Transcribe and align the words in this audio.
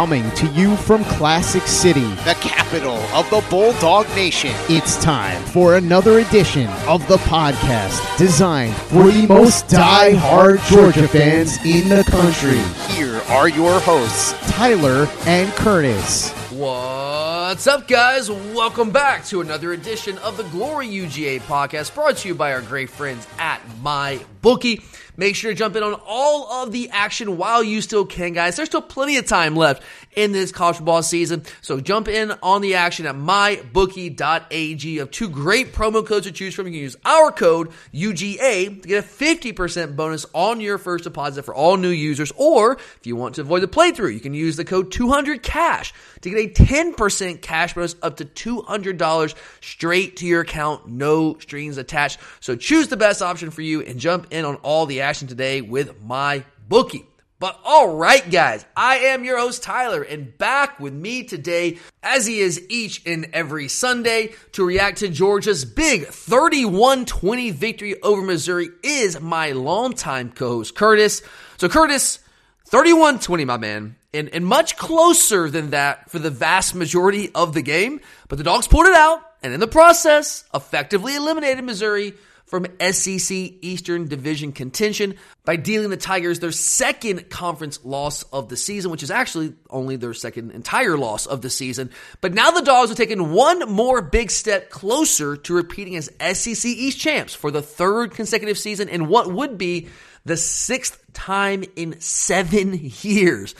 Coming 0.00 0.30
to 0.30 0.46
you 0.52 0.76
from 0.76 1.04
Classic 1.04 1.62
City, 1.64 2.08
the 2.24 2.34
capital 2.40 2.96
of 3.12 3.28
the 3.28 3.44
Bulldog 3.50 4.08
Nation. 4.16 4.52
It's 4.70 4.96
time 5.04 5.44
for 5.44 5.76
another 5.76 6.20
edition 6.20 6.68
of 6.88 7.06
the 7.06 7.18
podcast 7.18 8.16
designed 8.16 8.74
for 8.74 9.10
the 9.10 9.26
most 9.26 9.68
die-hard 9.68 10.60
Georgia 10.70 11.06
fans 11.06 11.58
in 11.66 11.90
the 11.90 12.02
country. 12.04 12.56
Here 12.94 13.20
are 13.28 13.50
your 13.50 13.78
hosts, 13.80 14.32
Tyler 14.50 15.06
and 15.26 15.52
Curtis. 15.52 16.30
What's 16.50 17.66
up, 17.66 17.86
guys? 17.86 18.30
Welcome 18.30 18.92
back 18.92 19.26
to 19.26 19.42
another 19.42 19.74
edition 19.74 20.16
of 20.18 20.38
the 20.38 20.44
Glory 20.44 20.88
UGA 20.88 21.40
podcast 21.40 21.94
brought 21.94 22.16
to 22.16 22.28
you 22.28 22.34
by 22.34 22.54
our 22.54 22.62
great 22.62 22.88
friends 22.88 23.26
at 23.38 23.60
My 23.82 24.24
Bookie. 24.40 24.80
Make 25.16 25.36
sure 25.36 25.50
to 25.50 25.56
jump 25.56 25.76
in 25.76 25.82
on 25.82 25.94
all 26.06 26.64
of 26.64 26.72
the 26.72 26.88
action 26.90 27.36
while 27.36 27.62
you 27.62 27.80
still 27.80 28.06
can, 28.06 28.32
guys. 28.32 28.56
There's 28.56 28.68
still 28.68 28.82
plenty 28.82 29.16
of 29.16 29.26
time 29.26 29.56
left 29.56 29.82
in 30.14 30.32
this 30.32 30.52
college 30.52 30.76
football 30.76 31.02
season. 31.02 31.44
So 31.62 31.80
jump 31.80 32.08
in 32.08 32.32
on 32.42 32.62
the 32.62 32.74
action 32.74 33.06
at 33.06 33.14
mybookie.ag. 33.14 34.88
You 34.88 35.00
have 35.00 35.10
two 35.10 35.28
great 35.28 35.72
promo 35.72 36.06
codes 36.06 36.26
to 36.26 36.32
choose 36.32 36.54
from. 36.54 36.66
You 36.66 36.72
can 36.72 36.80
use 36.80 36.96
our 37.04 37.30
code 37.30 37.70
UGA 37.94 38.82
to 38.82 38.88
get 38.88 39.04
a 39.04 39.06
50% 39.06 39.96
bonus 39.96 40.26
on 40.34 40.60
your 40.60 40.78
first 40.78 41.04
deposit 41.04 41.44
for 41.44 41.54
all 41.54 41.76
new 41.76 41.88
users. 41.88 42.32
Or 42.36 42.72
if 42.72 43.06
you 43.06 43.16
want 43.16 43.36
to 43.36 43.42
avoid 43.42 43.62
the 43.62 43.68
playthrough, 43.68 44.12
you 44.12 44.20
can 44.20 44.34
use 44.34 44.56
the 44.56 44.64
code 44.64 44.90
200cash 44.90 45.92
to 46.22 46.30
get 46.30 46.38
a 46.38 46.64
10% 46.64 47.40
cash 47.40 47.74
bonus 47.74 47.96
up 48.02 48.16
to 48.16 48.24
$200 48.24 49.34
straight 49.60 50.16
to 50.16 50.26
your 50.26 50.40
account. 50.40 50.88
No 50.88 51.38
strings 51.38 51.78
attached. 51.78 52.18
So 52.40 52.56
choose 52.56 52.88
the 52.88 52.96
best 52.96 53.22
option 53.22 53.50
for 53.50 53.62
you 53.62 53.82
and 53.82 53.98
jump 53.98 54.28
in 54.30 54.44
on 54.44 54.56
all 54.56 54.86
the 54.86 55.02
action 55.02 55.28
today 55.28 55.60
with 55.60 56.02
my 56.02 56.44
bookie. 56.68 57.09
But 57.40 57.58
all 57.64 57.96
right, 57.96 58.30
guys, 58.30 58.66
I 58.76 58.98
am 58.98 59.24
your 59.24 59.38
host, 59.38 59.62
Tyler, 59.62 60.02
and 60.02 60.36
back 60.36 60.78
with 60.78 60.92
me 60.92 61.24
today, 61.24 61.78
as 62.02 62.26
he 62.26 62.40
is 62.40 62.62
each 62.68 63.00
and 63.06 63.30
every 63.32 63.66
Sunday, 63.66 64.34
to 64.52 64.62
react 64.62 64.98
to 64.98 65.08
Georgia's 65.08 65.64
big 65.64 66.06
31 66.06 67.06
20 67.06 67.50
victory 67.52 67.98
over 68.02 68.20
Missouri 68.20 68.68
is 68.82 69.22
my 69.22 69.52
longtime 69.52 70.32
co 70.32 70.48
host, 70.48 70.74
Curtis. 70.74 71.22
So, 71.56 71.70
Curtis, 71.70 72.18
31 72.66 73.20
20, 73.20 73.46
my 73.46 73.56
man, 73.56 73.96
and, 74.12 74.28
and 74.28 74.44
much 74.44 74.76
closer 74.76 75.48
than 75.48 75.70
that 75.70 76.10
for 76.10 76.18
the 76.18 76.30
vast 76.30 76.74
majority 76.74 77.30
of 77.34 77.54
the 77.54 77.62
game. 77.62 78.02
But 78.28 78.36
the 78.36 78.44
Dogs 78.44 78.68
pulled 78.68 78.86
it 78.86 78.94
out, 78.94 79.22
and 79.42 79.54
in 79.54 79.60
the 79.60 79.66
process, 79.66 80.44
effectively 80.52 81.16
eliminated 81.16 81.64
Missouri 81.64 82.12
from 82.50 82.66
SEC 82.80 83.30
Eastern 83.30 84.08
Division 84.08 84.50
contention 84.50 85.14
by 85.44 85.54
dealing 85.54 85.88
the 85.88 85.96
Tigers 85.96 86.40
their 86.40 86.50
second 86.50 87.30
conference 87.30 87.84
loss 87.84 88.24
of 88.24 88.48
the 88.48 88.56
season, 88.56 88.90
which 88.90 89.04
is 89.04 89.10
actually 89.12 89.54
only 89.70 89.94
their 89.94 90.12
second 90.14 90.50
entire 90.50 90.98
loss 90.98 91.26
of 91.26 91.42
the 91.42 91.48
season. 91.48 91.90
But 92.20 92.34
now 92.34 92.50
the 92.50 92.62
Dogs 92.62 92.90
are 92.90 92.96
taking 92.96 93.30
one 93.30 93.70
more 93.70 94.02
big 94.02 94.32
step 94.32 94.68
closer 94.68 95.36
to 95.36 95.54
repeating 95.54 95.94
as 95.94 96.10
SEC 96.36 96.68
East 96.68 96.98
champs 96.98 97.34
for 97.34 97.52
the 97.52 97.62
third 97.62 98.10
consecutive 98.10 98.58
season 98.58 98.88
in 98.88 99.06
what 99.06 99.32
would 99.32 99.56
be 99.56 99.88
the 100.24 100.36
sixth 100.36 101.00
time 101.12 101.62
in 101.76 102.00
seven 102.00 102.74
years. 103.02 103.54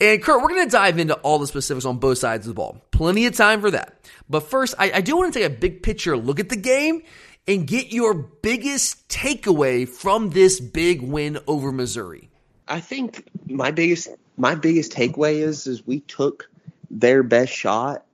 And 0.00 0.22
Kurt, 0.22 0.40
we're 0.40 0.48
going 0.48 0.64
to 0.64 0.70
dive 0.70 0.98
into 0.98 1.14
all 1.16 1.38
the 1.38 1.46
specifics 1.46 1.84
on 1.84 1.98
both 1.98 2.16
sides 2.16 2.46
of 2.46 2.54
the 2.54 2.54
ball. 2.54 2.82
Plenty 2.90 3.26
of 3.26 3.36
time 3.36 3.60
for 3.60 3.70
that. 3.70 3.98
But 4.30 4.44
first, 4.44 4.74
I, 4.78 4.92
I 4.92 5.00
do 5.02 5.14
want 5.14 5.34
to 5.34 5.38
take 5.38 5.46
a 5.46 5.54
big 5.54 5.82
picture 5.82 6.16
look 6.16 6.40
at 6.40 6.48
the 6.48 6.56
game 6.56 7.02
and 7.46 7.66
get 7.66 7.92
your 7.92 8.14
biggest 8.14 9.08
takeaway 9.08 9.88
from 9.88 10.30
this 10.30 10.60
big 10.60 11.02
win 11.02 11.38
over 11.46 11.72
Missouri? 11.72 12.30
I 12.68 12.80
think 12.80 13.28
my 13.46 13.70
biggest 13.70 14.08
my 14.36 14.54
biggest 14.54 14.92
takeaway 14.92 15.40
is 15.40 15.66
is 15.66 15.86
we 15.86 16.00
took 16.00 16.48
their 16.90 17.22
best 17.22 17.52
shot 17.52 18.06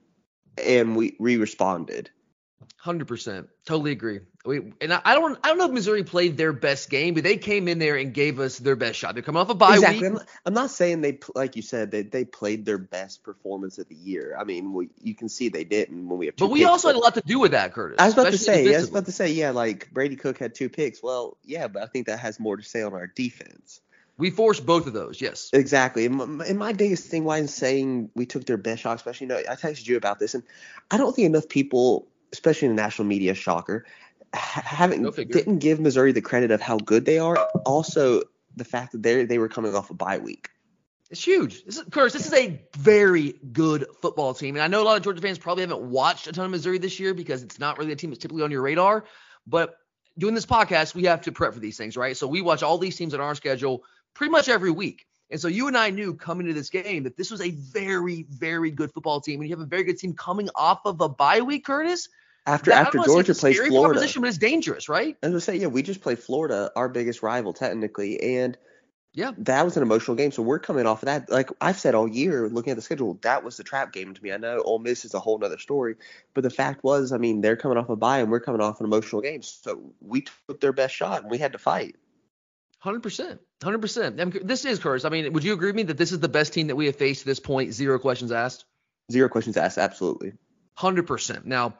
and 0.65 0.97
we 0.97 1.15
we 1.19 1.37
responded. 1.37 2.11
Hundred 2.79 3.09
percent, 3.09 3.49
totally 3.67 3.93
agree. 3.93 4.21
We, 4.47 4.73
and 4.81 4.93
I, 4.93 5.15
don't 5.15 5.39
I 5.43 5.49
don't 5.49 5.59
know 5.59 5.67
if 5.67 5.73
Missouri 5.73 6.05
played 6.05 6.37
their 6.37 6.53
best 6.53 6.89
game, 6.89 7.15
but 7.15 7.25
they 7.25 7.37
came 7.37 7.67
in 7.67 7.79
there 7.79 7.97
and 7.97 8.15
gave 8.15 8.39
us 8.39 8.59
their 8.59 8.77
best 8.77 8.99
shot. 8.99 9.15
They're 9.15 9.23
coming 9.23 9.41
off 9.41 9.51
a 9.51 9.55
bye 9.55 9.75
exactly. 9.75 9.99
week. 9.99 10.07
I'm 10.07 10.12
not, 10.15 10.27
I'm 10.47 10.55
not 10.55 10.71
saying 10.71 11.01
they 11.01 11.19
like 11.34 11.57
you 11.57 11.62
said 11.62 11.91
they 11.91 12.03
they 12.03 12.25
played 12.25 12.65
their 12.65 12.79
best 12.79 13.25
performance 13.25 13.79
of 13.79 13.89
the 13.89 13.97
year. 13.97 14.37
I 14.39 14.45
mean, 14.45 14.73
we, 14.73 14.89
you 15.03 15.15
can 15.15 15.29
see 15.29 15.49
they 15.49 15.65
didn't 15.65 16.09
when 16.09 16.19
we 16.19 16.27
have. 16.27 16.37
but 16.37 16.49
we 16.49 16.61
picks, 16.61 16.71
also 16.71 16.89
but 16.89 16.95
had 16.95 17.01
a 17.01 17.03
lot 17.03 17.15
to 17.15 17.23
do 17.23 17.41
with 17.41 17.51
that, 17.53 17.73
Curtis. 17.75 17.97
I 17.99 18.05
was 18.06 18.15
about 18.15 18.31
to 18.31 18.39
say, 18.39 18.75
I 18.75 18.79
was 18.79 18.91
about 18.91 19.06
to 19.06 19.12
say, 19.12 19.33
yeah, 19.33 19.51
like 19.51 19.91
Brady 19.93 20.17
Cook 20.17 20.39
had 20.39 20.55
two 20.55 20.69
picks. 20.69 21.03
Well, 21.03 21.37
yeah, 21.45 21.67
but 21.67 21.83
I 21.83 21.87
think 21.87 22.06
that 22.06 22.21
has 22.21 22.39
more 22.39 22.56
to 22.56 22.62
say 22.62 22.83
on 22.83 22.93
our 22.93 23.09
defense. 23.09 23.81
We 24.19 24.31
forced 24.31 24.65
both 24.65 24.87
of 24.87 24.95
those, 24.95 25.21
yes. 25.21 25.51
Exactly. 25.53 26.06
And 26.06 26.15
my, 26.15 26.47
and 26.47 26.59
my 26.59 26.73
biggest 26.73 27.09
thing 27.09 27.25
why 27.25 27.37
I'm 27.37 27.49
saying 27.49 28.11
we 28.15 28.25
took 28.25 28.47
their 28.47 28.56
best 28.56 28.81
shot, 28.81 28.97
especially, 28.97 29.27
you 29.27 29.29
know, 29.29 29.37
I 29.37 29.56
texted 29.56 29.87
you 29.87 29.99
about 29.99 30.19
this, 30.19 30.35
and 30.35 30.43
I 30.91 30.97
don't 30.97 31.15
think 31.15 31.27
enough 31.27 31.51
people 31.51 32.09
especially 32.33 32.69
in 32.69 32.77
the 32.77 32.83
national 32.83 33.06
media, 33.09 33.35
shocker, 33.35 33.85
haven't 34.34 35.14
didn't 35.31 35.59
give 35.59 35.81
Missouri 35.81 36.12
the 36.12 36.20
credit 36.20 36.50
of 36.50 36.60
how 36.60 36.78
good 36.78 37.04
they 37.04 37.19
are. 37.19 37.37
Also, 37.64 38.22
the 38.56 38.64
fact 38.64 38.92
that 38.92 39.03
they 39.03 39.25
they 39.25 39.38
were 39.38 39.48
coming 39.48 39.75
off 39.75 39.91
a 39.91 39.94
bye 39.94 40.19
week. 40.19 40.50
It's 41.09 41.25
huge. 41.25 41.64
This 41.64 41.78
is, 41.78 41.84
Curtis, 41.91 42.14
this 42.14 42.26
is 42.26 42.32
a 42.34 42.60
very 42.76 43.38
good 43.53 43.87
football 44.03 44.34
team, 44.34 44.56
and 44.56 44.62
I 44.62 44.66
know 44.66 44.82
a 44.82 44.84
lot 44.84 44.97
of 44.97 45.04
Georgia 45.04 45.22
fans 45.22 45.38
probably 45.38 45.62
haven't 45.62 45.82
watched 45.82 46.26
a 46.26 46.32
ton 46.32 46.47
of 46.47 46.50
Missouri 46.50 46.78
this 46.78 46.98
year 46.98 47.14
because 47.14 47.42
it's 47.44 47.60
not 47.60 47.78
really 47.78 47.92
a 47.92 47.97
team 47.97 48.10
that's 48.10 48.20
typically 48.20 48.42
on 48.42 48.50
your 48.50 48.62
radar. 48.62 49.04
But 49.47 49.76
doing 50.19 50.34
this 50.34 50.47
podcast, 50.47 50.94
we 50.94 51.04
have 51.04 51.22
to 51.22 51.32
prep 51.32 51.54
for 51.54 51.60
these 51.60 51.76
things, 51.76 51.97
right? 51.97 52.16
So 52.16 52.26
we 52.26 52.41
watch 52.41 52.62
all 52.62 52.78
these 52.78 52.97
teams 52.97 53.14
on 53.14 53.20
our 53.20 53.34
schedule 53.34 53.84
pretty 54.14 54.31
much 54.31 54.48
every 54.48 54.70
week. 54.70 55.06
And 55.31 55.41
so 55.41 55.48
you 55.48 55.66
and 55.66 55.76
I 55.76 55.91
knew 55.91 56.14
coming 56.14 56.47
to 56.47 56.54
this 56.54 56.70
game 56.70 57.03
that 57.03 57.16
this 57.16 57.31
was 57.31 57.41
a 57.41 57.50
very, 57.50 58.26
very 58.31 58.70
good 58.70 58.93
football 58.93 59.20
team. 59.20 59.41
And 59.41 59.48
you 59.48 59.56
have 59.56 59.64
a 59.64 59.69
very 59.69 59.82
good 59.82 59.98
team 59.98 60.14
coming 60.14 60.48
off 60.54 60.81
of 60.84 61.00
a 61.00 61.08
bye 61.08 61.41
week, 61.41 61.64
Curtis. 61.64 62.08
After 62.47 62.71
that, 62.71 62.87
after 62.87 62.99
Georgia 63.01 63.34
plays 63.34 63.59
Florida, 63.59 63.95
proposition, 63.95 64.23
but 64.23 64.29
it's 64.29 64.39
dangerous, 64.39 64.89
right? 64.89 65.17
As 65.23 65.34
I 65.34 65.39
say, 65.39 65.57
yeah, 65.57 65.67
we 65.67 65.83
just 65.83 66.01
played 66.01 66.21
Florida, 66.21 66.71
our 66.77 66.89
biggest 66.89 67.23
rival 67.23 67.53
technically, 67.53 68.39
and 68.39 68.57
yeah, 69.12 69.33
that 69.39 69.65
was 69.65 69.77
an 69.77 69.83
emotional 69.83 70.15
game. 70.15 70.31
So 70.31 70.43
we're 70.43 70.59
coming 70.59 70.87
off 70.87 71.03
of 71.03 71.06
that. 71.06 71.31
Like 71.31 71.51
I've 71.61 71.79
said 71.79 71.95
all 71.95 72.06
year, 72.06 72.49
looking 72.49 72.71
at 72.71 72.77
the 72.77 72.83
schedule, 72.83 73.19
that 73.23 73.43
was 73.43 73.56
the 73.56 73.65
trap 73.65 73.93
game 73.93 74.12
to 74.12 74.23
me. 74.23 74.31
I 74.31 74.37
know 74.37 74.61
Ole 74.61 74.79
Miss 74.79 75.05
is 75.06 75.15
a 75.15 75.19
whole 75.19 75.43
other 75.43 75.59
story, 75.59 75.97
but 76.35 76.43
the 76.43 76.51
fact 76.51 76.85
was, 76.85 77.12
I 77.12 77.17
mean, 77.17 77.41
they're 77.41 77.56
coming 77.56 77.79
off 77.79 77.89
a 77.89 77.97
bye 77.97 78.19
and 78.19 78.31
we're 78.31 78.41
coming 78.41 78.61
off 78.61 78.79
an 78.79 78.87
emotional 78.87 79.23
game. 79.23 79.43
So 79.43 79.95
we 80.01 80.27
took 80.47 80.61
their 80.61 80.75
best 80.75 80.95
shot 80.95 81.23
and 81.23 81.31
we 81.31 81.39
had 81.39 81.53
to 81.53 81.59
fight. 81.59 81.97
Hundred 82.79 83.03
percent, 83.03 83.41
hundred 83.62 83.81
percent. 83.81 84.47
This 84.47 84.65
is 84.67 84.79
Curtis. 84.79 85.05
I 85.05 85.09
mean, 85.09 85.33
would 85.33 85.43
you 85.43 85.55
agree 85.55 85.69
with 85.69 85.77
me 85.77 85.85
that 85.85 85.97
this 85.97 86.12
is 86.12 86.21
the 86.21 86.29
best 86.29 86.53
team 86.53 86.67
that 86.67 86.77
we 86.77 86.87
have 86.87 86.97
faced 86.97 87.23
to 87.23 87.27
this 87.27 87.41
point? 87.41 87.73
Zero 87.73 87.99
questions 87.99 88.31
asked. 88.31 88.67
Zero 89.11 89.31
questions 89.31 89.56
asked. 89.56 89.79
Absolutely. 89.79 90.35
Hundred 90.75 91.06
percent. 91.06 91.47
Now, 91.47 91.79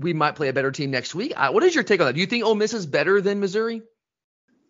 we 0.00 0.12
might 0.12 0.36
play 0.36 0.48
a 0.48 0.52
better 0.52 0.72
team 0.72 0.90
next 0.90 1.14
week. 1.14 1.32
Uh, 1.36 1.50
what 1.50 1.62
is 1.62 1.74
your 1.74 1.84
take 1.84 2.00
on 2.00 2.06
that? 2.06 2.14
Do 2.14 2.20
you 2.20 2.26
think 2.26 2.44
Ole 2.44 2.54
Miss 2.54 2.74
is 2.74 2.86
better 2.86 3.20
than 3.20 3.40
Missouri? 3.40 3.82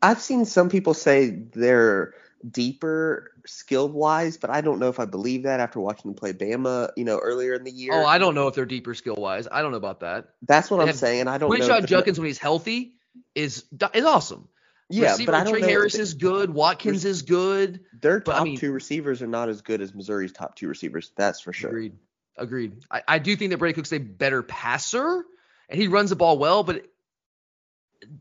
I've 0.03 0.21
seen 0.21 0.45
some 0.45 0.69
people 0.69 0.95
say 0.95 1.31
they're 1.31 2.15
deeper 2.49 3.33
skilled 3.47 3.93
wise, 3.93 4.37
but 4.37 4.51
I 4.51 4.61
don't 4.61 4.79
know 4.79 4.89
if 4.89 4.99
I 4.99 5.05
believe 5.05 5.43
that 5.43 5.61
after 5.61 5.81
watching 5.81 6.11
them 6.11 6.15
play 6.15 6.33
Bama, 6.33 6.91
you 6.97 7.05
know, 7.05 7.19
earlier 7.19 7.55
in 7.55 7.65
the 7.65 7.71
year. 7.71 7.93
Oh, 7.95 8.07
I 8.07 8.19
don't 8.19 8.35
know 8.35 8.49
if 8.49 8.55
they're 8.55 8.67
deeper 8.67 8.95
skill 8.95 9.17
wise. 9.17 9.47
I 9.51 9.63
don't 9.63 9.73
know 9.73 9.77
about 9.77 10.01
that. 10.01 10.29
That's 10.43 10.71
what 10.71 10.79
they 10.79 10.91
I'm 10.91 10.97
saying. 10.97 11.29
I 11.29 11.39
don't 11.39 11.51
Quinshon 11.51 11.81
know. 11.81 11.87
Judkins 11.87 12.19
when 12.19 12.27
he's 12.27 12.39
healthy 12.39 12.95
is 13.35 13.65
is 13.95 14.05
awesome. 14.05 14.49
Yeah, 14.89 15.13
Receiver, 15.13 15.31
but 15.31 15.41
I 15.41 15.45
don't 15.45 15.53
Tre 15.53 15.61
know. 15.61 15.69
Harris 15.69 15.95
is 15.95 16.15
good. 16.15 16.51
Watkins 16.51 17.05
is 17.05 17.23
good. 17.23 17.81
Their 18.01 18.21
top 18.21 18.41
I 18.41 18.45
mean, 18.45 18.57
two 18.57 18.73
receivers 18.73 19.23
are 19.23 19.29
not 19.29 19.49
as 19.49 19.61
good 19.61 19.81
as 19.81 19.95
Missouri's 19.95 20.33
top 20.33 20.57
two 20.57 20.67
receivers. 20.67 21.13
That's 21.17 21.41
for 21.41 21.53
sure. 21.53 21.71
Agreed. 21.71 21.93
Agreed. 22.41 22.85
I, 22.91 23.03
I 23.07 23.19
do 23.19 23.37
think 23.37 23.51
that 23.51 23.59
Brady 23.59 23.75
Cook's 23.75 23.93
a 23.93 23.99
better 23.99 24.43
passer 24.43 25.25
and 25.69 25.81
he 25.81 25.89
runs 25.89 26.11
the 26.11 26.17
ball 26.17 26.39
well, 26.39 26.65
but 26.65 26.87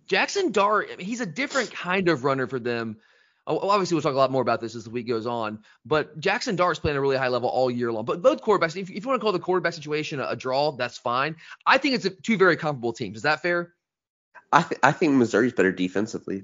Jaxson 0.10 0.52
Dart, 0.52 0.90
I 0.92 0.98
mean, 0.98 1.08
he's 1.08 1.22
a 1.22 1.26
different 1.26 1.72
kind 1.72 2.10
of 2.10 2.24
runner 2.24 2.48
for 2.48 2.60
them. 2.60 2.98
Oh, 3.48 3.70
obviously, 3.70 3.96
we'll 3.96 4.04
talk 4.04 4.14
a 4.14 4.18
lot 4.18 4.30
more 4.30 4.42
about 4.42 4.62
this 4.62 4.76
as 4.76 4.84
the 4.84 4.90
week 4.92 5.08
goes 5.08 5.26
on. 5.26 5.60
But 5.86 6.20
Jaxson 6.20 6.56
Dart's 6.56 6.80
playing 6.80 6.98
a 6.98 7.02
really 7.02 7.18
high 7.18 7.30
level 7.30 7.50
all 7.50 7.72
year 7.72 7.92
long. 7.92 8.06
But 8.06 8.22
both 8.22 8.42
quarterbacks, 8.42 8.76
if, 8.76 8.92
if 8.92 9.04
you 9.04 9.08
want 9.08 9.20
to 9.20 9.24
call 9.24 9.32
the 9.32 9.40
quarterback 9.40 9.74
situation 9.74 10.20
a, 10.20 10.28
a 10.28 10.36
draw, 10.36 10.74
that's 10.74 10.98
fine. 10.98 11.38
I 11.66 11.80
think 11.80 11.96
it's 11.96 12.06
a, 12.06 12.12
two 12.12 12.38
very 12.38 12.58
comparable 12.58 12.94
teams. 12.94 13.18
Is 13.18 13.24
that 13.24 13.42
fair? 13.42 13.74
I 14.52 14.62
th- 14.62 14.80
I 14.84 14.92
think 14.92 15.14
Missouri's 15.14 15.54
better 15.54 15.72
defensively. 15.72 16.44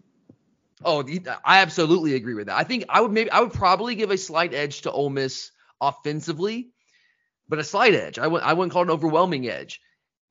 Oh, 0.83 1.03
I 1.43 1.59
absolutely 1.59 2.15
agree 2.15 2.33
with 2.33 2.47
that. 2.47 2.57
I 2.57 2.63
think 2.63 2.85
I 2.89 3.01
would 3.01 3.11
maybe 3.11 3.31
I 3.31 3.39
would 3.39 3.53
probably 3.53 3.95
give 3.95 4.11
a 4.11 4.17
slight 4.17 4.53
edge 4.53 4.81
to 4.81 4.91
Ole 4.91 5.09
Miss 5.09 5.51
offensively, 5.81 6.71
but 7.47 7.59
a 7.59 7.63
slight 7.63 7.93
edge. 7.93 8.19
I 8.19 8.23
w- 8.23 8.43
I 8.43 8.53
wouldn't 8.53 8.73
call 8.73 8.81
it 8.81 8.85
an 8.85 8.91
overwhelming 8.91 9.47
edge 9.47 9.81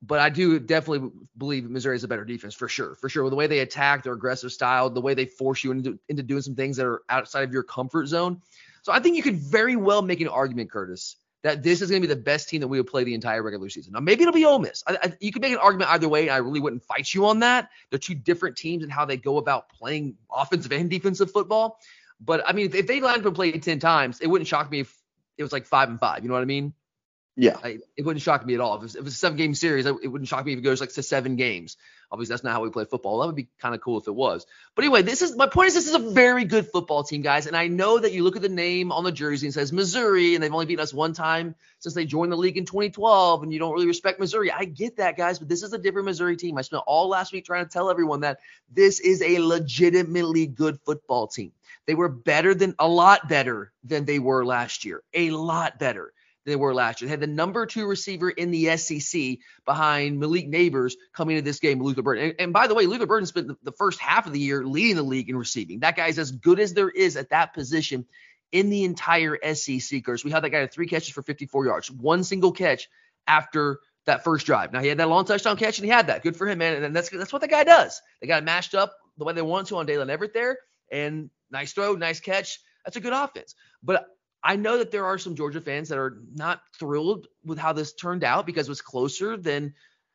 but 0.01 0.19
I 0.19 0.29
do 0.29 0.59
definitely 0.59 1.09
believe 1.37 1.69
Missouri 1.69 1.95
is 1.95 2.03
a 2.03 2.07
better 2.07 2.25
defense 2.25 2.53
for 2.53 2.67
sure, 2.67 2.95
for 2.95 3.09
sure. 3.09 3.23
With 3.23 3.31
the 3.31 3.37
way 3.37 3.47
they 3.47 3.59
attack, 3.59 4.03
their 4.03 4.13
aggressive 4.13 4.51
style, 4.51 4.89
the 4.89 5.01
way 5.01 5.13
they 5.13 5.25
force 5.25 5.63
you 5.63 5.71
into, 5.71 5.99
into 6.09 6.23
doing 6.23 6.41
some 6.41 6.55
things 6.55 6.77
that 6.77 6.85
are 6.85 7.01
outside 7.09 7.43
of 7.43 7.51
your 7.51 7.63
comfort 7.63 8.07
zone. 8.07 8.41
So 8.83 8.91
I 8.91 8.99
think 8.99 9.15
you 9.15 9.23
could 9.23 9.37
very 9.37 9.75
well 9.75 10.01
make 10.01 10.21
an 10.21 10.27
argument, 10.27 10.71
Curtis, 10.71 11.15
that 11.43 11.63
this 11.63 11.81
is 11.81 11.89
going 11.89 12.01
to 12.01 12.07
be 12.07 12.13
the 12.13 12.19
best 12.19 12.49
team 12.49 12.61
that 12.61 12.67
we 12.67 12.79
would 12.79 12.87
play 12.87 13.03
the 13.03 13.13
entire 13.13 13.41
regular 13.41 13.69
season. 13.69 13.93
Now 13.93 13.99
maybe 13.99 14.21
it'll 14.21 14.33
be 14.33 14.45
Ole 14.45 14.59
Miss. 14.59 14.83
I, 14.85 14.97
I, 15.01 15.13
you 15.19 15.31
could 15.31 15.41
make 15.41 15.53
an 15.53 15.59
argument 15.59 15.89
either 15.91 16.09
way. 16.09 16.29
I 16.29 16.37
really 16.37 16.59
wouldn't 16.59 16.83
fight 16.83 17.13
you 17.13 17.25
on 17.25 17.39
that. 17.39 17.69
They're 17.89 17.99
two 17.99 18.15
different 18.15 18.57
teams 18.57 18.83
and 18.83 18.91
how 18.91 19.05
they 19.05 19.17
go 19.17 19.37
about 19.37 19.69
playing 19.69 20.17
offensive 20.31 20.71
and 20.71 20.89
defensive 20.89 21.31
football. 21.31 21.79
But 22.19 22.47
I 22.47 22.53
mean, 22.53 22.67
if, 22.67 22.75
if 22.75 22.87
they 22.87 23.01
line 23.01 23.19
up 23.19 23.25
and 23.25 23.35
play 23.35 23.51
ten 23.53 23.79
times, 23.79 24.21
it 24.21 24.27
wouldn't 24.27 24.47
shock 24.47 24.69
me 24.71 24.81
if 24.81 24.95
it 25.37 25.43
was 25.43 25.51
like 25.51 25.65
five 25.65 25.89
and 25.89 25.99
five. 25.99 26.23
You 26.23 26.29
know 26.29 26.35
what 26.35 26.41
I 26.41 26.45
mean? 26.45 26.73
Yeah. 27.37 27.57
Like, 27.61 27.81
it 27.97 28.05
wouldn't 28.05 28.21
shock 28.23 28.45
me 28.45 28.53
at 28.53 28.61
all. 28.61 28.75
If 28.75 28.79
it 28.79 28.83
was, 28.83 28.95
if 28.95 29.07
a 29.07 29.11
seven 29.11 29.37
game 29.37 29.53
series, 29.55 29.85
it 29.85 30.07
wouldn't 30.07 30.27
shock 30.27 30.45
me 30.45 30.53
if 30.53 30.59
it 30.59 30.61
goes 30.61 30.79
like 30.79 30.93
to 30.93 31.03
seven 31.03 31.35
games. 31.35 31.75
Obviously, 32.09 32.31
that's 32.31 32.43
not 32.45 32.53
how 32.53 32.63
we 32.63 32.69
play 32.69 32.85
football. 32.85 33.19
That 33.19 33.27
would 33.27 33.35
be 33.35 33.49
kind 33.59 33.75
of 33.75 33.81
cool 33.81 33.99
if 33.99 34.07
it 34.07 34.15
was. 34.15 34.45
But 34.73 34.85
anyway, 34.85 35.01
this 35.01 35.21
is 35.21 35.35
my 35.35 35.47
point 35.47 35.67
is 35.67 35.73
this 35.73 35.87
is 35.87 35.95
a 35.95 36.11
very 36.13 36.45
good 36.45 36.67
football 36.67 37.03
team, 37.03 37.21
guys. 37.21 37.45
And 37.45 37.57
I 37.57 37.67
know 37.67 37.99
that 37.99 38.13
you 38.13 38.23
look 38.23 38.37
at 38.37 38.41
the 38.41 38.47
name 38.47 38.93
on 38.93 39.03
the 39.03 39.11
jersey 39.11 39.47
and 39.47 39.53
says 39.53 39.73
Missouri, 39.73 40.35
and 40.35 40.41
they've 40.41 40.53
only 40.53 40.65
beaten 40.65 40.81
us 40.81 40.93
one 40.93 41.11
time 41.11 41.55
since 41.79 41.93
they 41.93 42.05
joined 42.05 42.31
the 42.31 42.37
league 42.37 42.57
in 42.57 42.65
2012, 42.65 43.43
and 43.43 43.51
you 43.51 43.59
don't 43.59 43.73
really 43.73 43.87
respect 43.87 44.17
Missouri. 44.17 44.49
I 44.49 44.63
get 44.63 44.97
that, 44.97 45.17
guys, 45.17 45.39
but 45.39 45.49
this 45.49 45.61
is 45.61 45.73
a 45.73 45.77
different 45.77 46.05
Missouri 46.05 46.37
team. 46.37 46.57
I 46.57 46.61
spent 46.61 46.83
all 46.87 47.09
last 47.09 47.33
week 47.33 47.43
trying 47.43 47.65
to 47.65 47.71
tell 47.71 47.89
everyone 47.89 48.21
that 48.21 48.39
this 48.71 49.01
is 49.01 49.21
a 49.21 49.39
legitimately 49.39 50.47
good 50.47 50.79
football 50.85 51.27
team. 51.27 51.51
They 51.85 51.95
were 51.95 52.09
better 52.09 52.55
than 52.55 52.75
a 52.79 52.87
lot 52.87 53.27
better 53.27 53.73
than 53.83 54.05
they 54.05 54.19
were 54.19 54.45
last 54.45 54.85
year. 54.85 55.03
A 55.13 55.31
lot 55.31 55.79
better 55.79 56.13
they 56.45 56.55
were 56.55 56.73
last 56.73 57.01
year. 57.01 57.07
They 57.07 57.11
had 57.11 57.19
the 57.19 57.27
number 57.27 57.65
two 57.65 57.87
receiver 57.87 58.29
in 58.29 58.51
the 58.51 58.77
SEC 58.77 59.39
behind 59.65 60.19
Malik 60.19 60.49
Nabers 60.49 60.93
coming 61.13 61.37
into 61.37 61.45
this 61.45 61.59
game, 61.59 61.81
Luther 61.81 62.03
Burden. 62.03 62.25
And, 62.25 62.35
and 62.39 62.53
by 62.53 62.67
the 62.67 62.75
way, 62.75 62.85
Luther 62.85 63.07
Burden 63.07 63.25
spent 63.25 63.47
the, 63.47 63.57
the, 63.63 63.71
first 63.71 63.99
half 63.99 64.27
of 64.27 64.33
the 64.33 64.39
year 64.39 64.63
leading 64.63 64.95
the 64.95 65.03
league 65.03 65.29
in 65.29 65.35
receiving. 65.35 65.79
That 65.79 65.95
guy's 65.95 66.19
as 66.19 66.31
good 66.31 66.59
as 66.59 66.73
there 66.73 66.89
is 66.89 67.17
at 67.17 67.29
that 67.29 67.53
position 67.53 68.05
in 68.51 68.69
the 68.69 68.83
entire 68.83 69.37
SEC. 69.53 70.03
Course 70.03 70.23
we 70.23 70.31
had 70.31 70.43
that 70.43 70.51
guy 70.51 70.59
had 70.59 70.71
three 70.71 70.87
catches 70.87 71.13
for 71.13 71.23
54 71.23 71.65
yards, 71.65 71.91
one 71.91 72.23
single 72.23 72.51
catch 72.51 72.87
after 73.27 73.79
that 74.05 74.23
first 74.23 74.45
drive. 74.45 74.71
Now 74.71 74.81
he 74.81 74.87
had 74.87 74.99
that 74.99 75.09
long 75.09 75.25
touchdown 75.25 75.57
catch 75.57 75.79
and 75.79 75.85
he 75.85 75.91
had 75.91 76.07
that. 76.07 76.21
Good 76.21 76.37
for 76.37 76.47
him, 76.47 76.59
man. 76.59 76.83
And 76.83 76.95
that's 76.95 77.09
that's 77.09 77.33
what 77.33 77.41
the 77.41 77.47
guy 77.47 77.63
does. 77.63 78.01
They 78.21 78.27
got 78.27 78.43
mashed 78.43 78.75
up 78.75 78.95
the 79.17 79.25
way 79.25 79.33
they 79.33 79.41
wanted 79.41 79.67
to 79.67 79.77
on 79.77 79.87
Daylen 79.87 80.15
Everette 80.15 80.33
there, 80.33 80.59
and 80.91 81.29
nice 81.49 81.73
throw, 81.73 81.93
nice 81.93 82.19
catch. 82.19 82.59
That's 82.83 82.97
a 82.97 83.01
good 83.01 83.13
offense. 83.13 83.55
But 83.81 84.05
I 84.45 84.57
know 84.57 84.77
that 84.77 84.91
there 84.91 85.05
are 85.05 85.17
some 85.17 85.35
Georgia 85.35 85.59
fans 85.59 85.89
that 85.89 85.97
are 85.97 86.19
not 86.35 86.61
thrilled 86.77 87.27
with 87.43 87.57
how 87.57 87.73
this 87.73 87.93
turned 87.93 88.23
out 88.23 88.45
because 88.45 88.67
it 88.67 88.71
was 88.71 88.81
closer 88.81 89.37
than, 89.37 89.73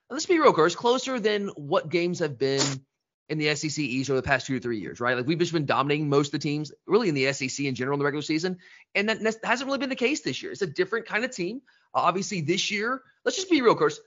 let's 0.08 0.26
be 0.26 0.38
real, 0.38 0.52
Curse, 0.52 0.76
closer 0.76 1.18
than 1.18 1.48
what 1.48 1.88
games 1.88 2.20
have 2.20 2.38
been 2.38 2.62
in 3.28 3.38
the 3.38 3.52
SEC 3.56 3.78
East 3.78 4.08
over 4.08 4.20
the 4.20 4.26
past 4.26 4.46
two 4.46 4.56
or 4.56 4.60
three 4.60 4.78
years, 4.78 5.00
right? 5.00 5.16
Like 5.16 5.26
we've 5.26 5.38
just 5.38 5.52
been 5.52 5.66
dominating 5.66 6.08
most 6.08 6.28
of 6.28 6.32
the 6.32 6.38
teams, 6.38 6.70
really 6.86 7.08
in 7.08 7.16
the 7.16 7.32
SEC 7.32 7.66
in 7.66 7.74
general 7.74 7.94
in 7.94 7.98
the 7.98 8.04
regular 8.04 8.22
season, 8.22 8.58
and 8.94 9.08
that 9.08 9.36
hasn't 9.42 9.66
really 9.66 9.78
been 9.78 9.88
the 9.88 9.96
case 9.96 10.20
this 10.20 10.40
year. 10.42 10.52
It's 10.52 10.62
a 10.62 10.66
different 10.66 11.06
kind 11.06 11.24
of 11.24 11.32
team. 11.32 11.60
Uh, 11.92 11.98
obviously, 11.98 12.40
this 12.40 12.70
year, 12.70 13.02
let's 13.24 13.36
just 13.36 13.50
be 13.50 13.62
real, 13.62 13.74
Curse. 13.74 13.98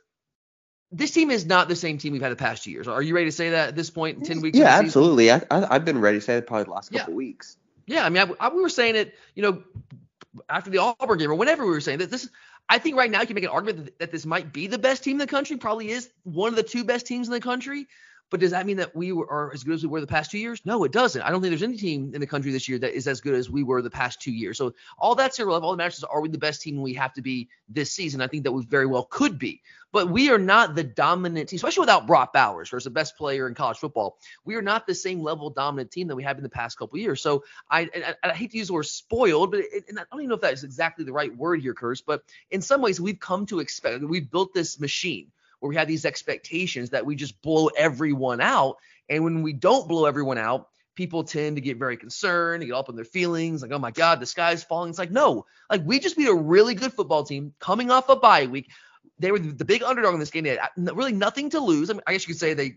This 0.90 1.12
team 1.12 1.32
is 1.32 1.46
not 1.46 1.68
the 1.68 1.76
same 1.76 1.98
team 1.98 2.14
we've 2.14 2.22
had 2.22 2.32
the 2.32 2.38
past 2.38 2.64
two 2.64 2.72
years. 2.72 2.88
Are 2.88 3.02
you 3.02 3.14
ready 3.14 3.28
to 3.28 3.32
say 3.32 3.50
that 3.50 3.70
at 3.70 3.76
this 3.76 3.90
point 3.90 4.20
in 4.20 4.24
ten 4.24 4.40
weeks? 4.40 4.58
Yeah, 4.58 4.68
absolutely. 4.68 5.32
I, 5.32 5.42
I, 5.52 5.74
have 5.74 5.86
been 5.86 6.00
ready 6.00 6.20
to 6.20 6.22
say 6.22 6.36
that 6.36 6.48
probably 6.48 6.66
the 6.66 6.72
last 6.72 6.94
couple 6.94 7.14
yeah. 7.14 7.18
weeks. 7.18 7.58
Yeah, 7.88 8.06
I 8.06 8.10
mean, 8.10 8.24
I, 8.40 8.46
I, 8.46 8.50
we 8.50 8.62
were 8.62 8.70
saying 8.70 8.96
it, 8.96 9.14
you 9.36 9.44
know, 9.44 9.64
after 10.50 10.70
the 10.70 10.80
Auburn 10.80 11.18
game 11.18 11.32
or 11.32 11.36
whenever 11.36 11.66
we 11.66 11.72
were 11.72 11.82
saying 11.82 12.00
that 12.00 12.12
this 12.12 12.30
I 12.70 12.78
think 12.78 12.96
right 12.96 13.12
now 13.12 13.22
you 13.22 13.28
can 13.28 13.36
make 13.36 13.44
an 13.44 13.50
argument 13.50 13.86
that, 13.86 14.00
that, 14.00 14.12
this 14.12 14.26
might 14.26 14.54
be 14.54 14.68
the 14.68 14.78
best 14.78 15.04
team 15.04 15.14
in 15.14 15.18
the 15.18 15.28
country, 15.28 15.58
probably 15.58 15.90
is 15.90 16.10
one 16.24 16.50
of 16.50 16.56
the 16.56 16.64
two 16.64 16.84
best 16.84 17.06
teams 17.06 17.28
in 17.28 17.34
the 17.34 17.42
country. 17.42 17.88
But 18.34 18.40
does 18.40 18.50
that 18.50 18.66
mean 18.66 18.78
that 18.78 18.96
we 18.96 19.12
are 19.12 19.52
as 19.54 19.64
good 19.64 19.76
as 19.76 19.84
we 19.84 19.90
were 19.90 20.02
the 20.02 20.08
past 20.08 20.32
two 20.32 20.40
years? 20.40 20.60
No, 20.66 20.84
it 20.86 20.92
doesn't. 20.92 21.22
I 21.22 21.30
don't 21.30 21.40
think 21.40 21.52
there's 21.52 21.62
any 21.62 21.78
team 21.78 22.16
in 22.16 22.20
the 22.20 22.26
country 22.26 22.52
this 22.52 22.68
year 22.68 22.80
that 22.80 22.96
is 22.96 23.08
as 23.08 23.22
good 23.22 23.36
as 23.36 23.48
we 23.48 23.62
were 23.62 23.84
the 23.84 23.92
past 23.92 24.20
two 24.20 24.32
years. 24.32 24.58
So 24.58 24.74
all 24.98 25.14
that's 25.14 25.38
irrelevant. 25.38 25.66
All 25.66 25.72
that 25.74 25.78
matters 25.78 26.00
is 26.00 26.04
are 26.04 26.20
we 26.20 26.30
the 26.30 26.40
best 26.40 26.64
team 26.64 26.82
we 26.82 26.96
have 26.96 27.14
to 27.14 27.22
be 27.22 27.48
this 27.70 27.92
season? 27.92 28.22
I 28.22 28.28
think 28.28 28.46
that 28.46 28.52
we 28.52 28.66
very 28.66 28.88
well 28.88 29.04
could 29.04 29.38
be. 29.38 29.62
But 29.92 30.10
we 30.10 30.32
are 30.32 30.40
not 30.40 30.74
the 30.74 30.84
dominant 30.84 31.50
team, 31.50 31.58
especially 31.58 31.82
without 31.82 32.08
Brock 32.08 32.34
Bowers, 32.34 32.72
who's 32.72 32.86
the 32.86 32.90
best 32.90 33.16
player 33.18 33.48
in 33.48 33.54
college 33.54 33.78
football. 33.78 34.18
We 34.46 34.56
are 34.56 34.64
not 34.64 34.88
the 34.88 34.96
same 34.96 35.22
level 35.22 35.52
dominant 35.52 35.92
team 35.92 36.08
that 36.08 36.16
we 36.16 36.24
have 36.24 36.38
in 36.38 36.44
the 36.44 36.50
past 36.50 36.80
couple 36.80 36.98
years. 36.98 37.22
So 37.22 37.44
I, 37.70 37.82
I, 37.94 38.16
I 38.32 38.34
hate 38.34 38.50
to 38.54 38.58
use 38.58 38.70
the 38.70 38.74
word 38.74 38.88
spoiled, 38.88 39.52
but 39.52 39.60
it, 39.60 39.84
I 39.92 40.02
don't 40.12 40.22
even 40.22 40.30
know 40.30 40.36
if 40.36 40.42
that 40.42 40.54
is 40.54 40.64
exactly 40.64 41.06
the 41.06 41.14
right 41.14 41.38
word 41.38 41.62
here, 41.62 41.76
Curse. 41.76 42.02
But 42.02 42.24
in 42.50 42.64
some 42.64 42.82
ways, 42.82 43.00
we've 43.00 43.20
come 43.20 43.46
to 43.46 43.60
expect. 43.60 44.04
We've 44.04 44.32
built 44.32 44.56
this 44.56 44.80
machine 44.80 45.28
where 45.64 45.70
we 45.70 45.78
have 45.78 45.88
these 45.88 46.06
expectations 46.06 46.90
that 46.90 47.06
we 47.06 47.16
just 47.16 47.42
blow 47.42 47.68
everyone 47.78 48.42
out. 48.42 48.76
And 49.08 49.24
when 49.24 49.44
we 49.44 49.54
don't 49.54 49.88
blow 49.88 50.06
everyone 50.06 50.38
out, 50.38 50.68
people 50.94 51.24
tend 51.24 51.56
to 51.56 51.62
get 51.62 51.78
very 51.78 51.96
concerned, 51.96 52.66
get 52.66 52.74
up 52.74 52.90
in 52.90 52.98
their 52.98 53.06
feelings, 53.06 53.62
like, 53.62 53.72
oh 53.72 53.80
my 53.80 53.90
God, 53.90 54.20
the 54.20 54.26
sky's 54.26 54.62
falling. 54.62 54.90
It's 54.90 55.00
like, 55.00 55.10
no, 55.10 55.46
like 55.70 55.82
we 55.86 56.00
just 56.00 56.18
beat 56.18 56.28
a 56.28 56.34
really 56.34 56.76
good 56.76 56.92
football 56.92 57.24
team 57.24 57.54
coming 57.60 57.92
off 57.92 58.10
a 58.10 58.18
bye 58.18 58.46
week. 58.46 58.72
They 59.20 59.32
were 59.32 59.40
the 59.40 59.64
big 59.64 59.84
underdog 59.84 60.14
in 60.14 60.20
this 60.20 60.32
game. 60.32 60.44
They 60.44 60.58
had 60.58 60.60
uh, 60.60 60.94
really 60.94 61.14
nothing 61.14 61.50
to 61.52 61.62
lose. 61.62 61.90
I, 61.90 61.94
mean, 61.94 62.02
I 62.08 62.12
guess 62.12 62.28
you 62.28 62.34
could 62.34 62.42
say 62.42 62.54
they 62.54 62.76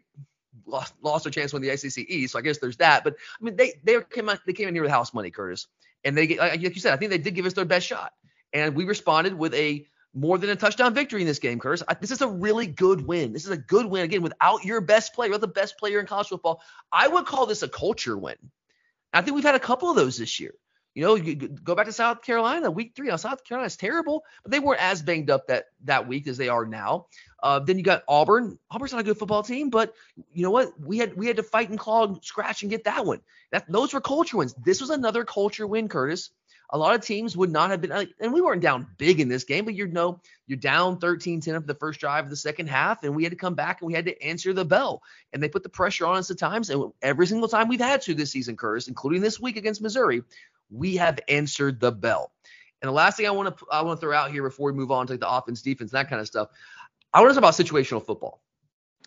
lost, 0.65 0.95
lost 1.03 1.25
their 1.25 1.33
chance 1.33 1.51
to 1.51 1.57
win 1.57 1.63
the 1.63 1.71
ACC 1.71 2.09
East. 2.09 2.35
So 2.35 2.39
I 2.39 2.43
guess 2.43 2.59
there's 2.59 2.77
that. 2.77 3.03
But 3.03 3.17
I 3.41 3.45
mean, 3.45 3.57
they 3.57 3.81
they 3.83 3.99
came 4.13 4.29
out, 4.29 4.39
they 4.47 4.53
came 4.53 4.69
in 4.69 4.75
here 4.75 4.85
with 4.85 4.93
house 4.93 5.13
money, 5.13 5.33
Curtis, 5.33 5.67
and 6.05 6.17
they 6.17 6.37
like 6.39 6.61
you 6.61 6.81
said, 6.81 6.93
I 6.93 6.99
think 6.99 7.11
they 7.11 7.19
did 7.19 7.35
give 7.35 7.47
us 7.47 7.55
their 7.55 7.65
best 7.65 7.85
shot, 7.85 8.13
and 8.53 8.77
we 8.77 8.85
responded 8.85 9.35
with 9.35 9.55
a 9.55 9.89
more 10.17 10.39
than 10.39 10.49
a 10.49 10.57
touchdown 10.57 10.95
victory 10.95 11.21
in 11.21 11.27
this 11.27 11.39
game, 11.39 11.59
Curtis. 11.59 11.85
This 12.01 12.11
is 12.11 12.23
a 12.23 12.29
really 12.29 12.67
good 12.67 13.07
win. 13.07 13.35
This 13.35 13.45
is 13.45 13.51
a 13.51 13.57
good 13.57 13.85
win 13.87 14.03
again 14.03 14.23
without 14.23 14.65
your 14.65 14.81
best 14.81 15.15
player, 15.15 15.31
without 15.31 15.43
the 15.43 15.49
best 15.49 15.79
player 15.79 16.01
in 16.01 16.07
college 16.07 16.29
football. 16.29 16.63
I 16.91 17.07
would 17.07 17.27
call 17.27 17.45
this 17.45 17.63
a 17.63 17.69
culture 17.69 18.17
win. 18.17 18.37
I 19.13 19.21
think 19.21 19.35
we've 19.35 19.45
had 19.45 19.55
a 19.55 19.61
couple 19.61 19.91
of 19.91 19.97
those 19.97 20.17
this 20.17 20.41
year. 20.41 20.55
You 20.95 21.03
know, 21.03 21.15
you 21.15 21.35
go 21.35 21.75
back 21.75 21.85
to 21.85 21.93
South 21.93 22.23
Carolina, 22.23 22.71
week 22.71 22.93
three. 22.97 23.09
Now, 23.09 23.17
South 23.17 23.45
Carolina's 23.45 23.77
terrible, 23.77 24.25
but 24.43 24.51
they 24.51 24.61
weren't 24.61 24.81
as 24.81 25.03
banged 25.03 25.29
up 25.29 25.49
that 25.49 25.67
that 25.85 26.09
week 26.09 26.27
as 26.27 26.39
they 26.39 26.49
are 26.49 26.65
now. 26.65 27.09
Uh, 27.43 27.59
then 27.59 27.77
you 27.77 27.85
got 27.85 28.03
Auburn. 28.09 28.59
Auburn's 28.71 28.93
not 28.93 29.03
a 29.03 29.05
good 29.05 29.19
football 29.19 29.43
team, 29.43 29.69
but 29.69 29.93
you 30.33 30.43
know 30.43 30.51
what? 30.51 30.73
We 30.81 30.97
had 30.97 31.15
we 31.15 31.27
had 31.27 31.37
to 31.37 31.43
fight 31.43 31.69
and 31.69 31.79
claw 31.79 32.07
and 32.07 32.25
scratch 32.25 32.63
and 32.63 32.71
get 32.71 32.85
that 32.85 33.05
one. 33.05 33.21
That 33.53 33.71
those 33.71 33.93
were 33.93 34.01
culture 34.01 34.39
wins. 34.39 34.55
This 34.55 34.81
was 34.81 34.89
another 34.89 35.27
culture 35.27 35.67
win, 35.67 35.89
Curtis 35.89 36.31
a 36.71 36.79
lot 36.79 36.95
of 36.95 37.01
teams 37.01 37.37
would 37.37 37.51
not 37.51 37.71
have 37.71 37.81
been 37.81 38.09
and 38.21 38.33
we 38.33 38.41
weren't 38.41 38.63
down 38.63 38.87
big 38.99 39.21
in 39.21 39.29
this 39.29 39.45
game 39.45 39.65
but 39.65 39.75
you 39.75 39.87
know 39.87 40.21
you're 40.47 40.59
down 40.59 40.99
13-10 40.99 41.55
after 41.55 41.67
the 41.67 41.75
first 41.75 42.01
drive 42.01 42.25
of 42.25 42.31
the 42.31 42.37
second 42.37 42.69
half 42.69 43.03
and 43.03 43.15
we 43.15 43.23
had 43.23 43.33
to 43.33 43.37
come 43.37 43.55
back 43.55 43.81
and 43.81 43.87
we 43.87 43.93
had 43.93 44.05
to 44.05 44.23
answer 44.23 44.53
the 44.53 44.65
bell. 44.65 45.03
And 45.33 45.43
they 45.43 45.49
put 45.49 45.63
the 45.63 45.69
pressure 45.69 46.07
on 46.07 46.17
us 46.17 46.31
at 46.31 46.39
times 46.39 46.71
and 46.71 46.93
every 47.03 47.27
single 47.27 47.49
time 47.49 47.69
we've 47.69 47.81
had 47.81 48.03
to 48.03 48.15
this 48.15 48.33
season 48.33 48.57
Curtis 48.57 48.89
including 48.89 49.21
this 49.21 49.41
week 49.41 49.57
against 49.57 49.83
Missouri 49.83 50.23
we 50.71 50.97
have 50.97 51.21
answered 51.29 51.81
the 51.81 51.93
bell. 51.93 52.33
And 52.83 52.89
the 52.89 52.93
last 52.93 53.17
thing 53.17 53.27
I 53.27 53.31
want 53.31 53.57
to 53.57 53.67
I 53.71 53.83
want 53.83 54.01
to 54.01 54.07
throw 54.07 54.17
out 54.17 54.31
here 54.31 54.43
before 54.43 54.73
we 54.73 54.79
move 54.79 54.91
on 54.91 55.07
to 55.07 55.13
like 55.13 55.21
the 55.21 55.31
offense 55.31 55.63
defense 55.63 55.93
that 55.93 56.09
kind 56.09 56.21
of 56.21 56.27
stuff 56.27 56.49
I 57.13 57.21
want 57.21 57.31
to 57.31 57.41
talk 57.41 57.51
about 57.51 57.55
situational 57.55 58.05
football. 58.05 58.43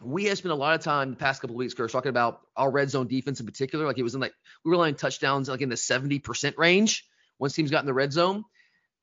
We 0.02 0.26
have 0.26 0.38
spent 0.38 0.54
a 0.54 0.56
lot 0.56 0.76
of 0.76 0.82
time 0.82 1.10
the 1.10 1.18
past 1.18 1.42
couple 1.42 1.58
of 1.58 1.58
weeks, 1.58 1.74
Curtis, 1.74 1.92
talking 1.92 2.10
about 2.10 2.42
our 2.56 2.72
red 2.72 2.90
zone 2.90 3.08
defense 3.08 3.42
in 3.42 3.46
particular. 3.46 3.86
Like 3.86 3.98
it 3.98 4.04
was 4.04 4.16
in 4.16 4.22
like 4.22 4.34
we 4.64 4.72
were 4.72 4.78
laying 4.78 4.96
touchdowns 4.96 5.50
like 5.50 5.62
in 5.62 5.68
the 5.68 5.76
70% 5.76 6.58
range 6.58 7.06
once 7.40 7.54
teams 7.54 7.72
got 7.72 7.80
in 7.82 7.88
the 7.88 7.94
red 7.94 8.14
zone. 8.14 8.44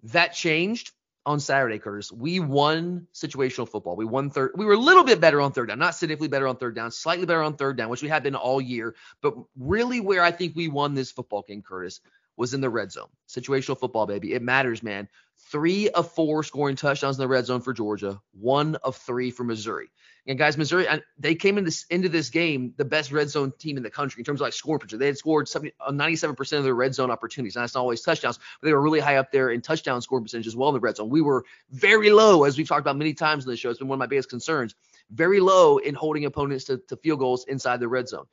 That 0.05 0.35
changed 0.35 0.93
on 1.25 1.41
Saturday, 1.41 1.81
Curtis. 1.81 2.13
We 2.13 2.39
won 2.39 3.09
situational 3.13 3.69
football. 3.69 3.97
We 3.97 4.05
won 4.05 4.31
third. 4.31 4.53
We 4.55 4.65
were 4.65 4.75
a 4.75 4.79
little 4.79 5.03
bit 5.03 5.21
better 5.21 5.41
on 5.41 5.51
third 5.51 5.69
down, 5.69 5.81
not 5.81 5.97
significantly 5.97 6.29
better 6.29 6.47
on 6.47 6.57
third 6.57 6.77
down, 6.77 6.93
slightly 6.93 7.27
better 7.27 7.43
on 7.43 7.57
third 7.57 7.77
down, 7.77 7.89
which 7.89 8.03
we 8.03 8.09
have 8.09 8.23
been 8.23 8.37
all 8.37 8.61
year. 8.61 8.95
But 9.21 9.35
really, 9.59 10.01
where 10.01 10.23
I 10.23 10.31
think 10.31 10.55
we 10.55 10.69
won 10.69 10.95
this 10.95 11.11
football 11.11 11.43
game, 11.43 11.63
Curtis, 11.63 12.01
was 12.37 12.55
in 12.55 12.61
the 12.61 12.71
red 12.71 12.93
zone. 12.93 13.09
Situational 13.29 13.79
football, 13.79 14.07
baby. 14.07 14.35
It 14.35 14.43
matters, 14.43 14.83
man. 14.83 15.09
Three 15.51 15.89
of 15.89 16.13
four 16.13 16.45
scoring 16.45 16.77
touchdowns 16.77 17.17
in 17.17 17.23
the 17.23 17.29
red 17.29 17.47
zone 17.47 17.61
for 17.61 17.73
Georgia, 17.73 18.21
one 18.33 18.77
of 18.77 18.97
three 18.97 19.31
for 19.31 19.43
Missouri. 19.43 19.91
And 20.29 20.37
guys, 20.37 20.59
Missouri, 20.59 20.89
they 21.19 21.37
came 21.37 21.57
into 21.57 21.69
this, 21.69 21.85
into 21.89 22.09
this 22.09 22.31
game 22.31 22.75
the 22.77 22.85
best 22.85 23.13
red 23.13 23.31
zone 23.31 23.53
team 23.59 23.77
in 23.77 23.83
the 23.85 23.91
country 23.91 24.21
in 24.21 24.25
terms 24.25 24.41
of 24.41 24.47
like 24.47 24.53
scoring 24.53 24.81
percentage. 24.81 24.99
They 24.99 25.07
had 25.07 25.19
scored 25.19 25.49
70, 25.49 25.73
97% 25.89 26.53
uh, 26.53 26.57
of 26.59 26.65
their 26.65 26.75
red 26.75 26.95
zone 26.95 27.13
opportunities. 27.13 27.55
And 27.55 27.63
that's 27.63 27.75
not 27.75 27.83
always 27.83 28.01
touchdowns, 28.01 28.39
but 28.61 28.67
they 28.67 28.73
were 28.73 28.81
really 28.81 28.99
high 28.99 29.17
up 29.17 29.31
there 29.31 29.51
in 29.51 29.61
touchdown 29.61 30.03
score 30.03 30.21
percentage 30.21 30.49
as 30.49 30.57
well 30.57 30.69
in 30.71 30.75
the 30.75 30.81
red 30.81 30.97
zone. 30.97 31.11
We 31.11 31.23
were 31.23 31.45
very 31.71 32.11
low, 32.11 32.43
as 32.43 32.59
we've 32.59 32.69
talked 32.69 32.81
about 32.81 32.97
many 32.97 33.15
times 33.15 33.45
in 33.45 33.51
the 33.51 33.57
show. 33.57 33.71
It's 33.71 33.79
been 33.79 33.89
one 33.89 33.97
of 33.97 34.01
my 34.01 34.07
biggest 34.07 34.29
concerns. 34.29 34.75
Very 35.11 35.39
low 35.39 35.79
in 35.79 35.95
holding 35.95 36.25
opponents 36.25 36.65
to, 36.65 36.79
to 36.89 36.97
field 36.97 37.21
goals 37.21 37.45
inside 37.47 37.79
the 37.79 37.89
red 37.89 38.09
zone. 38.09 38.27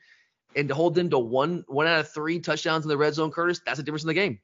And 0.55 0.67
to 0.69 0.75
hold 0.75 0.95
them 0.95 1.12
to 1.12 1.19
one 1.19 1.63
one 1.67 1.88
out 1.88 2.00
of 2.00 2.09
three 2.09 2.39
touchdowns 2.39 2.85
in 2.85 2.89
the 2.89 2.97
red 2.97 3.13
zone, 3.13 3.31
Curtis, 3.31 3.62
that's 3.65 3.79
a 3.79 3.83
difference 3.83 4.03
in 4.03 4.07
the 4.07 4.13
game. 4.13 4.39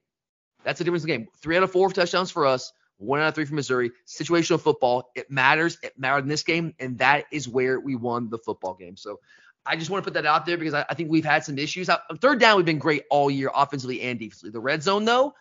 That's 0.63 0.77
the 0.77 0.83
difference 0.83 1.03
in 1.03 1.09
the 1.09 1.17
game. 1.17 1.27
Three 1.41 1.57
out 1.57 1.63
of 1.63 1.71
four 1.71 1.91
touchdowns 1.91 2.29
for 2.31 2.45
us 2.45 2.73
one 2.99 3.19
out 3.19 3.29
of 3.29 3.35
three 3.35 3.45
for 3.45 3.55
Missouri. 3.55 3.91
Situational 4.05 4.59
football. 4.59 5.09
It 5.15 5.31
matters. 5.31 5.77
It 5.81 5.93
mattered 5.97 6.23
in 6.23 6.27
this 6.27 6.43
game, 6.43 6.75
and 6.79 6.99
that 6.99 7.25
is 7.31 7.47
where 7.47 7.79
we 7.79 7.95
won 7.95 8.29
the 8.29 8.37
football 8.37 8.75
game. 8.75 8.97
So 8.97 9.19
I 9.65 9.75
just 9.75 9.89
want 9.89 10.03
to 10.03 10.11
put 10.11 10.15
that 10.15 10.25
out 10.25 10.45
there 10.45 10.57
because 10.57 10.73
I, 10.73 10.85
I 10.89 10.93
think 10.93 11.09
we've 11.09 11.25
had 11.25 11.43
some 11.43 11.57
issues. 11.57 11.89
Uh, 11.89 11.97
third 12.21 12.39
down, 12.39 12.57
we've 12.57 12.65
been 12.65 12.77
great 12.77 13.03
all 13.09 13.31
year, 13.31 13.49
offensively 13.53 14.01
and 14.01 14.19
defensively. 14.19 14.51
The 14.51 14.59
red 14.59 14.83
zone, 14.83 15.05
though, 15.05 15.33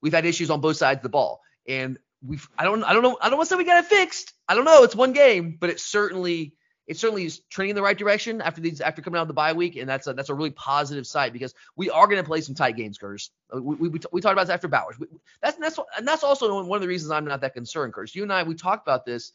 we've 0.00 0.12
had 0.12 0.26
issues 0.26 0.50
on 0.50 0.60
both 0.60 0.76
sides 0.76 0.98
of 0.98 1.02
the 1.02 1.08
ball, 1.08 1.40
and 1.68 1.98
we've 2.24 2.48
I 2.58 2.64
don't 2.64 2.82
I 2.82 2.92
don't 2.92 3.02
know 3.02 3.16
I 3.20 3.28
don't 3.28 3.38
want 3.38 3.48
to 3.48 3.54
say 3.54 3.58
we 3.58 3.64
got 3.64 3.82
it 3.84 3.88
fixed. 3.88 4.32
I 4.48 4.54
don't 4.54 4.64
know. 4.64 4.82
It's 4.82 4.96
one 4.96 5.12
game, 5.12 5.56
but 5.60 5.70
it 5.70 5.80
certainly 5.80 6.54
it 6.86 6.98
certainly 6.98 7.24
is 7.24 7.40
trending 7.50 7.70
in 7.70 7.76
the 7.76 7.82
right 7.82 7.96
direction 7.96 8.40
after 8.40 8.60
these 8.60 8.80
after 8.80 9.00
coming 9.00 9.18
out 9.18 9.22
of 9.22 9.28
the 9.28 9.34
bye 9.34 9.52
week, 9.52 9.76
and 9.76 9.88
that's 9.88 10.06
a 10.06 10.12
that's 10.12 10.28
a 10.28 10.34
really 10.34 10.50
positive 10.50 11.06
side 11.06 11.32
because 11.32 11.54
we 11.76 11.90
are 11.90 12.06
going 12.06 12.20
to 12.20 12.26
play 12.26 12.40
some 12.40 12.54
tight 12.54 12.76
games, 12.76 12.98
Curtis. 12.98 13.30
Uh, 13.54 13.62
we, 13.62 13.88
we, 13.88 14.00
we 14.12 14.20
talked 14.20 14.32
about 14.32 14.46
this 14.46 14.54
after 14.54 14.68
Bowers. 14.68 14.98
We, 14.98 15.06
that's 15.40 15.56
that's 15.56 15.78
and 15.96 16.06
that's 16.06 16.22
also 16.22 16.62
one 16.62 16.76
of 16.76 16.82
the 16.82 16.88
reasons 16.88 17.10
I'm 17.10 17.24
not 17.24 17.40
that 17.40 17.54
concerned, 17.54 17.94
Curtis. 17.94 18.14
You 18.14 18.22
and 18.22 18.32
I 18.32 18.42
we 18.42 18.54
talked 18.54 18.86
about 18.86 19.06
this 19.06 19.32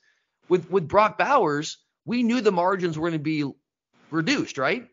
with 0.47 0.69
with 0.69 0.87
Brock 0.87 1.17
Bowers. 1.17 1.77
We 2.05 2.23
knew 2.23 2.41
the 2.41 2.51
margins 2.51 2.97
were 2.97 3.09
going 3.09 3.19
to 3.19 3.23
be 3.23 3.51
reduced, 4.11 4.57
right? 4.57 4.87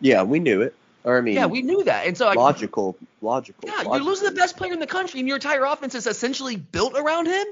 Yeah, 0.00 0.22
we 0.22 0.40
knew 0.40 0.62
it. 0.62 0.74
Or 1.04 1.16
I 1.16 1.20
mean, 1.22 1.34
yeah, 1.34 1.46
we 1.46 1.62
knew 1.62 1.84
that, 1.84 2.06
and 2.06 2.16
so 2.18 2.30
logical, 2.32 2.96
logical. 3.22 3.66
Yeah, 3.66 3.76
logical. 3.76 3.96
you're 3.96 4.04
losing 4.04 4.28
the 4.28 4.34
best 4.34 4.56
player 4.56 4.72
in 4.72 4.80
the 4.80 4.86
country, 4.86 5.20
and 5.20 5.28
your 5.28 5.36
entire 5.36 5.64
offense 5.64 5.94
is 5.94 6.06
essentially 6.06 6.56
built 6.56 6.94
around 6.96 7.26
him. 7.26 7.46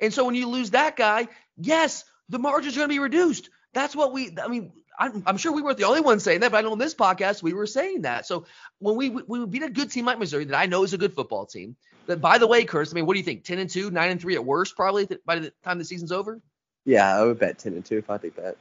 And 0.00 0.12
so 0.12 0.24
when 0.24 0.34
you 0.34 0.48
lose 0.48 0.70
that 0.70 0.96
guy, 0.96 1.28
yes, 1.56 2.04
the 2.28 2.38
margins 2.38 2.74
are 2.74 2.80
going 2.80 2.88
to 2.88 2.94
be 2.94 2.98
reduced. 2.98 3.50
That's 3.74 3.94
what 3.94 4.12
we. 4.12 4.36
I 4.42 4.48
mean, 4.48 4.72
I'm, 4.98 5.22
I'm, 5.26 5.36
sure 5.36 5.52
we 5.52 5.62
weren't 5.62 5.78
the 5.78 5.84
only 5.84 6.00
ones 6.00 6.24
saying 6.24 6.40
that, 6.40 6.50
but 6.50 6.58
I 6.58 6.60
know 6.62 6.72
on 6.72 6.78
this 6.78 6.94
podcast 6.94 7.42
we 7.42 7.52
were 7.52 7.66
saying 7.66 8.02
that. 8.02 8.26
So 8.26 8.46
when 8.78 8.96
we 8.96 9.10
we 9.10 9.46
beat 9.46 9.62
a 9.62 9.70
good 9.70 9.90
team 9.90 10.06
like 10.06 10.18
Missouri, 10.18 10.44
that 10.46 10.58
I 10.58 10.66
know 10.66 10.82
is 10.84 10.92
a 10.92 10.98
good 10.98 11.14
football 11.14 11.46
team. 11.46 11.76
That 12.06 12.20
by 12.20 12.38
the 12.38 12.46
way, 12.46 12.64
Curtis, 12.64 12.92
I 12.92 12.94
mean, 12.94 13.06
what 13.06 13.14
do 13.14 13.18
you 13.18 13.24
think? 13.24 13.44
Ten 13.44 13.58
and 13.58 13.70
two, 13.70 13.90
nine 13.90 14.10
and 14.10 14.20
three 14.20 14.34
at 14.34 14.44
worst, 14.44 14.76
probably 14.76 15.08
by 15.24 15.38
the 15.38 15.52
time 15.62 15.78
the 15.78 15.84
season's 15.84 16.12
over. 16.12 16.40
Yeah, 16.84 17.16
I 17.16 17.24
would 17.24 17.38
bet 17.38 17.58
ten 17.58 17.74
and 17.74 17.84
two 17.84 17.98
if 17.98 18.10
I 18.10 18.18
think 18.18 18.36
that. 18.36 18.56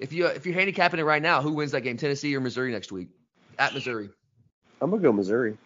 If 0.00 0.12
you 0.12 0.26
if 0.26 0.46
you're 0.46 0.54
handicapping 0.54 0.98
it 0.98 1.04
right 1.04 1.22
now, 1.22 1.42
who 1.42 1.52
wins 1.52 1.72
that 1.72 1.82
game, 1.82 1.96
Tennessee 1.96 2.34
or 2.34 2.40
Missouri 2.40 2.72
next 2.72 2.90
week? 2.90 3.08
At 3.58 3.74
Missouri. 3.74 4.08
I'm 4.80 4.90
gonna 4.90 5.02
go 5.02 5.12
Missouri. 5.12 5.56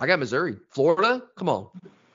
I 0.00 0.06
got 0.06 0.18
Missouri. 0.18 0.56
Florida, 0.70 1.22
come 1.36 1.48
on. 1.48 1.68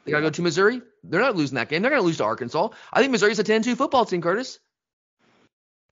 They 0.04 0.12
gotta 0.12 0.24
go 0.24 0.30
to 0.30 0.42
Missouri. 0.42 0.82
They're 1.04 1.22
not 1.22 1.36
losing 1.36 1.56
that 1.56 1.70
game. 1.70 1.82
They're 1.82 1.92
gonna 1.92 2.02
lose 2.02 2.18
to 2.18 2.24
Arkansas. 2.24 2.70
I 2.92 3.00
think 3.00 3.12
Missouri's 3.12 3.40
a 3.40 3.44
10-2 3.44 3.76
football 3.78 4.06
team, 4.06 4.22
Curtis. 4.22 4.60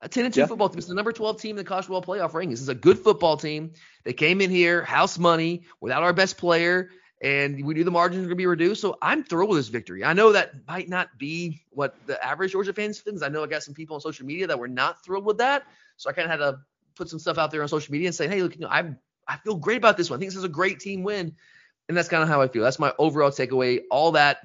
A 0.05 0.07
10 0.07 0.25
and 0.25 0.33
2 0.33 0.39
yeah. 0.39 0.45
football 0.45 0.69
team. 0.69 0.77
It's 0.77 0.87
the 0.87 0.93
number 0.93 1.11
12 1.11 1.41
team 1.41 1.51
in 1.51 1.55
the 1.57 1.63
college 1.63 1.85
football 1.85 2.15
playoff 2.15 2.31
rankings. 2.33 2.51
This 2.51 2.61
is 2.61 2.69
a 2.69 2.75
good 2.75 2.99
football 2.99 3.37
team. 3.37 3.73
They 4.03 4.13
came 4.13 4.39
in 4.39 4.51
here, 4.51 4.83
house 4.83 5.17
money, 5.17 5.63
without 5.81 6.03
our 6.03 6.13
best 6.13 6.37
player, 6.37 6.91
and 7.23 7.65
we 7.65 7.73
knew 7.73 7.83
the 7.83 7.89
margins 7.89 8.19
were 8.19 8.27
going 8.27 8.37
to 8.37 8.41
be 8.41 8.45
reduced. 8.45 8.81
So 8.81 8.99
I'm 9.01 9.23
thrilled 9.23 9.49
with 9.49 9.57
this 9.57 9.69
victory. 9.69 10.03
I 10.03 10.13
know 10.13 10.33
that 10.33 10.51
might 10.67 10.89
not 10.89 11.17
be 11.17 11.63
what 11.71 11.95
the 12.05 12.23
average 12.23 12.51
Georgia 12.51 12.71
fans 12.71 12.99
thinks. 12.99 13.23
I 13.23 13.29
know 13.29 13.43
I 13.43 13.47
got 13.47 13.63
some 13.63 13.73
people 13.73 13.95
on 13.95 14.01
social 14.01 14.27
media 14.27 14.45
that 14.45 14.59
were 14.59 14.67
not 14.67 15.03
thrilled 15.03 15.25
with 15.25 15.39
that. 15.39 15.63
So 15.97 16.07
I 16.07 16.13
kind 16.13 16.31
of 16.31 16.39
had 16.39 16.45
to 16.45 16.59
put 16.93 17.09
some 17.09 17.17
stuff 17.17 17.39
out 17.39 17.49
there 17.49 17.63
on 17.63 17.67
social 17.67 17.91
media 17.91 18.07
and 18.07 18.15
say, 18.15 18.27
hey, 18.27 18.43
look, 18.43 18.53
you 18.53 18.61
know, 18.61 18.69
I 18.69 18.93
I 19.27 19.37
feel 19.37 19.55
great 19.55 19.77
about 19.77 19.97
this 19.97 20.11
one. 20.11 20.17
I 20.17 20.19
think 20.19 20.29
this 20.29 20.37
is 20.37 20.43
a 20.43 20.49
great 20.49 20.79
team 20.79 21.01
win. 21.01 21.35
And 21.87 21.97
that's 21.97 22.09
kind 22.09 22.21
of 22.21 22.29
how 22.29 22.41
I 22.41 22.47
feel. 22.47 22.63
That's 22.63 22.77
my 22.77 22.93
overall 22.99 23.31
takeaway. 23.31 23.81
All 23.89 24.11
that 24.11 24.37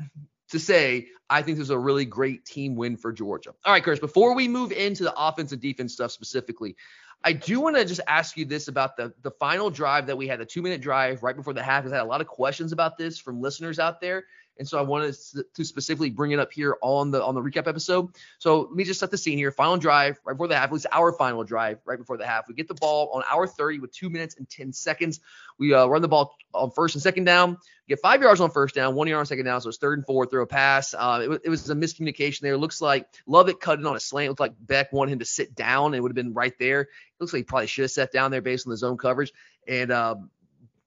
to 0.50 0.58
say, 0.58 1.08
I 1.28 1.42
think 1.42 1.58
this 1.58 1.64
is 1.64 1.70
a 1.70 1.78
really 1.78 2.04
great 2.04 2.44
team 2.44 2.76
win 2.76 2.96
for 2.96 3.12
Georgia. 3.12 3.54
All 3.64 3.72
right, 3.72 3.82
Chris, 3.82 3.98
before 3.98 4.34
we 4.34 4.48
move 4.48 4.72
into 4.72 5.04
the 5.04 5.14
offense 5.16 5.52
and 5.52 5.60
defense 5.60 5.92
stuff 5.92 6.10
specifically, 6.10 6.76
I 7.22 7.32
do 7.34 7.60
want 7.60 7.76
to 7.76 7.84
just 7.84 8.00
ask 8.08 8.36
you 8.36 8.44
this 8.44 8.68
about 8.68 8.96
the 8.96 9.12
the 9.22 9.30
final 9.32 9.70
drive 9.70 10.06
that 10.06 10.16
we 10.16 10.26
had, 10.26 10.40
the 10.40 10.46
two 10.46 10.62
minute 10.62 10.80
drive 10.80 11.22
right 11.22 11.36
before 11.36 11.52
the 11.52 11.62
half. 11.62 11.86
I 11.86 11.90
had 11.90 12.00
a 12.00 12.04
lot 12.04 12.20
of 12.20 12.26
questions 12.26 12.72
about 12.72 12.96
this 12.96 13.18
from 13.18 13.40
listeners 13.40 13.78
out 13.78 14.00
there. 14.00 14.24
And 14.58 14.68
so 14.68 14.78
I 14.78 14.82
wanted 14.82 15.16
to 15.54 15.64
specifically 15.64 16.10
bring 16.10 16.32
it 16.32 16.38
up 16.38 16.52
here 16.52 16.76
on 16.82 17.10
the 17.10 17.24
on 17.24 17.34
the 17.34 17.40
recap 17.40 17.66
episode. 17.66 18.10
So 18.38 18.62
let 18.62 18.72
me 18.72 18.84
just 18.84 19.00
set 19.00 19.10
the 19.10 19.16
scene 19.16 19.38
here. 19.38 19.50
Final 19.50 19.78
drive 19.78 20.20
right 20.24 20.34
before 20.34 20.48
the 20.48 20.56
half, 20.56 20.66
at 20.66 20.72
least 20.72 20.86
our 20.92 21.12
final 21.12 21.44
drive 21.44 21.78
right 21.86 21.98
before 21.98 22.18
the 22.18 22.26
half. 22.26 22.46
We 22.46 22.54
get 22.54 22.68
the 22.68 22.74
ball 22.74 23.10
on 23.14 23.22
hour 23.30 23.46
30 23.46 23.78
with 23.78 23.92
two 23.92 24.10
minutes 24.10 24.36
and 24.36 24.48
10 24.48 24.74
seconds. 24.74 25.20
We 25.58 25.72
uh, 25.72 25.86
run 25.86 26.02
the 26.02 26.08
ball 26.08 26.36
on 26.52 26.70
first 26.72 26.94
and 26.94 27.02
second 27.02 27.24
down. 27.24 27.56
Get 27.88 28.00
five 28.00 28.22
yards 28.22 28.40
on 28.40 28.50
first 28.50 28.74
down, 28.74 28.94
one 28.94 29.08
yard 29.08 29.20
on 29.20 29.26
second 29.26 29.46
down. 29.46 29.60
So 29.60 29.68
it's 29.68 29.78
third 29.78 29.98
and 29.98 30.06
four, 30.06 30.24
throw 30.26 30.42
a 30.42 30.46
pass. 30.46 30.94
Uh, 30.94 31.26
it, 31.28 31.40
it, 31.46 31.48
was 31.48 31.68
a 31.70 31.74
miscommunication 31.74 32.40
there. 32.40 32.56
Looks 32.56 32.80
like 32.80 33.08
Lovett 33.26 33.60
cut 33.60 33.80
it 33.80 33.86
on 33.86 33.96
a 33.96 34.00
slant. 34.00 34.26
It 34.26 34.28
looked 34.28 34.40
like 34.40 34.54
Beck 34.60 34.92
wanted 34.92 35.12
him 35.12 35.18
to 35.18 35.24
sit 35.24 35.56
down. 35.56 35.86
And 35.86 35.96
it 35.96 36.00
would 36.00 36.10
have 36.10 36.16
been 36.16 36.32
right 36.34 36.54
there. 36.60 36.82
It 36.82 36.88
looks 37.18 37.32
like 37.32 37.40
he 37.40 37.44
probably 37.44 37.66
should 37.66 37.82
have 37.82 37.90
sat 37.90 38.12
down 38.12 38.30
there 38.30 38.42
based 38.42 38.66
on 38.66 38.70
the 38.70 38.76
zone 38.76 38.96
coverage. 38.96 39.32
And 39.66 39.90
um, 39.90 40.30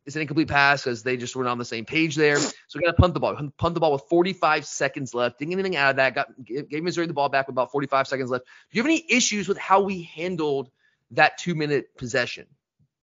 it's 0.05 0.15
an 0.15 0.21
incomplete 0.21 0.49
pass 0.49 0.83
because 0.83 1.03
they 1.03 1.17
just 1.17 1.35
weren't 1.35 1.49
on 1.49 1.57
the 1.57 1.65
same 1.65 1.85
page 1.85 2.15
there. 2.15 2.37
So 2.37 2.53
we 2.75 2.81
got 2.81 2.91
to 2.91 3.01
punt 3.01 3.13
the 3.13 3.19
ball. 3.19 3.35
Punt 3.57 3.73
the 3.73 3.79
ball 3.79 3.93
with 3.93 4.03
45 4.09 4.65
seconds 4.65 5.13
left. 5.13 5.39
Didn't 5.39 5.51
get 5.51 5.59
anything 5.59 5.77
out 5.77 5.91
of 5.91 5.95
that. 5.97 6.15
Got 6.15 6.45
gave 6.45 6.83
Missouri 6.83 7.07
the 7.07 7.13
ball 7.13 7.29
back 7.29 7.47
with 7.47 7.53
about 7.53 7.71
45 7.71 8.07
seconds 8.07 8.29
left. 8.29 8.45
Do 8.45 8.77
you 8.77 8.81
have 8.81 8.87
any 8.87 9.05
issues 9.09 9.47
with 9.47 9.57
how 9.57 9.81
we 9.81 10.03
handled 10.03 10.69
that 11.11 11.37
two 11.37 11.55
minute 11.55 11.95
possession? 11.97 12.47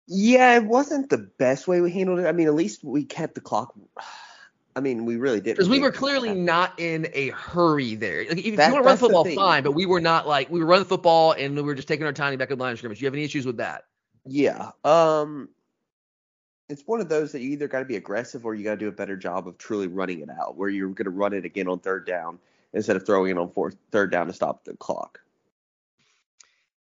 Yeah, 0.06 0.56
it 0.56 0.64
wasn't 0.64 1.08
the 1.08 1.18
best 1.18 1.68
way 1.68 1.80
we 1.80 1.92
handled 1.92 2.18
it. 2.18 2.26
I 2.26 2.32
mean, 2.32 2.48
at 2.48 2.54
least 2.54 2.82
we 2.82 3.04
kept 3.04 3.36
the 3.36 3.40
clock. 3.40 3.74
I 4.76 4.80
mean, 4.80 5.04
we 5.04 5.16
really 5.16 5.40
did. 5.40 5.56
Because 5.56 5.68
we 5.68 5.80
were 5.80 5.90
clearly 5.90 6.32
not 6.32 6.78
in 6.78 7.08
a 7.12 7.30
hurry 7.30 7.96
there. 7.96 8.24
Like, 8.28 8.38
if 8.38 8.56
that, 8.56 8.68
you 8.68 8.74
want 8.74 8.84
to 8.84 8.88
run 8.88 8.96
football, 8.96 9.24
fine, 9.24 9.64
but 9.64 9.72
we 9.72 9.84
were 9.84 10.00
not 10.00 10.28
like 10.28 10.48
we 10.48 10.60
were 10.60 10.66
running 10.66 10.84
the 10.84 10.88
football 10.88 11.32
and 11.32 11.56
we 11.56 11.62
were 11.62 11.74
just 11.74 11.88
taking 11.88 12.06
our 12.06 12.12
time 12.12 12.38
back 12.38 12.52
at 12.52 12.58
line 12.58 12.72
of 12.72 12.78
scrimmage. 12.78 13.00
Do 13.00 13.02
you 13.02 13.06
have 13.08 13.14
any 13.14 13.24
issues 13.24 13.44
with 13.44 13.56
that? 13.56 13.84
Yeah. 14.24 14.70
Um, 14.84 15.48
it's 16.70 16.86
one 16.86 17.00
of 17.00 17.08
those 17.08 17.32
that 17.32 17.40
you 17.40 17.50
either 17.50 17.66
got 17.66 17.80
to 17.80 17.84
be 17.84 17.96
aggressive 17.96 18.46
or 18.46 18.54
you 18.54 18.62
got 18.62 18.70
to 18.70 18.76
do 18.76 18.88
a 18.88 18.92
better 18.92 19.16
job 19.16 19.48
of 19.48 19.58
truly 19.58 19.88
running 19.88 20.20
it 20.20 20.30
out, 20.30 20.56
where 20.56 20.68
you're 20.68 20.88
going 20.88 21.04
to 21.04 21.10
run 21.10 21.32
it 21.32 21.44
again 21.44 21.66
on 21.66 21.80
third 21.80 22.06
down 22.06 22.38
instead 22.72 22.96
of 22.96 23.04
throwing 23.04 23.30
it 23.30 23.38
on 23.38 23.50
fourth 23.50 23.76
third 23.90 24.12
down 24.12 24.28
to 24.28 24.32
stop 24.32 24.64
the 24.64 24.74
clock. 24.76 25.20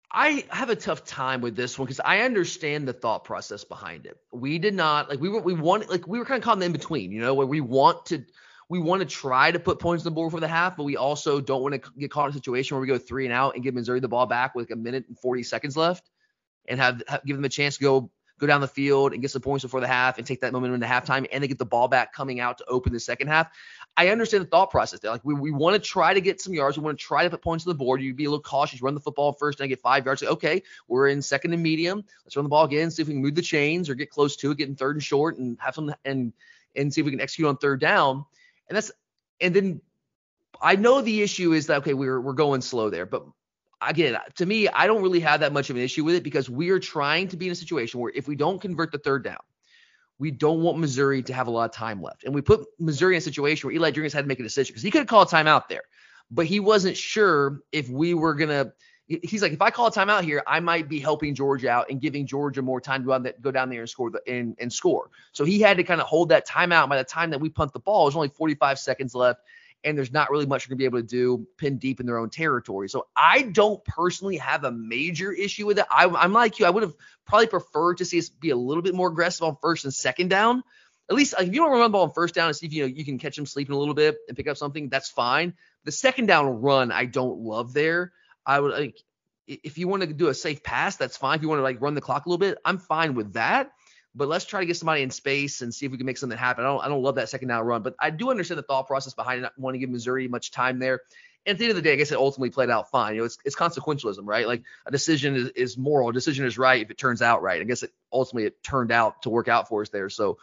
I 0.09 0.45
have 0.49 0.69
a 0.69 0.77
tough 0.77 1.03
time 1.03 1.41
with 1.41 1.57
this 1.57 1.77
one 1.77 1.87
because 1.87 1.99
I 1.99 2.21
understand 2.21 2.87
the 2.87 2.93
thought 2.93 3.25
process 3.25 3.65
behind 3.65 4.05
it. 4.05 4.17
We 4.31 4.59
did 4.59 4.73
not 4.73 5.09
like 5.09 5.19
we 5.19 5.27
were 5.27 5.41
we 5.41 5.53
wanted 5.53 5.89
like 5.89 6.07
we 6.07 6.19
were 6.19 6.25
kind 6.25 6.37
of 6.37 6.45
caught 6.45 6.53
in 6.53 6.59
the 6.59 6.67
in 6.67 6.71
between, 6.71 7.11
you 7.11 7.19
know, 7.19 7.33
where 7.33 7.45
we 7.45 7.59
want 7.59 8.05
to 8.07 8.23
we 8.69 8.79
want 8.79 9.01
to 9.01 9.05
try 9.05 9.51
to 9.51 9.59
put 9.59 9.79
points 9.79 10.03
on 10.03 10.05
the 10.05 10.15
board 10.15 10.31
for 10.31 10.39
the 10.39 10.47
half, 10.47 10.77
but 10.77 10.83
we 10.83 10.95
also 10.95 11.41
don't 11.41 11.61
want 11.61 11.83
to 11.83 11.91
get 11.99 12.11
caught 12.11 12.27
in 12.27 12.31
a 12.31 12.33
situation 12.33 12.75
where 12.75 12.81
we 12.81 12.87
go 12.87 12.97
three 12.97 13.25
and 13.25 13.33
out 13.33 13.55
and 13.55 13.63
give 13.63 13.73
Missouri 13.73 13.99
the 13.99 14.07
ball 14.07 14.25
back 14.25 14.55
with 14.55 14.69
like 14.69 14.77
a 14.77 14.79
minute 14.79 15.03
and 15.09 15.19
40 15.19 15.43
seconds 15.43 15.75
left 15.75 16.09
and 16.67 16.79
have, 16.79 17.03
have 17.07 17.25
give 17.25 17.35
them 17.35 17.43
a 17.43 17.49
chance 17.49 17.75
to 17.77 17.83
go 17.83 18.09
go 18.39 18.47
down 18.47 18.61
the 18.61 18.67
field 18.67 19.13
and 19.13 19.21
get 19.21 19.31
some 19.31 19.41
points 19.41 19.63
before 19.63 19.79
the 19.79 19.87
half 19.87 20.17
and 20.17 20.27
take 20.27 20.41
that 20.41 20.51
momentum 20.51 20.75
into 20.75 20.87
halftime 20.87 21.25
and 21.31 21.43
they 21.43 21.47
get 21.47 21.57
the 21.57 21.65
ball 21.65 21.87
back 21.87 22.13
coming 22.13 22.39
out 22.39 22.57
to 22.57 22.65
open 22.65 22.91
the 22.91 22.99
second 22.99 23.27
half. 23.27 23.49
I 23.95 24.09
understand 24.09 24.43
the 24.43 24.47
thought 24.47 24.71
process 24.71 24.99
there. 24.99 25.11
Like 25.11 25.23
we, 25.23 25.33
we 25.33 25.51
want 25.51 25.75
to 25.75 25.79
try 25.79 26.13
to 26.13 26.19
get 26.19 26.41
some 26.41 26.53
yards. 26.53 26.77
We 26.77 26.83
want 26.83 26.99
to 26.99 27.05
try 27.05 27.23
to 27.23 27.29
put 27.29 27.41
points 27.41 27.65
on 27.65 27.71
the 27.71 27.77
board. 27.77 28.01
You'd 28.01 28.17
be 28.17 28.25
a 28.25 28.29
little 28.29 28.43
cautious. 28.43 28.81
Run 28.81 28.93
the 28.93 28.99
football 28.99 29.31
first 29.31 29.61
and 29.61 29.69
get 29.69 29.79
five 29.79 30.05
yards. 30.05 30.21
Like, 30.21 30.31
okay, 30.31 30.63
we're 30.87 31.07
in 31.07 31.21
second 31.21 31.53
and 31.53 31.63
medium. 31.63 32.03
Let's 32.25 32.35
run 32.35 32.43
the 32.43 32.49
ball 32.49 32.65
again. 32.65 32.91
See 32.91 33.01
if 33.01 33.07
we 33.07 33.13
can 33.13 33.23
move 33.23 33.35
the 33.35 33.41
chains 33.41 33.89
or 33.89 33.95
get 33.95 34.09
close 34.09 34.35
to 34.37 34.51
it, 34.51 34.57
getting 34.57 34.75
third 34.75 34.97
and 34.97 35.03
short 35.03 35.37
and 35.37 35.57
have 35.61 35.75
some 35.75 35.93
and 36.03 36.33
and 36.75 36.93
see 36.93 36.99
if 36.99 37.05
we 37.05 37.11
can 37.11 37.21
execute 37.21 37.47
on 37.47 37.57
third 37.57 37.79
down. 37.79 38.25
And 38.67 38.75
that's 38.75 38.91
and 39.39 39.53
then 39.53 39.81
I 40.61 40.75
know 40.75 41.01
the 41.01 41.21
issue 41.21 41.53
is 41.53 41.67
that 41.67 41.77
okay, 41.79 41.93
we're 41.93 42.19
we're 42.19 42.33
going 42.33 42.61
slow 42.61 42.89
there, 42.89 43.05
but 43.05 43.25
again, 43.81 44.17
to 44.35 44.45
me, 44.45 44.67
I 44.67 44.87
don't 44.87 45.01
really 45.01 45.19
have 45.21 45.39
that 45.41 45.53
much 45.53 45.69
of 45.69 45.75
an 45.75 45.81
issue 45.81 46.03
with 46.03 46.15
it 46.15 46.23
because 46.23 46.49
we 46.49 46.69
are 46.69 46.79
trying 46.79 47.27
to 47.29 47.37
be 47.37 47.47
in 47.47 47.51
a 47.51 47.55
situation 47.55 47.99
where 47.99 48.11
if 48.15 48.27
we 48.27 48.35
don't 48.35 48.61
convert 48.61 48.91
the 48.91 48.97
third 48.97 49.23
down, 49.23 49.37
we 50.17 50.31
don't 50.31 50.61
want 50.61 50.79
Missouri 50.79 51.21
to 51.23 51.33
have 51.33 51.47
a 51.47 51.51
lot 51.51 51.65
of 51.65 51.75
time 51.75 52.01
left. 52.01 52.23
And 52.23 52.33
we 52.33 52.41
put 52.41 52.65
Missouri 52.79 53.15
in 53.15 53.17
a 53.17 53.21
situation 53.21 53.67
where 53.67 53.75
Eli 53.75 53.91
Drinkwitz 53.91 54.13
had 54.13 54.21
to 54.21 54.27
make 54.27 54.39
a 54.39 54.43
decision 54.43 54.73
because 54.73 54.83
he 54.83 54.91
could 54.91 54.99
have 54.99 55.07
called 55.07 55.27
a 55.27 55.31
timeout 55.31 55.67
there, 55.67 55.83
but 56.31 56.45
he 56.45 56.59
wasn't 56.59 56.95
sure 56.95 57.59
if 57.71 57.89
we 57.89 58.13
were 58.13 58.33
going 58.33 58.49
to. 58.49 58.71
He's 59.07 59.43
like, 59.43 59.51
if 59.51 59.61
I 59.61 59.69
call 59.69 59.85
a 59.85 59.91
timeout 59.91 60.23
here, 60.23 60.41
I 60.47 60.59
might 60.59 60.89
be 60.89 60.99
helping 60.99 61.35
Georgia 61.35 61.69
out 61.69 61.91
and 61.91 62.01
giving 62.01 62.25
Georgia 62.25 62.63
more 62.63 62.81
time 62.81 63.03
to 63.03 63.07
go, 63.07 63.31
go 63.39 63.51
down 63.51 63.69
there 63.69 63.81
and 63.81 63.89
score 63.89 64.09
the, 64.09 64.19
and, 64.27 64.55
and 64.59 64.73
score. 64.73 65.11
So 65.31 65.45
he 65.45 65.59
had 65.59 65.77
to 65.77 65.83
kind 65.83 66.01
of 66.01 66.07
hold 66.07 66.29
that 66.29 66.47
timeout. 66.47 66.89
By 66.89 66.97
the 66.97 67.03
time 67.03 67.29
that 67.29 67.39
we 67.39 67.49
punt 67.49 67.71
the 67.71 67.79
ball, 67.79 68.05
there's 68.05 68.15
only 68.15 68.29
45 68.29 68.79
seconds 68.79 69.13
left 69.13 69.41
and 69.85 69.97
there's 69.97 70.11
not 70.11 70.31
really 70.31 70.47
much 70.47 70.63
you're 70.63 70.75
going 70.75 70.79
to 70.79 70.81
be 70.81 70.97
able 70.97 71.07
to 71.07 71.07
do 71.07 71.47
pin 71.57 71.77
deep 71.77 71.99
in 71.99 72.05
their 72.05 72.17
own 72.17 72.29
territory. 72.29 72.89
So 72.89 73.07
I 73.15 73.43
don't 73.43 73.83
personally 73.85 74.37
have 74.37 74.63
a 74.63 74.71
major 74.71 75.31
issue 75.31 75.67
with 75.67 75.77
it. 75.77 75.85
I, 75.89 76.05
am 76.05 76.33
like 76.33 76.59
you. 76.59 76.65
I 76.65 76.71
would 76.71 76.83
have 76.83 76.95
probably 77.25 77.47
preferred 77.47 77.99
to 77.99 78.05
see 78.05 78.17
us 78.17 78.27
be 78.27 78.49
a 78.49 78.55
little 78.55 78.81
bit 78.81 78.95
more 78.95 79.09
aggressive 79.09 79.43
on 79.43 79.57
first 79.61 79.85
and 79.85 79.93
second 79.93 80.29
down. 80.29 80.63
At 81.07 81.15
least 81.15 81.35
like, 81.37 81.47
if 81.47 81.53
you 81.53 81.61
don't 81.61 81.71
run 81.71 81.81
the 81.81 81.89
ball 81.89 82.05
on 82.05 82.11
first 82.11 82.33
down 82.33 82.47
and 82.47 82.55
see 82.55 82.65
if 82.65 82.73
you 82.73 82.81
know 82.81 82.87
you 82.87 83.05
can 83.05 83.19
catch 83.19 83.35
them 83.35 83.45
sleeping 83.45 83.75
a 83.75 83.77
little 83.77 83.93
bit 83.93 84.17
and 84.27 84.35
pick 84.35 84.47
up 84.47 84.57
something, 84.57 84.89
that's 84.89 85.09
fine. 85.09 85.53
The 85.83 85.91
second 85.91 86.25
down 86.25 86.47
run, 86.61 86.91
I 86.91 87.05
don't 87.05 87.39
love 87.39 87.73
there. 87.73 88.11
I 88.43 88.59
would 88.59 88.71
like 88.71 88.99
if 89.47 89.77
you 89.77 89.87
want 89.87 90.01
to 90.01 90.11
do 90.11 90.29
a 90.29 90.33
safe 90.33 90.63
pass, 90.63 90.95
that's 90.95 91.15
fine. 91.15 91.35
If 91.35 91.43
you 91.43 91.49
want 91.49 91.59
to 91.59 91.63
like 91.63 91.79
run 91.79 91.93
the 91.93 92.01
clock 92.01 92.25
a 92.25 92.29
little 92.29 92.39
bit, 92.39 92.57
I'm 92.65 92.79
fine 92.79 93.13
with 93.13 93.33
that 93.33 93.71
but 94.15 94.27
let's 94.29 94.45
try 94.45 94.61
to 94.61 94.65
get 94.65 94.77
somebody 94.77 95.01
in 95.01 95.11
space 95.11 95.61
and 95.61 95.73
see 95.73 95.85
if 95.85 95.91
we 95.91 95.97
can 95.97 96.05
make 96.05 96.17
something 96.17 96.37
happen. 96.37 96.63
I 96.63 96.67
don't, 96.67 96.83
I 96.85 96.87
don't 96.87 97.03
love 97.03 97.15
that 97.15 97.29
second 97.29 97.49
down 97.49 97.65
run, 97.65 97.83
but 97.83 97.95
I 97.99 98.09
do 98.09 98.29
understand 98.31 98.57
the 98.57 98.63
thought 98.63 98.87
process 98.87 99.13
behind 99.13 99.41
not 99.41 99.53
wanting 99.57 99.81
to 99.81 99.85
give 99.85 99.91
Missouri 99.91 100.27
much 100.27 100.51
time 100.51 100.79
there. 100.79 101.01
And 101.45 101.55
at 101.55 101.59
the 101.59 101.65
end 101.65 101.71
of 101.71 101.75
the 101.75 101.81
day, 101.83 101.93
I 101.93 101.95
guess 101.95 102.11
it 102.11 102.17
ultimately 102.17 102.49
played 102.49 102.69
out 102.69 102.89
fine. 102.89 103.13
You 103.13 103.21
know, 103.21 103.25
it's, 103.25 103.37
it's 103.45 103.55
consequentialism, 103.55 104.21
right? 104.23 104.47
Like 104.47 104.63
a 104.85 104.91
decision 104.91 105.35
is, 105.35 105.49
is 105.49 105.77
moral, 105.77 106.09
a 106.09 106.13
decision 106.13 106.45
is 106.45 106.57
right 106.57 106.81
if 106.81 106.89
it 106.89 106.97
turns 106.97 107.21
out 107.21 107.43
right. 107.43 107.61
I 107.61 107.65
guess 107.65 107.83
it 107.83 107.91
ultimately 108.11 108.47
it 108.47 108.63
turned 108.63 108.91
out 108.91 109.21
to 109.23 109.29
work 109.29 109.47
out 109.47 109.67
for 109.67 109.81
us 109.81 109.89
there. 109.89 110.09
So 110.09 110.39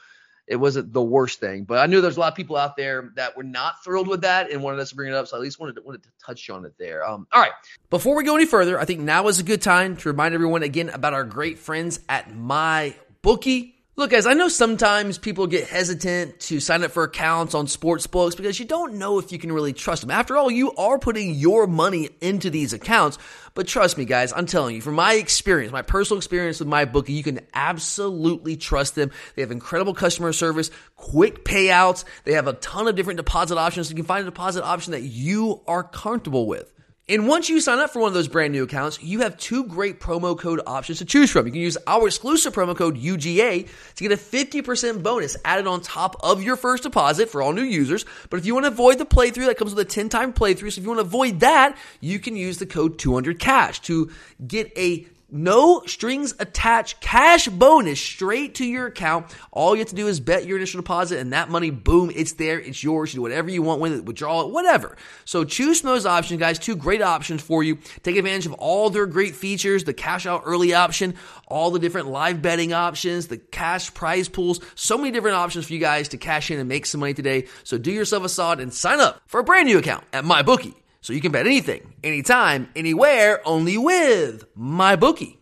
it 0.46 0.56
wasn't 0.56 0.92
the 0.92 1.02
worst 1.02 1.40
thing, 1.40 1.64
but 1.64 1.78
I 1.78 1.86
knew 1.86 2.00
there's 2.00 2.16
a 2.16 2.20
lot 2.20 2.32
of 2.32 2.36
people 2.36 2.56
out 2.56 2.76
there 2.76 3.12
that 3.14 3.36
were 3.36 3.44
not 3.44 3.82
thrilled 3.82 4.08
with 4.08 4.22
that 4.22 4.50
and 4.50 4.62
wanted 4.62 4.80
us 4.80 4.90
to 4.90 4.96
bring 4.96 5.08
it 5.08 5.14
up. 5.14 5.26
So 5.28 5.36
I 5.36 5.38
at 5.38 5.42
least 5.42 5.58
wanted 5.58 5.76
to, 5.76 5.82
wanted 5.82 6.02
to 6.02 6.10
touch 6.24 6.50
on 6.50 6.64
it 6.64 6.74
there. 6.78 7.04
Um, 7.08 7.26
all 7.32 7.40
right. 7.40 7.52
Before 7.90 8.14
we 8.16 8.24
go 8.24 8.36
any 8.36 8.46
further, 8.46 8.78
I 8.78 8.84
think 8.84 9.00
now 9.00 9.28
is 9.28 9.38
a 9.38 9.44
good 9.44 9.62
time 9.62 9.96
to 9.96 10.08
remind 10.08 10.34
everyone 10.34 10.62
again 10.62 10.88
about 10.88 11.14
our 11.14 11.24
great 11.24 11.58
friends 11.58 12.00
at 12.08 12.34
My 12.34 12.94
Bookie. 13.22 13.76
Look, 13.94 14.10
guys, 14.10 14.26
I 14.26 14.32
know 14.32 14.48
sometimes 14.48 15.16
people 15.16 15.46
get 15.46 15.68
hesitant 15.68 16.40
to 16.40 16.58
sign 16.58 16.82
up 16.82 16.90
for 16.90 17.04
accounts 17.04 17.54
on 17.54 17.68
sports 17.68 18.08
books 18.08 18.34
because 18.34 18.58
you 18.58 18.64
don't 18.64 18.94
know 18.94 19.20
if 19.20 19.30
you 19.30 19.38
can 19.38 19.52
really 19.52 19.72
trust 19.72 20.00
them. 20.00 20.10
After 20.10 20.36
all, 20.36 20.50
you 20.50 20.72
are 20.72 20.98
putting 20.98 21.36
your 21.36 21.68
money 21.68 22.08
into 22.20 22.50
these 22.50 22.72
accounts. 22.72 23.18
But 23.54 23.68
trust 23.68 23.96
me, 23.96 24.06
guys, 24.06 24.32
I'm 24.34 24.46
telling 24.46 24.74
you, 24.74 24.80
from 24.80 24.96
my 24.96 25.14
experience, 25.14 25.72
my 25.72 25.82
personal 25.82 26.18
experience 26.18 26.58
with 26.58 26.66
my 26.66 26.84
bookie, 26.84 27.12
you 27.12 27.22
can 27.22 27.40
absolutely 27.54 28.56
trust 28.56 28.96
them. 28.96 29.12
They 29.36 29.42
have 29.42 29.52
incredible 29.52 29.94
customer 29.94 30.32
service, 30.32 30.72
quick 30.96 31.44
payouts. 31.44 32.04
They 32.24 32.32
have 32.32 32.48
a 32.48 32.54
ton 32.54 32.88
of 32.88 32.96
different 32.96 33.18
deposit 33.18 33.56
options. 33.56 33.88
You 33.88 33.94
can 33.94 34.04
find 34.04 34.22
a 34.22 34.30
deposit 34.30 34.64
option 34.64 34.92
that 34.92 35.02
you 35.02 35.60
are 35.68 35.84
comfortable 35.84 36.48
with. 36.48 36.71
And 37.08 37.26
once 37.26 37.48
you 37.48 37.60
sign 37.60 37.80
up 37.80 37.90
for 37.90 37.98
one 37.98 38.08
of 38.08 38.14
those 38.14 38.28
brand 38.28 38.52
new 38.52 38.62
accounts, 38.62 39.02
you 39.02 39.20
have 39.20 39.36
two 39.36 39.64
great 39.64 39.98
promo 39.98 40.38
code 40.38 40.60
options 40.68 40.98
to 40.98 41.04
choose 41.04 41.32
from. 41.32 41.46
You 41.46 41.52
can 41.52 41.60
use 41.60 41.76
our 41.84 42.06
exclusive 42.06 42.54
promo 42.54 42.76
code 42.76 42.96
UGA 42.96 43.68
to 43.96 44.08
get 44.08 44.12
a 44.12 44.16
50% 44.16 45.02
bonus 45.02 45.36
added 45.44 45.66
on 45.66 45.80
top 45.80 46.14
of 46.22 46.44
your 46.44 46.54
first 46.54 46.84
deposit 46.84 47.28
for 47.28 47.42
all 47.42 47.52
new 47.52 47.62
users. 47.62 48.04
But 48.30 48.38
if 48.38 48.46
you 48.46 48.54
want 48.54 48.66
to 48.66 48.72
avoid 48.72 48.98
the 48.98 49.04
playthrough, 49.04 49.46
that 49.46 49.58
comes 49.58 49.74
with 49.74 49.84
a 49.84 49.90
10 49.90 50.10
time 50.10 50.32
playthrough. 50.32 50.72
So 50.72 50.78
if 50.78 50.84
you 50.84 50.88
want 50.88 51.00
to 51.00 51.06
avoid 51.06 51.40
that, 51.40 51.76
you 52.00 52.20
can 52.20 52.36
use 52.36 52.58
the 52.58 52.66
code 52.66 52.98
200cash 52.98 53.82
to 53.82 54.08
get 54.46 54.70
a 54.78 55.04
no 55.32 55.82
strings 55.86 56.34
attached 56.38 57.00
cash 57.00 57.48
bonus 57.48 58.00
straight 58.00 58.56
to 58.56 58.64
your 58.66 58.86
account. 58.86 59.34
All 59.50 59.74
you 59.74 59.80
have 59.80 59.88
to 59.88 59.94
do 59.94 60.06
is 60.06 60.20
bet 60.20 60.44
your 60.44 60.58
initial 60.58 60.80
deposit 60.80 61.18
and 61.18 61.32
that 61.32 61.48
money, 61.48 61.70
boom, 61.70 62.12
it's 62.14 62.32
there. 62.34 62.60
It's 62.60 62.84
yours. 62.84 63.14
You 63.14 63.18
do 63.18 63.22
whatever 63.22 63.50
you 63.50 63.62
want 63.62 63.80
with 63.80 63.92
it, 63.94 64.04
withdraw 64.04 64.42
it, 64.42 64.50
whatever. 64.50 64.96
So 65.24 65.44
choose 65.44 65.80
from 65.80 65.90
those 65.90 66.04
options, 66.04 66.38
guys. 66.38 66.58
Two 66.58 66.76
great 66.76 67.00
options 67.00 67.40
for 67.40 67.62
you. 67.62 67.78
Take 68.02 68.16
advantage 68.16 68.46
of 68.46 68.52
all 68.54 68.90
their 68.90 69.06
great 69.06 69.34
features, 69.34 69.84
the 69.84 69.94
cash 69.94 70.26
out 70.26 70.42
early 70.44 70.74
option, 70.74 71.14
all 71.48 71.70
the 71.70 71.78
different 71.78 72.08
live 72.08 72.42
betting 72.42 72.74
options, 72.74 73.28
the 73.28 73.38
cash 73.38 73.92
prize 73.94 74.28
pools, 74.28 74.60
so 74.74 74.98
many 74.98 75.10
different 75.10 75.36
options 75.36 75.66
for 75.66 75.72
you 75.72 75.80
guys 75.80 76.08
to 76.08 76.18
cash 76.18 76.50
in 76.50 76.58
and 76.58 76.68
make 76.68 76.84
some 76.84 77.00
money 77.00 77.14
today. 77.14 77.46
So 77.64 77.78
do 77.78 77.90
yourself 77.90 78.24
a 78.24 78.28
solid 78.28 78.60
and 78.60 78.72
sign 78.72 79.00
up 79.00 79.22
for 79.26 79.40
a 79.40 79.44
brand 79.44 79.66
new 79.66 79.78
account 79.78 80.04
at 80.12 80.24
MyBookie. 80.24 80.74
So 81.02 81.12
you 81.12 81.20
can 81.20 81.32
bet 81.32 81.46
anything, 81.46 81.94
anytime, 82.04 82.68
anywhere, 82.76 83.40
only 83.44 83.76
with 83.76 84.44
my 84.54 84.94
bookie. 84.94 85.40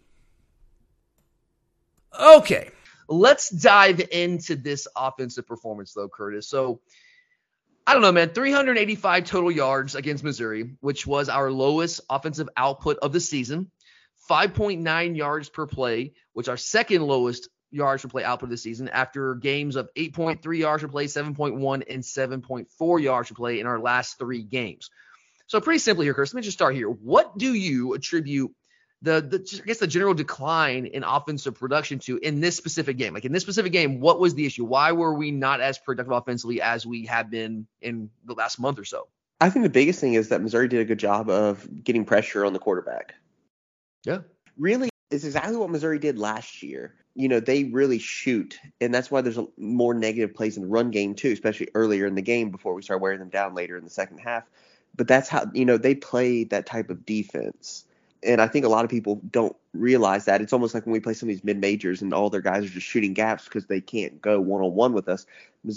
Okay, 2.18 2.70
let's 3.08 3.50
dive 3.50 4.00
into 4.10 4.56
this 4.56 4.88
offensive 4.96 5.46
performance 5.46 5.92
though, 5.92 6.08
Curtis. 6.08 6.48
So 6.48 6.80
I 7.86 7.92
don't 7.92 8.00
know, 8.00 8.10
man. 8.10 8.30
385 8.30 9.24
total 9.24 9.50
yards 9.50 9.94
against 9.94 10.24
Missouri, 10.24 10.76
which 10.80 11.06
was 11.06 11.28
our 11.28 11.50
lowest 11.50 12.00
offensive 12.08 12.48
output 12.56 12.98
of 13.02 13.12
the 13.12 13.20
season. 13.20 13.70
5.9 14.30 15.16
yards 15.16 15.50
per 15.50 15.66
play, 15.66 16.14
which 16.32 16.48
our 16.48 16.56
second 16.56 17.02
lowest 17.02 17.50
yards 17.70 18.02
per 18.02 18.08
play 18.08 18.24
output 18.24 18.46
of 18.46 18.50
the 18.50 18.56
season 18.56 18.88
after 18.88 19.34
games 19.34 19.76
of 19.76 19.90
8.3 19.94 20.58
yards 20.58 20.82
per 20.82 20.88
play, 20.88 21.06
7.1, 21.06 21.82
and 21.90 22.02
7.4 22.02 23.02
yards 23.02 23.28
per 23.28 23.34
play 23.34 23.60
in 23.60 23.66
our 23.66 23.78
last 23.78 24.18
three 24.18 24.42
games. 24.42 24.88
So 25.50 25.60
pretty 25.60 25.80
simply 25.80 26.06
here, 26.06 26.14
Chris. 26.14 26.32
Let 26.32 26.38
me 26.38 26.44
just 26.44 26.56
start 26.56 26.76
here. 26.76 26.86
What 26.88 27.36
do 27.36 27.52
you 27.52 27.94
attribute 27.94 28.52
the, 29.02 29.20
the 29.20 29.60
I 29.60 29.66
guess 29.66 29.78
the 29.78 29.88
general 29.88 30.14
decline 30.14 30.86
in 30.86 31.02
offensive 31.02 31.56
production 31.56 31.98
to 32.00 32.18
in 32.18 32.38
this 32.38 32.56
specific 32.56 32.98
game? 32.98 33.14
Like 33.14 33.24
in 33.24 33.32
this 33.32 33.42
specific 33.42 33.72
game, 33.72 33.98
what 33.98 34.20
was 34.20 34.36
the 34.36 34.46
issue? 34.46 34.64
Why 34.64 34.92
were 34.92 35.12
we 35.12 35.32
not 35.32 35.60
as 35.60 35.76
productive 35.76 36.12
offensively 36.12 36.62
as 36.62 36.86
we 36.86 37.06
have 37.06 37.32
been 37.32 37.66
in 37.82 38.10
the 38.26 38.34
last 38.34 38.60
month 38.60 38.78
or 38.78 38.84
so? 38.84 39.08
I 39.40 39.50
think 39.50 39.64
the 39.64 39.70
biggest 39.70 40.00
thing 40.00 40.14
is 40.14 40.28
that 40.28 40.40
Missouri 40.40 40.68
did 40.68 40.82
a 40.82 40.84
good 40.84 41.00
job 41.00 41.28
of 41.28 41.66
getting 41.82 42.04
pressure 42.04 42.44
on 42.44 42.52
the 42.52 42.60
quarterback. 42.60 43.14
Yeah. 44.04 44.18
Really, 44.56 44.88
it's 45.10 45.24
exactly 45.24 45.56
what 45.56 45.70
Missouri 45.70 45.98
did 45.98 46.16
last 46.16 46.62
year. 46.62 46.94
You 47.16 47.28
know, 47.28 47.40
they 47.40 47.64
really 47.64 47.98
shoot, 47.98 48.56
and 48.80 48.94
that's 48.94 49.10
why 49.10 49.22
there's 49.22 49.38
a, 49.38 49.48
more 49.56 49.94
negative 49.94 50.32
plays 50.32 50.56
in 50.56 50.62
the 50.62 50.68
run 50.68 50.92
game 50.92 51.16
too, 51.16 51.32
especially 51.32 51.70
earlier 51.74 52.06
in 52.06 52.14
the 52.14 52.22
game 52.22 52.52
before 52.52 52.72
we 52.72 52.82
start 52.82 53.00
wearing 53.00 53.18
them 53.18 53.30
down 53.30 53.56
later 53.56 53.76
in 53.76 53.82
the 53.82 53.90
second 53.90 54.18
half 54.18 54.44
but 54.96 55.08
that's 55.08 55.28
how 55.28 55.50
you 55.54 55.64
know 55.64 55.76
they 55.76 55.94
play 55.94 56.44
that 56.44 56.66
type 56.66 56.90
of 56.90 57.04
defense 57.06 57.84
and 58.22 58.40
I 58.40 58.48
think 58.48 58.64
a 58.64 58.68
lot 58.68 58.84
of 58.84 58.90
people 58.90 59.20
don't 59.30 59.56
realize 59.72 60.26
that. 60.26 60.40
It's 60.40 60.52
almost 60.52 60.74
like 60.74 60.84
when 60.84 60.92
we 60.92 61.00
play 61.00 61.14
some 61.14 61.28
of 61.28 61.34
these 61.34 61.44
mid 61.44 61.58
majors 61.58 62.02
and 62.02 62.12
all 62.12 62.30
their 62.30 62.40
guys 62.40 62.64
are 62.64 62.68
just 62.68 62.86
shooting 62.86 63.14
gaps 63.14 63.44
because 63.44 63.66
they 63.66 63.80
can't 63.80 64.20
go 64.20 64.40
one 64.40 64.62
on 64.62 64.74
one 64.74 64.92
with 64.92 65.08
us. 65.08 65.26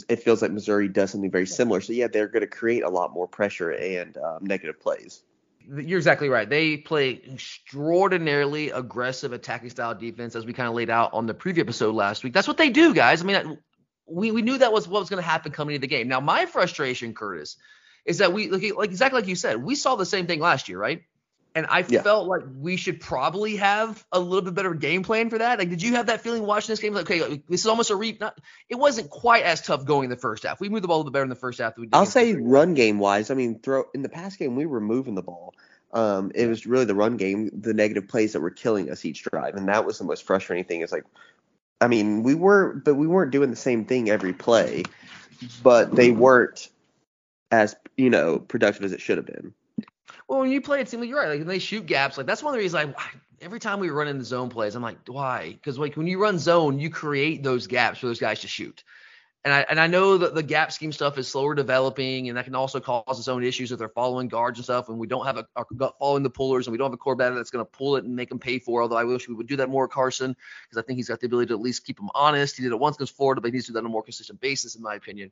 It 0.10 0.18
feels 0.18 0.42
like 0.42 0.52
Missouri 0.52 0.88
does 0.88 1.12
something 1.12 1.32
very 1.32 1.48
similar. 1.48 1.82
So 1.82 1.94
yeah, 1.94 2.08
they're 2.08 2.28
going 2.28 2.42
to 2.42 2.48
create 2.48 2.84
a 2.84 2.90
lot 2.90 3.14
more 3.14 3.28
pressure 3.28 3.72
and 3.72 4.18
um, 4.18 4.40
negative 4.42 4.80
plays. 4.80 5.24
You're 5.66 6.00
exactly 6.00 6.28
right. 6.28 6.50
They 6.50 6.76
play 6.76 7.22
extraordinarily 7.32 8.72
aggressive 8.72 9.32
attacking 9.32 9.70
style 9.70 9.96
defense, 9.96 10.36
as 10.36 10.46
we 10.46 10.52
kind 10.52 10.68
of 10.68 10.76
laid 10.76 10.90
out 10.90 11.14
on 11.14 11.26
the 11.26 11.34
preview 11.34 11.60
episode 11.60 11.96
last 11.96 12.24
week. 12.24 12.34
That's 12.34 12.50
what 12.50 12.58
they 12.58 12.70
do, 12.70 12.94
guys. 12.94 13.22
I 13.22 13.26
mean, 13.26 13.58
we, 14.06 14.32
we 14.32 14.42
knew 14.42 14.58
that 14.58 14.74
was 14.74 14.90
what 14.90 15.00
was 15.00 15.10
going 15.10 15.24
to 15.24 15.28
happen 15.28 15.54
coming 15.54 15.76
into 15.76 15.82
the 15.82 15.88
game. 15.88 16.10
Now, 16.10 16.20
my 16.20 16.46
frustration, 16.46 17.14
Curtis, 17.14 17.56
is 18.06 18.20
that 18.20 18.34
we 18.34 18.50
like, 18.50 18.76
like 18.76 18.90
exactly 18.90 19.22
like 19.22 19.30
you 19.30 19.36
said, 19.36 19.64
we 19.64 19.76
saw 19.76 19.96
the 19.96 20.06
same 20.06 20.28
thing 20.28 20.40
last 20.40 20.70
year, 20.70 20.78
right? 20.78 21.04
And 21.56 21.68
I 21.70 21.86
yeah. 21.88 22.02
felt 22.02 22.28
like 22.28 22.42
we 22.58 22.78
should 22.78 23.00
probably 23.00 23.58
have 23.58 24.04
a 24.12 24.20
little 24.20 24.42
bit 24.42 24.56
better 24.56 24.74
game 24.74 25.04
plan 25.04 25.30
for 25.30 25.38
that. 25.38 25.60
Like, 25.60 25.70
did 25.70 25.84
you 25.84 25.94
have 25.96 26.08
that 26.08 26.22
feeling 26.22 26.44
watching 26.44 26.74
this 26.74 26.80
game? 26.80 26.96
Like, 26.96 27.10
okay, 27.10 27.44
this 27.48 27.62
is 27.62 27.68
almost 27.68 27.92
a 27.92 27.96
reap. 27.96 28.20
Not, 28.20 28.40
it 28.70 28.76
wasn't 28.76 29.12
quite 29.12 29.44
as 29.44 29.62
tough 29.62 29.86
going 29.86 30.06
in 30.06 30.10
the 30.10 30.18
first 30.18 30.44
half. 30.44 30.60
We 30.60 30.70
moved 30.70 30.84
the 30.84 30.88
ball 30.88 30.98
a 30.98 31.00
little 31.00 31.12
bit 31.12 31.14
better 31.14 31.24
in 31.24 31.30
the 31.30 31.36
first 31.36 31.60
half. 31.60 31.74
I'll 31.94 32.08
say 32.08 32.34
run 32.34 32.74
game 32.74 32.98
wise. 32.98 33.30
I 33.30 33.36
mean, 33.36 33.60
throw 33.60 33.84
in 33.94 34.02
the 34.02 34.10
past 34.10 34.40
game 34.40 34.56
we 34.56 34.66
were 34.66 34.82
moving 34.82 35.14
the 35.14 35.22
ball. 35.22 35.54
Um, 35.94 36.32
it 36.34 36.48
was 36.48 36.66
really 36.66 36.86
the 36.86 36.96
run 36.96 37.18
game, 37.18 37.52
the 37.54 37.76
negative 37.76 38.08
plays 38.08 38.34
that 38.34 38.42
were 38.42 38.50
killing 38.50 38.90
us 38.90 39.06
each 39.06 39.22
drive, 39.22 39.54
and 39.54 39.68
that 39.68 39.86
was 39.86 40.00
the 40.00 40.06
most 40.06 40.24
frustrating 40.24 40.66
thing. 40.66 40.82
Is 40.82 40.92
like, 40.92 41.06
I 41.80 41.88
mean, 41.88 42.24
we 42.24 42.34
were, 42.34 42.74
but 42.74 42.96
we 42.96 43.06
weren't 43.06 43.30
doing 43.30 43.52
the 43.52 43.56
same 43.56 43.86
thing 43.86 44.10
every 44.10 44.34
play, 44.34 44.86
but 45.62 45.96
they 45.96 46.10
weren't 46.10 46.70
as 47.54 47.76
you 47.98 48.10
know 48.10 48.40
productive 48.40 48.84
as 48.84 48.92
it 48.92 49.00
should 49.00 49.18
have 49.18 49.28
been. 49.28 49.54
Well, 50.28 50.40
when 50.40 50.50
you 50.50 50.60
play 50.60 50.82
it, 50.82 50.92
like 50.92 51.08
you're 51.08 51.20
right. 51.20 51.38
Like 51.38 51.48
they 51.48 51.60
shoot 51.60 51.86
gaps. 51.86 52.18
Like 52.18 52.26
that's 52.26 52.42
one 52.42 52.52
of 52.52 52.56
the 52.56 52.64
reasons. 52.64 52.86
Like 52.86 52.96
every 53.42 53.60
time 53.60 53.80
we 53.80 53.90
run 53.90 54.18
the 54.18 54.26
zone 54.26 54.50
plays, 54.50 54.76
I'm 54.76 54.82
like, 54.82 54.98
why? 55.08 55.52
Because 55.52 55.78
like 55.78 55.96
when 55.96 56.08
you 56.08 56.20
run 56.20 56.40
zone, 56.40 56.80
you 56.80 56.90
create 56.90 57.44
those 57.44 57.68
gaps 57.68 58.00
for 58.00 58.08
those 58.08 58.20
guys 58.20 58.40
to 58.42 58.48
shoot. 58.48 58.84
And 59.46 59.54
I 59.54 59.66
and 59.70 59.80
I 59.80 59.88
know 59.88 60.18
that 60.18 60.34
the 60.34 60.42
gap 60.42 60.72
scheme 60.72 60.94
stuff 60.94 61.18
is 61.18 61.28
slower 61.28 61.54
developing, 61.54 62.30
and 62.30 62.38
that 62.38 62.46
can 62.46 62.56
also 62.56 62.80
cause 62.80 63.20
its 63.20 63.28
own 63.28 63.44
issues 63.44 63.74
if 63.74 63.78
they're 63.78 63.90
following 63.90 64.30
guards 64.30 64.58
and 64.58 64.64
stuff. 64.64 64.88
And 64.88 64.98
we 64.98 65.06
don't 65.06 65.26
have 65.26 65.38
a, 65.38 65.46
following 66.00 66.24
the 66.24 66.30
pullers, 66.30 66.66
and 66.66 66.72
we 66.72 66.78
don't 66.78 66.86
have 66.86 66.94
a 66.94 66.98
core 66.98 67.16
quarterback 67.16 67.38
that's 67.38 67.52
going 67.52 67.64
to 67.64 67.70
pull 67.70 67.98
it 67.98 68.06
and 68.06 68.16
make 68.16 68.30
them 68.30 68.40
pay 68.40 68.58
for. 68.58 68.82
Although 68.82 68.96
I 68.96 69.04
wish 69.04 69.28
we 69.28 69.36
would 69.36 69.48
do 69.48 69.58
that 69.58 69.70
more, 69.70 69.88
Carson, 69.88 70.36
because 70.64 70.82
I 70.82 70.86
think 70.86 70.96
he's 70.96 71.10
got 71.10 71.20
the 71.20 71.28
ability 71.28 71.50
to 71.50 71.56
at 71.56 71.60
least 71.60 71.86
keep 71.86 71.98
them 71.98 72.10
honest. 72.16 72.56
He 72.56 72.64
did 72.64 72.72
it 72.72 72.80
once 72.80 72.96
against 72.96 73.18
Florida, 73.18 73.42
but 73.42 73.48
he 73.48 73.52
needs 73.52 73.66
to 73.66 73.72
do 73.72 73.74
that 73.74 73.80
on 73.80 73.88
a 73.88 73.90
more 73.90 74.02
consistent 74.02 74.40
basis, 74.40 74.76
in 74.76 74.82
my 74.82 74.96
opinion. 74.96 75.30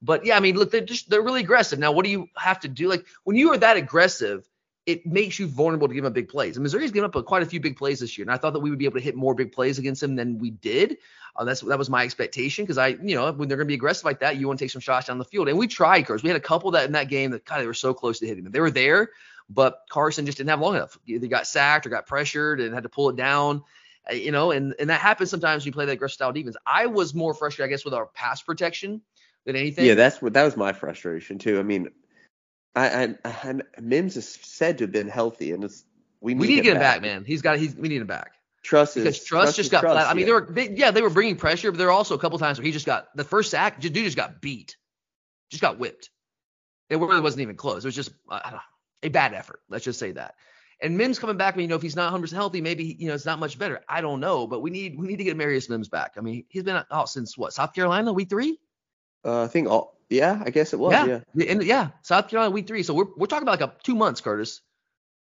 But 0.00 0.24
yeah, 0.24 0.36
I 0.36 0.40
mean, 0.40 0.56
look, 0.56 0.70
they're 0.70 0.80
just 0.80 1.10
they're 1.10 1.22
really 1.22 1.40
aggressive. 1.40 1.78
Now, 1.78 1.92
what 1.92 2.04
do 2.04 2.10
you 2.10 2.28
have 2.36 2.60
to 2.60 2.68
do? 2.68 2.88
Like 2.88 3.06
when 3.24 3.36
you 3.36 3.52
are 3.52 3.58
that 3.58 3.76
aggressive, 3.76 4.48
it 4.86 5.04
makes 5.04 5.38
you 5.38 5.46
vulnerable 5.46 5.86
to 5.86 5.92
give 5.92 6.04
him 6.04 6.12
big 6.14 6.28
plays. 6.28 6.56
And 6.56 6.62
Missouri's 6.62 6.92
given 6.92 7.06
up 7.06 7.14
a, 7.14 7.22
quite 7.22 7.42
a 7.42 7.46
few 7.46 7.60
big 7.60 7.76
plays 7.76 8.00
this 8.00 8.16
year, 8.16 8.24
and 8.24 8.30
I 8.32 8.38
thought 8.38 8.54
that 8.54 8.60
we 8.60 8.70
would 8.70 8.78
be 8.78 8.86
able 8.86 8.98
to 8.98 9.04
hit 9.04 9.16
more 9.16 9.34
big 9.34 9.52
plays 9.52 9.78
against 9.78 10.00
them 10.00 10.16
than 10.16 10.38
we 10.38 10.50
did. 10.50 10.96
Uh, 11.36 11.44
that's 11.44 11.60
that 11.60 11.78
was 11.78 11.90
my 11.90 12.04
expectation 12.04 12.64
because 12.64 12.78
I, 12.78 12.88
you 12.88 13.14
know, 13.14 13.30
when 13.32 13.48
they're 13.48 13.58
going 13.58 13.66
to 13.66 13.70
be 13.70 13.74
aggressive 13.74 14.04
like 14.04 14.20
that, 14.20 14.38
you 14.38 14.46
want 14.46 14.58
to 14.58 14.64
take 14.64 14.72
some 14.72 14.80
shots 14.80 15.08
down 15.08 15.18
the 15.18 15.24
field, 15.24 15.48
and 15.48 15.58
we 15.58 15.66
tried. 15.66 16.02
Cause 16.02 16.22
we 16.22 16.30
had 16.30 16.36
a 16.36 16.40
couple 16.40 16.70
that 16.70 16.86
in 16.86 16.92
that 16.92 17.08
game 17.08 17.32
that 17.32 17.44
kind 17.44 17.60
of 17.60 17.66
were 17.66 17.74
so 17.74 17.92
close 17.92 18.20
to 18.20 18.26
hitting 18.26 18.44
them. 18.44 18.52
They 18.52 18.60
were 18.60 18.70
there, 18.70 19.10
but 19.50 19.82
Carson 19.90 20.26
just 20.26 20.38
didn't 20.38 20.50
have 20.50 20.60
long 20.60 20.76
enough. 20.76 20.96
Either 21.06 21.26
got 21.26 21.46
sacked 21.46 21.86
or 21.86 21.90
got 21.90 22.06
pressured 22.06 22.60
and 22.60 22.72
had 22.72 22.84
to 22.84 22.88
pull 22.88 23.10
it 23.10 23.16
down. 23.16 23.64
Uh, 24.10 24.14
you 24.14 24.32
know, 24.32 24.52
and 24.52 24.74
and 24.78 24.88
that 24.88 25.00
happens 25.00 25.28
sometimes 25.28 25.64
when 25.64 25.66
you 25.66 25.72
play 25.72 25.84
that 25.84 25.92
aggressive 25.92 26.14
style 26.14 26.32
defense. 26.32 26.56
I 26.64 26.86
was 26.86 27.14
more 27.14 27.34
frustrated, 27.34 27.68
I 27.68 27.70
guess, 27.74 27.84
with 27.84 27.94
our 27.94 28.06
pass 28.06 28.40
protection 28.40 29.02
than 29.48 29.56
anything. 29.56 29.86
Yeah, 29.86 29.94
that's 29.94 30.20
what 30.20 30.34
that 30.34 30.44
was 30.44 30.56
my 30.56 30.72
frustration 30.72 31.38
too. 31.38 31.58
I 31.58 31.62
mean, 31.62 31.88
I, 32.76 33.16
I, 33.24 33.40
I 33.48 33.80
Mims 33.80 34.16
is 34.16 34.28
said 34.28 34.78
to 34.78 34.84
have 34.84 34.92
been 34.92 35.08
healthy, 35.08 35.52
and 35.52 35.64
it's 35.64 35.84
we 36.20 36.34
need, 36.34 36.40
we 36.40 36.46
need 36.48 36.56
to 36.56 36.62
get 36.62 36.72
him 36.74 36.80
back. 36.80 36.96
back, 36.96 37.02
man. 37.02 37.24
He's 37.24 37.40
got 37.40 37.58
he's 37.58 37.74
we 37.74 37.88
need 37.88 38.02
him 38.02 38.06
back. 38.06 38.32
Trust 38.62 38.96
because 38.96 39.16
is, 39.16 39.24
Truss, 39.24 39.44
Truss 39.46 39.56
just 39.56 39.70
got 39.70 39.82
flat. 39.82 40.06
I 40.06 40.12
mean, 40.12 40.20
yeah. 40.20 40.26
they 40.26 40.32
were 40.32 40.46
they, 40.50 40.70
yeah 40.70 40.90
they 40.90 41.00
were 41.00 41.10
bringing 41.10 41.36
pressure, 41.36 41.72
but 41.72 41.78
there 41.78 41.86
were 41.86 41.92
also 41.92 42.14
a 42.14 42.18
couple 42.18 42.38
times 42.38 42.58
where 42.58 42.66
he 42.66 42.72
just 42.72 42.84
got 42.86 43.08
the 43.16 43.24
first 43.24 43.50
sack. 43.50 43.80
Dude 43.80 43.94
just 43.94 44.16
got 44.16 44.42
beat, 44.42 44.76
just 45.50 45.62
got 45.62 45.78
whipped. 45.78 46.10
It 46.90 46.98
really 46.98 47.20
wasn't 47.20 47.42
even 47.42 47.56
close. 47.56 47.84
It 47.84 47.88
was 47.88 47.96
just 47.96 48.12
uh, 48.30 48.58
a 49.02 49.08
bad 49.08 49.32
effort. 49.32 49.60
Let's 49.68 49.84
just 49.84 49.98
say 49.98 50.12
that. 50.12 50.34
And 50.80 50.96
Mims 50.96 51.18
coming 51.18 51.36
back, 51.36 51.54
I 51.54 51.56
mean, 51.56 51.64
you 51.64 51.68
know, 51.68 51.76
if 51.76 51.82
he's 51.82 51.96
not 51.96 52.12
100 52.12 52.30
healthy, 52.30 52.60
maybe 52.60 52.96
you 52.98 53.08
know 53.08 53.14
it's 53.14 53.26
not 53.26 53.38
much 53.38 53.58
better. 53.58 53.80
I 53.88 54.02
don't 54.02 54.20
know, 54.20 54.46
but 54.46 54.60
we 54.60 54.70
need 54.70 54.98
we 54.98 55.06
need 55.06 55.16
to 55.16 55.24
get 55.24 55.38
Marius 55.38 55.70
Mims 55.70 55.88
back. 55.88 56.12
I 56.18 56.20
mean, 56.20 56.44
he's 56.50 56.64
been 56.64 56.82
out 56.90 57.08
since 57.08 57.38
what 57.38 57.54
South 57.54 57.72
Carolina 57.72 58.12
week 58.12 58.28
three. 58.28 58.58
Uh, 59.24 59.44
I 59.44 59.46
think 59.48 59.68
all 59.68 59.98
yeah, 60.08 60.42
I 60.44 60.50
guess 60.50 60.72
it 60.72 60.78
was. 60.78 60.92
Yeah, 60.92 61.20
yeah, 61.34 61.52
and 61.52 61.62
yeah, 61.62 61.90
South 62.02 62.28
Carolina 62.28 62.50
week 62.50 62.66
three. 62.66 62.82
So 62.82 62.94
we're 62.94 63.06
we're 63.16 63.26
talking 63.26 63.46
about 63.46 63.60
like 63.60 63.70
a 63.70 63.74
two 63.82 63.94
months, 63.94 64.20
Curtis. 64.20 64.62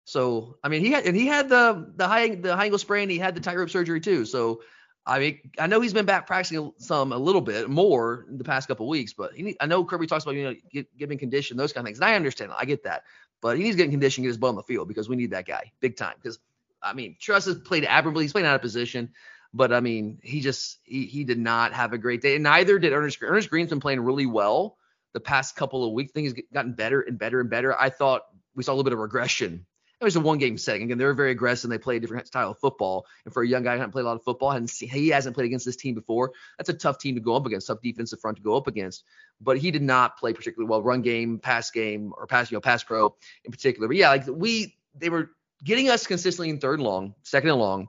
So 0.05 0.57
I 0.63 0.69
mean, 0.69 0.83
he 0.83 0.91
had 0.91 1.05
and 1.05 1.15
he 1.15 1.27
had 1.27 1.49
the 1.49 1.91
the 1.95 2.07
high 2.07 2.35
the 2.35 2.55
high 2.55 2.65
ankle 2.65 2.79
sprain. 2.79 3.09
He 3.09 3.17
had 3.17 3.35
the 3.35 3.41
tightrope 3.41 3.69
surgery 3.69 3.99
too. 3.99 4.25
So 4.25 4.61
I 5.05 5.19
mean, 5.19 5.39
I 5.57 5.67
know 5.67 5.81
he's 5.81 5.93
been 5.93 6.05
back 6.05 6.27
practicing 6.27 6.71
some 6.77 7.11
a 7.11 7.17
little 7.17 7.41
bit 7.41 7.69
more 7.69 8.25
in 8.29 8.37
the 8.37 8.43
past 8.43 8.67
couple 8.67 8.87
weeks, 8.87 9.13
but 9.13 9.33
he 9.33 9.43
need, 9.43 9.57
I 9.59 9.65
know 9.65 9.83
Kirby 9.83 10.07
talks 10.07 10.23
about 10.23 10.35
you 10.35 10.43
know 10.43 10.55
get, 10.71 10.95
getting 10.97 11.17
condition, 11.17 11.57
those 11.57 11.73
kind 11.73 11.85
of 11.85 11.87
things, 11.87 11.97
and 11.97 12.05
I 12.05 12.15
understand, 12.15 12.51
I 12.55 12.65
get 12.65 12.83
that, 12.83 13.03
but 13.41 13.57
he 13.57 13.63
needs 13.63 13.75
to 13.75 13.77
get 13.77 13.85
in 13.85 13.91
condition, 13.91 14.23
get 14.23 14.29
his 14.29 14.37
butt 14.37 14.49
on 14.49 14.55
the 14.55 14.63
field 14.63 14.87
because 14.87 15.09
we 15.09 15.15
need 15.15 15.31
that 15.31 15.45
guy 15.45 15.71
big 15.79 15.97
time. 15.97 16.13
Because 16.21 16.39
I 16.81 16.93
mean, 16.93 17.15
Truss 17.19 17.45
has 17.45 17.57
played 17.57 17.85
admirably, 17.85 18.23
he's 18.23 18.31
playing 18.31 18.47
out 18.47 18.55
of 18.55 18.61
position. 18.61 19.11
But 19.53 19.73
I 19.73 19.79
mean, 19.79 20.19
he 20.21 20.41
just 20.41 20.77
he, 20.83 21.05
he 21.05 21.23
did 21.23 21.39
not 21.39 21.73
have 21.73 21.93
a 21.93 21.97
great 21.97 22.21
day. 22.21 22.35
And 22.35 22.43
neither 22.43 22.77
did 22.79 22.93
Earnest 22.93 23.19
Greene. 23.19 23.31
Earnest 23.31 23.49
Greene's 23.49 23.69
been 23.69 23.79
playing 23.79 24.01
really 24.01 24.25
well 24.25 24.77
the 25.13 25.19
past 25.19 25.55
couple 25.55 25.85
of 25.85 25.93
weeks. 25.93 26.11
He's 26.13 26.35
gotten 26.53 26.73
better 26.73 27.01
and 27.01 27.17
better 27.17 27.39
and 27.39 27.49
better. 27.49 27.79
I 27.79 27.89
thought 27.89 28.21
we 28.55 28.63
saw 28.63 28.71
a 28.71 28.73
little 28.73 28.83
bit 28.83 28.93
of 28.93 28.99
regression 28.99 29.65
it 29.99 30.05
was 30.05 30.15
a 30.15 30.21
one 30.21 30.37
game 30.37 30.57
setting. 30.57 30.83
Again, 30.83 30.97
they're 30.97 31.13
very 31.13 31.31
aggressive. 31.31 31.65
and 31.65 31.73
They 31.73 31.81
play 31.81 31.97
a 31.97 31.99
different 31.99 32.27
style 32.27 32.51
of 32.51 32.59
football. 32.59 33.05
And 33.25 33.33
for 33.33 33.43
a 33.43 33.47
young 33.47 33.63
guy 33.63 33.73
who 33.73 33.79
hasn't 33.79 33.91
played 33.91 34.03
a 34.03 34.07
lot 34.07 34.15
of 34.15 34.23
football, 34.23 34.51
and 34.51 34.69
he 34.69 35.09
hasn't 35.09 35.35
played 35.35 35.45
against 35.45 35.65
this 35.65 35.75
team 35.75 35.93
before, 35.93 36.31
that's 36.57 36.69
a 36.69 36.73
tough 36.73 36.99
team 36.99 37.15
to 37.15 37.21
go 37.21 37.35
up 37.35 37.45
against, 37.45 37.67
tough 37.67 37.81
defensive 37.81 38.19
front 38.21 38.37
to 38.37 38.43
go 38.43 38.55
up 38.55 38.67
against. 38.67 39.03
But 39.41 39.57
he 39.57 39.71
did 39.71 39.81
not 39.81 40.17
play 40.17 40.33
particularly 40.33 40.69
well, 40.69 40.81
run 40.81 41.01
game, 41.01 41.39
pass 41.39 41.71
game, 41.71 42.13
or 42.17 42.27
pass, 42.27 42.49
you 42.49 42.55
know, 42.55 42.61
pass 42.61 42.83
pro 42.83 43.13
in 43.43 43.51
particular. 43.51 43.87
But 43.87 43.97
yeah, 43.97 44.09
like 44.09 44.25
we, 44.27 44.77
they 44.95 45.09
were 45.09 45.31
getting 45.63 45.89
us 45.89 46.07
consistently 46.07 46.49
in 46.49 46.59
third 46.59 46.79
and 46.79 46.87
long, 46.87 47.15
second 47.23 47.49
and 47.49 47.59
long. 47.59 47.87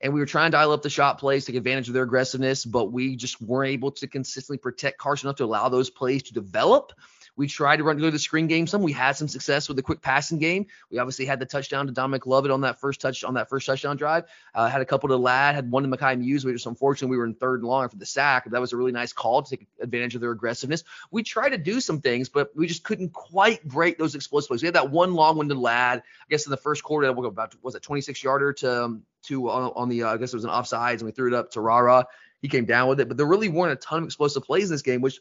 And 0.00 0.14
we 0.14 0.20
were 0.20 0.26
trying 0.26 0.50
to 0.50 0.56
dial 0.56 0.72
up 0.72 0.82
the 0.82 0.90
shot 0.90 1.18
plays, 1.18 1.44
take 1.44 1.56
advantage 1.56 1.88
of 1.88 1.94
their 1.94 2.04
aggressiveness, 2.04 2.64
but 2.64 2.92
we 2.92 3.16
just 3.16 3.40
weren't 3.40 3.70
able 3.70 3.90
to 3.92 4.06
consistently 4.06 4.58
protect 4.58 4.98
Carson 4.98 5.26
enough 5.26 5.36
to 5.36 5.44
allow 5.44 5.68
those 5.68 5.90
plays 5.90 6.22
to 6.24 6.34
develop. 6.34 6.92
We 7.38 7.46
tried 7.46 7.76
to 7.76 7.84
run 7.84 7.98
go 7.98 8.06
to 8.06 8.10
the 8.10 8.18
screen 8.18 8.48
game 8.48 8.66
some. 8.66 8.82
We 8.82 8.90
had 8.90 9.12
some 9.12 9.28
success 9.28 9.68
with 9.68 9.76
the 9.76 9.82
quick 9.82 10.02
passing 10.02 10.40
game. 10.40 10.66
We 10.90 10.98
obviously 10.98 11.24
had 11.24 11.38
the 11.38 11.46
touchdown 11.46 11.86
to 11.86 11.92
Dominic 11.92 12.26
Lovett 12.26 12.50
on 12.50 12.62
that 12.62 12.80
first 12.80 13.00
touch 13.00 13.22
on 13.22 13.34
that 13.34 13.48
first 13.48 13.64
touchdown 13.64 13.96
drive. 13.96 14.24
Uh, 14.56 14.68
had 14.68 14.80
a 14.80 14.84
couple 14.84 15.08
to 15.08 15.16
Ladd, 15.16 15.54
had 15.54 15.70
one 15.70 15.84
to 15.84 15.88
Mekhi 15.88 16.18
Mews. 16.18 16.44
We 16.44 16.52
just 16.52 16.66
unfortunately 16.66 17.12
we 17.12 17.18
were 17.18 17.26
in 17.26 17.34
third 17.34 17.60
and 17.60 17.68
long 17.68 17.84
after 17.84 17.96
the 17.96 18.06
sack. 18.06 18.50
That 18.50 18.60
was 18.60 18.72
a 18.72 18.76
really 18.76 18.90
nice 18.90 19.12
call 19.12 19.44
to 19.44 19.56
take 19.56 19.68
advantage 19.80 20.16
of 20.16 20.20
their 20.20 20.32
aggressiveness. 20.32 20.82
We 21.12 21.22
tried 21.22 21.50
to 21.50 21.58
do 21.58 21.80
some 21.80 22.00
things, 22.00 22.28
but 22.28 22.50
we 22.56 22.66
just 22.66 22.82
couldn't 22.82 23.12
quite 23.12 23.62
break 23.62 23.98
those 23.98 24.16
explosive 24.16 24.48
plays. 24.48 24.62
We 24.62 24.66
had 24.66 24.74
that 24.74 24.90
one 24.90 25.14
long 25.14 25.36
one 25.36 25.48
to 25.48 25.54
Ladd. 25.54 26.00
I 26.00 26.26
guess 26.28 26.44
in 26.44 26.50
the 26.50 26.56
first 26.56 26.82
quarter, 26.82 27.06
about 27.06 27.54
was 27.62 27.76
it 27.76 27.82
26 27.82 28.20
yarder 28.20 28.52
to 28.54 28.84
um, 28.84 29.04
to 29.28 29.50
on, 29.50 29.72
on 29.74 29.88
the 29.88 30.04
uh, 30.04 30.14
I 30.14 30.16
guess 30.16 30.32
it 30.32 30.36
was 30.36 30.44
an 30.44 30.50
offsides, 30.50 30.94
and 30.94 31.04
we 31.04 31.12
threw 31.12 31.28
it 31.28 31.34
up 31.34 31.52
to 31.52 31.60
Rara. 31.60 32.06
He 32.40 32.48
came 32.48 32.64
down 32.64 32.88
with 32.88 33.00
it, 33.00 33.08
but 33.08 33.16
there 33.16 33.26
really 33.26 33.48
weren't 33.48 33.72
a 33.72 33.76
ton 33.76 33.98
of 34.00 34.04
explosive 34.04 34.44
plays 34.44 34.64
in 34.64 34.74
this 34.74 34.82
game, 34.82 35.00
which 35.00 35.20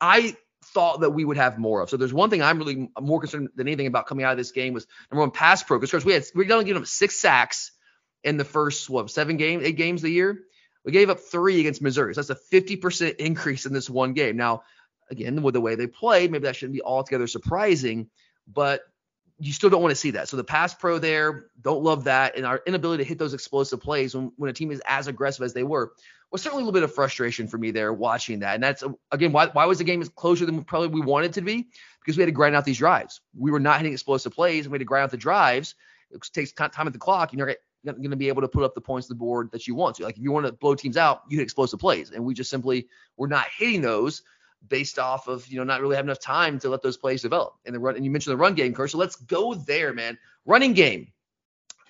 I 0.00 0.36
thought 0.66 1.00
that 1.00 1.10
we 1.10 1.24
would 1.24 1.36
have 1.36 1.58
more 1.58 1.80
of. 1.80 1.90
So 1.90 1.96
there's 1.96 2.12
one 2.12 2.30
thing 2.30 2.42
I'm 2.42 2.58
really 2.58 2.88
more 3.00 3.20
concerned 3.20 3.48
than 3.56 3.66
anything 3.66 3.86
about 3.86 4.06
coming 4.06 4.24
out 4.24 4.32
of 4.32 4.38
this 4.38 4.52
game 4.52 4.74
was 4.74 4.86
number 5.10 5.20
one 5.20 5.30
pass 5.30 5.62
pro 5.62 5.78
because 5.78 6.04
we 6.04 6.12
had 6.12 6.24
we 6.34 6.50
only 6.52 6.64
given 6.64 6.82
them 6.82 6.86
six 6.86 7.16
sacks 7.16 7.72
in 8.22 8.36
the 8.36 8.44
first 8.44 8.88
what 8.88 9.10
seven 9.10 9.36
games 9.36 9.64
eight 9.64 9.76
games 9.76 10.00
of 10.00 10.04
the 10.04 10.12
year. 10.12 10.44
We 10.84 10.92
gave 10.92 11.10
up 11.10 11.20
three 11.20 11.60
against 11.60 11.80
Missouri. 11.80 12.14
So 12.14 12.22
that's 12.22 12.30
a 12.30 12.56
50% 12.56 13.16
increase 13.16 13.66
in 13.66 13.72
this 13.72 13.88
one 13.88 14.14
game. 14.14 14.36
Now, 14.36 14.62
again, 15.10 15.40
with 15.42 15.54
the 15.54 15.60
way 15.60 15.76
they 15.76 15.86
played, 15.86 16.32
maybe 16.32 16.44
that 16.44 16.56
shouldn't 16.56 16.74
be 16.74 16.82
altogether 16.82 17.28
surprising, 17.28 18.10
but 18.48 18.80
you 19.38 19.52
still 19.52 19.70
don't 19.70 19.82
want 19.82 19.92
to 19.92 19.96
see 19.96 20.12
that. 20.12 20.28
So 20.28 20.36
the 20.36 20.44
pass 20.44 20.74
pro 20.74 20.98
there, 20.98 21.46
don't 21.60 21.82
love 21.82 22.04
that. 22.04 22.36
And 22.36 22.46
our 22.46 22.60
inability 22.66 23.02
to 23.02 23.08
hit 23.08 23.18
those 23.18 23.34
explosive 23.34 23.80
plays 23.80 24.14
when, 24.14 24.32
when 24.36 24.50
a 24.50 24.52
team 24.52 24.70
is 24.70 24.80
as 24.86 25.06
aggressive 25.06 25.44
as 25.44 25.52
they 25.52 25.62
were 25.62 25.92
was 26.32 26.42
certainly 26.42 26.62
a 26.62 26.64
little 26.64 26.72
bit 26.72 26.82
of 26.82 26.94
frustration 26.94 27.46
for 27.46 27.58
me 27.58 27.70
there 27.70 27.92
watching 27.92 28.40
that. 28.40 28.54
And 28.54 28.62
that's 28.64 28.82
again 29.10 29.32
why 29.32 29.48
why 29.48 29.66
was 29.66 29.78
the 29.78 29.84
game 29.84 30.02
closer 30.16 30.46
than 30.46 30.64
probably 30.64 30.88
we 30.88 31.00
wanted 31.00 31.34
to 31.34 31.42
be? 31.42 31.68
Because 32.00 32.16
we 32.16 32.22
had 32.22 32.28
to 32.28 32.32
grind 32.32 32.56
out 32.56 32.64
these 32.64 32.78
drives. 32.78 33.20
We 33.36 33.50
were 33.50 33.60
not 33.60 33.78
hitting 33.78 33.92
explosive 33.92 34.32
plays, 34.32 34.64
and 34.64 34.72
we 34.72 34.76
had 34.76 34.80
to 34.80 34.86
grind 34.86 35.04
out 35.04 35.10
the 35.10 35.18
drives. 35.18 35.74
It 36.10 36.20
takes 36.32 36.52
time 36.52 36.70
at 36.86 36.92
the 36.92 36.98
clock. 36.98 37.32
You're 37.32 37.46
not 37.84 37.96
going 37.96 38.10
to 38.10 38.16
be 38.16 38.28
able 38.28 38.42
to 38.42 38.48
put 38.48 38.64
up 38.64 38.74
the 38.74 38.80
points 38.80 39.08
on 39.08 39.16
the 39.16 39.18
board 39.18 39.50
that 39.52 39.68
you 39.68 39.74
want 39.74 39.96
to. 39.96 40.04
Like 40.04 40.16
if 40.16 40.22
you 40.22 40.32
want 40.32 40.46
to 40.46 40.52
blow 40.52 40.74
teams 40.74 40.96
out, 40.96 41.22
you 41.28 41.38
hit 41.38 41.44
explosive 41.44 41.78
plays, 41.78 42.10
and 42.10 42.24
we 42.24 42.34
just 42.34 42.50
simply 42.50 42.88
were 43.16 43.28
not 43.28 43.46
hitting 43.56 43.82
those 43.82 44.22
based 44.68 44.98
off 44.98 45.28
of 45.28 45.46
you 45.48 45.58
know 45.58 45.64
not 45.64 45.80
really 45.80 45.96
having 45.96 46.08
enough 46.08 46.20
time 46.20 46.58
to 46.60 46.68
let 46.68 46.82
those 46.82 46.96
plays 46.96 47.22
develop. 47.22 47.54
And 47.64 47.74
the 47.74 47.80
run, 47.80 47.96
and 47.96 48.04
you 48.04 48.10
mentioned 48.10 48.32
the 48.32 48.38
run 48.38 48.54
game, 48.54 48.74
Kurt. 48.74 48.90
So 48.90 48.98
let's 48.98 49.16
go 49.16 49.54
there, 49.54 49.92
man. 49.92 50.18
Running 50.44 50.72
game 50.72 51.08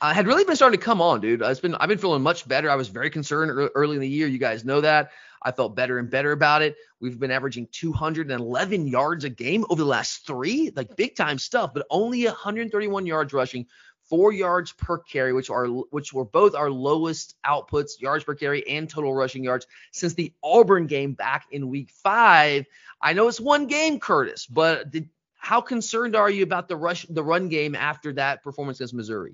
uh, 0.03 0.13
had 0.13 0.27
really 0.27 0.45
been 0.45 0.57
starting 0.57 0.79
to 0.79 0.85
come 0.85 1.01
on, 1.01 1.21
dude. 1.21 1.43
It's 1.43 1.61
been 1.61 1.77
I've 1.77 1.89
been 1.89 1.99
feeling 1.99 2.23
much 2.23 2.47
better. 2.49 2.69
I 2.69 2.75
was 2.75 2.89
very 2.89 3.09
concerned 3.09 3.71
early 3.75 3.95
in 3.95 4.01
the 4.01 4.09
year. 4.09 4.27
You 4.27 4.39
guys 4.39 4.65
know 4.65 4.81
that. 4.81 5.11
I 5.45 5.53
felt 5.53 5.75
better 5.75 5.99
and 5.99 6.11
better 6.11 6.33
about 6.33 6.63
it. 6.63 6.77
We've 7.01 7.19
been 7.19 7.31
averaging 7.31 7.69
211 7.73 8.87
yards 8.87 9.25
a 9.25 9.31
game 9.31 9.65
over 9.71 9.83
the 9.83 9.89
last 9.89 10.27
three, 10.27 10.73
like 10.77 10.97
big 10.97 11.17
time 11.17 11.39
stuff, 11.39 11.73
but 11.75 11.87
only 11.91 12.25
131 12.25 13.07
yards 13.07 13.33
rushing, 13.33 13.67
four 14.13 14.31
yards 14.31 14.73
per 14.73 14.99
carry, 14.99 15.33
which 15.33 15.49
are 15.49 15.65
which 15.65 16.13
were 16.13 16.27
both 16.27 16.55
our 16.55 16.69
lowest 16.69 17.35
outputs, 17.47 17.99
yards 17.99 18.25
per 18.25 18.35
carry 18.35 18.69
and 18.69 18.87
total 18.87 19.15
rushing 19.15 19.43
yards 19.43 19.67
since 19.91 20.13
the 20.13 20.35
Auburn 20.45 20.87
game 20.87 21.15
back 21.15 21.47
in 21.51 21.71
week 21.71 21.89
five. 21.89 22.67
I 23.01 23.15
know 23.15 23.29
it's 23.29 23.41
one 23.41 23.69
game, 23.69 24.01
Curtis, 24.01 24.45
but 24.45 24.91
did, 24.91 25.09
how 25.39 25.63
concerned 25.63 26.15
are 26.15 26.29
you 26.29 26.43
about 26.43 26.69
the 26.69 26.77
rush, 26.77 27.07
the 27.09 27.25
run 27.25 27.49
game 27.49 27.75
after 27.75 28.13
that 28.13 28.43
performance 28.43 28.81
against 28.81 28.93
Missouri? 28.93 29.33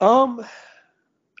Um, 0.00 0.46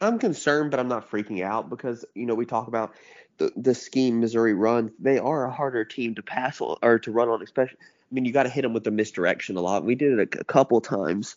I'm 0.00 0.18
concerned, 0.18 0.72
but 0.72 0.80
I'm 0.80 0.88
not 0.88 1.08
freaking 1.12 1.44
out 1.44 1.70
because 1.70 2.04
you 2.16 2.26
know 2.26 2.34
we 2.34 2.44
talk 2.44 2.66
about 2.66 2.92
the 3.38 3.52
the 3.54 3.72
scheme 3.72 4.18
Missouri 4.18 4.52
runs. 4.52 4.90
They 4.98 5.20
are 5.20 5.44
a 5.44 5.52
harder 5.52 5.84
team 5.84 6.16
to 6.16 6.24
pass 6.24 6.60
or 6.60 6.98
to 6.98 7.12
run 7.12 7.28
on, 7.28 7.40
especially. 7.40 7.78
I 7.80 8.14
mean, 8.14 8.24
you 8.24 8.32
got 8.32 8.42
to 8.42 8.48
hit 8.48 8.62
them 8.62 8.74
with 8.74 8.82
the 8.82 8.90
misdirection 8.90 9.56
a 9.56 9.60
lot. 9.60 9.84
We 9.84 9.94
did 9.94 10.18
it 10.18 10.34
a, 10.34 10.40
a 10.40 10.44
couple 10.44 10.80
times, 10.80 11.36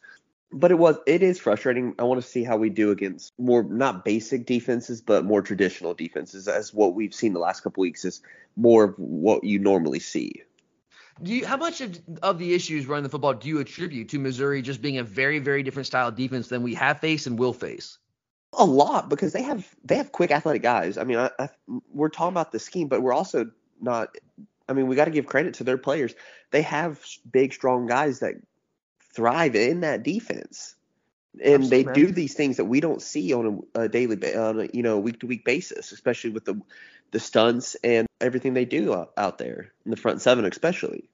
but 0.51 0.71
it 0.71 0.75
was 0.75 0.97
it 1.05 1.23
is 1.23 1.39
frustrating. 1.39 1.95
I 1.99 2.03
want 2.03 2.21
to 2.21 2.27
see 2.27 2.43
how 2.43 2.57
we 2.57 2.69
do 2.69 2.91
against 2.91 3.33
more 3.37 3.63
not 3.63 4.05
basic 4.05 4.45
defenses, 4.45 5.01
but 5.01 5.25
more 5.25 5.41
traditional 5.41 5.93
defenses, 5.93 6.47
as 6.47 6.73
what 6.73 6.93
we've 6.93 7.13
seen 7.13 7.33
the 7.33 7.39
last 7.39 7.61
couple 7.61 7.81
weeks 7.81 8.05
is 8.05 8.21
more 8.55 8.85
of 8.85 8.95
what 8.97 9.43
you 9.43 9.59
normally 9.59 9.99
see. 9.99 10.43
Do 11.23 11.33
you, 11.33 11.45
how 11.45 11.57
much 11.57 11.79
of, 11.79 11.97
of 12.21 12.39
the 12.39 12.53
issues 12.53 12.87
running 12.87 13.03
the 13.03 13.09
football 13.09 13.33
do 13.33 13.47
you 13.47 13.59
attribute 13.59 14.09
to 14.09 14.19
Missouri 14.19 14.61
just 14.61 14.81
being 14.81 14.97
a 14.97 15.03
very, 15.03 15.39
very 15.39 15.63
different 15.63 15.87
style 15.87 16.09
of 16.09 16.15
defense 16.15 16.49
than 16.49 16.61
we 16.61 16.73
have 16.73 16.99
faced 16.99 17.25
and 17.25 17.39
will 17.39 17.53
face? 17.53 17.97
A 18.57 18.65
lot 18.65 19.09
because 19.09 19.33
they 19.33 19.41
have 19.41 19.67
they 19.83 19.97
have 19.97 20.11
quick 20.11 20.31
athletic 20.31 20.61
guys. 20.61 20.97
I 20.97 21.03
mean, 21.03 21.17
I, 21.17 21.29
I, 21.37 21.49
we're 21.89 22.09
talking 22.09 22.33
about 22.33 22.51
the 22.51 22.59
scheme, 22.59 22.87
but 22.87 23.01
we're 23.01 23.13
also 23.13 23.51
not. 23.81 24.15
I 24.67 24.73
mean, 24.73 24.87
we 24.87 24.95
got 24.95 25.05
to 25.05 25.11
give 25.11 25.25
credit 25.25 25.55
to 25.55 25.63
their 25.63 25.77
players. 25.77 26.15
They 26.51 26.61
have 26.61 27.03
big, 27.29 27.53
strong 27.53 27.85
guys 27.85 28.19
that 28.19 28.35
thrive 29.15 29.55
in 29.55 29.81
that 29.81 30.03
defense, 30.03 30.75
and 31.43 31.63
Absolutely, 31.63 31.83
they 31.83 31.93
do 31.93 32.11
these 32.11 32.33
things 32.33 32.57
that 32.57 32.65
we 32.65 32.79
don't 32.79 33.01
see 33.01 33.33
on 33.33 33.63
a, 33.75 33.81
a 33.81 33.89
daily, 33.89 34.35
on 34.35 34.61
a, 34.61 34.69
you 34.73 34.83
know, 34.83 34.99
week 34.99 35.19
to 35.21 35.27
week 35.27 35.45
basis, 35.45 35.91
especially 35.91 36.31
with 36.31 36.45
the 36.45 36.61
the 37.11 37.19
stunts 37.19 37.75
and 37.83 38.07
everything 38.19 38.53
they 38.53 38.65
do 38.65 39.05
out 39.17 39.37
there 39.37 39.71
in 39.85 39.91
the 39.91 39.97
front 39.97 40.21
seven, 40.21 40.45
especially. 40.45 41.09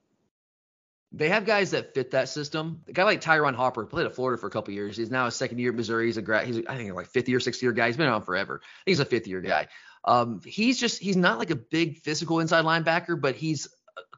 They 1.13 1.27
have 1.27 1.45
guys 1.45 1.71
that 1.71 1.93
fit 1.93 2.11
that 2.11 2.29
system. 2.29 2.83
A 2.87 2.93
guy 2.93 3.03
like 3.03 3.19
Ty'Ron 3.19 3.53
Hopper 3.53 3.85
played 3.85 4.05
at 4.05 4.15
Florida 4.15 4.39
for 4.39 4.47
a 4.47 4.49
couple 4.49 4.73
years. 4.73 4.95
He's 4.95 5.11
now 5.11 5.27
a 5.27 5.31
second 5.31 5.59
year 5.59 5.71
at 5.71 5.75
Missouri. 5.75 6.05
He's 6.05 6.17
a 6.17 6.21
grad. 6.21 6.47
He's 6.47 6.61
I 6.67 6.77
think 6.77 6.93
like 6.93 7.07
fifth 7.07 7.27
year, 7.27 7.41
sixth 7.41 7.61
year 7.61 7.73
guy. 7.73 7.87
He's 7.87 7.97
been 7.97 8.07
on 8.07 8.21
forever. 8.21 8.61
he's 8.85 9.01
a 9.01 9.05
fifth 9.05 9.27
year 9.27 9.41
guy. 9.41 9.67
Um, 10.05 10.41
he's 10.45 10.79
just 10.79 11.01
he's 11.01 11.17
not 11.17 11.37
like 11.37 11.51
a 11.51 11.55
big 11.55 11.99
physical 11.99 12.39
inside 12.39 12.65
linebacker, 12.65 13.19
but 13.19 13.35
he's 13.35 13.67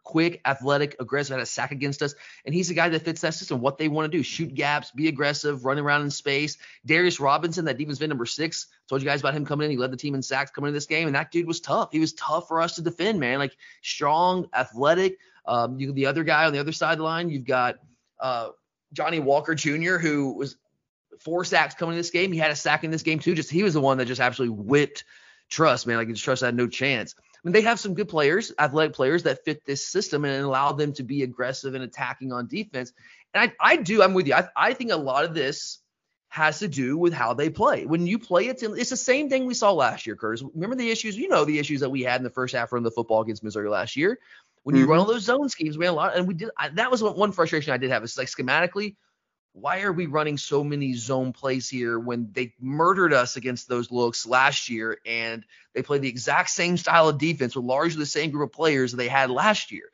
quick, 0.03 0.41
athletic, 0.45 0.95
aggressive, 0.99 1.35
had 1.35 1.43
a 1.43 1.45
sack 1.45 1.71
against 1.71 2.01
us. 2.01 2.13
And 2.45 2.53
he's 2.53 2.69
a 2.69 2.73
guy 2.73 2.89
that 2.89 3.03
fits 3.03 3.21
that 3.21 3.33
system. 3.33 3.61
What 3.61 3.77
they 3.77 3.87
want 3.87 4.11
to 4.11 4.17
do, 4.17 4.23
shoot 4.23 4.53
gaps, 4.53 4.91
be 4.91 5.07
aggressive, 5.07 5.65
running 5.65 5.83
around 5.83 6.01
in 6.01 6.11
space. 6.11 6.57
Darius 6.85 7.19
Robinson, 7.19 7.65
that 7.65 7.77
defense 7.77 7.99
vet 7.99 8.09
number 8.09 8.25
six, 8.25 8.67
told 8.87 9.01
you 9.01 9.07
guys 9.07 9.21
about 9.21 9.33
him 9.33 9.45
coming 9.45 9.65
in. 9.65 9.71
He 9.71 9.77
led 9.77 9.91
the 9.91 9.97
team 9.97 10.15
in 10.15 10.21
sacks 10.21 10.51
coming 10.51 10.69
in 10.69 10.73
this 10.73 10.85
game. 10.85 11.07
And 11.07 11.15
that 11.15 11.31
dude 11.31 11.47
was 11.47 11.59
tough. 11.59 11.89
He 11.91 11.99
was 11.99 12.13
tough 12.13 12.47
for 12.47 12.61
us 12.61 12.75
to 12.75 12.81
defend, 12.81 13.19
man. 13.19 13.39
Like 13.39 13.55
strong, 13.81 14.47
athletic. 14.53 15.17
Um, 15.45 15.79
you 15.79 15.91
the 15.91 16.05
other 16.05 16.23
guy 16.23 16.45
on 16.45 16.53
the 16.53 16.59
other 16.59 16.71
side 16.71 16.93
of 16.93 16.97
the 16.99 17.03
line, 17.03 17.29
you've 17.29 17.45
got 17.45 17.75
uh, 18.19 18.49
Johnny 18.93 19.19
Walker 19.19 19.55
Jr., 19.55 19.97
who 19.97 20.33
was 20.33 20.55
four 21.19 21.43
sacks 21.43 21.75
coming 21.75 21.93
in 21.93 21.99
this 21.99 22.11
game. 22.11 22.31
He 22.31 22.39
had 22.39 22.51
a 22.51 22.55
sack 22.55 22.83
in 22.83 22.91
this 22.91 23.03
game 23.03 23.19
too. 23.19 23.35
Just 23.35 23.51
he 23.51 23.63
was 23.63 23.73
the 23.73 23.81
one 23.81 23.97
that 23.97 24.05
just 24.05 24.21
absolutely 24.21 24.57
whipped 24.63 25.03
Truss, 25.49 25.85
man. 25.85 25.97
Like 25.97 26.13
Truss 26.15 26.41
had 26.41 26.55
no 26.55 26.67
chance. 26.67 27.15
Mean, 27.43 27.53
they 27.53 27.61
have 27.61 27.79
some 27.79 27.93
good 27.93 28.07
players, 28.07 28.53
athletic 28.57 28.93
players 28.93 29.23
that 29.23 29.43
fit 29.43 29.65
this 29.65 29.85
system 29.85 30.23
and 30.23 30.43
allow 30.43 30.71
them 30.71 30.93
to 30.93 31.03
be 31.03 31.23
aggressive 31.23 31.75
and 31.75 31.83
attacking 31.83 32.31
on 32.31 32.47
defense. 32.47 32.93
And 33.33 33.51
I, 33.59 33.73
I 33.73 33.75
do, 33.75 34.01
I'm 34.01 34.13
with 34.13 34.27
you. 34.27 34.33
I, 34.33 34.47
I 34.55 34.73
think 34.73 34.91
a 34.91 34.95
lot 34.95 35.25
of 35.25 35.33
this 35.33 35.79
has 36.29 36.59
to 36.59 36.67
do 36.67 36.97
with 36.97 37.13
how 37.13 37.33
they 37.33 37.49
play. 37.49 37.85
When 37.85 38.07
you 38.07 38.17
play 38.17 38.47
it, 38.47 38.63
it's 38.63 38.89
the 38.89 38.97
same 38.97 39.29
thing 39.29 39.45
we 39.45 39.53
saw 39.53 39.71
last 39.71 40.07
year, 40.07 40.15
Curtis. 40.15 40.43
Remember 40.53 40.75
the 40.75 40.89
issues, 40.89 41.17
you 41.17 41.27
know, 41.27 41.45
the 41.45 41.59
issues 41.59 41.81
that 41.81 41.89
we 41.89 42.01
had 42.01 42.19
in 42.19 42.23
the 42.23 42.29
first 42.29 42.55
half 42.55 42.71
of 42.71 42.83
the 42.83 42.91
football 42.91 43.21
against 43.21 43.43
Missouri 43.43 43.69
last 43.69 43.95
year. 43.95 44.19
When 44.63 44.75
you 44.75 44.83
mm-hmm. 44.83 44.91
run 44.91 44.99
all 45.01 45.05
those 45.05 45.23
zone 45.23 45.49
schemes, 45.49 45.77
we 45.77 45.85
had 45.85 45.91
a 45.91 45.95
lot, 45.95 46.15
and 46.15 46.27
we 46.27 46.33
did. 46.33 46.49
I, 46.57 46.69
that 46.69 46.89
was 46.89 47.03
one 47.03 47.33
frustration 47.33 47.73
I 47.73 47.77
did 47.77 47.91
have. 47.91 48.03
It's 48.03 48.17
like 48.17 48.29
schematically, 48.29 48.95
why 49.53 49.81
are 49.83 49.93
we 49.93 50.07
running 50.07 50.37
so 50.37 50.63
many 50.63 50.93
zone 50.95 51.31
plays 51.31 51.69
here 51.69 51.99
when 51.99 52.29
they 52.33 52.53
murdered 52.59 53.13
us 53.13 53.35
against 53.35 53.67
those 53.69 53.91
looks 53.91 54.25
last 54.25 54.67
year 54.67 54.97
and 55.05 55.45
they 55.73 55.83
played 55.83 56.01
the 56.01 56.09
exact 56.09 56.49
same 56.49 56.75
style 56.75 57.07
of 57.07 57.19
defense 57.19 57.55
with 57.55 57.65
largely 57.65 57.99
the 57.99 58.05
same 58.05 58.31
group 58.31 58.49
of 58.49 58.53
players 58.53 58.91
that 58.91 58.97
they 58.97 59.07
had 59.07 59.29
last 59.29 59.71
year. 59.71 59.85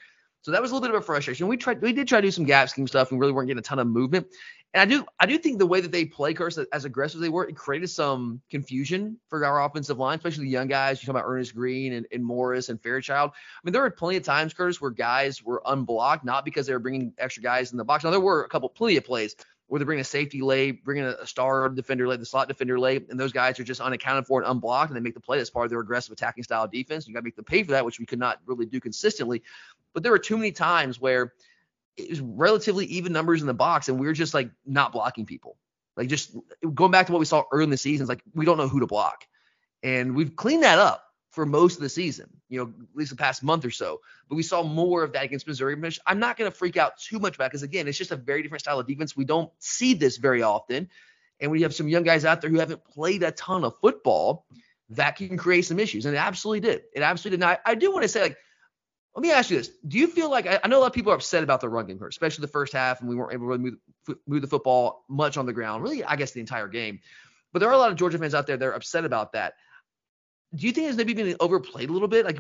So 0.42 0.52
that 0.52 0.62
was 0.62 0.72
a 0.72 0.74
little 0.74 0.88
bit 0.88 0.96
of 0.96 1.02
a 1.02 1.06
frustration. 1.06 1.48
We 1.48 1.58
tried, 1.58 1.82
we 1.82 1.92
did 1.92 2.08
try 2.08 2.22
to 2.22 2.28
do 2.28 2.32
some 2.32 2.46
gap 2.46 2.70
scheme 2.70 2.88
stuff 2.88 3.12
and 3.12 3.20
really 3.20 3.34
weren't 3.34 3.48
getting 3.48 3.60
a 3.60 3.64
ton 3.64 3.80
of 3.80 3.88
movement. 3.88 4.28
And 4.74 4.82
I 4.82 4.86
do, 4.86 5.04
I 5.20 5.26
do 5.26 5.38
think 5.38 5.58
the 5.58 5.66
way 5.66 5.82
that 5.82 5.92
they 5.92 6.06
play, 6.06 6.34
Curse, 6.34 6.60
as 6.72 6.86
aggressive 6.86 7.18
as 7.18 7.22
they 7.22 7.30
were, 7.30 7.48
it 7.48 7.56
created 7.56 7.90
some 7.90 8.40
confusion 8.52 9.18
for 9.28 9.44
our 9.44 9.66
offensive 9.66 9.98
line, 9.98 10.18
especially 10.18 10.44
the 10.44 10.52
young 10.52 10.68
guys. 10.68 11.02
You 11.02 11.08
talk 11.08 11.16
about 11.16 11.28
Earnest 11.28 11.56
Greene 11.56 11.94
and, 11.94 12.06
and 12.12 12.24
Morris 12.24 12.70
and 12.70 12.80
Fairchild. 12.82 13.32
I 13.34 13.60
mean, 13.64 13.74
there 13.74 13.82
were 13.82 13.90
plenty 13.90 14.18
of 14.18 14.24
times, 14.24 14.54
Curtis, 14.54 14.80
where 14.80 14.92
guys 14.92 15.44
were 15.44 15.64
unblocked, 15.66 16.24
not 16.24 16.46
because 16.46 16.68
they 16.68 16.74
were 16.74 16.80
bringing 16.80 17.14
extra 17.18 17.42
guys 17.42 17.72
in 17.72 17.78
the 17.78 17.84
box. 17.84 18.04
Now 18.04 18.12
there 18.12 18.20
were 18.20 18.44
a 18.44 18.48
couple, 18.50 18.70
plenty 18.70 18.98
of 18.98 19.06
plays 19.06 19.36
where 19.70 19.78
they're 19.78 19.86
bringing 19.86 20.02
a 20.02 20.06
safety 20.06 20.42
late, 20.42 20.84
bringing 20.84 21.06
a, 21.06 21.16
a 21.22 21.28
star 21.28 21.70
defender 21.70 22.08
late, 22.08 22.20
the 22.20 22.26
slot 22.26 22.48
defender 22.48 22.80
late, 22.80 23.08
and 23.10 23.20
those 23.20 23.32
guys 23.32 23.60
are 23.60 23.64
just 23.64 23.80
unaccounted 23.80 24.26
for 24.26 24.42
and 24.42 24.52
unblocked, 24.52 24.90
and 24.90 24.98
they 24.98 25.02
make 25.02 25.14
the 25.14 25.20
play. 25.20 25.38
That's 25.38 25.52
part 25.52 25.66
of 25.66 25.70
their 25.70 25.80
aggressive 25.80 26.12
attacking 26.12 26.44
style 26.44 26.68
defense. 26.68 27.08
You 27.08 27.14
got 27.14 27.20
to 27.20 27.24
make 27.24 27.36
them 27.36 27.46
pay 27.46 27.64
for 27.64 27.72
that, 27.72 27.86
which 27.86 28.00
we 28.00 28.06
could 28.08 28.20
not 28.20 28.40
really 28.48 28.66
do 28.66 28.80
consistently. 28.80 29.44
But 29.94 30.04
there 30.04 30.12
were 30.12 30.20
too 30.20 30.38
many 30.38 30.52
times 30.52 31.00
where 31.00 31.34
it 31.98 32.10
was 32.10 32.22
relatively 32.22 32.86
even 32.86 33.14
numbers 33.14 33.42
in 33.42 33.48
the 33.48 33.54
box, 33.54 33.90
and 33.90 34.00
we 34.00 34.08
were 34.08 34.14
just 34.14 34.34
like 34.34 34.50
not 34.66 34.92
blocking 34.92 35.26
people. 35.26 35.58
Like 35.98 36.08
just 36.08 36.36
going 36.74 36.92
back 36.92 37.08
to 37.08 37.12
what 37.12 37.20
we 37.20 37.26
saw 37.26 37.44
early 37.52 37.66
in 37.66 37.70
the 37.70 37.78
season, 37.78 38.04
it's 38.04 38.10
like 38.10 38.24
we 38.34 38.46
don't 38.46 38.58
know 38.58 38.68
who 38.68 38.80
to 38.80 38.88
block, 38.88 39.26
and 39.84 40.16
we've 40.16 40.36
cleaned 40.36 40.64
that 40.64 40.80
up 40.80 41.04
for 41.32 41.46
most 41.46 41.76
of 41.76 41.82
the 41.82 41.90
season. 41.90 42.30
You 42.48 42.60
know, 42.60 42.74
at 42.82 42.96
least 42.96 43.12
the 43.12 43.18
past 43.18 43.44
month 43.44 43.66
or 43.66 43.70
so. 43.72 44.00
But 44.28 44.36
we 44.36 44.44
saw 44.44 44.64
more 44.64 45.04
of 45.04 45.14
that 45.14 45.26
against 45.26 45.46
Missouri. 45.46 45.76
I'm 46.08 46.20
not 46.20 46.38
going 46.38 46.50
to 46.50 46.58
freak 46.58 46.78
out 46.78 46.98
too 46.98 47.20
much 47.20 47.36
about 47.36 47.52
because 47.52 47.64
again, 47.64 47.88
it's 47.88 47.98
just 47.98 48.12
a 48.12 48.16
very 48.16 48.42
different 48.42 48.62
style 48.62 48.80
of 48.80 48.88
defense. 48.88 49.16
We 49.16 49.26
don't 49.26 49.52
see 49.60 49.94
this 49.94 50.18
very 50.18 50.42
often, 50.42 50.90
and 51.40 51.52
we 51.52 51.64
have 51.64 51.76
some 51.76 51.88
young 51.88 52.04
guys 52.04 52.26
out 52.26 52.42
there 52.42 52.50
who 52.50 52.60
haven't 52.60 52.86
played 52.86 53.24
a 53.24 53.32
ton 53.32 53.64
of 53.64 53.76
football 53.82 54.46
that 54.92 55.18
can 55.18 55.38
create 55.38 55.66
some 55.66 55.80
issues, 55.80 56.06
and 56.06 56.16
it 56.16 56.18
absolutely 56.18 56.62
did. 56.62 56.84
It 56.94 57.02
absolutely 57.02 57.38
did. 57.38 57.42
Now, 57.42 57.58
I 57.66 57.76
do 57.76 57.92
want 57.92 58.04
to 58.04 58.10
say 58.10 58.22
like 58.22 58.38
let 59.20 59.24
me 59.24 59.32
ask 59.34 59.50
you 59.50 59.58
this: 59.58 59.70
Do 59.86 59.98
you 59.98 60.08
feel 60.08 60.32
like 60.32 60.48
I, 60.48 60.62
I, 60.64 60.70
know 60.70 60.78
a 60.78 60.80
lot 60.80 60.88
of 60.88 60.94
people 60.94 61.12
are 61.12 61.16
upset 61.16 61.44
about 61.44 61.60
the 61.60 61.68
run 61.68 61.86
game, 61.88 62.02
especially 62.02 62.44
the 62.44 62.48
first 62.48 62.72
half, 62.72 63.02
and 63.02 63.10
we 63.10 63.18
weren't 63.18 63.34
able 63.34 63.52
to 63.52 63.58
move, 63.58 63.74
move 64.26 64.42
the 64.42 64.48
football 64.48 65.04
much 65.10 65.36
on 65.36 65.46
the 65.46 65.52
ground. 65.52 65.84
Really, 65.84 66.06
I 66.06 66.16
guess 66.16 66.32
the 66.32 66.40
entire 66.40 66.70
game. 66.70 67.02
But 67.52 67.60
there 67.60 67.68
are 67.68 67.74
a 67.74 67.78
lot 67.78 67.92
of 67.92 67.98
Georgia 67.98 68.18
fans 68.18 68.34
out 68.34 68.48
there 68.48 68.56
that 68.56 68.66
are 68.66 68.72
upset 68.72 69.04
about 69.04 69.34
that. 69.34 69.56
Do 70.56 70.66
you 70.66 70.72
think 70.72 70.88
it's 70.88 70.96
maybe 70.96 71.14
been 71.14 71.36
overplayed 71.42 71.90
a 71.90 71.92
little 71.92 72.08
bit? 72.08 72.26
Like, 72.26 72.40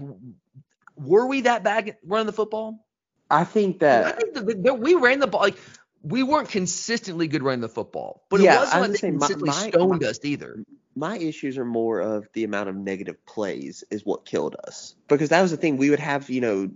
were 0.95 1.25
we 1.25 1.41
that 1.41 1.65
bad 1.65 1.97
running 2.05 2.27
the 2.27 2.33
football? 2.33 2.87
I 3.29 3.43
think 3.43 3.79
that 3.79 4.05
I 4.05 4.11
think 4.11 4.33
that, 4.35 4.63
that 4.63 4.79
we 4.79 4.95
ran 4.95 5.19
the 5.19 5.27
ball. 5.27 5.41
Like, 5.41 5.57
we 6.01 6.23
weren't 6.23 6.47
consistently 6.47 7.27
good 7.27 7.43
running 7.43 7.59
the 7.59 7.67
football, 7.67 8.23
but 8.29 8.39
yeah, 8.39 8.55
it 8.55 8.59
wasn't 8.59 8.81
like 8.81 8.91
they 8.91 8.99
consistently 9.09 9.49
my, 9.49 9.69
stoned 9.69 10.01
my, 10.01 10.07
us 10.07 10.19
either. 10.23 10.63
My 10.99 11.17
issues 11.17 11.57
are 11.57 11.63
more 11.63 12.01
of 12.01 12.27
the 12.33 12.43
amount 12.43 12.67
of 12.67 12.75
negative 12.75 13.25
plays 13.25 13.85
is 13.89 14.05
what 14.05 14.25
killed 14.25 14.57
us 14.67 14.95
because 15.07 15.29
that 15.29 15.41
was 15.41 15.49
the 15.49 15.55
thing 15.55 15.77
we 15.77 15.89
would 15.89 15.99
have. 16.01 16.29
You 16.29 16.41
know, 16.41 16.69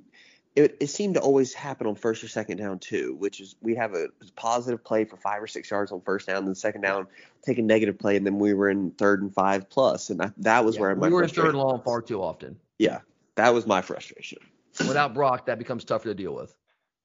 it, 0.56 0.78
it 0.80 0.88
seemed 0.88 1.16
to 1.16 1.20
always 1.20 1.54
happen 1.54 1.88
on 1.88 1.96
first 1.96 2.24
or 2.24 2.30
second 2.30 2.56
down 2.56 2.80
too, 2.80 3.18
which 3.20 3.42
is 3.42 3.56
we 3.62 3.76
have 3.76 3.94
a 3.96 4.08
positive 4.38 4.82
play 4.82 5.04
for 5.04 5.18
five 5.18 5.44
or 5.44 5.48
six 5.48 5.70
yards 5.70 5.92
on 5.92 6.00
first 6.00 6.28
down, 6.28 6.46
then 6.46 6.56
second 6.56 6.82
down 6.82 7.08
take 7.46 7.58
a 7.58 7.62
negative 7.62 8.00
play, 8.00 8.16
and 8.16 8.26
then 8.26 8.40
we 8.40 8.54
were 8.54 8.70
in 8.70 8.92
third 8.92 9.22
and 9.22 9.34
five 9.34 9.70
plus, 9.70 10.10
and 10.10 10.22
I, 10.22 10.32
that 10.38 10.64
was 10.64 10.76
yeah, 10.76 10.82
where 10.82 10.96
we 10.96 11.10
were 11.10 11.24
in 11.24 11.30
third 11.30 11.48
and 11.48 11.58
long 11.58 11.82
far 11.82 12.02
too 12.02 12.24
often. 12.24 12.58
Yeah, 12.78 13.00
that 13.36 13.54
was 13.54 13.68
my 13.68 13.82
frustration. 13.82 14.40
Without 14.80 15.14
Brock, 15.14 15.48
that 15.48 15.60
becomes 15.60 15.84
tougher 15.84 16.06
to 16.06 16.16
deal 16.16 16.34
with. 16.34 16.56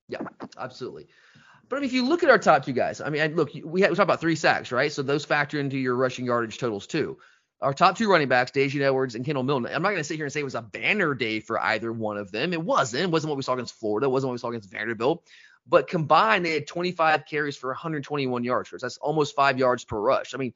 Yeah, 0.09 0.21
absolutely. 0.57 1.09
But 1.69 1.77
I 1.77 1.81
mean, 1.81 1.89
if 1.89 1.93
you 1.93 2.09
look 2.09 2.23
at 2.23 2.31
our 2.31 2.39
top 2.39 2.65
two 2.65 2.73
guys, 2.73 3.01
I 3.01 3.11
mean, 3.11 3.37
look, 3.37 3.51
we, 3.53 3.81
had, 3.81 3.91
we 3.91 3.97
talked 3.97 4.01
about 4.01 4.21
three 4.21 4.37
sacks, 4.37 4.73
right? 4.73 4.91
So 4.91 5.03
those 5.03 5.25
factor 5.25 5.61
into 5.61 5.77
your 5.77 5.97
rushing 5.97 6.25
yardage 6.25 6.59
totals 6.59 6.87
too. 6.87 7.19
Our 7.61 7.75
top 7.75 7.99
two 7.99 8.09
running 8.11 8.29
backs, 8.29 8.53
Daijun 8.53 8.81
Edwards 8.81 9.17
and 9.17 9.25
Kendall 9.25 9.43
Milton. 9.43 9.75
I'm 9.75 9.83
not 9.83 9.89
going 9.91 10.01
to 10.01 10.05
sit 10.05 10.17
here 10.17 10.25
and 10.25 10.33
say 10.33 10.41
it 10.41 10.45
was 10.45 10.55
a 10.55 10.63
banner 10.63 11.15
day 11.15 11.41
for 11.41 11.61
either 11.61 11.93
one 11.93 12.17
of 12.17 12.31
them. 12.31 12.53
It 12.53 12.63
wasn't. 12.63 13.03
It 13.03 13.11
wasn't 13.11 13.31
what 13.31 13.37
we 13.37 13.43
saw 13.43 13.55
against 13.55 13.75
Florida. 13.75 14.07
It 14.07 14.11
wasn't 14.11 14.29
what 14.29 14.35
we 14.35 14.39
saw 14.39 14.49
against 14.49 14.71
Vanderbilt. 14.71 15.25
But 15.67 15.89
combined, 15.89 16.47
they 16.47 16.55
had 16.55 16.67
25 16.67 17.27
carries 17.27 17.57
for 17.57 17.69
121 17.71 18.45
yards. 18.45 18.71
That's 18.81 18.97
almost 18.99 19.35
five 19.35 19.59
yards 19.59 19.85
per 19.85 19.99
rush. 19.99 20.35
I 20.35 20.39
mean, 20.39 20.55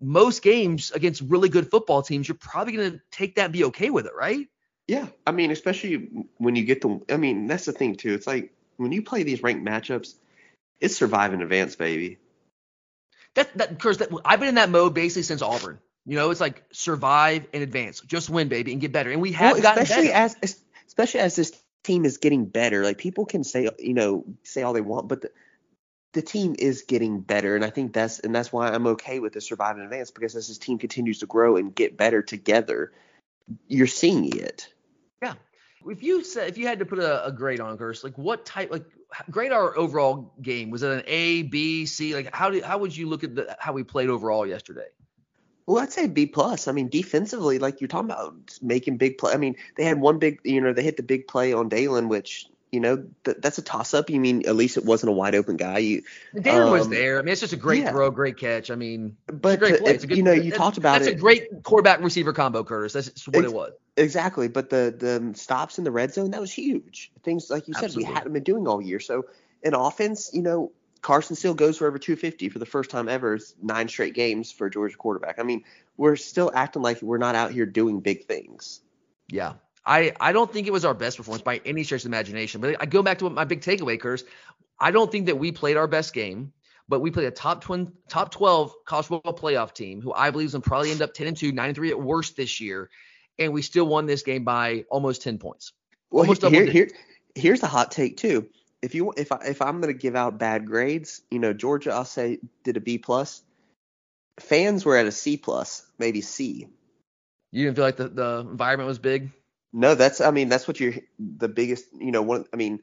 most 0.00 0.42
games 0.42 0.90
against 0.90 1.22
really 1.22 1.48
good 1.48 1.70
football 1.70 2.02
teams, 2.02 2.28
you're 2.28 2.36
probably 2.36 2.74
going 2.74 2.92
to 2.92 3.00
take 3.10 3.36
that 3.36 3.44
and 3.44 3.52
be 3.52 3.64
okay 3.64 3.90
with 3.90 4.06
it, 4.06 4.12
right? 4.14 4.48
Yeah. 4.88 5.06
I 5.26 5.30
mean, 5.32 5.50
especially 5.50 6.08
when 6.38 6.56
you 6.56 6.64
get 6.64 6.80
the, 6.80 7.00
I 7.10 7.16
mean, 7.16 7.46
that's 7.46 7.64
the 7.66 7.72
thing 7.72 7.94
too. 7.94 8.12
It's 8.12 8.26
like 8.26 8.52
when 8.76 8.92
you 8.92 9.02
play 9.02 9.22
these 9.22 9.42
ranked 9.42 9.64
matchups, 9.64 10.14
it's 10.80 10.96
survive 10.96 11.32
in 11.34 11.42
advance, 11.42 11.76
baby. 11.76 12.18
That, 13.34 13.56
that, 13.58 13.78
Curse, 13.78 13.98
that, 13.98 14.08
I've 14.24 14.40
been 14.40 14.48
in 14.48 14.54
that 14.56 14.70
mode 14.70 14.94
basically 14.94 15.22
since 15.22 15.42
Auburn. 15.42 15.78
You 16.06 16.16
know, 16.16 16.30
it's 16.30 16.40
like 16.40 16.64
survive 16.72 17.46
and 17.52 17.62
advance, 17.62 18.00
just 18.00 18.30
win, 18.30 18.48
baby, 18.48 18.72
and 18.72 18.80
get 18.80 18.92
better. 18.92 19.10
And 19.10 19.20
we 19.20 19.32
have 19.32 19.52
well, 19.52 19.62
gotten 19.62 19.82
especially 19.82 20.08
better. 20.08 20.34
as 20.42 20.62
especially 20.86 21.20
as 21.20 21.36
this 21.36 21.52
team 21.84 22.04
is 22.04 22.18
getting 22.18 22.46
better. 22.46 22.82
Like 22.82 22.98
people 22.98 23.26
can 23.26 23.44
say, 23.44 23.68
you 23.78 23.94
know, 23.94 24.24
say 24.42 24.62
all 24.62 24.72
they 24.72 24.80
want, 24.80 25.08
but 25.08 25.20
the, 25.20 25.30
the 26.12 26.22
team 26.22 26.56
is 26.58 26.82
getting 26.82 27.20
better, 27.20 27.54
and 27.54 27.64
I 27.64 27.70
think 27.70 27.92
that's 27.92 28.18
and 28.18 28.34
that's 28.34 28.52
why 28.52 28.70
I'm 28.70 28.86
okay 28.88 29.20
with 29.20 29.34
the 29.34 29.40
survive 29.40 29.76
and 29.76 29.84
advance 29.84 30.10
because 30.10 30.34
as 30.34 30.48
this 30.48 30.58
team 30.58 30.78
continues 30.78 31.20
to 31.20 31.26
grow 31.26 31.56
and 31.56 31.74
get 31.74 31.96
better 31.96 32.22
together, 32.22 32.92
you're 33.68 33.86
seeing 33.86 34.36
it. 34.36 34.72
Yeah. 35.22 35.34
If 35.86 36.02
you 36.02 36.22
said 36.24 36.48
if 36.48 36.58
you 36.58 36.66
had 36.66 36.78
to 36.80 36.84
put 36.84 36.98
a, 36.98 37.26
a 37.26 37.32
grade 37.32 37.60
on 37.60 37.76
Curse, 37.78 38.04
like 38.04 38.18
what 38.18 38.44
type, 38.44 38.70
like 38.70 38.84
grade 39.30 39.52
our 39.52 39.76
overall 39.76 40.32
game? 40.42 40.70
Was 40.70 40.82
it 40.82 40.90
an 40.90 41.02
A, 41.06 41.42
B, 41.42 41.86
C? 41.86 42.14
Like 42.14 42.34
how 42.34 42.50
did 42.50 42.64
how 42.64 42.78
would 42.78 42.96
you 42.96 43.08
look 43.08 43.24
at 43.24 43.34
the 43.34 43.56
how 43.58 43.72
we 43.72 43.82
played 43.82 44.08
overall 44.08 44.46
yesterday? 44.46 44.86
Well, 45.66 45.82
I'd 45.82 45.92
say 45.92 46.08
B 46.08 46.26
plus. 46.26 46.66
I 46.66 46.72
mean, 46.72 46.88
defensively, 46.88 47.60
like 47.60 47.80
you're 47.80 47.88
talking 47.88 48.10
about 48.10 48.58
making 48.60 48.96
big 48.96 49.18
play. 49.18 49.32
I 49.32 49.36
mean, 49.36 49.54
they 49.76 49.84
had 49.84 50.00
one 50.00 50.18
big, 50.18 50.40
you 50.42 50.60
know, 50.60 50.72
they 50.72 50.82
hit 50.82 50.96
the 50.96 51.04
big 51.04 51.28
play 51.28 51.52
on 51.52 51.70
Daylen, 51.70 52.08
which 52.08 52.46
you 52.72 52.80
know 52.80 53.04
th- 53.24 53.36
that's 53.40 53.58
a 53.58 53.62
toss 53.62 53.94
up. 53.94 54.10
You 54.10 54.20
mean 54.20 54.46
at 54.46 54.56
least 54.56 54.76
it 54.76 54.84
wasn't 54.84 55.10
a 55.10 55.12
wide 55.12 55.34
open 55.34 55.56
guy. 55.56 55.78
You 55.78 56.02
Daylen 56.34 56.66
um, 56.66 56.72
was 56.72 56.88
there. 56.88 57.18
I 57.18 57.22
mean, 57.22 57.32
it's 57.32 57.40
just 57.40 57.52
a 57.52 57.56
great 57.56 57.82
yeah. 57.82 57.90
throw, 57.90 58.10
great 58.10 58.36
catch. 58.36 58.70
I 58.70 58.74
mean, 58.74 59.16
but 59.26 59.60
to, 59.60 59.78
good, 59.78 60.16
you 60.16 60.22
know, 60.22 60.32
you 60.32 60.50
talked 60.50 60.76
about 60.76 60.94
that's 60.94 61.06
it. 61.06 61.10
That's 61.10 61.18
a 61.18 61.20
great 61.20 61.62
quarterback 61.62 62.00
receiver 62.00 62.32
combo, 62.32 62.64
Curtis. 62.64 62.92
That's 62.92 63.28
what 63.28 63.44
it 63.44 63.52
was. 63.52 63.72
Exactly. 64.00 64.48
But 64.48 64.70
the 64.70 64.94
the 64.96 65.38
stops 65.38 65.78
in 65.78 65.84
the 65.84 65.90
red 65.90 66.12
zone 66.12 66.30
that 66.30 66.40
was 66.40 66.52
huge. 66.52 67.12
Things 67.22 67.50
like 67.50 67.68
you 67.68 67.74
said, 67.74 67.84
Absolutely. 67.84 68.10
we 68.10 68.14
hadn't 68.14 68.32
been 68.32 68.42
doing 68.42 68.66
all 68.66 68.80
year. 68.80 68.98
So 68.98 69.26
in 69.62 69.74
offense, 69.74 70.30
you 70.32 70.42
know, 70.42 70.72
Carson 71.02 71.36
still 71.36 71.54
goes 71.54 71.78
for 71.78 71.86
over 71.86 71.98
250 71.98 72.48
for 72.48 72.58
the 72.58 72.66
first 72.66 72.90
time 72.90 73.08
ever, 73.08 73.38
nine 73.62 73.88
straight 73.88 74.14
games 74.14 74.50
for 74.50 74.66
a 74.66 74.70
Georgia 74.70 74.96
quarterback. 74.96 75.38
I 75.38 75.42
mean, 75.42 75.64
we're 75.96 76.16
still 76.16 76.50
acting 76.54 76.82
like 76.82 77.02
we're 77.02 77.18
not 77.18 77.34
out 77.34 77.52
here 77.52 77.66
doing 77.66 78.00
big 78.00 78.26
things. 78.26 78.80
Yeah. 79.28 79.54
I, 79.84 80.12
I 80.20 80.32
don't 80.32 80.52
think 80.52 80.66
it 80.66 80.72
was 80.72 80.84
our 80.84 80.94
best 80.94 81.16
performance 81.16 81.42
by 81.42 81.60
any 81.64 81.84
stretch 81.84 82.02
of 82.02 82.06
imagination. 82.06 82.60
But 82.60 82.76
I 82.80 82.86
go 82.86 83.02
back 83.02 83.18
to 83.18 83.24
what 83.24 83.32
my 83.32 83.44
big 83.44 83.60
takeaway, 83.60 83.98
Curse. 83.98 84.24
I 84.78 84.90
don't 84.90 85.10
think 85.10 85.26
that 85.26 85.38
we 85.38 85.52
played 85.52 85.76
our 85.76 85.86
best 85.86 86.12
game, 86.12 86.52
but 86.88 87.00
we 87.00 87.10
played 87.10 87.26
a 87.26 87.30
top 87.30 87.62
twin, 87.62 87.92
top 88.08 88.30
12 88.30 88.74
college 88.84 89.06
football 89.06 89.34
playoff 89.34 89.72
team 89.72 90.02
who 90.02 90.12
I 90.12 90.30
believe 90.30 90.46
is 90.46 90.52
going 90.52 90.62
to 90.62 90.68
probably 90.68 90.90
end 90.90 91.02
up 91.02 91.14
10 91.14 91.28
and 91.28 91.36
2, 91.36 91.52
9 91.52 91.66
and 91.66 91.74
3 91.74 91.90
at 91.90 92.00
worst 92.00 92.36
this 92.36 92.60
year. 92.60 92.90
And 93.40 93.52
we 93.52 93.62
still 93.62 93.86
won 93.86 94.06
this 94.06 94.22
game 94.22 94.44
by 94.44 94.84
almost 94.90 95.22
10 95.22 95.38
points. 95.38 95.72
Well, 96.10 96.22
almost 96.22 96.44
here, 96.44 96.66
here, 96.66 96.90
here's 97.34 97.60
the 97.60 97.66
hot 97.66 97.90
take, 97.90 98.16
too 98.16 98.48
if 98.82 98.94
you 98.94 99.12
if 99.16 99.32
I 99.32 99.38
if 99.46 99.62
I'm 99.62 99.80
gonna 99.80 99.92
give 99.92 100.16
out 100.16 100.38
bad 100.38 100.66
grades, 100.66 101.22
you 101.30 101.38
know, 101.38 101.52
Georgia 101.52 101.92
I'll 101.92 102.04
say 102.04 102.38
did 102.64 102.76
a 102.76 102.80
B 102.80 102.98
plus. 102.98 103.42
Fans 104.38 104.84
were 104.84 104.96
at 104.96 105.06
a 105.06 105.12
C 105.12 105.36
plus, 105.36 105.84
maybe 105.98 106.22
C. 106.22 106.66
You 107.52 107.64
didn't 107.64 107.76
feel 107.76 107.84
like 107.84 107.96
the, 107.96 108.08
the 108.08 108.46
environment 108.50 108.88
was 108.88 108.98
big? 108.98 109.30
No, 109.72 109.94
that's 109.94 110.20
I 110.20 110.30
mean 110.30 110.48
that's 110.48 110.66
what 110.66 110.80
you're 110.80 110.94
the 111.18 111.48
biggest 111.48 111.86
you 111.92 112.10
know 112.10 112.22
one 112.22 112.46
I 112.52 112.56
mean 112.56 112.80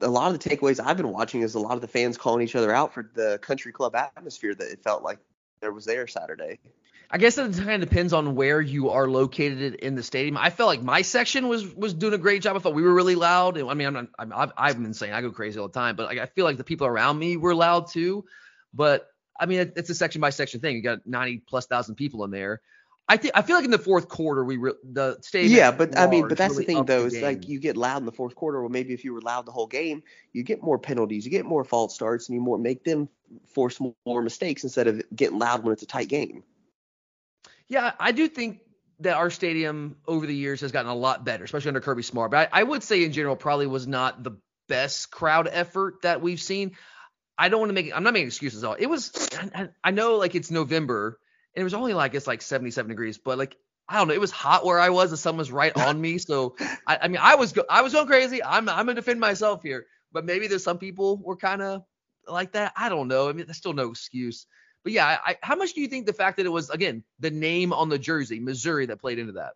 a 0.00 0.08
lot 0.08 0.32
of 0.32 0.40
the 0.40 0.48
takeaways 0.48 0.80
I've 0.84 0.96
been 0.96 1.12
watching 1.12 1.42
is 1.42 1.54
a 1.54 1.60
lot 1.60 1.74
of 1.74 1.80
the 1.80 1.88
fans 1.88 2.16
calling 2.16 2.42
each 2.42 2.56
other 2.56 2.72
out 2.72 2.92
for 2.92 3.10
the 3.14 3.38
country 3.38 3.70
club 3.70 3.94
atmosphere 3.94 4.54
that 4.54 4.72
it 4.72 4.82
felt 4.82 5.02
like 5.02 5.18
there 5.60 5.72
was 5.72 5.84
there 5.84 6.06
Saturday. 6.06 6.58
I 7.12 7.18
guess 7.18 7.36
it 7.38 7.52
kind 7.56 7.82
of 7.82 7.88
depends 7.88 8.12
on 8.12 8.36
where 8.36 8.60
you 8.60 8.90
are 8.90 9.08
located 9.08 9.74
in 9.74 9.96
the 9.96 10.02
stadium. 10.02 10.36
I 10.36 10.50
felt 10.50 10.68
like 10.68 10.82
my 10.82 11.02
section 11.02 11.48
was 11.48 11.74
was 11.74 11.92
doing 11.92 12.14
a 12.14 12.18
great 12.18 12.42
job. 12.42 12.56
I 12.56 12.60
thought 12.60 12.74
we 12.74 12.82
were 12.82 12.94
really 12.94 13.16
loud. 13.16 13.58
I 13.58 13.74
mean, 13.74 13.88
I'm 13.88 13.92
not, 13.94 14.06
I'm, 14.16 14.32
I've, 14.32 14.52
I've 14.56 14.80
been 14.80 14.94
saying 14.94 15.12
I 15.12 15.20
go 15.20 15.32
crazy 15.32 15.58
all 15.58 15.66
the 15.66 15.74
time, 15.74 15.96
but 15.96 16.06
like, 16.06 16.18
I 16.18 16.26
feel 16.26 16.44
like 16.44 16.56
the 16.56 16.64
people 16.64 16.86
around 16.86 17.18
me 17.18 17.36
were 17.36 17.54
loud 17.54 17.88
too. 17.88 18.24
But 18.72 19.08
I 19.38 19.46
mean, 19.46 19.72
it's 19.74 19.90
a 19.90 19.94
section 19.94 20.20
by 20.20 20.30
section 20.30 20.60
thing. 20.60 20.76
You 20.76 20.82
got 20.82 21.04
90 21.04 21.42
plus 21.48 21.66
thousand 21.66 21.96
people 21.96 22.22
in 22.24 22.30
there. 22.30 22.60
I 23.08 23.16
think 23.16 23.36
I 23.36 23.42
feel 23.42 23.56
like 23.56 23.64
in 23.64 23.72
the 23.72 23.78
fourth 23.78 24.08
quarter 24.08 24.44
we 24.44 24.56
re- 24.56 24.72
the 24.84 25.18
stadium. 25.20 25.58
Yeah, 25.58 25.72
but 25.72 25.98
I 25.98 26.06
mean, 26.06 26.28
but 26.28 26.38
that's 26.38 26.52
really 26.52 26.64
the 26.64 26.74
thing 26.74 26.84
though 26.84 27.08
the 27.08 27.16
is 27.16 27.22
like 27.22 27.48
you 27.48 27.58
get 27.58 27.76
loud 27.76 27.98
in 27.98 28.06
the 28.06 28.12
fourth 28.12 28.36
quarter. 28.36 28.60
Well, 28.60 28.70
maybe 28.70 28.94
if 28.94 29.02
you 29.02 29.12
were 29.12 29.20
loud 29.20 29.46
the 29.46 29.52
whole 29.52 29.66
game, 29.66 30.04
you 30.32 30.44
get 30.44 30.62
more 30.62 30.78
penalties, 30.78 31.24
you 31.24 31.32
get 31.32 31.44
more 31.44 31.64
false 31.64 31.92
starts, 31.92 32.28
and 32.28 32.36
you 32.36 32.40
more 32.40 32.56
make 32.56 32.84
them 32.84 33.08
force 33.48 33.80
more 34.06 34.22
mistakes 34.22 34.62
instead 34.62 34.86
of 34.86 35.02
getting 35.12 35.40
loud 35.40 35.64
when 35.64 35.72
it's 35.72 35.82
a 35.82 35.86
tight 35.86 36.06
game. 36.06 36.44
Yeah, 37.70 37.92
I 38.00 38.10
do 38.10 38.28
think 38.28 38.60
that 38.98 39.16
our 39.16 39.30
stadium 39.30 39.96
over 40.06 40.26
the 40.26 40.34
years 40.34 40.60
has 40.60 40.72
gotten 40.72 40.90
a 40.90 40.94
lot 40.94 41.24
better, 41.24 41.44
especially 41.44 41.68
under 41.68 41.80
Kirby 41.80 42.02
Smart. 42.02 42.32
But 42.32 42.50
I, 42.52 42.60
I 42.60 42.62
would 42.64 42.82
say 42.82 43.04
in 43.04 43.12
general 43.12 43.36
probably 43.36 43.68
was 43.68 43.86
not 43.86 44.22
the 44.22 44.32
best 44.68 45.10
crowd 45.10 45.48
effort 45.50 46.02
that 46.02 46.20
we've 46.20 46.42
seen. 46.42 46.76
I 47.38 47.48
don't 47.48 47.60
want 47.60 47.70
to 47.70 47.74
make 47.74 47.96
I'm 47.96 48.02
not 48.02 48.12
making 48.12 48.26
excuses 48.26 48.64
at 48.64 48.66
all. 48.68 48.76
It 48.78 48.86
was 48.86 49.30
I, 49.54 49.68
I 49.82 49.92
know 49.92 50.16
like 50.16 50.34
it's 50.34 50.50
November 50.50 51.18
and 51.54 51.60
it 51.60 51.64
was 51.64 51.72
only 51.72 51.94
like 51.94 52.14
it's 52.14 52.26
like 52.26 52.42
77 52.42 52.88
degrees, 52.88 53.18
but 53.18 53.38
like 53.38 53.56
I 53.88 53.98
don't 53.98 54.08
know, 54.08 54.14
it 54.14 54.20
was 54.20 54.32
hot 54.32 54.64
where 54.64 54.78
I 54.78 54.90
was. 54.90 55.10
The 55.10 55.16
sun 55.16 55.36
was 55.36 55.50
right 55.52 55.74
on 55.76 56.00
me, 56.00 56.18
so 56.18 56.56
I, 56.86 56.98
I 57.02 57.08
mean 57.08 57.20
I 57.22 57.36
was 57.36 57.52
go, 57.52 57.62
I 57.70 57.82
was 57.82 57.92
going 57.92 58.08
crazy. 58.08 58.42
I'm 58.42 58.68
I'm 58.68 58.86
gonna 58.86 58.94
defend 58.94 59.20
myself 59.20 59.62
here, 59.62 59.86
but 60.12 60.24
maybe 60.24 60.48
there's 60.48 60.64
some 60.64 60.78
people 60.78 61.18
were 61.22 61.36
kind 61.36 61.62
of 61.62 61.82
like 62.26 62.52
that. 62.52 62.72
I 62.76 62.88
don't 62.88 63.08
know. 63.08 63.28
I 63.28 63.32
mean, 63.32 63.46
there's 63.46 63.56
still 63.56 63.72
no 63.72 63.90
excuse. 63.90 64.46
But 64.82 64.92
yeah, 64.92 65.18
I, 65.24 65.36
how 65.42 65.56
much 65.56 65.74
do 65.74 65.80
you 65.80 65.88
think 65.88 66.06
the 66.06 66.12
fact 66.12 66.38
that 66.38 66.46
it 66.46 66.50
was 66.50 66.70
again 66.70 67.04
the 67.18 67.30
name 67.30 67.72
on 67.72 67.88
the 67.88 67.98
jersey, 67.98 68.40
Missouri, 68.40 68.86
that 68.86 69.00
played 69.00 69.18
into 69.18 69.32
that? 69.32 69.52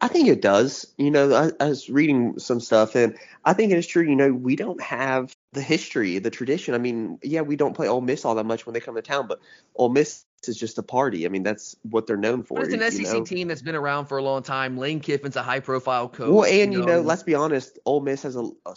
I 0.00 0.08
think 0.08 0.28
it 0.28 0.42
does. 0.42 0.92
You 0.98 1.10
know, 1.10 1.32
I, 1.32 1.64
I, 1.64 1.68
was 1.68 1.88
reading 1.88 2.38
some 2.38 2.60
stuff, 2.60 2.94
and 2.94 3.16
I 3.44 3.52
think 3.52 3.72
it 3.72 3.78
is 3.78 3.86
true. 3.86 4.02
You 4.02 4.16
know, 4.16 4.32
we 4.32 4.56
don't 4.56 4.80
have 4.82 5.34
the 5.52 5.62
history, 5.62 6.18
the 6.18 6.30
tradition. 6.30 6.74
I 6.74 6.78
mean, 6.78 7.18
yeah, 7.22 7.42
we 7.42 7.56
don't 7.56 7.74
play 7.74 7.88
Ole 7.88 8.00
Miss 8.00 8.24
all 8.24 8.34
that 8.34 8.46
much 8.46 8.66
when 8.66 8.74
they 8.74 8.80
come 8.80 8.96
to 8.96 9.02
town, 9.02 9.28
but 9.28 9.40
Ole 9.76 9.90
Miss 9.90 10.24
is 10.48 10.56
just 10.56 10.78
a 10.78 10.82
party. 10.82 11.24
I 11.24 11.28
mean, 11.28 11.42
that's 11.42 11.76
what 11.82 12.06
they're 12.06 12.16
known 12.16 12.42
for. 12.42 12.58
But 12.58 12.72
it's 12.72 12.74
an 12.74 13.04
SEC 13.04 13.18
know? 13.18 13.24
team 13.24 13.48
that's 13.48 13.62
been 13.62 13.76
around 13.76 14.06
for 14.06 14.18
a 14.18 14.22
long 14.22 14.42
time. 14.42 14.76
Lane 14.76 15.00
Kiffin's 15.00 15.36
a 15.36 15.42
high-profile 15.42 16.08
coach. 16.08 16.30
Well, 16.30 16.44
and 16.44 16.72
you 16.72 16.80
know, 16.80 16.86
you 16.86 16.92
know 16.94 17.00
let's 17.00 17.22
be 17.22 17.34
honest, 17.34 17.78
Ole 17.84 18.00
Miss 18.00 18.22
has 18.24 18.36
a, 18.36 18.50
a, 18.66 18.74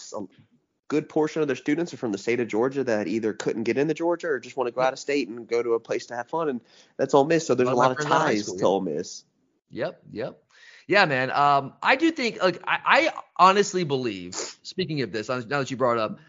good 0.88 1.10
portion 1.10 1.42
of 1.42 1.48
their 1.48 1.56
students 1.56 1.94
are 1.94 1.98
from 1.98 2.12
the 2.12 2.18
state 2.18 2.40
of 2.40 2.48
Georgia 2.48 2.84
that 2.84 3.08
either 3.08 3.34
couldn't 3.34 3.64
get 3.64 3.78
into 3.78 3.94
Georgia 3.94 4.28
or 4.28 4.40
just 4.40 4.56
want 4.56 4.68
to 4.68 4.72
go 4.72 4.82
out 4.82 4.94
of 4.94 5.00
state 5.00 5.28
and 5.28 5.48
go 5.48 5.64
to 5.64 5.74
a 5.74 5.80
place 5.80 6.08
to 6.08 6.16
have 6.16 6.28
fun, 6.28 6.50
and 6.50 6.62
that's 6.98 7.14
Ole 7.14 7.26
Miss. 7.26 7.48
So 7.48 7.56
there's 7.56 7.70
a 7.70 7.74
lot 7.74 7.92
of 7.92 8.00
ties 8.06 8.52
to. 8.52 8.66
Ole 8.66 8.82
Miss. 8.82 9.24
Yep, 9.70 10.02
yep. 10.12 10.42
Yeah, 10.88 11.06
man. 11.06 11.32
Um, 11.32 11.74
I 11.82 11.96
do 11.96 12.12
think, 12.12 12.42
like, 12.42 12.62
I, 12.68 12.80
I 12.86 13.14
honestly 13.38 13.84
believe. 13.84 14.36
Speaking 14.36 15.02
of 15.02 15.12
this, 15.12 15.30
now 15.30 15.40
that 15.40 15.72
you 15.72 15.78
brought 15.78 15.98
it 15.98 16.00
up, 16.00 16.20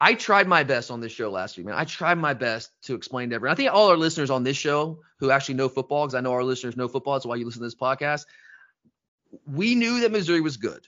I 0.00 0.14
tried 0.14 0.48
my 0.48 0.64
best 0.64 0.90
on 0.90 1.00
this 1.00 1.12
show 1.12 1.30
last 1.30 1.58
week, 1.58 1.66
man. 1.66 1.74
I 1.76 1.84
tried 1.84 2.16
my 2.16 2.32
best 2.32 2.70
to 2.84 2.94
explain 2.94 3.28
to 3.28 3.34
everyone. 3.34 3.52
I 3.52 3.56
think 3.56 3.70
all 3.70 3.90
our 3.90 3.98
listeners 3.98 4.30
on 4.30 4.42
this 4.42 4.56
show 4.56 5.00
who 5.18 5.30
actually 5.30 5.56
know 5.56 5.68
football, 5.68 6.06
because 6.06 6.14
I 6.14 6.22
know 6.22 6.32
our 6.32 6.42
listeners 6.42 6.74
know 6.74 6.88
football, 6.88 7.12
that's 7.14 7.26
why 7.26 7.36
you 7.36 7.44
listen 7.44 7.60
to 7.60 7.66
this 7.66 7.74
podcast. 7.74 8.24
We 9.46 9.74
knew 9.74 10.00
that 10.00 10.10
Missouri 10.10 10.40
was 10.40 10.56
good. 10.56 10.86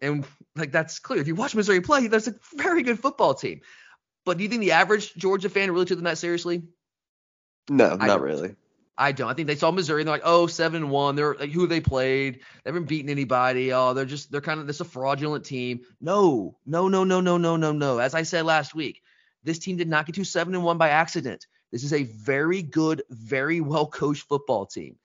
And 0.00 0.24
like 0.56 0.72
that's 0.72 0.98
clear. 0.98 1.20
If 1.20 1.26
you 1.26 1.34
watch 1.34 1.54
Missouri 1.54 1.80
play, 1.80 2.06
that's 2.06 2.28
a 2.28 2.34
very 2.54 2.82
good 2.82 3.00
football 3.00 3.34
team. 3.34 3.60
But 4.24 4.36
do 4.36 4.42
you 4.42 4.48
think 4.48 4.60
the 4.60 4.72
average 4.72 5.14
Georgia 5.14 5.48
fan 5.48 5.70
really 5.70 5.86
took 5.86 5.98
them 5.98 6.04
that 6.04 6.18
seriously? 6.18 6.62
No, 7.70 7.96
I 7.98 8.06
not 8.06 8.20
really. 8.20 8.54
I 8.96 9.12
don't. 9.12 9.30
I 9.30 9.34
think 9.34 9.46
they 9.46 9.54
saw 9.54 9.70
Missouri 9.70 10.02
and 10.02 10.08
they're 10.08 10.14
like, 10.16 10.22
oh, 10.24 10.48
seven 10.48 10.82
and 10.82 10.90
one. 10.90 11.14
They're 11.14 11.36
like, 11.36 11.52
who 11.52 11.68
they 11.68 11.80
played. 11.80 12.40
They 12.64 12.70
haven't 12.70 12.88
beaten 12.88 13.10
anybody. 13.10 13.72
Oh, 13.72 13.94
they're 13.94 14.04
just 14.04 14.32
they're 14.32 14.40
kind 14.40 14.60
of 14.60 14.66
this 14.66 14.80
a 14.80 14.84
fraudulent 14.84 15.44
team. 15.44 15.82
No, 16.00 16.56
no, 16.66 16.88
no, 16.88 17.04
no, 17.04 17.20
no, 17.20 17.36
no, 17.36 17.56
no, 17.56 17.72
no. 17.72 17.98
As 17.98 18.14
I 18.14 18.22
said 18.22 18.44
last 18.44 18.74
week, 18.74 19.02
this 19.44 19.60
team 19.60 19.76
did 19.76 19.88
not 19.88 20.06
get 20.06 20.16
to 20.16 20.24
seven 20.24 20.54
and 20.54 20.64
one 20.64 20.78
by 20.78 20.88
accident. 20.90 21.46
This 21.70 21.84
is 21.84 21.92
a 21.92 22.02
very 22.02 22.62
good, 22.62 23.02
very 23.08 23.60
well 23.60 23.86
coached 23.86 24.26
football 24.26 24.66
team. 24.66 24.96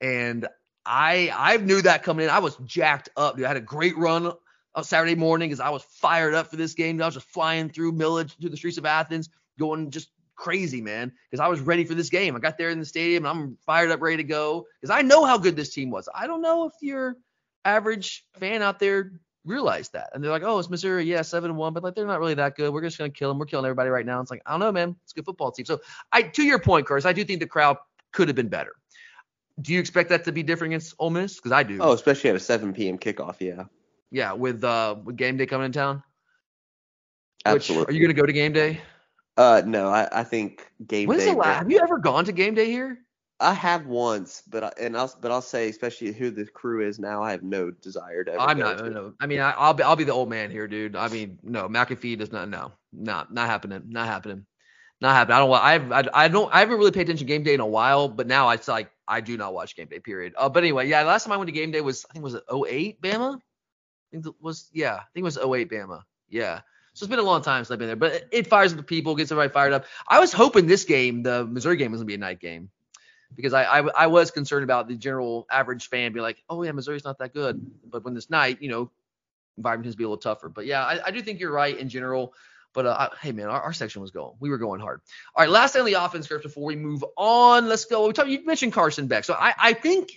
And 0.00 0.48
I 0.86 1.30
I 1.34 1.56
knew 1.58 1.82
that 1.82 2.02
coming 2.02 2.24
in. 2.24 2.30
I 2.30 2.38
was 2.38 2.56
jacked 2.64 3.08
up, 3.16 3.36
dude. 3.36 3.44
I 3.44 3.48
had 3.48 3.56
a 3.56 3.60
great 3.60 3.96
run 3.96 4.32
on 4.74 4.84
Saturday 4.84 5.14
morning 5.14 5.48
because 5.48 5.60
I 5.60 5.70
was 5.70 5.82
fired 5.82 6.34
up 6.34 6.48
for 6.48 6.56
this 6.56 6.74
game. 6.74 7.00
I 7.02 7.06
was 7.06 7.14
just 7.14 7.28
flying 7.28 7.68
through 7.68 7.92
Milledge 7.92 8.36
through 8.38 8.50
the 8.50 8.56
streets 8.56 8.78
of 8.78 8.86
Athens, 8.86 9.28
going 9.58 9.90
just 9.90 10.10
crazy, 10.36 10.80
man, 10.80 11.12
because 11.30 11.42
I 11.42 11.48
was 11.48 11.60
ready 11.60 11.84
for 11.84 11.94
this 11.94 12.10
game. 12.10 12.36
I 12.36 12.38
got 12.38 12.58
there 12.58 12.70
in 12.70 12.78
the 12.78 12.84
stadium 12.84 13.24
and 13.24 13.38
I'm 13.38 13.58
fired 13.66 13.90
up, 13.90 14.00
ready 14.00 14.18
to 14.18 14.24
go 14.24 14.66
because 14.80 14.94
I 14.94 15.02
know 15.02 15.24
how 15.24 15.38
good 15.38 15.56
this 15.56 15.74
team 15.74 15.90
was. 15.90 16.08
I 16.14 16.26
don't 16.26 16.42
know 16.42 16.66
if 16.66 16.74
your 16.80 17.16
average 17.64 18.24
fan 18.38 18.62
out 18.62 18.78
there 18.78 19.12
realized 19.44 19.94
that. 19.94 20.10
And 20.12 20.22
they're 20.22 20.30
like, 20.30 20.42
oh, 20.42 20.58
it's 20.58 20.68
Missouri, 20.68 21.04
yeah, 21.04 21.22
seven 21.22 21.56
one, 21.56 21.72
but 21.72 21.82
like 21.82 21.94
they're 21.94 22.06
not 22.06 22.20
really 22.20 22.34
that 22.34 22.56
good. 22.56 22.72
We're 22.72 22.82
just 22.82 22.98
gonna 22.98 23.10
kill 23.10 23.30
them. 23.30 23.38
We're 23.38 23.46
killing 23.46 23.64
everybody 23.64 23.90
right 23.90 24.06
now. 24.06 24.20
It's 24.20 24.30
like 24.30 24.42
I 24.46 24.52
don't 24.52 24.60
know, 24.60 24.72
man. 24.72 24.96
It's 25.04 25.12
a 25.12 25.16
good 25.16 25.24
football 25.24 25.50
team. 25.50 25.64
So 25.64 25.80
I, 26.12 26.22
to 26.22 26.42
your 26.42 26.58
point, 26.58 26.86
Curtis, 26.86 27.06
I 27.06 27.12
do 27.12 27.24
think 27.24 27.40
the 27.40 27.46
crowd 27.46 27.78
could 28.12 28.28
have 28.28 28.36
been 28.36 28.48
better. 28.48 28.72
Do 29.60 29.72
you 29.72 29.80
expect 29.80 30.10
that 30.10 30.24
to 30.24 30.32
be 30.32 30.42
different 30.42 30.72
against 30.72 30.94
Ole 30.98 31.10
Miss? 31.10 31.36
Because 31.36 31.52
I 31.52 31.62
do. 31.62 31.78
Oh, 31.80 31.92
especially 31.92 32.30
at 32.30 32.36
a 32.36 32.40
7 32.40 32.74
p.m. 32.74 32.98
kickoff, 32.98 33.36
yeah. 33.40 33.64
Yeah, 34.10 34.32
with 34.32 34.62
uh 34.62 34.96
with 35.02 35.16
game 35.16 35.36
day 35.36 35.46
coming 35.46 35.66
in 35.66 35.72
town. 35.72 36.02
Absolutely. 37.44 37.82
Which, 37.82 37.88
are 37.88 37.92
you 37.92 38.00
gonna 38.00 38.14
go 38.14 38.26
to 38.26 38.32
game 38.32 38.52
day? 38.52 38.80
Uh, 39.36 39.62
no, 39.66 39.88
I, 39.88 40.08
I 40.12 40.24
think 40.24 40.70
game 40.86 41.08
When's 41.08 41.24
day. 41.24 41.32
The 41.32 41.36
last, 41.36 41.58
have 41.58 41.70
you 41.70 41.80
ever 41.80 41.98
gone 41.98 42.24
to 42.24 42.32
game 42.32 42.54
day 42.54 42.66
here? 42.66 42.98
I 43.38 43.52
have 43.52 43.86
once, 43.86 44.42
but 44.48 44.64
I, 44.64 44.72
and 44.80 44.96
I'll 44.96 45.14
but 45.20 45.30
I'll 45.30 45.42
say, 45.42 45.68
especially 45.68 46.12
who 46.12 46.30
the 46.30 46.46
crew 46.46 46.86
is 46.86 46.98
now, 46.98 47.22
I 47.22 47.32
have 47.32 47.42
no 47.42 47.70
desire 47.70 48.24
to. 48.24 48.40
I'm 48.40 48.58
not. 48.58 48.78
To. 48.78 48.88
No, 48.88 49.14
I 49.20 49.26
mean, 49.26 49.40
I, 49.40 49.66
will 49.66 49.74
be 49.74 49.82
I'll 49.82 49.96
be 49.96 50.04
the 50.04 50.12
old 50.12 50.30
man 50.30 50.50
here, 50.50 50.66
dude. 50.66 50.96
I 50.96 51.08
mean, 51.08 51.38
no, 51.42 51.68
McAfee 51.68 52.18
does 52.18 52.32
not. 52.32 52.48
No, 52.48 52.72
not 52.92 53.32
not 53.34 53.46
happening. 53.46 53.82
Not 53.88 54.06
happening. 54.06 54.46
Not 55.02 55.14
happening. 55.14 55.36
I 55.36 55.40
don't. 55.40 55.52
I've 55.52 55.92
I, 55.92 56.24
I 56.24 56.28
don't. 56.28 56.54
I 56.54 56.60
haven't 56.60 56.78
really 56.78 56.92
paid 56.92 57.02
attention 57.02 57.26
to 57.26 57.32
game 57.32 57.42
day 57.42 57.52
in 57.52 57.60
a 57.60 57.66
while, 57.66 58.08
but 58.08 58.26
now 58.26 58.48
it's 58.50 58.68
like 58.68 58.90
I 59.08 59.20
do 59.20 59.36
not 59.36 59.54
watch 59.54 59.76
game 59.76 59.86
day. 59.86 60.00
Period. 60.00 60.34
Uh, 60.36 60.48
but 60.48 60.62
anyway, 60.62 60.88
yeah. 60.88 61.02
Last 61.02 61.24
time 61.24 61.32
I 61.32 61.36
went 61.36 61.48
to 61.48 61.52
game 61.52 61.70
day 61.70 61.80
was 61.80 62.04
I 62.10 62.12
think 62.12 62.24
was 62.24 62.34
it 62.34 62.44
08 62.50 63.00
Bama. 63.00 63.36
I 63.36 63.40
think 64.10 64.26
it 64.26 64.34
was 64.40 64.68
yeah. 64.72 64.94
I 64.94 65.04
think 65.14 65.22
it 65.22 65.22
was 65.22 65.38
08 65.38 65.70
Bama. 65.70 66.02
Yeah. 66.28 66.60
So 66.94 67.04
it's 67.04 67.10
been 67.10 67.18
a 67.18 67.22
long 67.22 67.42
time 67.42 67.62
since 67.62 67.70
I've 67.72 67.78
been 67.78 67.88
there, 67.88 67.96
but 67.96 68.26
it, 68.32 68.46
fires 68.46 68.72
up 68.72 68.78
the 68.78 68.82
people, 68.82 69.14
gets 69.14 69.30
everybody 69.30 69.52
fired 69.52 69.74
up. 69.74 69.84
I 70.08 70.18
was 70.18 70.32
hoping 70.32 70.66
this 70.66 70.84
game, 70.84 71.22
the 71.22 71.44
Missouri 71.44 71.76
game, 71.76 71.92
was 71.92 72.00
gonna 72.00 72.06
be 72.06 72.14
a 72.14 72.18
night 72.18 72.40
game 72.40 72.70
because 73.34 73.52
I, 73.52 73.64
I, 73.64 73.80
I 73.80 74.06
was 74.06 74.30
concerned 74.30 74.64
about 74.64 74.88
the 74.88 74.94
general 74.94 75.46
average 75.50 75.90
fan 75.90 76.14
being 76.14 76.22
like, 76.22 76.42
oh 76.48 76.62
yeah, 76.62 76.72
Missouri's 76.72 77.04
not 77.04 77.18
that 77.18 77.34
good. 77.34 77.60
But 77.84 78.02
when 78.02 78.14
this 78.14 78.30
night, 78.30 78.62
you 78.62 78.70
know, 78.70 78.90
environment 79.58 79.84
tends 79.84 79.94
to 79.94 79.98
be 79.98 80.04
a 80.04 80.08
little 80.08 80.16
tougher. 80.16 80.48
But 80.48 80.64
yeah, 80.64 80.84
I, 80.84 81.06
I 81.06 81.10
do 81.10 81.20
think 81.20 81.38
you're 81.38 81.52
right 81.52 81.76
in 81.76 81.90
general. 81.90 82.32
But 82.76 82.84
uh, 82.84 83.08
hey 83.22 83.32
man, 83.32 83.46
our, 83.46 83.62
our, 83.62 83.72
section 83.72 84.02
was 84.02 84.10
going. 84.10 84.36
We 84.38 84.50
were 84.50 84.58
going 84.58 84.82
hard. 84.82 85.00
All 85.34 85.42
right, 85.42 85.50
last 85.50 85.72
thing 85.72 85.80
on 85.80 85.86
the 85.86 85.94
offense 85.94 86.26
script 86.26 86.42
before 86.42 86.66
we 86.66 86.76
move 86.76 87.02
on. 87.16 87.68
Let's 87.68 87.86
go. 87.86 88.06
We 88.06 88.12
talked, 88.12 88.28
you 88.28 88.44
mentioned 88.44 88.74
Carson 88.74 89.06
Beck. 89.06 89.24
So 89.24 89.32
I, 89.32 89.54
I 89.58 89.72
think 89.72 90.12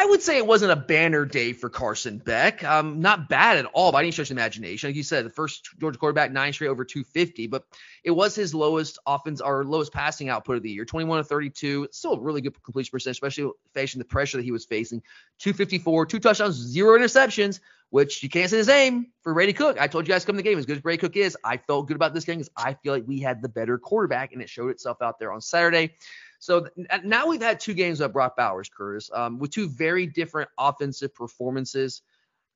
I 0.00 0.04
would 0.04 0.22
say 0.22 0.38
it 0.38 0.46
wasn't 0.46 0.70
a 0.70 0.76
banner 0.76 1.24
day 1.24 1.52
for 1.52 1.68
Carson 1.68 2.18
Beck. 2.18 2.62
Um, 2.62 3.00
not 3.00 3.28
bad 3.28 3.56
at 3.56 3.64
all 3.64 3.90
by 3.90 4.02
any 4.02 4.12
stretch 4.12 4.30
of 4.30 4.36
imagination. 4.36 4.88
Like 4.88 4.96
you 4.96 5.02
said, 5.02 5.26
the 5.26 5.30
first 5.30 5.70
Georgia 5.80 5.98
quarterback, 5.98 6.30
nine 6.30 6.52
straight 6.52 6.68
over 6.68 6.84
250, 6.84 7.48
but 7.48 7.64
it 8.04 8.12
was 8.12 8.32
his 8.32 8.54
lowest 8.54 9.00
offense 9.08 9.40
or 9.40 9.64
lowest 9.64 9.92
passing 9.92 10.28
output 10.28 10.56
of 10.56 10.62
the 10.62 10.70
year, 10.70 10.84
21 10.84 11.18
to 11.18 11.24
32. 11.24 11.82
It's 11.82 11.98
still 11.98 12.12
a 12.12 12.20
really 12.20 12.40
good 12.40 12.62
completion 12.62 12.92
percentage, 12.92 13.16
especially 13.16 13.50
facing 13.74 13.98
the 13.98 14.04
pressure 14.04 14.36
that 14.36 14.44
he 14.44 14.52
was 14.52 14.64
facing. 14.64 15.02
254, 15.40 16.06
two 16.06 16.20
touchdowns, 16.20 16.54
zero 16.54 16.96
interceptions, 16.96 17.58
which 17.90 18.22
you 18.22 18.28
can't 18.28 18.48
say 18.48 18.58
the 18.58 18.64
same 18.64 19.08
for 19.22 19.34
Brady 19.34 19.52
Cook. 19.52 19.80
I 19.80 19.88
told 19.88 20.06
you 20.06 20.14
guys 20.14 20.24
coming 20.24 20.36
the 20.36 20.44
game, 20.44 20.58
as 20.58 20.66
good 20.66 20.76
as 20.76 20.82
Brady 20.82 20.98
Cook 20.98 21.16
is, 21.16 21.36
I 21.42 21.56
felt 21.56 21.88
good 21.88 21.96
about 21.96 22.14
this 22.14 22.24
game 22.24 22.36
because 22.36 22.52
I 22.56 22.74
feel 22.74 22.92
like 22.92 23.04
we 23.08 23.18
had 23.18 23.42
the 23.42 23.48
better 23.48 23.78
quarterback, 23.78 24.32
and 24.32 24.40
it 24.40 24.48
showed 24.48 24.70
itself 24.70 25.02
out 25.02 25.18
there 25.18 25.32
on 25.32 25.40
Saturday. 25.40 25.94
So 26.38 26.68
now 27.04 27.26
we've 27.26 27.42
had 27.42 27.60
two 27.60 27.74
games 27.74 28.00
with 28.00 28.12
Brock 28.12 28.36
Bowers, 28.36 28.68
Curtis, 28.68 29.10
um, 29.12 29.38
with 29.38 29.50
two 29.50 29.68
very 29.68 30.06
different 30.06 30.48
offensive 30.56 31.14
performances. 31.14 32.02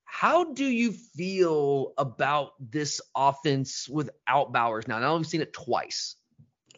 How 0.04 0.52
do 0.52 0.64
you 0.64 0.92
feel 0.92 1.94
about 1.98 2.52
this 2.60 3.00
offense 3.16 3.88
without 3.88 4.52
Bowers 4.52 4.86
now? 4.86 4.98
Now 4.98 5.16
we've 5.16 5.26
seen 5.26 5.40
it 5.40 5.52
twice. 5.52 6.16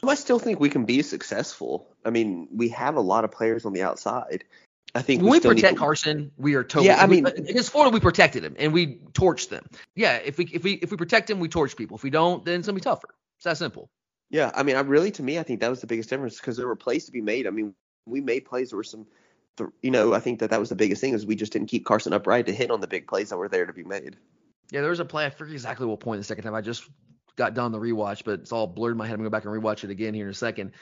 I 0.07 0.15
still 0.15 0.39
think 0.39 0.61
we 0.61 0.69
can 0.69 0.85
be 0.85 1.03
successful. 1.03 1.89
I 2.05 2.11
mean, 2.11 2.49
we 2.53 2.69
have 2.71 2.97
a 2.97 3.01
lot 3.01 3.25
of 3.25 3.31
players 3.31 3.65
on 3.65 3.73
the 3.73 3.83
outside. 3.83 4.45
I 4.95 5.03
think 5.03 5.23
when 5.23 5.33
we, 5.33 5.39
we 5.41 5.55
protect 5.55 5.77
Carson, 5.77 6.31
we 6.37 6.55
are 6.55 6.63
totally. 6.63 6.87
Yeah, 6.87 7.03
I 7.03 7.07
mean, 7.07 7.27
against 7.27 7.71
Florida, 7.71 7.93
we 7.93 8.01
protected 8.01 8.45
him 8.45 8.55
and 8.59 8.73
we 8.73 8.99
torched 9.13 9.49
them. 9.49 9.67
Yeah, 9.97 10.17
if 10.17 10.39
we 10.39 10.45
if 10.53 10.63
we 10.63 10.75
if 10.75 10.91
we 10.93 10.97
protect 10.97 11.29
him, 11.29 11.41
we 11.41 11.49
torch 11.49 11.77
people. 11.77 11.97
If 11.97 12.05
we 12.05 12.11
don't, 12.11 12.45
then 12.45 12.61
it's 12.61 12.69
gonna 12.69 12.77
be 12.77 12.81
tougher. 12.81 13.09
It's 13.39 13.45
that 13.45 13.59
simple. 13.59 13.91
Yeah, 14.31 14.51
I 14.55 14.63
mean, 14.63 14.77
I 14.77 14.81
really, 14.81 15.11
to 15.13 15.23
me, 15.23 15.39
I 15.39 15.43
think 15.43 15.61
that 15.61 15.71
was 15.71 15.81
the 15.81 15.87
biggest 15.87 16.11
difference 16.11 16.37
because 16.37 16.57
there 16.57 16.67
were 16.67 16.77
plays 16.77 17.07
to 17.07 17.13
be 17.13 17.21
made. 17.21 17.47
I 17.47 17.51
mean, 17.51 17.75
we 18.07 18.21
made 18.21 18.45
plays. 18.45 18.71
There 18.71 18.77
were 18.77 18.85
some, 18.85 19.07
you 19.83 19.91
know, 19.91 20.15
I 20.15 20.21
think 20.21 20.41
that 20.41 20.51
that 20.51 20.61
was 20.61 20.69
the 20.69 20.77
biggest 20.77 21.01
thing 21.01 21.15
is 21.15 21.25
we 21.25 21.37
just 21.37 21.53
didn't 21.53 21.69
keep 21.69 21.85
Carson 21.85 22.13
upright 22.13 22.47
to 22.47 22.53
hit 22.53 22.71
on 22.71 22.81
the 22.81 22.87
big 22.87 23.07
plays 23.07 23.31
that 23.31 23.37
were 23.37 23.49
there 23.49 23.67
to 23.67 23.73
be 23.73 23.85
made. 23.85 24.17
Yeah, 24.71 24.81
there 24.81 24.91
was 24.91 25.01
a 25.01 25.05
play. 25.05 25.27
I 25.27 25.31
forget 25.31 25.53
exactly 25.53 25.87
what 25.87 26.01
point 26.01 26.21
the 26.21 26.25
second 26.25 26.45
time. 26.45 26.55
I 26.55 26.61
just 26.61 26.89
got 27.37 27.55
done 27.55 27.73
the 27.73 27.79
rewatch, 27.79 28.25
but 28.25 28.41
it's 28.41 28.53
all 28.53 28.67
blurred 28.67 28.93
in 28.93 28.99
my 28.99 29.07
head. 29.07 29.15
I'm 29.15 29.21
gonna 29.21 29.31
go 29.31 29.33
back 29.33 29.45
and 29.45 29.53
rewatch 29.53 29.85
it 29.85 29.91
again 29.91 30.15
here 30.15 30.25
in 30.25 30.31
a 30.31 30.35
second. 30.35 30.73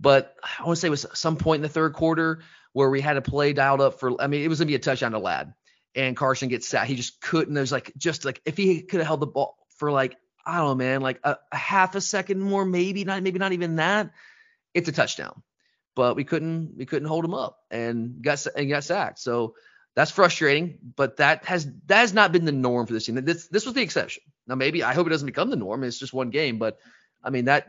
But 0.00 0.36
I 0.42 0.64
want 0.64 0.76
to 0.76 0.80
say 0.80 0.88
it 0.88 0.90
was 0.90 1.06
some 1.14 1.36
point 1.36 1.58
in 1.58 1.62
the 1.62 1.68
third 1.68 1.92
quarter 1.92 2.42
where 2.72 2.90
we 2.90 3.00
had 3.00 3.16
a 3.16 3.22
play 3.22 3.52
dialed 3.52 3.80
up 3.80 4.00
for. 4.00 4.20
I 4.20 4.26
mean, 4.26 4.42
it 4.42 4.48
was 4.48 4.58
gonna 4.58 4.68
be 4.68 4.74
a 4.74 4.78
touchdown 4.78 5.12
to 5.12 5.18
Ladd, 5.18 5.52
and 5.94 6.16
Carson 6.16 6.48
gets 6.48 6.68
sat. 6.68 6.86
He 6.86 6.94
just 6.94 7.20
couldn't. 7.20 7.54
There's 7.54 7.72
like 7.72 7.92
just 7.96 8.24
like 8.24 8.40
if 8.44 8.56
he 8.56 8.82
could 8.82 9.00
have 9.00 9.06
held 9.06 9.20
the 9.20 9.26
ball 9.26 9.58
for 9.76 9.90
like 9.90 10.16
I 10.44 10.58
don't 10.58 10.66
know, 10.66 10.74
man, 10.74 11.00
like 11.00 11.20
a, 11.24 11.36
a, 11.50 11.56
half 11.56 11.94
a 11.94 12.00
second 12.00 12.40
more, 12.40 12.64
maybe 12.64 13.04
not, 13.04 13.22
maybe 13.22 13.38
not 13.38 13.52
even 13.52 13.76
that. 13.76 14.10
It's 14.74 14.88
a 14.88 14.92
touchdown, 14.92 15.42
but 15.94 16.16
we 16.16 16.24
couldn't, 16.24 16.74
we 16.76 16.86
couldn't 16.86 17.08
hold 17.08 17.24
him 17.24 17.34
up 17.34 17.58
and 17.70 18.22
got 18.22 18.46
and 18.56 18.68
got 18.68 18.84
sacked. 18.84 19.18
So 19.18 19.54
that's 19.94 20.10
frustrating, 20.10 20.78
but 20.96 21.18
that 21.18 21.44
has 21.44 21.66
that 21.86 22.00
has 22.00 22.14
not 22.14 22.32
been 22.32 22.44
the 22.44 22.52
norm 22.52 22.86
for 22.86 22.92
this 22.92 23.06
team. 23.06 23.16
This 23.16 23.48
this 23.48 23.66
was 23.66 23.74
the 23.74 23.82
exception. 23.82 24.22
Now 24.46 24.54
maybe 24.54 24.82
I 24.82 24.94
hope 24.94 25.06
it 25.06 25.10
doesn't 25.10 25.26
become 25.26 25.50
the 25.50 25.56
norm. 25.56 25.84
It's 25.84 25.98
just 25.98 26.14
one 26.14 26.30
game, 26.30 26.58
but 26.58 26.78
I 27.22 27.30
mean 27.30 27.44
that 27.46 27.66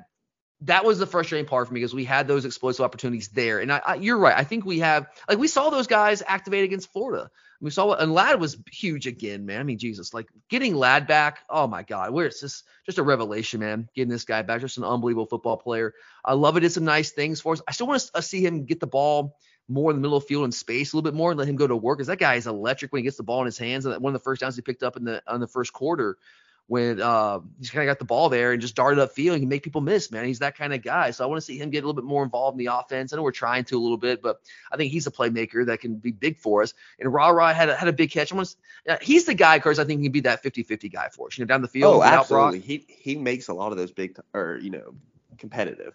that 0.62 0.86
was 0.86 1.00
the 1.00 1.06
frustrating 1.08 1.46
part 1.46 1.68
for 1.68 1.74
me 1.74 1.82
because 1.82 1.94
we 1.94 2.06
had 2.06 2.28
those 2.28 2.46
explosive 2.46 2.86
opportunities 2.86 3.28
there. 3.30 3.60
And 3.60 3.72
I, 3.72 3.82
I, 3.86 3.96
you're 3.96 4.18
right. 4.18 4.38
I 4.38 4.46
think 4.46 4.66
we 4.66 4.80
have 4.80 5.08
like 5.28 5.38
we 5.38 5.48
saw 5.48 5.70
those 5.70 5.88
guys 5.88 6.24
activate 6.26 6.64
against 6.64 6.92
Florida. 6.94 7.30
We 7.64 7.70
saw 7.70 7.88
what 7.88 8.02
and 8.02 8.14
Ladd 8.14 8.42
was 8.42 8.58
huge 8.70 9.08
again, 9.08 9.46
man. 9.46 9.62
I 9.62 9.64
mean, 9.64 9.78
Jesus, 9.78 10.14
like 10.14 10.28
getting 10.50 10.76
Ladd 10.76 11.08
back. 11.08 11.40
Oh 11.50 11.66
my 11.66 11.84
God, 11.84 12.12
where's 12.12 12.42
this? 12.42 12.64
just 12.86 12.98
a 12.98 13.04
revelation, 13.04 13.62
man. 13.62 13.88
Getting 13.96 14.12
this 14.12 14.26
guy 14.26 14.42
back, 14.42 14.60
just 14.60 14.78
an 14.78 14.84
unbelievable 14.84 15.26
football 15.26 15.56
player. 15.56 15.94
I 16.26 16.34
love 16.34 16.58
it. 16.58 16.60
Did 16.60 16.74
some 16.74 16.84
nice 16.84 17.12
things 17.12 17.40
for 17.40 17.54
us. 17.54 17.62
I 17.66 17.72
still 17.72 17.88
want 17.88 18.02
to 18.14 18.22
see 18.22 18.46
him 18.46 18.66
get 18.66 18.82
the 18.82 18.88
ball 18.88 19.38
more 19.70 19.90
in 19.92 19.96
the 19.96 20.02
middle 20.02 20.18
of 20.18 20.24
the 20.24 20.28
field 20.28 20.44
and 20.44 20.54
space 20.54 20.92
a 20.92 20.98
little 20.98 21.10
bit 21.10 21.18
more 21.18 21.32
and 21.32 21.40
let 21.40 21.48
him 21.48 21.56
go 21.56 21.66
to 21.66 21.76
work 21.76 21.98
because 21.98 22.08
that 22.08 22.20
guy 22.20 22.36
is 22.36 22.48
electric 22.48 22.92
when 22.92 23.00
he 23.00 23.04
gets 23.04 23.16
the 23.16 23.24
ball 23.24 23.40
in 23.40 23.46
his 23.46 23.58
hands. 23.58 23.86
And 23.86 24.04
one 24.04 24.14
of 24.14 24.22
the 24.22 24.24
first 24.24 24.42
downs 24.42 24.58
he 24.58 24.62
picked 24.62 24.84
up 24.84 24.98
in 24.98 25.06
the 25.06 25.24
on 25.26 25.40
the 25.40 25.48
first 25.48 25.72
quarter 25.72 26.18
when 26.68 27.02
uh, 27.02 27.40
he's 27.60 27.70
kind 27.70 27.88
of 27.88 27.92
got 27.92 28.00
the 28.00 28.06
ball 28.06 28.30
there 28.30 28.54
and 28.54 28.62
just 28.62 28.76
darted 28.76 29.00
up 29.00 29.12
field. 29.12 29.36
He 29.36 29.42
can 29.42 29.50
make 29.50 29.64
people 29.64 29.82
miss, 29.82 30.12
man. 30.12 30.26
He's 30.26 30.40
that 30.40 30.58
kind 30.58 30.74
of 30.74 30.82
guy. 30.82 31.12
So 31.12 31.24
I 31.24 31.28
want 31.28 31.38
to 31.38 31.46
see 31.46 31.58
him 31.58 31.70
get 31.70 31.80
a 31.80 31.88
little 31.88 32.02
bit 32.02 32.06
more 32.06 32.24
involved 32.24 32.58
in 32.60 32.66
the 32.66 32.74
offense. 32.74 33.12
I 33.12 33.18
know 33.18 33.24
we're 33.24 33.32
trying 33.32 33.66
to 33.66 33.78
a 33.78 33.82
little 33.82 33.98
bit, 33.98 34.22
but 34.22 34.40
I 34.72 34.78
think 34.78 34.92
he's 34.92 35.08
a 35.08 35.12
playmaker 35.12 35.66
that 35.66 35.82
can 35.82 35.96
be 35.96 36.12
big 36.12 36.40
for 36.40 36.62
us. 36.62 36.74
And 37.00 37.14
Ra 37.14 37.30
Ra 37.30 37.54
had 37.54 37.70
a, 37.70 37.76
had 37.76 37.90
a 37.90 37.94
big 37.94 38.12
catch. 38.12 38.32
I 38.32 38.36
want 38.36 38.56
to, 38.88 39.00
he's 39.02 39.26
the 39.26 39.34
guy, 39.34 39.60
course, 39.64 39.80
I 39.80 39.86
think 39.86 40.02
he 40.02 40.06
can 40.06 40.12
be 40.12 40.20
that 40.22 40.44
50-50 40.44 40.92
guy 40.92 41.10
for 41.10 41.28
us. 41.28 41.38
You 41.38 41.46
know, 41.46 41.48
down 41.48 41.62
the 41.62 41.68
field. 41.68 41.96
Oh, 41.96 42.04
absolutely. 42.04 42.60
He 42.60 42.86
he 42.88 43.16
makes 43.16 43.48
a 43.48 43.54
lot 43.54 43.72
of 43.72 43.78
those 43.78 43.92
big 43.92 44.18
or 44.34 44.60
you 44.62 44.70
know 44.70 44.94
competitive. 45.38 45.94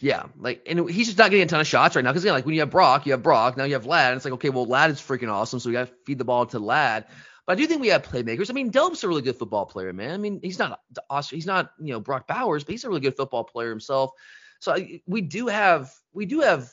Yeah, 0.00 0.24
like, 0.38 0.62
and 0.66 0.88
he's 0.88 1.06
just 1.06 1.18
not 1.18 1.30
getting 1.30 1.44
a 1.44 1.46
ton 1.46 1.60
of 1.60 1.66
shots 1.66 1.94
right 1.94 2.04
now 2.04 2.10
because, 2.10 2.24
like, 2.24 2.46
when 2.46 2.54
you 2.54 2.62
have 2.62 2.70
Brock, 2.70 3.06
you 3.06 3.12
have 3.12 3.22
Brock. 3.22 3.56
Now 3.56 3.64
you 3.64 3.74
have 3.74 3.86
Ladd, 3.86 4.12
And 4.12 4.16
it's 4.16 4.24
like, 4.24 4.34
okay, 4.34 4.48
well, 4.48 4.64
Ladd 4.64 4.90
is 4.90 4.98
freaking 4.98 5.30
awesome, 5.30 5.60
so 5.60 5.68
we 5.68 5.74
got 5.74 5.88
to 5.88 5.94
feed 6.04 6.18
the 6.18 6.24
ball 6.24 6.46
to 6.46 6.58
Ladd. 6.58 7.04
But 7.48 7.54
I 7.54 7.62
do 7.62 7.66
think 7.66 7.80
we 7.80 7.88
have 7.88 8.02
playmakers. 8.02 8.50
I 8.50 8.52
mean, 8.52 8.68
Delp's 8.68 9.02
a 9.04 9.08
really 9.08 9.22
good 9.22 9.36
football 9.36 9.64
player, 9.64 9.90
man. 9.94 10.10
I 10.12 10.18
mean, 10.18 10.38
he's 10.42 10.58
not 10.58 10.82
he's 11.30 11.46
not 11.46 11.72
you 11.80 11.94
know 11.94 11.98
Brock 11.98 12.26
Bowers, 12.28 12.62
but 12.62 12.72
he's 12.72 12.84
a 12.84 12.88
really 12.88 13.00
good 13.00 13.16
football 13.16 13.42
player 13.42 13.70
himself. 13.70 14.10
So 14.60 14.74
I, 14.74 15.00
we 15.06 15.22
do 15.22 15.46
have 15.46 15.90
we 16.12 16.26
do 16.26 16.40
have 16.40 16.70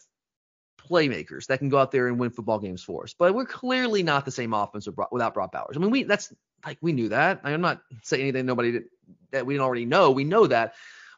playmakers 0.78 1.46
that 1.48 1.60
can 1.60 1.70
go 1.70 1.78
out 1.78 1.92
there 1.92 2.10
and 2.10 2.20
win 2.20 2.30
football 2.30 2.60
games 2.60 2.84
for 2.84 3.04
us. 3.04 3.16
But 3.18 3.34
we're 3.34 3.46
clearly 3.46 4.04
not 4.04 4.26
the 4.26 4.32
same 4.32 4.54
offense 4.54 4.86
without 5.12 5.34
Brock 5.34 5.54
Bowers. 5.54 5.78
I 5.78 5.80
mean, 5.80 5.92
we 5.92 6.04
that's 6.04 6.34
like 6.66 6.78
we 6.82 6.92
knew 6.92 7.08
that. 7.08 7.40
I'm 7.46 7.62
not 7.62 7.82
saying 8.04 8.24
anything 8.24 8.46
nobody 8.46 8.72
that, 8.72 8.84
that 9.32 9.46
we 9.46 9.54
didn't 9.54 9.64
already 9.64 9.86
know. 9.86 10.12
We 10.12 10.26
know 10.26 10.46
that. 10.48 10.74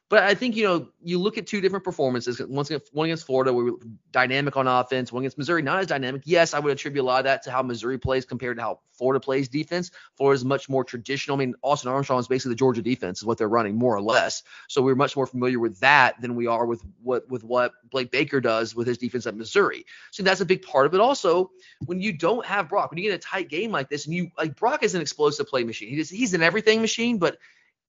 But 0.09 0.23
I 0.23 0.35
think 0.35 0.55
you 0.55 0.63
know 0.63 0.87
you 1.03 1.19
look 1.19 1.37
at 1.37 1.47
two 1.47 1.59
different 1.59 1.83
performances. 1.83 2.39
Against, 2.39 2.93
one 2.93 3.05
against 3.07 3.25
Florida, 3.25 3.51
we 3.51 3.71
were 3.71 3.77
dynamic 4.11 4.55
on 4.55 4.65
offense. 4.65 5.11
One 5.11 5.23
against 5.23 5.37
Missouri, 5.37 5.61
not 5.61 5.79
as 5.79 5.87
dynamic. 5.87 6.21
Yes, 6.25 6.53
I 6.53 6.59
would 6.59 6.71
attribute 6.71 7.03
a 7.03 7.05
lot 7.05 7.19
of 7.19 7.23
that 7.25 7.43
to 7.43 7.51
how 7.51 7.61
Missouri 7.61 7.97
plays 7.97 8.25
compared 8.25 8.55
to 8.57 8.63
how 8.63 8.79
Florida 8.93 9.19
plays 9.19 9.49
defense. 9.49 9.91
Florida 10.15 10.37
is 10.37 10.45
much 10.45 10.69
more 10.69 10.85
traditional. 10.85 11.35
I 11.35 11.39
mean, 11.39 11.55
Austin 11.61 11.91
Armstrong 11.91 12.19
is 12.19 12.27
basically 12.29 12.51
the 12.51 12.59
Georgia 12.59 12.81
defense 12.81 13.19
is 13.19 13.25
what 13.25 13.37
they're 13.37 13.49
running 13.49 13.75
more 13.75 13.95
or 13.95 14.01
less. 14.01 14.43
So 14.69 14.81
we're 14.81 14.95
much 14.95 15.17
more 15.17 15.27
familiar 15.27 15.59
with 15.59 15.77
that 15.81 16.21
than 16.21 16.35
we 16.35 16.47
are 16.47 16.65
with 16.65 16.81
what 17.03 17.29
with 17.29 17.43
what 17.43 17.73
Blake 17.91 18.09
Baker 18.09 18.39
does 18.39 18.73
with 18.73 18.87
his 18.87 18.97
defense 18.97 19.27
at 19.27 19.35
Missouri. 19.35 19.85
So 20.11 20.23
that's 20.23 20.39
a 20.39 20.45
big 20.45 20.61
part 20.61 20.85
of 20.85 20.93
it. 20.93 21.01
Also, 21.01 21.51
when 21.85 21.99
you 21.99 22.13
don't 22.13 22.45
have 22.45 22.69
Brock, 22.69 22.91
when 22.91 22.97
you 22.97 23.09
get 23.09 23.15
a 23.15 23.19
tight 23.19 23.49
game 23.49 23.71
like 23.71 23.89
this, 23.89 24.05
and 24.05 24.15
you 24.15 24.31
like 24.37 24.55
Brock 24.55 24.83
is 24.83 24.95
an 24.95 25.01
explosive 25.01 25.47
play 25.47 25.65
machine. 25.65 25.89
He 25.89 26.01
he's 26.01 26.33
an 26.33 26.43
everything 26.43 26.79
machine, 26.79 27.17
but 27.17 27.37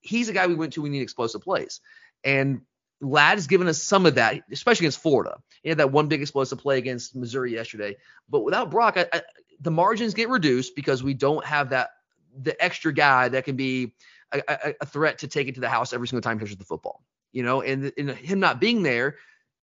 he's 0.00 0.28
a 0.28 0.32
guy 0.32 0.46
we 0.46 0.54
went 0.54 0.72
to. 0.74 0.82
We 0.82 0.88
need 0.88 1.02
explosive 1.02 1.42
plays. 1.42 1.80
And 2.24 2.62
Ladd 3.00 3.36
has 3.36 3.46
given 3.46 3.68
us 3.68 3.82
some 3.82 4.06
of 4.06 4.16
that, 4.16 4.42
especially 4.50 4.84
against 4.84 5.00
Florida. 5.00 5.38
He 5.62 5.68
had 5.68 5.78
that 5.78 5.92
one 5.92 6.08
big 6.08 6.20
explosive 6.20 6.58
play 6.58 6.78
against 6.78 7.14
Missouri 7.14 7.52
yesterday. 7.52 7.96
But 8.28 8.40
without 8.40 8.70
Brock, 8.70 8.96
I, 8.96 9.06
I, 9.12 9.22
the 9.60 9.70
margins 9.70 10.14
get 10.14 10.28
reduced 10.28 10.74
because 10.74 11.02
we 11.02 11.14
don't 11.14 11.44
have 11.44 11.70
that 11.70 11.90
the 12.40 12.62
extra 12.62 12.92
guy 12.92 13.28
that 13.28 13.44
can 13.44 13.56
be 13.56 13.94
a, 14.32 14.42
a, 14.48 14.74
a, 14.82 14.86
threat 14.86 15.18
to 15.18 15.26
take 15.26 15.48
it 15.48 15.54
to 15.54 15.60
the 15.60 15.68
house 15.68 15.92
every 15.92 16.06
single 16.06 16.20
time 16.20 16.38
he 16.38 16.44
touches 16.44 16.56
the 16.56 16.64
football. 16.64 17.02
You 17.32 17.42
know, 17.42 17.62
and, 17.62 17.92
and 17.96 18.10
him 18.10 18.40
not 18.40 18.60
being 18.60 18.82
there 18.82 19.16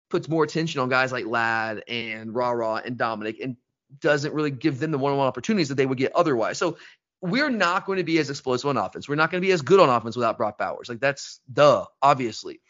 puts 0.09 0.27
more 0.27 0.43
attention 0.43 0.79
on 0.81 0.89
guys 0.89 1.11
like 1.11 1.25
Ladd 1.25 1.83
and 1.87 2.33
Rah 2.33 2.51
Rah 2.51 2.77
and 2.77 2.97
Dominick 2.97 3.39
and 3.39 3.55
doesn't 3.99 4.33
really 4.33 4.51
give 4.51 4.79
them 4.79 4.91
the 4.91 4.97
one-on-one 4.97 5.27
opportunities 5.27 5.69
that 5.69 5.75
they 5.75 5.85
would 5.85 5.97
get 5.97 6.13
otherwise. 6.15 6.57
So 6.57 6.77
we're 7.21 7.49
not 7.49 7.85
going 7.85 7.97
to 7.97 8.03
be 8.03 8.17
as 8.17 8.29
explosive 8.29 8.69
on 8.69 8.77
offense. 8.77 9.07
We're 9.07 9.15
not 9.15 9.31
going 9.31 9.41
to 9.41 9.45
be 9.45 9.51
as 9.51 9.61
good 9.61 9.79
on 9.79 9.89
offense 9.89 10.15
without 10.15 10.37
Brock 10.37 10.57
Bowers. 10.57 10.89
Like 10.89 10.99
that's 10.99 11.39
duh, 11.51 11.85
obviously. 12.01 12.61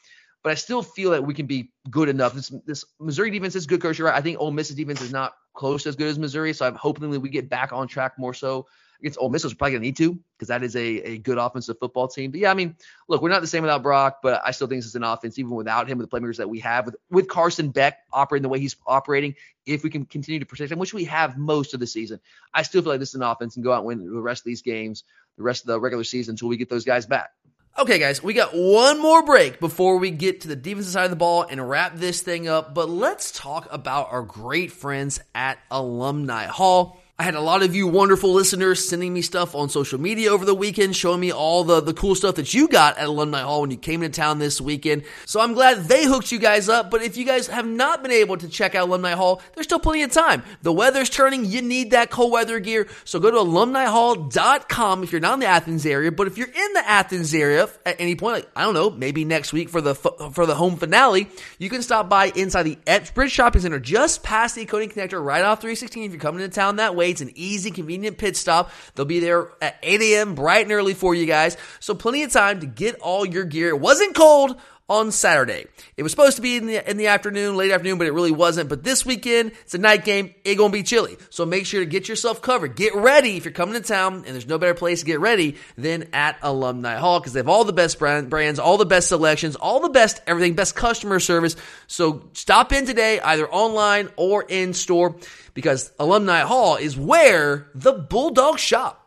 But 0.43 0.51
I 0.51 0.55
still 0.55 0.81
feel 0.81 1.11
that 1.11 1.23
we 1.23 1.33
can 1.33 1.45
be 1.45 1.71
good 1.89 2.09
enough. 2.09 2.33
This, 2.33 2.51
this 2.65 2.83
Missouri 2.99 3.29
defense 3.29 3.55
is 3.55 3.67
good, 3.67 3.81
coach. 3.81 3.99
You're 3.99 4.07
right. 4.07 4.17
I 4.17 4.21
think 4.21 4.39
Ole 4.39 4.51
Miss's 4.51 4.75
defense 4.75 5.01
is 5.01 5.11
not 5.11 5.33
close 5.53 5.85
as 5.85 5.95
good 5.95 6.07
as 6.07 6.17
Missouri, 6.17 6.53
so 6.53 6.65
I'm 6.65 6.75
hoping 6.75 7.11
that 7.11 7.19
we 7.19 7.29
get 7.29 7.49
back 7.49 7.71
on 7.71 7.87
track 7.87 8.13
more 8.17 8.33
so 8.33 8.65
against 9.01 9.19
Ole 9.19 9.29
Miss. 9.29 9.43
We're 9.43 9.51
probably 9.55 9.73
gonna 9.73 9.81
need 9.81 9.97
to 9.97 10.17
because 10.37 10.47
that 10.47 10.63
is 10.63 10.75
a, 10.75 10.79
a 10.81 11.17
good 11.17 11.37
offensive 11.37 11.77
football 11.79 12.07
team. 12.07 12.31
But 12.31 12.39
yeah, 12.39 12.51
I 12.51 12.53
mean, 12.53 12.75
look, 13.07 13.21
we're 13.21 13.29
not 13.29 13.41
the 13.41 13.47
same 13.47 13.63
without 13.63 13.83
Brock, 13.83 14.19
but 14.23 14.41
I 14.45 14.51
still 14.51 14.67
think 14.67 14.79
this 14.79 14.87
is 14.87 14.95
an 14.95 15.03
offense 15.03 15.37
even 15.37 15.51
without 15.51 15.87
him 15.87 15.97
with 15.97 16.09
the 16.09 16.19
playmakers 16.19 16.37
that 16.37 16.49
we 16.49 16.59
have 16.59 16.85
with 16.85 16.95
with 17.09 17.27
Carson 17.27 17.69
Beck 17.69 17.99
operating 18.13 18.43
the 18.43 18.49
way 18.49 18.59
he's 18.59 18.75
operating. 18.87 19.35
If 19.65 19.83
we 19.83 19.89
can 19.89 20.05
continue 20.05 20.39
to 20.39 20.45
protect 20.45 20.71
him, 20.71 20.79
which 20.79 20.93
we 20.93 21.05
have 21.05 21.37
most 21.37 21.73
of 21.73 21.79
the 21.79 21.87
season, 21.87 22.19
I 22.53 22.63
still 22.63 22.81
feel 22.81 22.91
like 22.91 22.99
this 22.99 23.09
is 23.09 23.15
an 23.15 23.23
offense 23.23 23.55
and 23.55 23.65
go 23.65 23.73
out 23.73 23.79
and 23.79 23.85
win 23.85 24.13
the 24.13 24.21
rest 24.21 24.41
of 24.41 24.45
these 24.45 24.61
games, 24.61 25.03
the 25.37 25.43
rest 25.43 25.63
of 25.63 25.67
the 25.67 25.79
regular 25.79 26.03
season 26.03 26.33
until 26.33 26.47
we 26.47 26.57
get 26.57 26.69
those 26.69 26.85
guys 26.85 27.05
back. 27.05 27.31
Okay, 27.79 27.99
guys, 27.99 28.21
we 28.21 28.33
got 28.33 28.53
one 28.53 29.01
more 29.01 29.23
break 29.23 29.59
before 29.61 29.97
we 29.97 30.11
get 30.11 30.41
to 30.41 30.49
the 30.49 30.57
defensive 30.57 30.91
side 30.91 31.05
of 31.05 31.09
the 31.09 31.15
ball 31.15 31.45
and 31.49 31.69
wrap 31.69 31.95
this 31.95 32.21
thing 32.21 32.47
up. 32.47 32.73
But 32.73 32.89
let's 32.89 33.31
talk 33.31 33.67
about 33.71 34.11
our 34.11 34.23
great 34.23 34.73
friends 34.73 35.21
at 35.33 35.57
Alumni 35.71 36.47
Hall. 36.47 37.00
I 37.21 37.23
had 37.23 37.35
a 37.35 37.39
lot 37.39 37.61
of 37.61 37.75
you 37.75 37.85
wonderful 37.85 38.33
listeners 38.33 38.89
sending 38.89 39.13
me 39.13 39.21
stuff 39.21 39.53
on 39.53 39.69
social 39.69 40.01
media 40.01 40.31
over 40.31 40.43
the 40.43 40.55
weekend, 40.55 40.95
showing 40.95 41.19
me 41.19 41.31
all 41.31 41.63
the, 41.63 41.79
the 41.79 41.93
cool 41.93 42.15
stuff 42.15 42.33
that 42.33 42.51
you 42.51 42.67
got 42.67 42.97
at 42.97 43.05
Alumni 43.05 43.41
Hall 43.41 43.61
when 43.61 43.69
you 43.69 43.77
came 43.77 44.01
into 44.01 44.19
town 44.19 44.39
this 44.39 44.59
weekend. 44.59 45.03
So 45.27 45.39
I'm 45.39 45.53
glad 45.53 45.83
they 45.83 46.05
hooked 46.05 46.31
you 46.31 46.39
guys 46.39 46.67
up. 46.67 46.89
But 46.89 47.03
if 47.03 47.17
you 47.17 47.25
guys 47.25 47.45
have 47.45 47.67
not 47.67 48.01
been 48.01 48.09
able 48.09 48.37
to 48.37 48.49
check 48.49 48.73
out 48.73 48.87
Alumni 48.87 49.11
Hall, 49.11 49.39
there's 49.53 49.67
still 49.67 49.77
plenty 49.77 50.01
of 50.01 50.11
time. 50.11 50.41
The 50.63 50.73
weather's 50.73 51.11
turning. 51.11 51.45
You 51.45 51.61
need 51.61 51.91
that 51.91 52.09
cold 52.09 52.31
weather 52.31 52.59
gear. 52.59 52.87
So 53.03 53.19
go 53.19 53.29
to 53.29 53.37
alumnihall.com 53.37 55.03
if 55.03 55.11
you're 55.11 55.21
not 55.21 55.35
in 55.35 55.41
the 55.41 55.45
Athens 55.45 55.85
area. 55.85 56.11
But 56.11 56.25
if 56.25 56.39
you're 56.39 56.47
in 56.47 56.73
the 56.73 56.89
Athens 56.89 57.35
area 57.35 57.69
at 57.85 57.97
any 57.99 58.15
point, 58.15 58.33
like, 58.37 58.49
I 58.55 58.63
don't 58.63 58.73
know, 58.73 58.89
maybe 58.89 59.25
next 59.25 59.53
week 59.53 59.69
for 59.69 59.79
the, 59.79 59.93
for 59.93 60.47
the 60.47 60.55
home 60.55 60.75
finale, 60.75 61.29
you 61.59 61.69
can 61.69 61.83
stop 61.83 62.09
by 62.09 62.31
inside 62.35 62.63
the 62.63 62.79
Bridge 63.13 63.31
Shopping 63.31 63.61
Center 63.61 63.79
just 63.79 64.23
past 64.23 64.55
the 64.55 64.63
Oconee 64.63 64.87
Connector 64.87 65.23
right 65.23 65.43
off 65.43 65.61
316 65.61 66.05
if 66.05 66.11
you're 66.13 66.19
coming 66.19 66.41
into 66.41 66.55
town 66.55 66.77
that 66.77 66.95
way. 66.95 67.10
It's 67.11 67.21
an 67.21 67.31
easy, 67.35 67.71
convenient 67.71 68.17
pit 68.17 68.35
stop. 68.35 68.71
They'll 68.95 69.05
be 69.05 69.19
there 69.19 69.51
at 69.61 69.77
8 69.83 70.01
a.m. 70.01 70.35
bright 70.35 70.63
and 70.63 70.71
early 70.71 70.93
for 70.93 71.13
you 71.13 71.25
guys. 71.25 71.57
So 71.79 71.93
plenty 71.93 72.23
of 72.23 72.31
time 72.31 72.59
to 72.61 72.65
get 72.65 72.95
all 72.99 73.25
your 73.25 73.43
gear. 73.43 73.69
It 73.69 73.79
wasn't 73.79 74.15
cold 74.15 74.59
on 74.91 75.09
Saturday. 75.09 75.65
It 75.95 76.03
was 76.03 76.11
supposed 76.11 76.35
to 76.35 76.41
be 76.41 76.57
in 76.57 76.65
the 76.67 76.89
in 76.89 76.97
the 76.97 77.07
afternoon, 77.07 77.55
late 77.55 77.71
afternoon, 77.71 77.97
but 77.97 78.07
it 78.07 78.11
really 78.11 78.31
wasn't. 78.31 78.67
But 78.67 78.83
this 78.83 79.05
weekend, 79.05 79.53
it's 79.61 79.73
a 79.73 79.77
night 79.77 80.03
game. 80.03 80.35
It 80.43 80.55
gonna 80.55 80.73
be 80.73 80.83
chilly, 80.83 81.17
so 81.29 81.45
make 81.45 81.65
sure 81.65 81.79
to 81.79 81.85
get 81.85 82.09
yourself 82.09 82.41
covered. 82.41 82.75
Get 82.75 82.93
ready 82.93 83.37
if 83.37 83.45
you're 83.45 83.53
coming 83.53 83.75
to 83.75 83.87
town, 83.87 84.15
and 84.15 84.25
there's 84.25 84.47
no 84.47 84.57
better 84.57 84.73
place 84.73 84.99
to 84.99 85.05
get 85.05 85.21
ready 85.21 85.55
than 85.77 86.09
at 86.11 86.37
Alumni 86.41 86.97
Hall 86.97 87.21
because 87.21 87.31
they 87.31 87.39
have 87.39 87.47
all 87.47 87.63
the 87.63 87.71
best 87.71 87.99
brand, 87.99 88.29
brands, 88.29 88.59
all 88.59 88.77
the 88.77 88.85
best 88.85 89.07
selections, 89.07 89.55
all 89.55 89.79
the 89.79 89.89
best 89.89 90.21
everything, 90.27 90.55
best 90.55 90.75
customer 90.75 91.21
service. 91.21 91.55
So 91.87 92.29
stop 92.33 92.73
in 92.73 92.85
today, 92.85 93.21
either 93.21 93.47
online 93.49 94.09
or 94.17 94.43
in 94.43 94.73
store, 94.73 95.15
because 95.53 95.89
Alumni 95.99 96.41
Hall 96.41 96.75
is 96.75 96.97
where 96.97 97.69
the 97.73 97.93
Bulldogs 97.93 98.59
shop. 98.59 99.00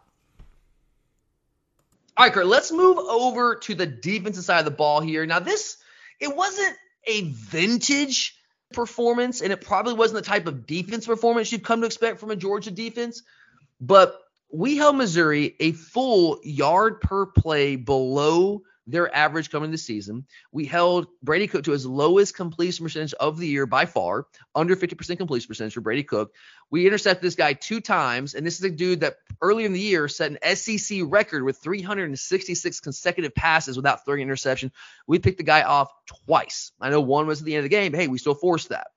All 2.16 2.24
right, 2.24 2.32
Kurt, 2.32 2.46
let's 2.46 2.70
move 2.70 2.98
over 2.98 3.56
to 3.56 3.74
the 3.74 3.86
defensive 3.86 4.44
side 4.44 4.60
of 4.60 4.64
the 4.64 4.70
ball 4.70 5.00
here. 5.00 5.26
Now, 5.26 5.40
this, 5.40 5.78
it 6.20 6.34
wasn't 6.34 6.76
a 7.06 7.22
vintage 7.22 8.36
performance, 8.72 9.40
and 9.40 9.52
it 9.52 9.60
probably 9.60 9.94
wasn't 9.94 10.22
the 10.22 10.28
type 10.28 10.46
of 10.46 10.66
defense 10.66 11.06
performance 11.06 11.50
you'd 11.50 11.64
come 11.64 11.80
to 11.80 11.86
expect 11.86 12.20
from 12.20 12.30
a 12.30 12.36
Georgia 12.36 12.70
defense, 12.70 13.22
but 13.80 14.20
we 14.52 14.76
held 14.76 14.96
Missouri 14.96 15.56
a 15.58 15.72
full 15.72 16.38
yard 16.44 17.00
per 17.00 17.26
play 17.26 17.74
below 17.74 18.62
their 18.86 19.14
average 19.14 19.50
coming 19.50 19.70
this 19.70 19.84
season. 19.84 20.26
We 20.52 20.66
held 20.66 21.06
Brady 21.22 21.46
Cook 21.46 21.64
to 21.64 21.72
his 21.72 21.86
lowest 21.86 22.36
completion 22.36 22.84
percentage 22.84 23.14
of 23.14 23.38
the 23.38 23.48
year 23.48 23.66
by 23.66 23.86
far, 23.86 24.26
under 24.54 24.76
50% 24.76 25.16
completion 25.16 25.48
percentage 25.48 25.74
for 25.74 25.80
Brady 25.80 26.02
Cook. 26.02 26.32
We 26.74 26.88
intercepted 26.88 27.22
this 27.22 27.36
guy 27.36 27.52
two 27.52 27.80
times, 27.80 28.34
and 28.34 28.44
this 28.44 28.58
is 28.58 28.64
a 28.64 28.68
dude 28.68 29.02
that 29.02 29.18
earlier 29.40 29.64
in 29.64 29.72
the 29.72 29.78
year 29.78 30.08
set 30.08 30.32
an 30.32 30.56
SEC 30.56 31.02
record 31.04 31.44
with 31.44 31.58
366 31.58 32.80
consecutive 32.80 33.32
passes 33.32 33.76
without 33.76 34.04
throwing 34.04 34.22
an 34.22 34.26
interception. 34.26 34.72
We 35.06 35.20
picked 35.20 35.36
the 35.36 35.44
guy 35.44 35.62
off 35.62 35.92
twice. 36.26 36.72
I 36.80 36.90
know 36.90 37.00
one 37.00 37.28
was 37.28 37.38
at 37.38 37.44
the 37.44 37.54
end 37.54 37.60
of 37.60 37.70
the 37.70 37.76
game, 37.76 37.92
but 37.92 38.00
hey, 38.00 38.08
we 38.08 38.18
still 38.18 38.34
forced 38.34 38.70
that. 38.70 38.88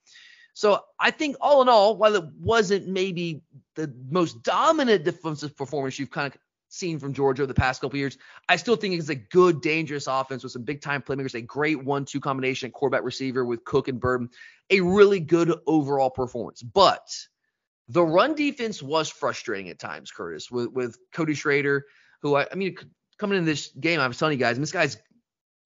So 0.55 0.85
I 0.99 1.11
think 1.11 1.35
all 1.39 1.61
in 1.61 1.69
all, 1.69 1.95
while 1.97 2.15
it 2.15 2.23
wasn't 2.39 2.87
maybe 2.87 3.43
the 3.75 3.93
most 4.09 4.41
dominant 4.41 5.03
defensive 5.03 5.55
performance 5.55 5.99
you've 5.99 6.09
kind 6.09 6.33
of 6.33 6.41
seen 6.69 6.97
from 6.97 7.13
Georgia 7.13 7.43
over 7.43 7.47
the 7.47 7.61
past 7.61 7.81
couple 7.81 7.99
years. 7.99 8.17
I 8.49 8.55
still 8.55 8.75
think 8.75 8.95
it's 8.95 9.09
a 9.09 9.15
good, 9.15 9.61
dangerous 9.61 10.07
offense 10.07 10.41
with 10.41 10.51
some 10.51 10.63
big 10.63 10.81
time 10.81 11.03
playmakers, 11.03 11.35
a 11.35 11.41
great 11.41 11.83
one 11.83 12.05
two 12.05 12.21
combination 12.21 12.71
quarterback 12.71 13.05
receiver 13.05 13.45
with 13.45 13.63
Cook 13.65 13.87
and 13.87 13.99
Burden, 13.99 14.31
a 14.71 14.81
really 14.81 15.19
good 15.19 15.53
overall 15.67 16.09
performance. 16.09 16.63
But 16.63 17.07
the 17.89 18.03
run 18.03 18.35
defense 18.35 18.81
was 18.83 19.09
frustrating 19.09 19.69
at 19.69 19.79
times, 19.79 20.11
Curtis, 20.11 20.51
with, 20.51 20.71
with 20.71 20.97
Cody 21.13 21.33
Schrader, 21.33 21.85
who 22.21 22.35
I, 22.35 22.47
I 22.51 22.55
mean, 22.55 22.75
coming 23.17 23.37
in 23.37 23.45
this 23.45 23.69
game, 23.79 23.99
I 23.99 24.07
was 24.07 24.17
telling 24.17 24.37
you 24.37 24.43
guys, 24.43 24.59
this 24.59 24.71
guy's 24.71 24.97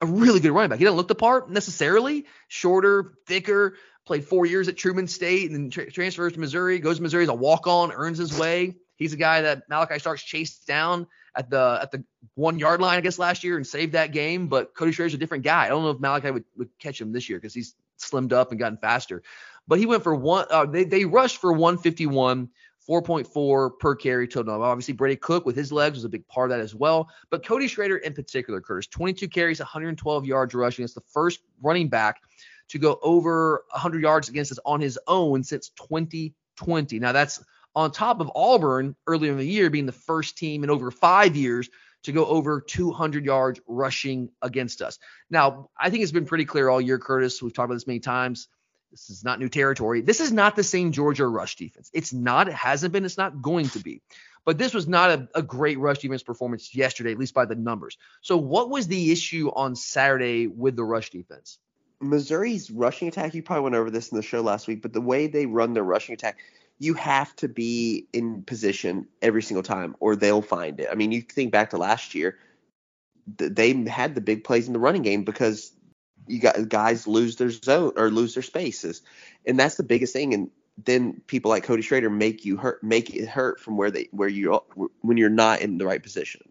a 0.01 0.05
really 0.05 0.39
good 0.39 0.51
running 0.51 0.69
back. 0.69 0.79
He 0.79 0.85
doesn't 0.85 0.97
look 0.97 1.07
the 1.07 1.15
part 1.15 1.49
necessarily, 1.49 2.25
shorter, 2.47 3.13
thicker, 3.27 3.75
played 4.05 4.25
four 4.25 4.45
years 4.45 4.67
at 4.67 4.77
Truman 4.77 5.07
State 5.07 5.49
and 5.49 5.55
then 5.55 5.69
tra- 5.69 5.91
transfers 5.91 6.33
to 6.33 6.39
Missouri, 6.39 6.79
goes 6.79 6.97
to 6.97 7.03
Missouri 7.03 7.23
as 7.23 7.29
a 7.29 7.33
walk 7.33 7.67
on, 7.67 7.91
earns 7.91 8.17
his 8.17 8.37
way. 8.37 8.75
He's 8.95 9.13
a 9.13 9.17
guy 9.17 9.41
that 9.41 9.69
Malaki 9.69 9.99
Starks 9.99 10.23
chased 10.23 10.67
down 10.67 11.07
at 11.35 11.49
the 11.49 11.79
at 11.81 11.91
the 11.91 12.03
one 12.35 12.59
yard 12.59 12.81
line, 12.81 12.97
I 12.97 13.01
guess, 13.01 13.17
last 13.17 13.43
year 13.43 13.57
and 13.57 13.65
saved 13.65 13.93
that 13.93 14.11
game. 14.11 14.47
But 14.47 14.75
Cody 14.75 14.91
Schrader's 14.91 15.13
a 15.13 15.17
different 15.17 15.43
guy. 15.43 15.65
I 15.65 15.69
don't 15.69 15.83
know 15.83 15.91
if 15.91 15.97
Malaki 15.97 16.33
would, 16.33 16.45
would 16.57 16.69
catch 16.77 16.99
him 16.99 17.11
this 17.11 17.29
year 17.29 17.39
because 17.39 17.53
he's 17.53 17.75
slimmed 17.99 18.33
up 18.33 18.51
and 18.51 18.59
gotten 18.59 18.77
faster. 18.77 19.23
But 19.71 19.79
he 19.79 19.85
went 19.85 20.03
for 20.03 20.13
one. 20.13 20.47
Uh, 20.51 20.65
they 20.65 20.83
they 20.83 21.05
rushed 21.05 21.37
for 21.37 21.53
151. 21.53 22.49
4.4 22.89 23.79
per 23.79 23.95
carry 23.95 24.27
total. 24.27 24.61
Obviously, 24.61 24.93
Brady 24.93 25.15
Cook 25.15 25.45
with 25.45 25.55
his 25.55 25.71
legs 25.71 25.95
was 25.95 26.03
a 26.03 26.09
big 26.09 26.27
part 26.27 26.51
of 26.51 26.57
that 26.57 26.61
as 26.61 26.75
well. 26.75 27.07
But 27.29 27.45
Cody 27.45 27.67
Schrader 27.69 27.97
in 27.97 28.11
particular, 28.11 28.59
Curtis, 28.59 28.87
22 28.87 29.29
carries, 29.29 29.59
112 29.59 30.25
yards 30.25 30.53
rushing. 30.53 30.83
It's 30.83 30.95
the 30.95 31.03
first 31.13 31.39
running 31.61 31.87
back 31.87 32.19
to 32.67 32.79
go 32.79 32.99
over 33.01 33.63
100 33.71 34.01
yards 34.01 34.27
against 34.27 34.51
us 34.51 34.59
on 34.65 34.81
his 34.81 34.99
own 35.07 35.41
since 35.41 35.69
2020. 35.69 36.99
Now, 36.99 37.13
that's 37.13 37.41
on 37.73 37.91
top 37.91 38.19
of 38.19 38.29
Auburn 38.35 38.93
earlier 39.07 39.31
in 39.31 39.37
the 39.37 39.45
year 39.45 39.69
being 39.69 39.85
the 39.85 39.93
first 39.93 40.37
team 40.37 40.65
in 40.65 40.69
over 40.69 40.91
five 40.91 41.37
years 41.37 41.69
to 42.03 42.11
go 42.11 42.25
over 42.25 42.59
200 42.59 43.23
yards 43.23 43.61
rushing 43.67 44.31
against 44.41 44.81
us. 44.81 44.99
Now, 45.29 45.69
I 45.79 45.89
think 45.89 46.03
it's 46.03 46.11
been 46.11 46.25
pretty 46.25 46.45
clear 46.45 46.67
all 46.67 46.81
year, 46.81 46.99
Curtis. 46.99 47.41
We've 47.41 47.53
talked 47.53 47.67
about 47.67 47.75
this 47.75 47.87
many 47.87 47.99
times. 47.99 48.49
This 48.91 49.09
is 49.09 49.23
not 49.23 49.39
new 49.39 49.49
territory. 49.49 50.01
This 50.01 50.19
is 50.19 50.31
not 50.31 50.55
the 50.55 50.63
same 50.63 50.91
Georgia 50.91 51.25
rush 51.25 51.55
defense. 51.55 51.89
It's 51.93 52.11
not. 52.11 52.49
It 52.49 52.53
hasn't 52.53 52.91
been. 52.91 53.05
It's 53.05 53.17
not 53.17 53.41
going 53.41 53.69
to 53.69 53.79
be. 53.79 54.01
But 54.43 54.57
this 54.57 54.73
was 54.73 54.87
not 54.87 55.09
a, 55.11 55.27
a 55.35 55.41
great 55.41 55.79
rush 55.79 55.99
defense 55.99 56.23
performance 56.23 56.75
yesterday, 56.75 57.11
at 57.11 57.17
least 57.17 57.33
by 57.33 57.45
the 57.45 57.55
numbers. 57.55 57.97
So 58.21 58.37
what 58.37 58.69
was 58.69 58.87
the 58.87 59.11
issue 59.11 59.49
on 59.55 59.75
Saturday 59.75 60.47
with 60.47 60.75
the 60.75 60.83
rush 60.83 61.09
defense? 61.09 61.57
Missouri's 62.01 62.71
rushing 62.71 63.07
attack, 63.07 63.33
you 63.33 63.43
probably 63.43 63.63
went 63.63 63.75
over 63.75 63.91
this 63.91 64.09
in 64.09 64.17
the 64.17 64.23
show 64.23 64.41
last 64.41 64.67
week, 64.67 64.81
but 64.81 64.91
the 64.91 65.01
way 65.01 65.27
they 65.27 65.45
run 65.45 65.73
their 65.73 65.83
rushing 65.83 66.13
attack, 66.13 66.39
you 66.79 66.95
have 66.95 67.35
to 67.37 67.47
be 67.47 68.07
in 68.11 68.41
position 68.41 69.07
every 69.21 69.43
single 69.43 69.63
time 69.63 69.95
or 69.99 70.15
they'll 70.15 70.41
find 70.41 70.79
it. 70.79 70.89
I 70.91 70.95
mean, 70.95 71.11
you 71.11 71.21
think 71.21 71.51
back 71.51 71.69
to 71.69 71.77
last 71.77 72.15
year, 72.15 72.39
they 73.37 73.73
had 73.85 74.15
the 74.15 74.21
big 74.21 74.43
plays 74.43 74.65
in 74.65 74.73
the 74.73 74.79
running 74.79 75.03
game 75.03 75.23
because 75.23 75.71
you 76.27 76.39
got 76.39 76.69
guys 76.69 77.07
lose 77.07 77.35
their 77.35 77.49
zone 77.49 77.93
or 77.95 78.09
lose 78.09 78.33
their 78.33 78.43
spaces. 78.43 79.01
And 79.45 79.59
that's 79.59 79.75
the 79.75 79.83
biggest 79.83 80.13
thing. 80.13 80.33
And 80.33 80.49
then 80.83 81.21
people 81.27 81.49
like 81.49 81.63
Cody 81.63 81.81
Schrader 81.81 82.09
make 82.09 82.45
you 82.45 82.57
hurt, 82.57 82.83
make 82.83 83.13
it 83.13 83.27
hurt 83.27 83.59
from 83.59 83.77
where 83.77 83.91
they 83.91 84.07
where 84.11 84.29
you 84.29 84.61
when 85.01 85.17
you're 85.17 85.29
not 85.29 85.61
in 85.61 85.77
the 85.77 85.85
right 85.85 86.01
position. 86.01 86.41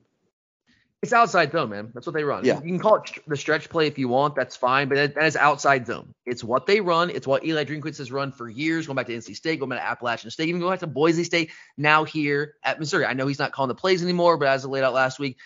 It's 1.02 1.14
outside 1.14 1.50
zone, 1.50 1.70
man. 1.70 1.90
That's 1.94 2.06
what 2.06 2.12
they 2.12 2.24
run. 2.24 2.44
Yeah. 2.44 2.56
You 2.56 2.60
can 2.60 2.78
call 2.78 2.96
it 2.96 3.10
the 3.26 3.36
stretch 3.36 3.70
play 3.70 3.86
if 3.86 3.96
you 3.96 4.08
want. 4.08 4.34
That's 4.34 4.54
fine, 4.54 4.90
but 4.90 5.14
that 5.14 5.24
is 5.24 5.34
outside 5.34 5.86
zone. 5.86 6.12
It's 6.26 6.44
what 6.44 6.66
they 6.66 6.82
run. 6.82 7.08
It's 7.08 7.26
what 7.26 7.42
Eli 7.42 7.64
Drinkwitz 7.64 7.96
has 7.98 8.12
run 8.12 8.32
for 8.32 8.50
years, 8.50 8.86
going 8.86 8.96
back 8.96 9.06
to 9.06 9.16
NC 9.16 9.34
State, 9.34 9.60
going 9.60 9.70
back 9.70 9.78
to 9.78 9.86
Appalachian 9.86 10.30
State, 10.30 10.50
even 10.50 10.60
going 10.60 10.74
back 10.74 10.80
to 10.80 10.86
Boise 10.86 11.24
State, 11.24 11.52
now 11.78 12.04
here 12.04 12.56
at 12.62 12.78
Missouri. 12.78 13.06
I 13.06 13.14
know 13.14 13.26
he's 13.26 13.38
not 13.38 13.52
calling 13.52 13.68
the 13.68 13.74
plays 13.74 14.02
anymore, 14.02 14.36
but 14.36 14.48
as 14.48 14.66
I 14.66 14.68
laid 14.68 14.84
out 14.84 14.92
last 14.92 15.18
week, 15.18 15.38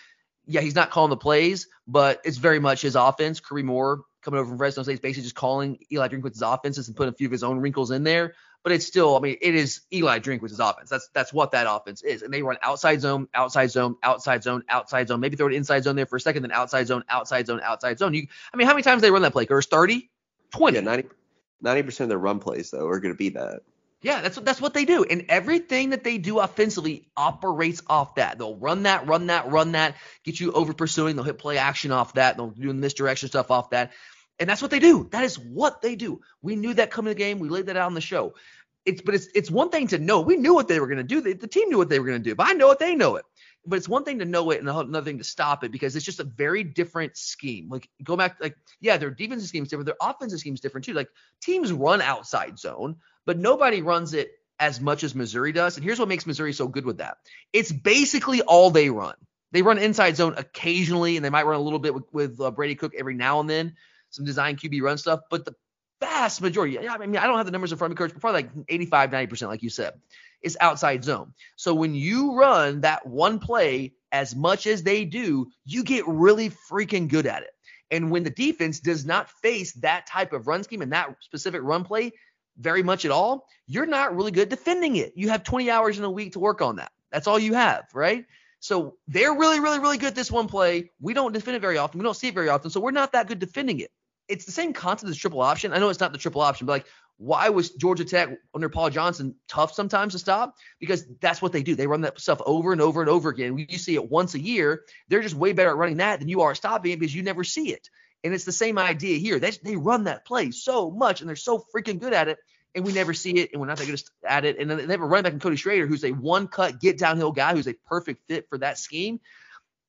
yeah, 0.45 0.59
he's 0.59 0.75
not 0.75 0.89
calling 0.89 1.09
the 1.09 1.17
plays, 1.17 1.69
but 1.87 2.19
it's 2.25 2.37
very 2.37 2.59
much 2.59 2.81
his 2.81 2.97
offense. 2.97 3.39
Kirby 3.39 3.63
Moore 3.63 4.01
coming 4.25 4.39
over 4.39 4.49
from 4.49 4.57
Fresno 4.57 4.83
State 4.83 4.95
is 4.95 4.99
basically 4.99 5.23
just 5.23 5.35
calling 5.35 5.79
Eli 5.91 6.09
Drinkwitz's 6.09 6.41
offenses 6.41 6.87
and 6.87 6.97
putting 6.97 7.13
a 7.13 7.15
few 7.15 7.27
of 7.27 7.31
his 7.31 7.43
own 7.43 7.59
wrinkles 7.59 7.91
in 7.91 8.03
there 8.03 8.33
but 8.65 8.71
it's 8.71 8.87
still, 8.87 9.15
I 9.15 9.19
mean, 9.19 9.37
it 9.41 9.53
is 9.53 9.81
Eli 9.93 10.17
Drinkwitz 10.17 10.59
offense. 10.59 10.89
That's 10.89 11.07
that's 11.13 11.31
what 11.31 11.51
that 11.51 11.67
offense 11.69 12.01
is. 12.01 12.23
And 12.23 12.33
they 12.33 12.41
run 12.41 12.57
outside 12.63 12.99
zone, 12.99 13.27
outside 13.31 13.69
zone, 13.69 13.95
outside 14.01 14.41
zone, 14.41 14.63
outside 14.67 15.07
zone. 15.07 15.19
Maybe 15.19 15.37
throw 15.37 15.45
an 15.45 15.53
inside 15.53 15.83
zone 15.83 15.95
there 15.95 16.07
for 16.07 16.15
a 16.15 16.19
second, 16.19 16.41
then 16.41 16.51
outside 16.51 16.87
zone, 16.87 17.03
outside 17.07 17.45
zone, 17.45 17.61
outside 17.63 17.99
zone. 17.99 18.15
You, 18.15 18.25
I 18.51 18.57
mean, 18.57 18.65
how 18.65 18.73
many 18.73 18.81
times 18.81 19.03
they 19.03 19.11
run 19.11 19.21
that 19.21 19.33
play? 19.33 19.45
Curse 19.45 19.67
30, 19.67 20.09
20. 20.49 20.79
Yeah, 20.79 21.01
90 21.61 21.83
percent 21.83 22.05
of 22.05 22.09
their 22.09 22.17
run 22.17 22.39
plays 22.39 22.71
though 22.71 22.87
are 22.87 22.99
going 22.99 23.13
to 23.13 23.17
be 23.17 23.29
that. 23.29 23.59
Yeah, 24.01 24.21
that's 24.21 24.35
what 24.35 24.45
that's 24.45 24.61
what 24.61 24.73
they 24.73 24.85
do, 24.85 25.03
and 25.03 25.25
everything 25.29 25.91
that 25.91 26.03
they 26.03 26.17
do 26.17 26.39
offensively 26.39 27.07
operates 27.15 27.83
off 27.85 28.15
that. 28.15 28.39
They'll 28.39 28.55
run 28.55 28.83
that, 28.83 29.05
run 29.05 29.27
that, 29.27 29.51
run 29.51 29.73
that, 29.73 29.95
get 30.23 30.39
you 30.39 30.51
over 30.53 30.73
pursuing. 30.73 31.15
They'll 31.15 31.25
hit 31.25 31.37
play 31.37 31.59
action 31.59 31.91
off 31.91 32.13
that. 32.13 32.35
They'll 32.35 32.49
do 32.49 32.73
misdirection 32.73 33.29
stuff 33.29 33.51
off 33.51 33.69
that, 33.71 33.93
and 34.39 34.49
that's 34.49 34.61
what 34.61 34.71
they 34.71 34.79
do. 34.79 35.07
That 35.11 35.23
is 35.23 35.39
what 35.39 35.81
they 35.81 35.95
do. 35.95 36.21
We 36.41 36.55
knew 36.55 36.73
that 36.73 36.91
coming 36.91 37.11
to 37.11 37.15
the 37.15 37.19
game. 37.19 37.39
We 37.39 37.49
laid 37.49 37.67
that 37.67 37.77
out 37.77 37.87
on 37.87 37.93
the 37.93 38.01
show 38.01 38.33
it's 38.85 39.01
but 39.01 39.15
it's 39.15 39.27
it's 39.33 39.51
one 39.51 39.69
thing 39.69 39.87
to 39.87 39.97
know. 39.97 40.21
We 40.21 40.37
knew 40.37 40.53
what 40.53 40.67
they 40.67 40.79
were 40.79 40.87
going 40.87 40.97
to 40.97 41.03
do. 41.03 41.19
The, 41.19 41.33
the, 41.33 41.47
team 41.47 41.69
knew 41.69 41.77
what 41.77 41.89
they 41.89 41.99
were 41.99 42.05
going 42.05 42.21
to 42.21 42.29
do. 42.29 42.35
But 42.35 42.47
I 42.47 42.53
know 42.53 42.71
it. 42.71 42.79
They 42.79 42.95
know 42.95 43.15
it. 43.15 43.25
But 43.65 43.77
it's 43.77 43.89
one 43.89 44.03
thing 44.03 44.19
to 44.19 44.25
know 44.25 44.51
it 44.51 44.59
and 44.59 44.69
another 44.69 45.03
thing 45.03 45.17
to 45.17 45.23
stop 45.23 45.63
it 45.63 45.71
because 45.71 45.95
it's 45.95 46.05
just 46.05 46.19
a 46.19 46.23
very 46.23 46.63
different 46.63 47.17
scheme. 47.17 47.67
Like 47.67 47.89
go 48.03 48.15
back, 48.15 48.37
like 48.39 48.55
yeah, 48.79 48.97
their 48.97 49.09
defensive 49.09 49.49
scheme 49.49 49.63
is 49.63 49.69
different. 49.69 49.87
Their 49.87 49.95
offensive 49.99 50.39
scheme 50.39 50.53
is 50.53 50.59
different 50.59 50.85
too. 50.85 50.93
Like 50.93 51.09
teams 51.41 51.73
run 51.73 51.99
outside 51.99 52.59
zone, 52.59 52.97
but 53.25 53.39
nobody 53.39 53.81
runs 53.81 54.13
it 54.13 54.29
as 54.59 54.79
much 54.79 55.03
as 55.03 55.15
Missouri 55.15 55.51
does. 55.51 55.77
And 55.77 55.83
here's 55.83 55.97
what 55.97 56.07
makes 56.07 56.27
Missouri 56.27 56.53
so 56.53 56.67
good 56.67 56.85
with 56.85 56.99
that. 56.99 57.17
It's 57.53 57.71
basically 57.71 58.41
all 58.43 58.69
they 58.69 58.91
run. 58.91 59.15
They 59.51 59.63
run 59.63 59.79
inside 59.79 60.15
zone 60.15 60.35
occasionally, 60.37 61.15
and 61.15 61.25
they 61.25 61.29
might 61.29 61.45
run 61.45 61.59
a 61.59 61.63
little 61.63 61.79
bit 61.79 61.95
with, 61.95 62.03
with 62.11 62.39
uh, 62.39 62.51
Brady 62.51 62.75
Cook 62.75 62.93
every 62.95 63.15
now 63.15 63.39
and 63.39 63.49
then, 63.49 63.75
some 64.15 64.25
design 64.25 64.55
QB 64.55 64.81
run 64.81 64.97
stuff. 64.97 65.21
But 65.29 65.45
the 65.45 65.53
vast 65.99 66.41
majority, 66.41 66.77
I 66.87 66.97
mean, 66.97 67.17
I 67.17 67.27
don't 67.27 67.37
have 67.37 67.45
the 67.45 67.51
numbers 67.51 67.71
in 67.71 67.77
front 67.77 67.91
of 67.91 67.97
me, 67.97 68.03
coach, 68.03 68.13
but 68.13 68.21
probably 68.21 68.43
like 68.43 68.51
85, 68.67 69.11
90%, 69.11 69.47
like 69.47 69.63
you 69.63 69.69
said, 69.69 69.93
is 70.41 70.57
outside 70.59 71.03
zone. 71.03 71.33
So 71.55 71.73
when 71.73 71.95
you 71.95 72.35
run 72.35 72.81
that 72.81 73.05
one 73.05 73.39
play 73.39 73.93
as 74.11 74.35
much 74.35 74.67
as 74.67 74.83
they 74.83 75.05
do, 75.05 75.47
you 75.65 75.83
get 75.83 76.07
really 76.07 76.49
freaking 76.49 77.07
good 77.07 77.25
at 77.25 77.43
it. 77.43 77.51
And 77.91 78.11
when 78.11 78.23
the 78.23 78.29
defense 78.29 78.79
does 78.79 79.05
not 79.05 79.29
face 79.29 79.73
that 79.73 80.07
type 80.07 80.33
of 80.33 80.47
run 80.47 80.63
scheme 80.63 80.81
and 80.81 80.91
that 80.93 81.15
specific 81.21 81.61
run 81.63 81.83
play 81.83 82.13
very 82.57 82.83
much 82.83 83.05
at 83.05 83.11
all, 83.11 83.47
you're 83.67 83.85
not 83.85 84.15
really 84.15 84.31
good 84.31 84.49
defending 84.49 84.95
it. 84.95 85.13
You 85.15 85.29
have 85.29 85.43
20 85.43 85.69
hours 85.69 85.97
in 85.97 86.03
a 86.03 86.09
week 86.09 86.33
to 86.33 86.39
work 86.39 86.61
on 86.61 86.77
that. 86.77 86.91
That's 87.11 87.27
all 87.27 87.37
you 87.37 87.53
have, 87.53 87.85
right? 87.93 88.25
So 88.59 88.95
they're 89.07 89.33
really, 89.33 89.59
really, 89.59 89.79
really 89.79 89.97
good 89.97 90.15
this 90.15 90.31
one 90.31 90.47
play. 90.47 90.89
We 90.99 91.13
don't 91.13 91.33
defend 91.33 91.57
it 91.57 91.61
very 91.61 91.77
often. 91.77 91.99
We 91.99 92.03
don't 92.03 92.15
see 92.15 92.29
it 92.29 92.33
very 92.33 92.49
often. 92.49 92.71
So 92.71 92.79
we're 92.79 92.91
not 92.91 93.11
that 93.11 93.27
good 93.27 93.39
defending 93.39 93.79
it 93.79 93.91
it's 94.27 94.45
the 94.45 94.51
same 94.51 94.73
concept 94.73 95.09
as 95.09 95.17
triple 95.17 95.41
option. 95.41 95.73
I 95.73 95.79
know 95.79 95.89
it's 95.89 95.99
not 95.99 96.11
the 96.11 96.17
triple 96.17 96.41
option, 96.41 96.67
but 96.67 96.73
like, 96.73 96.85
why 97.17 97.49
was 97.49 97.69
Georgia 97.69 98.03
Tech 98.03 98.29
under 98.53 98.67
Paul 98.67 98.89
Johnson 98.89 99.35
tough 99.47 99.73
sometimes 99.73 100.13
to 100.13 100.19
stop? 100.19 100.55
Because 100.79 101.05
that's 101.21 101.41
what 101.41 101.53
they 101.53 101.63
do. 101.63 101.75
They 101.75 101.87
run 101.87 102.01
that 102.01 102.19
stuff 102.19 102.41
over 102.45 102.73
and 102.73 102.81
over 102.81 102.99
and 103.01 103.09
over 103.09 103.29
again. 103.29 103.57
You 103.57 103.77
see 103.77 103.95
it 103.95 104.09
once 104.09 104.35
a 104.35 104.39
year. 104.39 104.81
They're 105.07 105.21
just 105.21 105.35
way 105.35 105.53
better 105.53 105.69
at 105.69 105.77
running 105.77 105.97
that 105.97 106.19
than 106.19 106.27
you 106.27 106.41
are 106.41 106.53
stopping 106.55 106.91
it 106.91 106.99
because 106.99 107.15
you 107.15 107.23
never 107.23 107.45
see 107.45 107.71
it. 107.71 107.89
And 108.23 108.33
it's 108.33 108.43
the 108.43 108.51
same 108.51 108.77
idea 108.77 109.17
here. 109.17 109.39
They, 109.39 109.51
they 109.63 109.75
run 109.77 110.05
that 110.05 110.25
play 110.25 110.51
so 110.51 110.91
much 110.91 111.21
and 111.21 111.29
they're 111.29 111.37
so 111.37 111.63
freaking 111.73 111.99
good 111.99 112.13
at 112.13 112.27
it. 112.27 112.37
And 112.73 112.83
we 112.83 112.91
never 112.91 113.13
see 113.13 113.37
it, 113.37 113.51
and 113.53 113.61
we're 113.61 113.67
not 113.67 113.77
that 113.77 113.87
good 113.87 114.03
at 114.27 114.43
it. 114.43 114.59
And 114.59 114.69
then 114.69 114.85
they 114.85 114.93
have 114.93 114.99
a 114.99 115.05
running 115.05 115.23
back 115.23 115.31
in 115.31 115.39
Cody 115.39 115.55
Schrader, 115.55 115.87
who's 115.87 116.03
a 116.03 116.11
one-cut 116.11 116.81
get 116.81 116.97
downhill 116.97 117.31
guy, 117.31 117.53
who's 117.53 117.69
a 117.69 117.75
perfect 117.85 118.23
fit 118.27 118.49
for 118.49 118.57
that 118.57 118.77
scheme. 118.77 119.21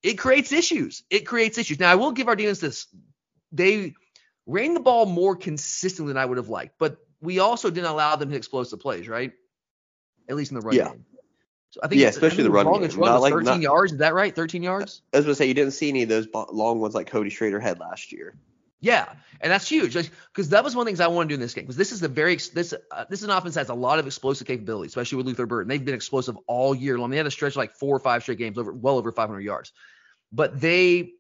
It 0.05 0.15
creates 0.15 0.53
issues. 0.53 1.03
It 1.11 1.27
creates 1.27 1.59
issues. 1.59 1.81
Now 1.81 1.91
I 1.91 1.97
will 1.97 2.13
give 2.13 2.29
our 2.29 2.37
defense 2.37 2.61
this. 2.61 2.87
They 3.51 3.95
ran 4.47 4.75
the 4.75 4.81
ball 4.81 5.07
more 5.07 5.37
consistently 5.37 6.13
than 6.13 6.19
I 6.21 6.25
would 6.25 6.39
have 6.39 6.49
liked, 6.49 6.79
but 6.79 6.99
we 7.21 7.39
also 7.39 7.71
didn't 7.71 7.91
allow 7.91 8.17
them 8.17 8.31
to 8.31 8.37
explosive 8.37 8.81
plays, 8.81 9.09
right? 9.09 9.33
At 10.29 10.37
least 10.37 10.53
in 10.53 10.57
the 10.57 10.61
run 10.61 10.77
yeah. 10.77 10.89
game. 10.89 11.05
So 11.71 11.81
I 11.83 11.89
think 11.89 12.01
yeah, 12.01 12.09
especially 12.09 12.45
the 12.45 12.51
run 12.51 12.67
game. 12.67 12.83
Run 12.83 13.11
not 13.11 13.21
like 13.21 13.33
13 13.33 13.45
not, 13.45 13.61
yards. 13.61 13.93
Is 13.93 13.99
that 13.99 14.15
right? 14.15 14.35
13 14.35 14.63
yards. 14.63 15.03
I 15.13 15.19
was 15.19 15.27
gonna 15.27 15.35
say 15.35 15.47
you 15.47 15.55
didn't 15.55 15.73
see 15.73 15.89
any 15.89 16.05
of 16.05 16.09
those 16.09 16.29
long 16.33 16.81
ones 16.81 16.95
like 16.95 17.09
Cody 17.09 17.31
Schrader 17.31 17.61
had 17.61 17.81
last 17.81 18.13
year. 18.13 18.37
Yeah, 18.81 19.07
and 19.41 19.51
that's 19.51 19.69
huge 19.69 19.95
because 19.95 20.51
that 20.51 20.63
was 20.63 20.77
one 20.77 20.83
of 20.83 20.87
the 20.87 20.91
things 20.91 21.01
I 21.01 21.09
want 21.09 21.29
to 21.29 21.33
do 21.33 21.35
in 21.35 21.41
this 21.41 21.55
game 21.55 21.65
because 21.65 21.77
this 21.77 21.93
is 21.93 22.03
a 22.03 22.09
very 22.09 22.37
this 22.37 22.73
uh, 22.91 23.05
this 23.09 23.21
is 23.21 23.25
an 23.25 23.31
offense 23.31 23.55
that 23.55 23.61
has 23.61 23.69
a 23.71 23.75
lot 23.75 23.99
of 23.99 24.07
explosive 24.07 24.47
capability, 24.47 24.89
especially 24.89 25.17
with 25.17 25.27
Luther 25.27 25.47
Burden. 25.47 25.69
They've 25.69 25.85
been 25.85 25.95
explosive 25.95 26.37
all 26.47 26.75
year 26.75 26.99
long. 26.99 27.11
They 27.11 27.17
had 27.17 27.27
a 27.27 27.31
stretch 27.31 27.57
like 27.57 27.73
four 27.73 27.97
or 27.97 28.01
five 28.01 28.23
straight 28.23 28.39
games 28.39 28.59
over 28.59 28.73
well 28.73 28.99
over 28.99 29.11
500 29.13 29.41
yards, 29.41 29.73
but 30.31 30.61
they 30.61 31.13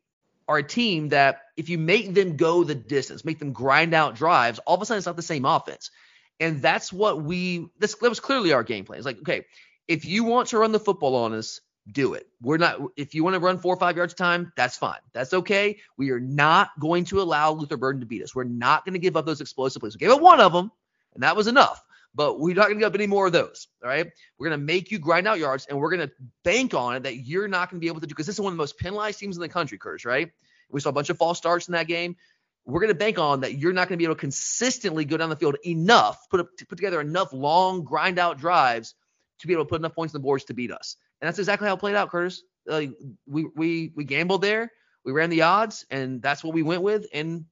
are 0.48 0.58
a 0.58 0.62
team 0.62 1.08
that 1.10 1.42
if 1.56 1.68
you 1.68 1.78
make 1.78 2.14
them 2.14 2.36
go 2.36 2.64
the 2.64 2.74
distance, 2.74 3.24
make 3.24 3.38
them 3.38 3.52
grind 3.52 3.94
out 3.94 4.14
drives, 4.14 4.58
all 4.60 4.76
of 4.76 4.82
a 4.82 4.86
sudden 4.86 4.98
it's 4.98 5.06
not 5.06 5.16
the 5.16 5.22
same 5.22 5.44
offense. 5.44 5.90
And 6.38 6.60
that's 6.60 6.92
what 6.92 7.22
we 7.22 7.68
this 7.78 7.94
that 7.94 8.08
was 8.08 8.20
clearly 8.20 8.52
our 8.52 8.62
game 8.62 8.84
plan. 8.84 8.98
It's 8.98 9.06
like, 9.06 9.18
okay, 9.20 9.44
if 9.88 10.04
you 10.04 10.24
want 10.24 10.48
to 10.48 10.58
run 10.58 10.72
the 10.72 10.80
football 10.80 11.16
on 11.16 11.32
us, 11.32 11.60
do 11.90 12.14
it. 12.14 12.26
We're 12.42 12.58
not 12.58 12.80
if 12.96 13.14
you 13.14 13.24
want 13.24 13.34
to 13.34 13.40
run 13.40 13.58
four 13.58 13.74
or 13.74 13.78
five 13.78 13.96
yards 13.96 14.12
a 14.12 14.16
time, 14.16 14.52
that's 14.56 14.76
fine. 14.76 14.98
That's 15.12 15.32
okay. 15.32 15.78
We 15.96 16.10
are 16.10 16.20
not 16.20 16.70
going 16.78 17.04
to 17.06 17.22
allow 17.22 17.52
Luther 17.52 17.76
Burden 17.76 18.00
to 18.00 18.06
beat 18.06 18.22
us. 18.22 18.34
We're 18.34 18.44
not 18.44 18.84
going 18.84 18.94
to 18.94 18.98
give 18.98 19.16
up 19.16 19.24
those 19.24 19.40
explosive 19.40 19.80
plays. 19.80 19.94
We 19.94 20.00
gave 20.00 20.10
up 20.10 20.20
one 20.20 20.40
of 20.40 20.52
them, 20.52 20.70
and 21.14 21.22
that 21.22 21.36
was 21.36 21.46
enough. 21.46 21.82
But 22.16 22.40
we're 22.40 22.54
not 22.54 22.68
going 22.68 22.76
to 22.76 22.80
give 22.80 22.92
up 22.92 22.94
any 22.94 23.06
more 23.06 23.26
of 23.26 23.32
those. 23.32 23.68
All 23.84 23.90
right. 23.90 24.10
We're 24.38 24.48
going 24.48 24.58
to 24.58 24.64
make 24.64 24.90
you 24.90 24.98
grind 24.98 25.28
out 25.28 25.38
yards, 25.38 25.66
and 25.66 25.78
we're 25.78 25.94
going 25.94 26.08
to 26.08 26.14
bank 26.44 26.72
on 26.72 26.96
it 26.96 27.02
that 27.02 27.16
you're 27.16 27.46
not 27.46 27.70
going 27.70 27.78
to 27.78 27.84
be 27.84 27.88
able 27.88 28.00
to 28.00 28.06
do 28.06 28.14
because 28.14 28.26
this 28.26 28.36
is 28.36 28.40
one 28.40 28.52
of 28.52 28.56
the 28.56 28.62
most 28.62 28.78
penalized 28.78 29.20
teams 29.20 29.36
in 29.36 29.42
the 29.42 29.48
country, 29.50 29.76
Curtis, 29.76 30.06
right? 30.06 30.30
We 30.70 30.80
saw 30.80 30.88
a 30.88 30.92
bunch 30.92 31.10
of 31.10 31.18
false 31.18 31.36
starts 31.36 31.68
in 31.68 31.72
that 31.72 31.86
game. 31.86 32.16
We're 32.64 32.80
going 32.80 32.92
to 32.92 32.98
bank 32.98 33.18
on 33.18 33.40
that 33.40 33.58
you're 33.58 33.74
not 33.74 33.88
going 33.88 33.98
to 33.98 33.98
be 33.98 34.04
able 34.04 34.16
to 34.16 34.20
consistently 34.20 35.04
go 35.04 35.18
down 35.18 35.28
the 35.28 35.36
field 35.36 35.56
enough, 35.64 36.18
put 36.30 36.40
up, 36.40 36.48
put 36.68 36.76
together 36.76 37.00
enough 37.00 37.32
long 37.32 37.84
grind 37.84 38.18
out 38.18 38.38
drives 38.38 38.94
to 39.40 39.46
be 39.46 39.52
able 39.52 39.64
to 39.64 39.68
put 39.68 39.80
enough 39.80 39.94
points 39.94 40.14
on 40.14 40.20
the 40.20 40.24
boards 40.24 40.44
to 40.44 40.54
beat 40.54 40.72
us. 40.72 40.96
And 41.20 41.28
that's 41.28 41.38
exactly 41.38 41.68
how 41.68 41.74
it 41.74 41.80
played 41.80 41.94
out, 41.94 42.10
Curtis. 42.10 42.42
Uh, 42.68 42.82
we 43.26 43.46
we 43.54 43.92
we 43.94 44.04
gambled 44.04 44.42
there. 44.42 44.72
We 45.04 45.12
ran 45.12 45.30
the 45.30 45.42
odds, 45.42 45.86
and 45.90 46.20
that's 46.20 46.42
what 46.42 46.54
we 46.54 46.62
went 46.62 46.82
with, 46.82 47.06
and 47.12 47.44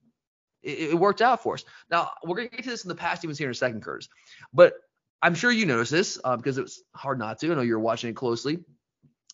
it, 0.64 0.90
it 0.90 0.98
worked 0.98 1.22
out 1.22 1.42
for 1.42 1.54
us. 1.54 1.64
Now 1.90 2.12
we're 2.24 2.36
going 2.36 2.48
to 2.48 2.56
get 2.56 2.64
to 2.64 2.70
this 2.70 2.84
in 2.84 2.88
the 2.88 2.94
past 2.94 3.24
events 3.24 3.38
here 3.38 3.48
in 3.48 3.52
a 3.52 3.54
second, 3.54 3.82
Curtis. 3.82 4.08
But 4.52 4.74
I'm 5.22 5.34
sure 5.34 5.50
you 5.50 5.66
noticed 5.66 5.90
this 5.90 6.18
uh, 6.24 6.36
because 6.36 6.58
it 6.58 6.62
was 6.62 6.82
hard 6.94 7.18
not 7.18 7.38
to. 7.40 7.52
I 7.52 7.54
know 7.54 7.62
you're 7.62 7.78
watching 7.78 8.10
it 8.10 8.16
closely. 8.16 8.58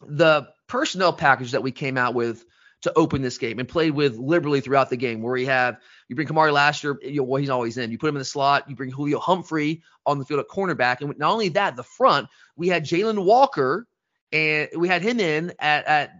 The 0.06 0.48
personnel 0.66 1.12
package 1.12 1.52
that 1.52 1.62
we 1.62 1.72
came 1.72 1.98
out 1.98 2.14
with 2.14 2.44
to 2.82 2.92
open 2.96 3.20
this 3.20 3.38
game 3.38 3.58
and 3.58 3.68
played 3.68 3.90
with 3.90 4.16
liberally 4.16 4.60
throughout 4.60 4.88
the 4.88 4.96
game. 4.96 5.20
Where 5.20 5.36
you 5.36 5.46
have 5.46 5.78
you 6.08 6.16
bring 6.16 6.28
Kamari 6.28 6.52
Lassiter, 6.52 6.98
you 7.02 7.16
know, 7.16 7.24
well, 7.24 7.40
he's 7.40 7.50
always 7.50 7.76
in. 7.76 7.90
You 7.90 7.98
put 7.98 8.08
him 8.08 8.16
in 8.16 8.20
the 8.20 8.24
slot. 8.24 8.68
You 8.68 8.76
bring 8.76 8.90
Julio 8.90 9.18
Humphrey 9.18 9.82
on 10.06 10.18
the 10.18 10.24
field 10.24 10.40
at 10.40 10.48
cornerback, 10.48 11.00
and 11.00 11.16
not 11.18 11.32
only 11.32 11.50
that, 11.50 11.76
the 11.76 11.82
front 11.82 12.28
we 12.56 12.68
had 12.68 12.84
Jalon 12.84 13.24
Walker, 13.24 13.86
and 14.32 14.68
we 14.76 14.88
had 14.88 15.02
him 15.02 15.20
in 15.20 15.52
at 15.58 15.84
at 15.86 16.10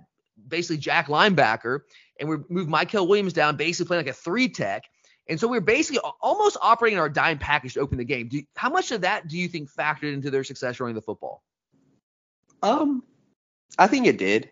basically 0.47 0.79
Jack 0.79 1.07
linebacker, 1.07 1.81
and 2.19 2.29
we 2.29 2.37
moved 2.49 2.71
Mykel 2.71 3.09
Williams 3.09 3.33
down, 3.33 3.57
basically 3.57 3.89
playing 3.89 4.05
like 4.05 4.15
a 4.15 4.19
three 4.19 4.49
tech. 4.49 4.85
And 5.31 5.39
so 5.39 5.47
we 5.47 5.57
are 5.57 5.63
basically 5.63 6.01
almost 6.21 6.57
operating 6.61 6.99
our 6.99 7.09
dime 7.09 7.39
package 7.39 7.75
to 7.75 7.81
open 7.81 7.99
the 7.99 8.05
game. 8.05 8.29
Do, 8.29 8.43
how 8.57 8.69
much 8.69 8.91
of 8.91 9.03
that 9.03 9.29
do 9.29 9.39
you 9.39 9.49
think 9.49 9.73
factored 9.73 10.13
into 10.13 10.31
their 10.31 10.43
success 10.45 10.81
running 10.81 10.97
the 10.97 11.03
football? 11.03 11.43
Um, 12.63 13.05
I 13.79 13.87
think 13.87 14.07
it 14.07 14.19
did. 14.19 14.51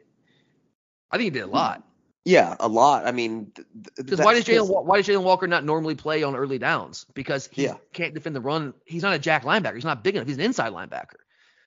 I 1.11 1.19
think 1.19 1.29
it 1.29 1.35
did 1.35 1.43
a 1.43 1.49
lot. 1.49 1.83
Yeah, 2.25 2.57
a 2.61 2.69
lot. 2.69 3.07
I 3.07 3.13
mean, 3.13 3.53
because 3.97 4.21
why 4.21 4.35
does 4.35 4.45
Jalon 4.45 4.85
why 4.85 4.99
does 4.99 5.07
Jalon 5.09 5.23
Walker 5.23 5.47
not 5.47 5.65
normally 5.65 5.95
play 5.95 6.23
on 6.23 6.37
early 6.37 6.59
downs? 6.59 7.07
Because 7.15 7.49
he 7.51 7.65
yeah. 7.65 7.77
can't 7.93 8.15
defend 8.15 8.37
the 8.37 8.41
run. 8.41 8.75
He's 8.85 9.03
not 9.03 9.15
a 9.15 9.19
jack 9.19 9.45
linebacker. 9.45 9.75
He's 9.75 9.85
not 9.85 10.05
big 10.05 10.15
enough. 10.15 10.27
He's 10.29 10.37
an 10.37 10.43
inside 10.43 10.73
linebacker. 10.73 11.17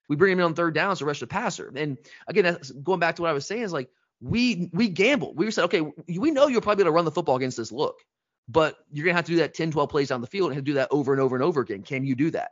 We 0.08 0.16
bring 0.16 0.34
him 0.34 0.40
in 0.40 0.46
on 0.46 0.54
third 0.54 0.76
down 0.76 0.96
to 0.96 1.06
rush 1.06 1.20
the 1.20 1.28
passer. 1.28 1.74
And 1.76 1.98
again, 2.28 2.58
going 2.84 3.00
back 3.00 3.16
to 3.16 3.24
what 3.24 3.30
I 3.30 3.34
was 3.34 3.46
saying 3.48 3.64
is 3.64 3.74
like 3.74 3.90
we 4.22 4.70
we 4.72 4.88
gambled. 4.88 5.36
We 5.36 5.50
said, 5.52 5.66
okay, 5.66 5.82
we 5.82 6.32
know 6.32 6.48
you're 6.48 6.62
probably 6.62 6.84
going 6.84 6.92
to 6.94 6.96
run 6.96 7.06
the 7.06 7.12
football 7.12 7.38
against 7.38 7.58
this 7.58 7.72
look, 7.72 8.00
but 8.48 8.78
you're 8.92 9.06
going 9.06 9.14
to 9.14 9.18
have 9.18 9.26
to 9.26 9.32
do 9.32 9.38
that 9.38 9.54
10, 9.54 9.72
12 9.72 9.90
plays 9.90 10.10
down 10.10 10.22
the 10.22 10.28
field 10.28 10.52
and 10.52 10.64
do 10.64 10.74
that 10.74 10.90
over 10.92 11.14
and 11.14 11.22
over 11.22 11.36
and 11.36 11.44
over 11.44 11.62
again. 11.62 11.84
Can 11.84 12.06
you 12.06 12.16
do 12.16 12.32
that? 12.32 12.52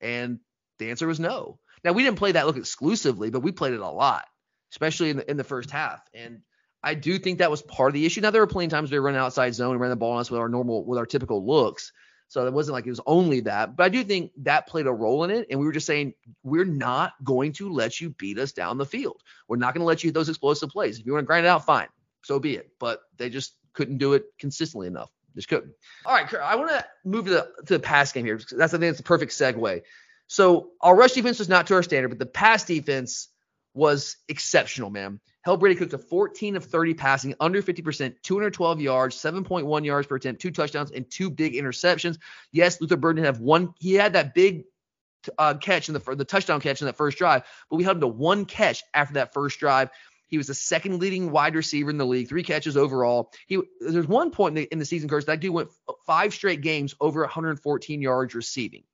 And 0.00 0.40
the 0.78 0.90
answer 0.90 1.06
was 1.06 1.20
no. 1.20 1.58
Now 1.84 1.92
we 1.92 2.02
didn't 2.02 2.18
play 2.18 2.32
that 2.32 2.46
look 2.46 2.56
exclusively, 2.56 3.30
but 3.30 3.40
we 3.40 3.52
played 3.52 3.74
it 3.74 3.80
a 3.80 3.88
lot, 3.88 4.26
especially 4.72 5.10
in 5.10 5.18
the 5.18 5.30
in 5.30 5.36
the 5.36 5.44
first 5.44 5.70
half. 5.70 6.02
And 6.14 6.42
I 6.82 6.94
do 6.94 7.18
think 7.18 7.38
that 7.38 7.50
was 7.50 7.62
part 7.62 7.90
of 7.90 7.94
the 7.94 8.06
issue. 8.06 8.20
Now 8.20 8.30
there 8.30 8.42
were 8.42 8.46
plenty 8.46 8.66
of 8.66 8.72
times 8.72 8.90
we 8.90 8.98
were 8.98 9.04
running 9.04 9.20
outside 9.20 9.54
zone 9.54 9.72
and 9.72 9.80
running 9.80 9.92
the 9.92 9.96
ball 9.96 10.12
on 10.12 10.20
us 10.20 10.30
with 10.30 10.40
our 10.40 10.48
normal 10.48 10.84
with 10.84 10.98
our 10.98 11.06
typical 11.06 11.44
looks. 11.46 11.92
So 12.28 12.46
it 12.46 12.52
wasn't 12.52 12.74
like 12.74 12.86
it 12.86 12.90
was 12.90 13.00
only 13.06 13.40
that, 13.40 13.74
but 13.74 13.82
I 13.82 13.88
do 13.88 14.04
think 14.04 14.30
that 14.42 14.68
played 14.68 14.86
a 14.86 14.92
role 14.92 15.24
in 15.24 15.30
it. 15.30 15.48
And 15.50 15.58
we 15.58 15.66
were 15.66 15.72
just 15.72 15.86
saying 15.86 16.14
we're 16.44 16.64
not 16.64 17.12
going 17.24 17.52
to 17.54 17.72
let 17.72 18.00
you 18.00 18.10
beat 18.10 18.38
us 18.38 18.52
down 18.52 18.78
the 18.78 18.86
field. 18.86 19.20
We're 19.48 19.56
not 19.56 19.74
going 19.74 19.80
to 19.80 19.86
let 19.86 20.04
you 20.04 20.08
hit 20.08 20.14
those 20.14 20.28
explosive 20.28 20.70
plays. 20.70 21.00
If 21.00 21.06
you 21.06 21.12
want 21.12 21.24
to 21.24 21.26
grind 21.26 21.44
it 21.44 21.48
out, 21.48 21.66
fine, 21.66 21.88
so 22.22 22.38
be 22.38 22.54
it. 22.54 22.70
But 22.78 23.00
they 23.16 23.30
just 23.30 23.54
couldn't 23.74 23.98
do 23.98 24.14
it 24.14 24.24
consistently 24.38 24.86
enough. 24.86 25.10
Just 25.34 25.48
couldn't. 25.48 25.72
All 26.04 26.14
right, 26.14 26.32
I 26.34 26.56
want 26.56 26.70
to 26.70 26.84
move 27.04 27.26
to 27.26 27.30
the 27.30 27.52
to 27.66 27.74
the 27.74 27.80
pass 27.80 28.12
game 28.12 28.24
here. 28.24 28.40
That's 28.50 28.74
I 28.74 28.78
think 28.78 28.90
it's 28.90 29.00
a 29.00 29.04
perfect 29.04 29.32
segue. 29.32 29.82
So 30.26 30.70
our 30.80 30.94
rush 30.94 31.12
defense 31.12 31.38
was 31.38 31.48
not 31.48 31.66
to 31.68 31.74
our 31.74 31.82
standard, 31.82 32.08
but 32.08 32.18
the 32.18 32.26
pass 32.26 32.64
defense 32.64 33.28
was 33.74 34.16
exceptional, 34.28 34.90
man. 34.90 35.20
Held 35.42 35.60
Brady 35.60 35.76
Cook 35.76 35.90
to 35.90 35.98
14 35.98 36.56
of 36.56 36.64
30 36.64 36.94
passing, 36.94 37.34
under 37.40 37.62
50%, 37.62 38.14
212 38.22 38.80
yards, 38.80 39.16
7.1 39.16 39.84
yards 39.84 40.06
per 40.06 40.16
attempt, 40.16 40.42
two 40.42 40.50
touchdowns, 40.50 40.90
and 40.90 41.10
two 41.10 41.30
big 41.30 41.54
interceptions. 41.54 42.18
Yes, 42.52 42.80
Luther 42.80 42.96
Burden 42.96 43.24
had 43.24 43.40
one. 43.40 43.72
He 43.78 43.94
had 43.94 44.12
that 44.12 44.34
big 44.34 44.64
uh, 45.38 45.54
catch 45.54 45.88
in 45.88 45.94
the 45.94 46.14
the 46.14 46.24
touchdown 46.24 46.60
catch 46.60 46.80
in 46.80 46.86
that 46.86 46.96
first 46.96 47.18
drive, 47.18 47.42
but 47.68 47.76
we 47.76 47.84
held 47.84 47.96
him 47.96 48.02
to 48.02 48.06
one 48.06 48.44
catch 48.44 48.82
after 48.94 49.14
that 49.14 49.32
first 49.32 49.58
drive. 49.58 49.90
He 50.30 50.38
was 50.38 50.46
the 50.46 50.54
second 50.54 51.00
leading 51.00 51.30
wide 51.32 51.54
receiver 51.54 51.90
in 51.90 51.98
the 51.98 52.06
league, 52.06 52.28
three 52.28 52.42
catches 52.42 52.76
overall. 52.76 53.32
He 53.46 53.60
there's 53.80 54.06
one 54.06 54.30
point 54.30 54.56
in 54.56 54.62
the, 54.62 54.72
in 54.72 54.78
the 54.78 54.84
season, 54.84 55.08
course 55.08 55.24
that 55.26 55.40
dude 55.40 55.52
went 55.52 55.70
five 56.06 56.32
straight 56.32 56.60
games 56.60 56.94
over 57.00 57.20
114 57.22 58.00
yards 58.00 58.34
receiving. 58.34 58.84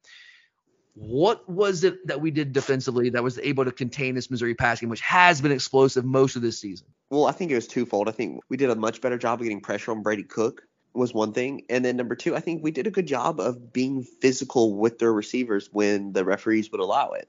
What 0.95 1.47
was 1.47 1.84
it 1.84 2.07
that 2.07 2.22
we 2.22 2.30
did 2.30 2.55
defensively 2.55 3.11
that 3.11 3.22
was 3.22 3.39
able 3.39 3.66
to 3.66 3.72
contain 3.72 4.14
this 4.14 4.30
Missouri 4.30 4.55
pass 4.55 4.80
game, 4.80 4.89
which 4.89 5.03
has 5.03 5.43
been 5.43 5.53
explosive 5.53 6.07
most 6.07 6.37
of 6.37 6.43
this 6.43 6.59
season? 6.59 6.87
Well, 7.11 7.26
I 7.26 7.32
think 7.32 7.51
it 7.51 7.55
was 7.55 7.66
twofold. 7.66 8.09
I 8.09 8.12
think 8.12 8.41
we 8.49 8.57
did 8.57 8.70
a 8.70 8.74
much 8.74 9.03
better 9.03 9.18
job 9.18 9.41
of 9.41 9.45
getting 9.45 9.61
pressure 9.61 9.91
on 9.91 10.03
Brady 10.03 10.22
Cook 10.22 10.62
was 10.97 11.12
one 11.12 11.32
thing, 11.32 11.62
and 11.68 11.84
then 11.84 11.97
number 11.97 12.16
two, 12.16 12.34
I 12.34 12.41
think 12.41 12.62
we 12.62 12.70
did 12.70 12.87
a 12.87 12.91
good 12.91 13.07
job 13.07 13.39
of 13.41 13.72
being 13.72 14.03
physical 14.03 14.74
with 14.74 14.99
their 14.99 15.12
receivers 15.12 15.68
when 15.70 16.12
the 16.12 16.24
referees 16.24 16.72
would 16.72 16.80
allow 16.80 17.11
it. 17.11 17.28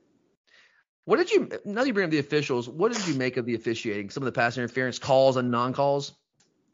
What 1.07 1.17
did 1.17 1.31
you? 1.31 1.49
Now 1.63 1.81
that 1.81 1.87
you 1.87 1.93
bring 1.93 2.05
up 2.05 2.11
the 2.11 2.19
officials, 2.19 2.67
what 2.67 2.91
did 2.91 3.07
you 3.07 3.13
make 3.15 3.37
of 3.37 3.45
the 3.45 3.55
officiating? 3.55 4.09
Some 4.09 4.23
of 4.23 4.25
the 4.25 4.33
pass 4.33 4.57
interference 4.57 4.99
calls 4.99 5.37
and 5.37 5.49
non-calls 5.49 6.13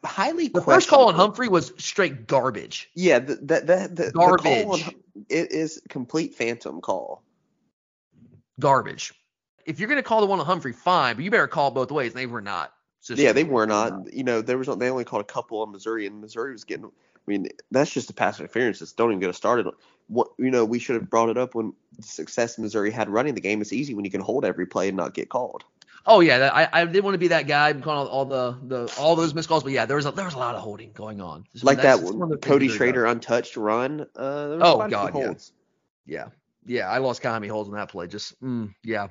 highly 0.04 0.48
the 0.48 0.62
first 0.62 0.90
call 0.90 1.08
on 1.08 1.16
Humphrey 1.16 1.48
was 1.48 1.74
straight 1.78 2.28
garbage. 2.28 2.90
Yeah, 2.96 3.20
the, 3.20 3.36
the, 3.36 3.40
the, 3.40 3.90
the 4.06 4.12
garbage. 4.12 4.46
The 4.46 4.68
on, 4.68 4.96
it 5.30 5.52
is 5.52 5.82
complete 5.90 6.36
phantom 6.36 6.82
call. 6.82 7.24
Garbage. 8.60 9.14
If 9.66 9.80
you're 9.80 9.90
gonna 9.90 10.04
call 10.04 10.22
the 10.22 10.28
one 10.28 10.40
on 10.40 10.46
Humphrey, 10.46 10.74
fine, 10.74 11.16
but 11.16 11.24
you 11.24 11.32
better 11.32 11.48
call 11.48 11.72
both 11.72 11.92
ways. 11.92 12.14
They 12.14 12.26
were 12.26 12.42
not. 12.42 12.74
yeah, 13.10 13.32
they 13.32 13.44
were 13.44 13.66
not. 13.66 14.14
You 14.14 14.24
know, 14.24 14.42
there 14.42 14.58
was 14.58 14.68
they 14.68 14.90
only 14.90 15.06
called 15.06 15.22
a 15.22 15.26
couple 15.26 15.62
on 15.62 15.72
Missouri, 15.72 16.06
and 16.06 16.20
Missouri 16.20 16.52
was 16.52 16.64
getting. 16.64 16.92
I 17.28 17.32
mean, 17.32 17.47
that's 17.71 17.91
just 17.91 18.07
the 18.07 18.13
pass 18.13 18.39
interference. 18.39 18.80
Just 18.80 18.97
don't 18.97 19.11
even 19.11 19.19
get 19.19 19.30
us 19.30 19.38
started. 19.38 19.67
What 20.07 20.30
you 20.38 20.51
know, 20.51 20.65
we 20.65 20.80
should 20.80 20.95
have 20.95 21.09
brought 21.09 21.30
it 21.30 21.38
up 21.38 21.55
when 21.55 21.74
success 22.01 22.57
Missouri 22.57 22.91
had 22.91 23.09
running 23.09 23.34
the 23.34 23.41
game. 23.41 23.61
It's 23.61 23.71
easy 23.71 23.93
when 23.93 24.03
you 24.03 24.11
can 24.11 24.21
hold 24.21 24.43
every 24.43 24.65
play 24.65 24.89
and 24.89 24.97
not 24.97 25.13
get 25.13 25.30
called. 25.30 25.63
Oh 26.05 26.19
yeah, 26.19 26.49
I, 26.53 26.82
I 26.82 26.86
didn't 26.86 27.05
want 27.05 27.15
to 27.15 27.19
be 27.19 27.30
that 27.30 27.47
guy 27.47 27.71
calling 27.71 28.09
all, 28.09 28.13
all, 28.13 28.26
the 28.26 28.57
the 28.63 28.93
all 28.99 29.15
those 29.15 29.34
missed 29.34 29.47
calls, 29.47 29.63
but 29.63 29.71
yeah, 29.71 29.86
there 29.86 29.95
was 29.95 30.05
a, 30.05 30.11
there 30.11 30.26
was 30.26 30.34
a 30.34 30.38
lot 30.38 30.53
of 30.53 30.61
holding 30.61 30.91
going 30.91 31.21
on. 31.21 31.45
like 31.61 31.82
that 31.82 31.99
Cody 32.41 32.67
Schrader 32.67 33.05
untouched 33.05 33.55
run. 33.55 34.01
Uh, 34.13 34.59
oh 34.61 34.88
god, 34.89 35.15
yeah. 35.15 35.34
yeah, 36.05 36.26
yeah. 36.65 36.89
I 36.89 36.97
lost 36.97 37.21
count 37.21 37.34
how 37.34 37.39
many 37.39 37.47
holds 37.47 37.69
in 37.69 37.76
that 37.76 37.88
play. 37.88 38.07
Just 38.07 38.41
mm, 38.43 38.74
yeah, 38.84 39.07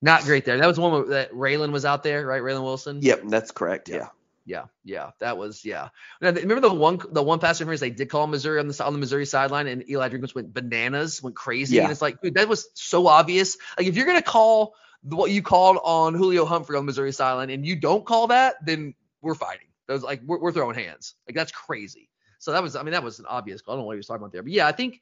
not 0.00 0.22
great 0.22 0.44
there. 0.44 0.58
That 0.58 0.68
was 0.68 0.78
one 0.78 1.08
that 1.10 1.32
Raylen 1.32 1.72
was 1.72 1.84
out 1.84 2.04
there, 2.04 2.24
right? 2.24 2.40
Raylen 2.40 2.62
Wilson. 2.62 3.00
Yep, 3.02 3.22
that's 3.24 3.50
correct. 3.50 3.88
Yeah. 3.88 3.96
yeah. 3.96 4.08
Yeah, 4.44 4.64
yeah, 4.84 5.10
that 5.20 5.38
was 5.38 5.64
yeah. 5.64 5.88
Remember 6.20 6.60
the 6.60 6.74
one 6.74 7.00
the 7.10 7.22
one 7.22 7.38
pass 7.38 7.60
interference 7.60 7.80
they 7.80 7.90
did 7.90 8.10
call 8.10 8.26
Missouri 8.26 8.58
on 8.58 8.66
the 8.66 8.84
on 8.84 8.92
the 8.92 8.98
Missouri 8.98 9.24
sideline 9.24 9.68
and 9.68 9.88
Eli 9.88 10.08
Drinkwitz 10.08 10.34
went 10.34 10.52
bananas, 10.52 11.22
went 11.22 11.36
crazy, 11.36 11.76
yeah. 11.76 11.82
and 11.82 11.92
it's 11.92 12.02
like 12.02 12.20
dude, 12.20 12.34
that 12.34 12.48
was 12.48 12.68
so 12.74 13.06
obvious. 13.06 13.56
Like 13.78 13.86
if 13.86 13.96
you're 13.96 14.06
gonna 14.06 14.20
call 14.20 14.74
what 15.02 15.30
you 15.30 15.42
called 15.42 15.78
on 15.84 16.14
Julio 16.14 16.44
Humphrey 16.44 16.76
on 16.76 16.86
Missouri 16.86 17.12
sideline 17.12 17.50
and 17.50 17.64
you 17.66 17.76
don't 17.76 18.04
call 18.04 18.28
that, 18.28 18.56
then 18.64 18.94
we're 19.20 19.34
fighting. 19.34 19.66
That 19.86 19.94
was 19.94 20.02
like 20.02 20.22
we're, 20.24 20.38
we're 20.38 20.52
throwing 20.52 20.74
hands. 20.74 21.14
Like 21.28 21.36
that's 21.36 21.52
crazy. 21.52 22.08
So 22.38 22.50
that 22.52 22.62
was 22.62 22.74
I 22.74 22.82
mean 22.82 22.92
that 22.92 23.04
was 23.04 23.20
an 23.20 23.26
obvious 23.28 23.62
call. 23.62 23.74
I 23.74 23.76
don't 23.76 23.82
know 23.82 23.86
what 23.86 23.92
he 23.94 23.98
was 23.98 24.06
talking 24.06 24.22
about 24.22 24.32
there, 24.32 24.42
but 24.42 24.52
yeah, 24.52 24.66
I 24.66 24.72
think 24.72 25.00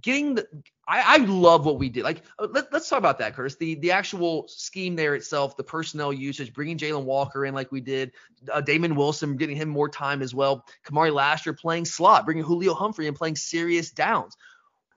getting 0.00 0.34
the 0.36 0.46
I, 0.86 1.16
I 1.16 1.16
love 1.18 1.66
what 1.66 1.78
we 1.78 1.88
did. 1.88 2.04
Like 2.04 2.22
let, 2.38 2.72
us 2.72 2.88
talk 2.88 2.98
about 2.98 3.18
that, 3.18 3.34
Curtis. 3.34 3.56
The 3.56 3.74
the 3.76 3.92
actual 3.92 4.48
scheme 4.48 4.96
there 4.96 5.14
itself, 5.14 5.56
the 5.56 5.64
personnel 5.64 6.12
usage, 6.12 6.52
bringing 6.52 6.78
Jalon 6.78 7.04
Walker 7.04 7.44
in 7.44 7.54
like 7.54 7.70
we 7.70 7.80
did, 7.80 8.12
uh, 8.52 8.60
Damon 8.60 8.94
Wilson 8.94 9.36
getting 9.36 9.56
him 9.56 9.68
more 9.68 9.88
time 9.88 10.22
as 10.22 10.34
well, 10.34 10.64
Kamari 10.86 11.12
Lassiter 11.12 11.52
playing 11.52 11.84
slot, 11.84 12.24
bringing 12.24 12.44
Julio 12.44 12.74
Humphrey 12.74 13.06
and 13.06 13.16
playing 13.16 13.36
serious 13.36 13.90
downs. 13.90 14.36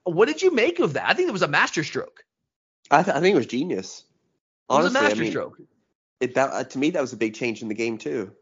What 0.04 0.26
did 0.26 0.42
you 0.42 0.50
make 0.50 0.78
of 0.78 0.94
that? 0.94 1.08
I 1.08 1.14
think 1.14 1.28
it 1.28 1.32
was 1.32 1.42
a 1.42 1.48
masterstroke. 1.48 2.24
I, 2.90 3.02
th- 3.02 3.16
I 3.16 3.20
think 3.20 3.34
it 3.34 3.38
was 3.38 3.46
genius. 3.46 4.04
Honestly, 4.68 4.98
it 4.98 5.02
was 5.02 5.12
a 5.12 5.16
masterstroke. 5.16 5.54
I 5.56 5.60
mean, 5.60 5.68
it, 6.20 6.34
that, 6.34 6.50
uh, 6.52 6.64
to 6.64 6.78
me, 6.78 6.90
that 6.90 7.00
was 7.00 7.12
a 7.12 7.16
big 7.16 7.34
change 7.34 7.62
in 7.62 7.68
the 7.68 7.74
game 7.74 7.98
too. 7.98 8.32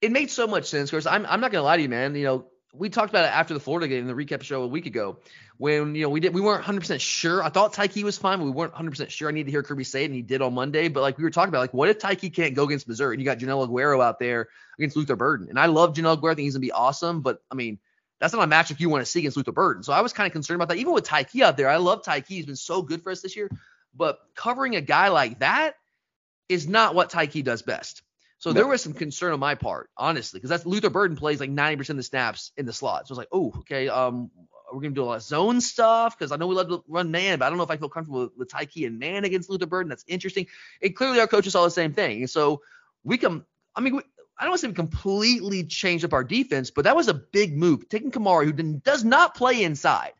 It 0.00 0.12
made 0.12 0.30
so 0.30 0.46
much 0.46 0.66
sense, 0.66 0.90
because 0.90 1.06
I'm, 1.06 1.26
I'm 1.26 1.40
not 1.40 1.52
gonna 1.52 1.64
lie 1.64 1.76
to 1.76 1.82
you, 1.82 1.88
man. 1.88 2.14
You 2.14 2.24
know, 2.24 2.46
we 2.78 2.88
talked 2.88 3.10
about 3.10 3.24
it 3.24 3.32
after 3.32 3.54
the 3.54 3.60
Florida 3.60 3.88
game 3.88 4.00
in 4.00 4.06
the 4.06 4.24
recap 4.24 4.42
show 4.42 4.62
a 4.62 4.66
week 4.66 4.86
ago 4.86 5.18
when 5.58 5.94
you 5.94 6.02
know 6.02 6.08
we 6.08 6.20
did 6.20 6.34
we 6.34 6.40
weren't 6.40 6.64
100% 6.64 7.00
sure. 7.00 7.42
I 7.42 7.48
thought 7.48 7.72
Tyke 7.72 7.96
was 7.96 8.18
fine, 8.18 8.38
but 8.38 8.44
we 8.44 8.50
weren't 8.50 8.74
100% 8.74 9.08
sure. 9.10 9.28
I 9.28 9.32
need 9.32 9.44
to 9.44 9.50
hear 9.50 9.62
Kirby 9.62 9.84
say 9.84 10.02
it, 10.02 10.06
and 10.06 10.14
he 10.14 10.22
did 10.22 10.42
on 10.42 10.54
Monday. 10.54 10.88
But 10.88 11.00
like 11.00 11.18
we 11.18 11.24
were 11.24 11.30
talking 11.30 11.48
about, 11.48 11.60
like 11.60 11.74
what 11.74 11.88
if 11.88 11.98
Tyke 11.98 12.32
can't 12.32 12.54
go 12.54 12.64
against 12.64 12.88
Missouri, 12.88 13.14
and 13.14 13.20
you 13.20 13.24
got 13.24 13.38
Joenel 13.38 13.66
Aguero 13.66 14.02
out 14.02 14.18
there 14.18 14.48
against 14.78 14.96
Luther 14.96 15.16
Burden, 15.16 15.48
and 15.48 15.58
I 15.58 15.66
love 15.66 15.94
Joenel 15.94 16.16
Aguero. 16.16 16.32
I 16.32 16.34
think 16.34 16.44
he's 16.44 16.54
gonna 16.54 16.60
be 16.60 16.72
awesome, 16.72 17.22
but 17.22 17.42
I 17.50 17.54
mean 17.54 17.78
that's 18.20 18.32
not 18.32 18.42
a 18.42 18.50
matchup 18.50 18.80
you 18.80 18.88
want 18.88 19.04
to 19.04 19.10
see 19.10 19.20
against 19.20 19.36
Luther 19.36 19.52
Burden. 19.52 19.82
So 19.82 19.92
I 19.92 20.00
was 20.00 20.12
kind 20.12 20.26
of 20.26 20.32
concerned 20.32 20.56
about 20.56 20.68
that. 20.68 20.78
Even 20.78 20.94
with 20.94 21.04
Tyke 21.04 21.36
out 21.40 21.56
there, 21.56 21.68
I 21.68 21.76
love 21.76 22.02
Tyke. 22.02 22.26
He's 22.26 22.46
been 22.46 22.56
so 22.56 22.82
good 22.82 23.02
for 23.02 23.12
us 23.12 23.20
this 23.20 23.36
year, 23.36 23.50
but 23.94 24.18
covering 24.34 24.76
a 24.76 24.80
guy 24.80 25.08
like 25.08 25.40
that 25.40 25.74
is 26.48 26.68
not 26.68 26.94
what 26.94 27.10
Tyke 27.10 27.44
does 27.44 27.62
best. 27.62 28.02
So 28.38 28.50
no. 28.50 28.54
there 28.54 28.66
was 28.66 28.82
some 28.82 28.92
concern 28.92 29.32
on 29.32 29.40
my 29.40 29.54
part, 29.54 29.90
honestly, 29.96 30.38
because 30.38 30.50
that's 30.50 30.66
Luther 30.66 30.90
Burden 30.90 31.16
plays 31.16 31.40
like 31.40 31.50
90% 31.50 31.90
of 31.90 31.96
the 31.96 32.02
snaps 32.02 32.52
in 32.56 32.66
the 32.66 32.72
slot. 32.72 33.08
So 33.08 33.12
I 33.12 33.14
was 33.14 33.18
like, 33.18 33.28
oh, 33.32 33.52
okay, 33.60 33.88
um, 33.88 34.30
we're 34.72 34.82
gonna 34.82 34.94
do 34.94 35.02
a 35.02 35.06
lot 35.06 35.16
of 35.16 35.22
zone 35.22 35.60
stuff 35.60 36.18
because 36.18 36.32
I 36.32 36.36
know 36.36 36.46
we 36.46 36.54
love 36.54 36.68
to 36.68 36.84
run 36.88 37.10
man, 37.10 37.38
but 37.38 37.46
I 37.46 37.48
don't 37.48 37.56
know 37.56 37.64
if 37.64 37.70
I 37.70 37.76
feel 37.76 37.88
comfortable 37.88 38.24
with, 38.24 38.36
with 38.36 38.50
Tyke 38.50 38.76
and 38.76 38.98
man 38.98 39.24
against 39.24 39.48
Luther 39.48 39.66
Burden. 39.66 39.88
That's 39.88 40.04
interesting. 40.06 40.46
And 40.82 40.94
clearly 40.94 41.20
our 41.20 41.26
coaches 41.26 41.52
saw 41.52 41.64
the 41.64 41.70
same 41.70 41.92
thing. 41.92 42.20
And 42.20 42.30
so 42.30 42.62
we 43.04 43.16
can, 43.16 43.44
I 43.74 43.80
mean, 43.80 43.96
we, 43.96 44.02
I 44.38 44.44
don't 44.44 44.50
want 44.50 44.60
to 44.60 44.66
say 44.66 44.68
we 44.68 44.74
completely 44.74 45.64
changed 45.64 46.04
up 46.04 46.12
our 46.12 46.24
defense, 46.24 46.70
but 46.70 46.84
that 46.84 46.96
was 46.96 47.08
a 47.08 47.14
big 47.14 47.56
move. 47.56 47.88
Taking 47.88 48.10
Kamari, 48.10 48.44
who 48.44 48.52
does 48.80 49.02
not 49.04 49.34
play 49.34 49.62
inside, 49.62 50.12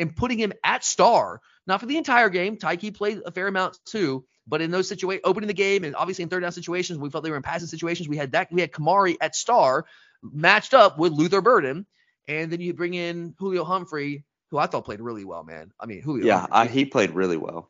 and 0.00 0.16
putting 0.16 0.38
him 0.38 0.52
at 0.64 0.82
star, 0.84 1.40
not 1.66 1.78
for 1.78 1.86
the 1.86 1.96
entire 1.96 2.30
game. 2.30 2.56
Tyke 2.56 2.94
played 2.94 3.20
a 3.24 3.30
fair 3.30 3.46
amount 3.46 3.78
too, 3.84 4.24
but 4.46 4.60
in 4.60 4.70
those 4.70 4.88
situations, 4.88 5.22
opening 5.24 5.46
the 5.46 5.54
game 5.54 5.84
and 5.84 5.94
obviously 5.94 6.22
in 6.22 6.28
third 6.28 6.40
down 6.40 6.52
situations, 6.52 6.98
we 6.98 7.10
felt 7.10 7.22
they 7.22 7.30
were 7.30 7.36
in 7.36 7.42
passing 7.42 7.68
situations. 7.68 8.08
We 8.08 8.16
had 8.16 8.32
that. 8.32 8.50
We 8.50 8.62
had 8.62 8.72
Kamari 8.72 9.16
at 9.20 9.36
star 9.36 9.86
matched 10.22 10.74
up 10.74 10.98
with 10.98 11.12
Luther 11.12 11.40
Burden, 11.40 11.86
and 12.26 12.50
then 12.50 12.60
you 12.60 12.74
bring 12.74 12.94
in 12.94 13.34
Julio 13.38 13.64
Humphrey, 13.64 14.24
who 14.50 14.58
I 14.58 14.66
thought 14.66 14.84
played 14.84 15.00
really 15.00 15.24
well, 15.24 15.44
man. 15.44 15.72
I 15.78 15.86
mean, 15.86 16.02
Julio. 16.02 16.26
Yeah, 16.26 16.46
I, 16.50 16.66
he 16.66 16.84
played 16.84 17.10
really 17.10 17.36
well. 17.36 17.68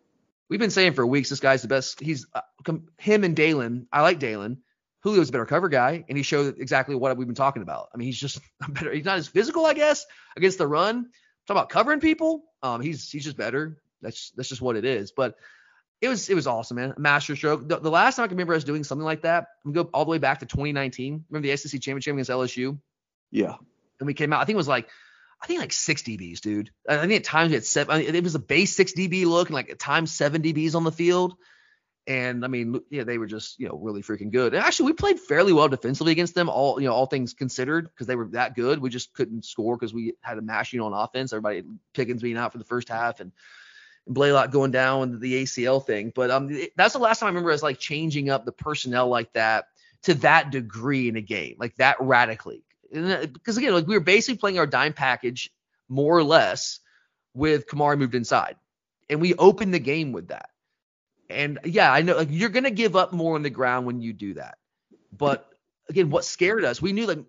We've 0.49 0.61
been 0.61 0.71
saying 0.71 0.95
for 0.95 1.07
weeks 1.07 1.29
this 1.29 1.41
guy's 1.41 1.63
the 1.63 1.69
best. 1.69 2.01
He's 2.01 2.27
uh, 2.35 2.41
him 2.99 3.25
and 3.25 3.37
Daylen. 3.37 3.87
I 3.93 4.03
like 4.03 4.19
Daylen. 4.19 4.59
Julio's 5.03 5.31
a 5.31 5.33
better 5.33 5.47
cover 5.47 5.69
guy, 5.69 6.05
and 6.09 6.19
he 6.19 6.23
showed 6.23 6.59
exactly 6.59 6.95
what 6.95 7.17
we've 7.17 7.27
been 7.27 7.35
talking 7.35 7.63
about. 7.63 7.89
I 7.95 7.97
mean, 7.97 8.07
he's 8.07 8.19
just 8.19 8.41
better. 8.69 8.93
He's 8.93 9.05
not 9.05 9.19
as 9.19 9.29
physical, 9.29 9.65
I 9.67 9.75
guess, 9.75 10.07
against 10.37 10.59
the 10.59 10.67
run. 10.67 11.11
Talk 11.51 11.57
about 11.57 11.69
covering 11.69 11.99
people. 11.99 12.45
Um, 12.63 12.81
he's 12.81 13.11
he's 13.11 13.25
just 13.25 13.37
better. 13.37 13.83
That's 14.03 14.31
that's 14.37 14.49
just 14.49 14.63
what 14.63 14.77
it 14.77 14.85
is. 14.85 15.11
But 15.11 15.35
it 16.01 16.07
was 16.07 16.29
it 16.29 16.37
was 16.37 16.47
awesome, 16.47 16.77
man. 16.77 16.95
A 16.97 17.01
master 17.01 17.35
stroke. 17.35 17.69
The, 17.69 17.81
the, 17.81 17.91
last 17.91 18.15
time 18.15 18.23
I 18.23 18.29
can 18.29 18.37
remember 18.37 18.55
us 18.55 18.63
doing 18.63 18.85
something 18.85 19.05
like 19.05 19.23
that, 19.23 19.49
I'm 19.65 19.73
gonna 19.73 19.83
go 19.87 19.91
all 19.93 20.05
the 20.05 20.13
way 20.13 20.19
back 20.19 20.39
to 20.39 20.47
2019. 20.47 21.25
Remember 21.29 21.49
the 21.49 21.57
SEC 21.57 21.81
championship 21.81 22.13
against 22.13 22.31
LSU? 22.31 22.79
Yeah. 23.33 23.57
And 23.99 24.07
we 24.07 24.15
came 24.15 24.33
out. 24.33 24.41
I 24.41 24.45
think 24.45 24.55
it 24.55 24.59
was 24.59 24.69
like 24.69 24.91
I 25.43 25.47
think 25.49 25.59
like 25.59 25.73
six 25.73 26.03
DBs, 26.03 26.41
dude. 26.41 26.71
I 26.89 26.99
think 26.99 27.15
at 27.15 27.25
times 27.25 27.49
we 27.49 27.55
had 27.55 27.65
seven. 27.65 27.97
I 27.97 28.03
mean, 28.03 28.15
it 28.15 28.23
was 28.23 28.37
a 28.37 28.39
base 28.39 28.77
six 28.77 28.93
DB 28.93 29.27
look, 29.27 29.49
and 29.49 29.55
like 29.57 29.71
at 29.71 29.81
times 29.81 30.13
seven 30.13 30.43
DBs 30.43 30.77
on 30.77 30.85
the 30.85 30.93
field. 30.93 31.35
And 32.11 32.45
I 32.45 32.49
mean, 32.49 32.81
yeah, 32.91 33.05
they 33.05 33.19
were 33.19 33.29
just 33.29 33.61
you 33.61 33.69
know 33.69 33.77
really 33.77 34.03
freaking 34.03 34.33
good. 34.33 34.53
And 34.53 34.65
actually, 34.65 34.87
we 34.87 34.95
played 34.95 35.21
fairly 35.21 35.53
well 35.53 35.69
defensively 35.69 36.11
against 36.11 36.35
them, 36.35 36.49
all 36.49 36.81
you 36.81 36.89
know, 36.89 36.93
all 36.93 37.07
things 37.07 37.35
considered, 37.35 37.89
because 37.89 38.09
they 38.09 38.17
were 38.17 38.27
that 38.33 38.57
good. 38.57 38.81
We 38.81 38.91
just 38.91 39.15
couldn't 39.15 39.45
score 39.45 39.77
because 39.77 39.95
we 39.95 40.15
had 40.21 40.37
a 40.37 40.43
mashing 40.43 40.81
on 40.81 40.93
offense. 40.93 41.33
Everybody 41.33 41.63
Pickens 41.95 42.21
being 42.21 42.37
out 42.37 42.51
for 42.51 42.59
the 42.59 42.65
first 42.65 42.89
half, 42.89 43.21
and 43.21 43.31
Blaylock 44.09 44.51
going 44.51 44.73
down 44.73 45.13
with 45.13 45.21
the 45.21 45.45
ACL 45.45 45.87
thing. 45.87 46.11
But 46.13 46.33
um, 46.33 46.51
that's 46.75 46.95
the 46.95 46.99
last 46.99 47.21
time 47.21 47.29
I 47.29 47.31
remember 47.31 47.53
us 47.53 47.63
like 47.63 47.79
changing 47.79 48.29
up 48.29 48.45
the 48.45 48.51
personnel 48.51 49.07
like 49.07 49.33
that 49.35 49.67
to 50.03 50.15
that 50.15 50.51
degree 50.51 51.09
in 51.09 51.15
a 51.15 51.21
game, 51.21 51.55
like 51.61 51.77
that 51.77 51.99
radically. 52.01 52.65
Because 52.93 53.57
again, 53.57 53.73
like 53.73 53.87
we 53.87 53.95
were 53.95 54.01
basically 54.01 54.39
playing 54.39 54.59
our 54.59 54.67
dime 54.67 54.95
package 54.95 55.53
more 55.89 56.19
or 56.19 56.25
less 56.25 56.81
with 57.35 57.69
Kamari 57.69 57.97
moved 57.97 58.17
inside, 58.17 58.57
and 59.09 59.21
we 59.21 59.37
opened 59.37 59.73
the 59.73 59.79
game 59.79 60.11
with 60.11 60.29
that. 60.29 60.51
And 61.31 61.59
yeah, 61.65 61.93
I 61.93 62.03
know 62.03 62.17
like 62.17 62.29
you're 62.31 62.49
gonna 62.49 62.71
give 62.71 62.97
up 62.97 63.13
more 63.13 63.35
on 63.35 63.43
the 63.43 63.51
ground 63.51 63.87
when 63.87 64.01
you 64.01 64.13
do 64.13 64.35
that. 64.35 64.59
But 65.13 65.49
again, 65.89 66.11
what 66.11 66.25
scared 66.25 66.65
us, 66.65 66.81
we 66.81 66.93
knew 66.93 67.07
like 67.07 67.25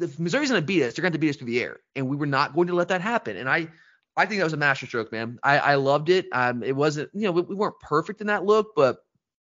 if 0.00 0.18
Missouri's 0.18 0.50
gonna 0.50 0.62
beat 0.62 0.82
us, 0.82 0.94
they're 0.94 1.02
gonna 1.02 1.18
beat 1.18 1.30
us 1.30 1.36
through 1.36 1.48
the 1.48 1.62
air, 1.62 1.78
and 1.96 2.08
we 2.08 2.16
were 2.16 2.26
not 2.26 2.54
going 2.54 2.68
to 2.68 2.74
let 2.74 2.88
that 2.88 3.00
happen. 3.00 3.36
And 3.36 3.48
I 3.48 3.68
I 4.16 4.26
think 4.26 4.38
that 4.40 4.44
was 4.44 4.52
a 4.52 4.58
masterstroke, 4.58 5.10
man. 5.10 5.38
I, 5.42 5.58
I 5.58 5.74
loved 5.76 6.10
it. 6.10 6.26
Um, 6.32 6.62
it 6.62 6.76
wasn't, 6.76 7.10
you 7.14 7.22
know, 7.22 7.32
we, 7.32 7.42
we, 7.42 7.54
weren't 7.54 7.80
perfect 7.80 8.20
in 8.20 8.26
that 8.26 8.44
look, 8.44 8.74
but 8.76 8.98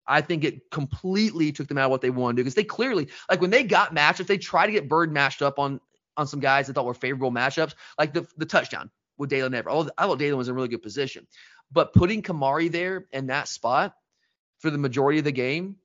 I 0.05 0.21
think 0.21 0.43
it 0.43 0.69
completely 0.69 1.51
took 1.51 1.67
them 1.67 1.77
out 1.77 1.85
of 1.85 1.91
what 1.91 2.01
they 2.01 2.11
wanted 2.11 2.33
to 2.33 2.37
do 2.37 2.43
because 2.43 2.55
they 2.55 2.63
clearly, 2.63 3.07
like 3.29 3.41
when 3.41 3.49
they 3.49 3.63
got 3.63 3.95
matchups, 3.95 4.27
they 4.27 4.37
tried 4.37 4.67
to 4.67 4.71
get 4.71 4.87
Bird 4.87 5.11
matched 5.11 5.41
up 5.41 5.57
on 5.57 5.79
on 6.17 6.27
some 6.27 6.39
guys 6.39 6.67
that 6.67 6.73
thought 6.73 6.85
were 6.85 6.93
favorable 6.93 7.31
matchups, 7.31 7.73
like 7.97 8.13
the 8.13 8.27
the 8.37 8.45
touchdown 8.45 8.91
with 9.17 9.29
Daylen 9.29 9.59
Everette. 9.59 9.89
I 9.97 10.05
thought 10.05 10.19
Daylen 10.19 10.37
was 10.37 10.47
in 10.47 10.51
a 10.51 10.55
really 10.55 10.67
good 10.67 10.83
position, 10.83 11.25
but 11.71 11.93
putting 11.93 12.21
Kamari 12.21 12.71
there 12.71 13.05
in 13.11 13.27
that 13.27 13.47
spot 13.47 13.95
for 14.59 14.69
the 14.69 14.77
majority 14.77 15.19
of 15.19 15.25
the 15.25 15.31
game 15.31 15.77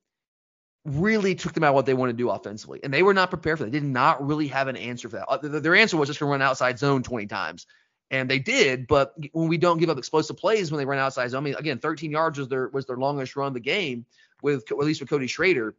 really 0.84 1.34
took 1.34 1.52
them 1.52 1.64
out 1.64 1.74
what 1.74 1.86
they 1.86 1.94
want 1.94 2.10
to 2.10 2.16
do 2.16 2.30
offensively, 2.30 2.80
and 2.82 2.92
they 2.92 3.02
were 3.02 3.14
not 3.14 3.30
prepared 3.30 3.58
for 3.58 3.64
that. 3.64 3.70
They 3.70 3.80
did 3.80 3.88
not 3.88 4.24
really 4.24 4.48
have 4.48 4.68
an 4.68 4.76
answer 4.76 5.08
for 5.08 5.16
that. 5.16 5.28
Uh, 5.28 5.60
their 5.60 5.74
answer 5.74 5.96
was 5.96 6.08
just 6.08 6.18
to 6.20 6.26
run 6.26 6.42
outside 6.42 6.78
zone 6.78 7.02
20 7.02 7.26
times 7.26 7.66
and 8.10 8.30
they 8.30 8.38
did. 8.38 8.86
But 8.86 9.14
when 9.32 9.48
we 9.48 9.58
don't 9.58 9.78
give 9.78 9.90
up 9.90 9.98
explosive 9.98 10.36
plays 10.36 10.70
when 10.70 10.78
they 10.78 10.84
run 10.84 10.98
outside 10.98 11.28
zone, 11.28 11.42
I 11.42 11.44
mean, 11.44 11.54
again, 11.54 11.78
13 11.78 12.10
yards 12.10 12.38
was 12.38 12.48
their 12.48 12.68
was 12.68 12.86
their 12.86 12.96
longest 12.96 13.36
run 13.36 13.48
of 13.48 13.54
the 13.54 13.60
game 13.60 14.06
with 14.42 14.70
at 14.70 14.78
least 14.78 15.00
with 15.00 15.10
Cody 15.10 15.26
Schrader. 15.26 15.74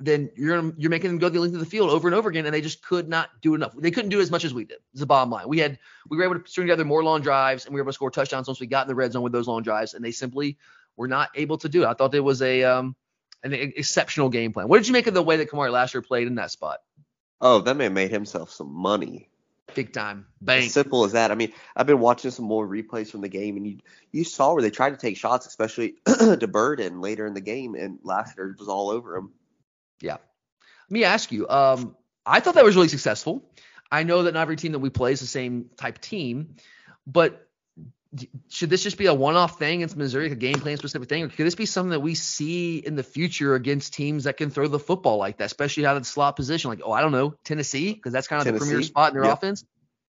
Then 0.00 0.30
you're 0.34 0.72
you're 0.76 0.90
making 0.90 1.10
them 1.10 1.18
go 1.18 1.28
the 1.28 1.40
length 1.40 1.54
of 1.54 1.60
the 1.60 1.66
field 1.66 1.90
over 1.90 2.08
and 2.08 2.14
over 2.14 2.28
again, 2.28 2.46
and 2.46 2.54
they 2.54 2.60
just 2.60 2.82
could 2.82 3.08
not 3.08 3.30
do 3.40 3.54
enough. 3.54 3.74
They 3.76 3.92
couldn't 3.92 4.10
do 4.10 4.20
as 4.20 4.30
much 4.30 4.44
as 4.44 4.52
we 4.52 4.64
did. 4.64 4.78
It's 4.92 5.00
the 5.00 5.06
bottom 5.06 5.30
line. 5.30 5.48
We 5.48 5.58
had 5.58 5.78
we 6.08 6.16
were 6.16 6.24
able 6.24 6.40
to 6.40 6.50
string 6.50 6.66
together 6.66 6.84
more 6.84 7.04
long 7.04 7.22
drives, 7.22 7.64
and 7.64 7.74
we 7.74 7.80
were 7.80 7.84
able 7.84 7.92
to 7.92 7.94
score 7.94 8.10
touchdowns 8.10 8.48
once 8.48 8.58
we 8.58 8.66
got 8.66 8.82
in 8.82 8.88
the 8.88 8.94
red 8.94 9.12
zone 9.12 9.22
with 9.22 9.32
those 9.32 9.46
long 9.46 9.62
drives, 9.62 9.94
and 9.94 10.04
they 10.04 10.10
simply 10.10 10.58
were 10.96 11.06
not 11.06 11.30
able 11.36 11.58
to 11.58 11.68
do 11.68 11.84
it. 11.84 11.86
I 11.86 11.94
thought 11.94 12.12
it 12.14 12.20
was 12.20 12.42
a 12.42 12.64
um 12.64 12.96
an 13.44 13.52
exceptional 13.52 14.30
game 14.30 14.52
plan. 14.52 14.66
What 14.66 14.78
did 14.78 14.88
you 14.88 14.92
make 14.92 15.06
of 15.06 15.14
the 15.14 15.22
way 15.22 15.36
that 15.36 15.50
Kamari 15.50 15.70
Lassiter 15.70 16.02
played 16.02 16.26
in 16.26 16.34
that 16.36 16.50
spot? 16.50 16.80
Oh, 17.40 17.60
that 17.60 17.76
man 17.76 17.94
made 17.94 18.10
himself 18.10 18.50
some 18.50 18.72
money 18.72 19.28
big 19.74 19.92
time. 19.92 20.26
Bang. 20.40 20.64
As 20.64 20.72
simple 20.72 21.04
as 21.04 21.12
that. 21.12 21.30
I 21.30 21.34
mean, 21.34 21.52
I've 21.76 21.86
been 21.86 22.00
watching 22.00 22.30
some 22.30 22.44
more 22.44 22.66
replays 22.66 23.10
from 23.10 23.20
the 23.20 23.28
game, 23.28 23.56
and 23.56 23.66
you 23.66 23.78
you 24.12 24.24
saw 24.24 24.52
where 24.52 24.62
they 24.62 24.70
tried 24.70 24.90
to 24.90 24.96
take 24.96 25.16
shots, 25.16 25.46
especially 25.46 25.94
to 26.06 26.46
Burden 26.46 27.00
later 27.00 27.26
in 27.26 27.34
the 27.34 27.40
game, 27.40 27.74
and 27.74 27.98
Lassiter 28.02 28.54
was 28.58 28.68
all 28.68 28.90
over 28.90 29.16
him. 29.16 29.32
Yeah. 30.00 30.14
Let 30.14 30.90
me 30.90 31.04
ask 31.04 31.32
you. 31.32 31.48
Um, 31.48 31.96
I 32.26 32.40
thought 32.40 32.54
that 32.54 32.64
was 32.64 32.76
really 32.76 32.88
successful. 32.88 33.50
I 33.90 34.02
know 34.02 34.24
that 34.24 34.34
not 34.34 34.40
every 34.40 34.56
team 34.56 34.72
that 34.72 34.78
we 34.78 34.90
play 34.90 35.12
is 35.12 35.20
the 35.20 35.26
same 35.26 35.70
type 35.76 36.00
team, 36.00 36.56
but 37.06 37.46
should 38.48 38.70
this 38.70 38.82
just 38.82 38.98
be 38.98 39.06
a 39.06 39.14
one-off 39.14 39.58
thing 39.58 39.78
against 39.78 39.96
Missouri, 39.96 40.30
a 40.30 40.34
game 40.34 40.54
plan 40.54 40.76
specific 40.76 41.08
thing, 41.08 41.24
or 41.24 41.28
could 41.28 41.46
this 41.46 41.54
be 41.54 41.66
something 41.66 41.90
that 41.90 42.00
we 42.00 42.14
see 42.14 42.78
in 42.78 42.94
the 42.96 43.02
future 43.02 43.54
against 43.54 43.94
teams 43.94 44.24
that 44.24 44.36
can 44.36 44.50
throw 44.50 44.68
the 44.68 44.78
football 44.78 45.16
like 45.16 45.38
that, 45.38 45.46
especially 45.46 45.86
out 45.86 45.96
of 45.96 46.02
the 46.02 46.08
slot 46.08 46.36
position? 46.36 46.70
Like, 46.70 46.80
oh, 46.84 46.92
I 46.92 47.00
don't 47.00 47.12
know, 47.12 47.34
Tennessee, 47.44 47.92
because 47.92 48.12
that's 48.12 48.28
kind 48.28 48.40
of 48.40 48.46
Tennessee, 48.46 48.64
the 48.64 48.70
premier 48.70 48.82
spot 48.82 49.12
in 49.12 49.20
their 49.20 49.28
yep. 49.28 49.38
offense. 49.38 49.64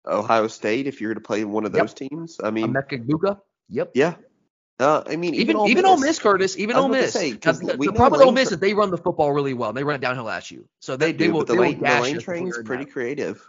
Ohio 0.05 0.47
State, 0.47 0.88
if 0.88 1.01
you're 1.01 1.13
to 1.13 1.19
play 1.19 1.43
one 1.43 1.65
of 1.65 1.71
those 1.71 1.95
yep. 1.99 2.09
teams, 2.09 2.39
I 2.43 2.51
mean, 2.51 2.73
Emeka 2.73 3.39
Yep. 3.69 3.91
Yeah. 3.93 4.15
Uh, 4.80 5.03
I 5.07 5.15
mean, 5.15 5.34
even 5.34 5.57
even, 5.57 5.69
even 5.69 5.86
Ole 5.86 5.97
Miss, 5.97 6.19
Curtis, 6.19 6.57
even 6.57 6.75
Ole 6.75 6.88
Miss. 6.88 7.13
Say, 7.13 7.32
the, 7.32 7.78
the 7.80 7.93
problem 7.93 8.19
with 8.19 8.28
Ole 8.28 8.32
Miss 8.32 8.51
is 8.51 8.59
they 8.59 8.75
run 8.75 8.91
the 8.91 8.97
football 8.97 9.32
really 9.32 9.55
well. 9.55 9.73
They 9.73 9.84
run 9.84 9.95
it 9.95 10.01
downhill 10.01 10.30
at 10.30 10.51
you, 10.51 10.67
so 10.80 10.95
they 10.95 11.11
they, 11.11 11.30
will. 11.30 11.43
The 11.43 11.53
they 11.53 11.59
lane, 11.59 11.80
will 11.80 11.95
the 11.95 12.01
lane 12.01 12.19
train's 12.19 12.57
pretty 12.63 12.86
creative. 12.86 13.43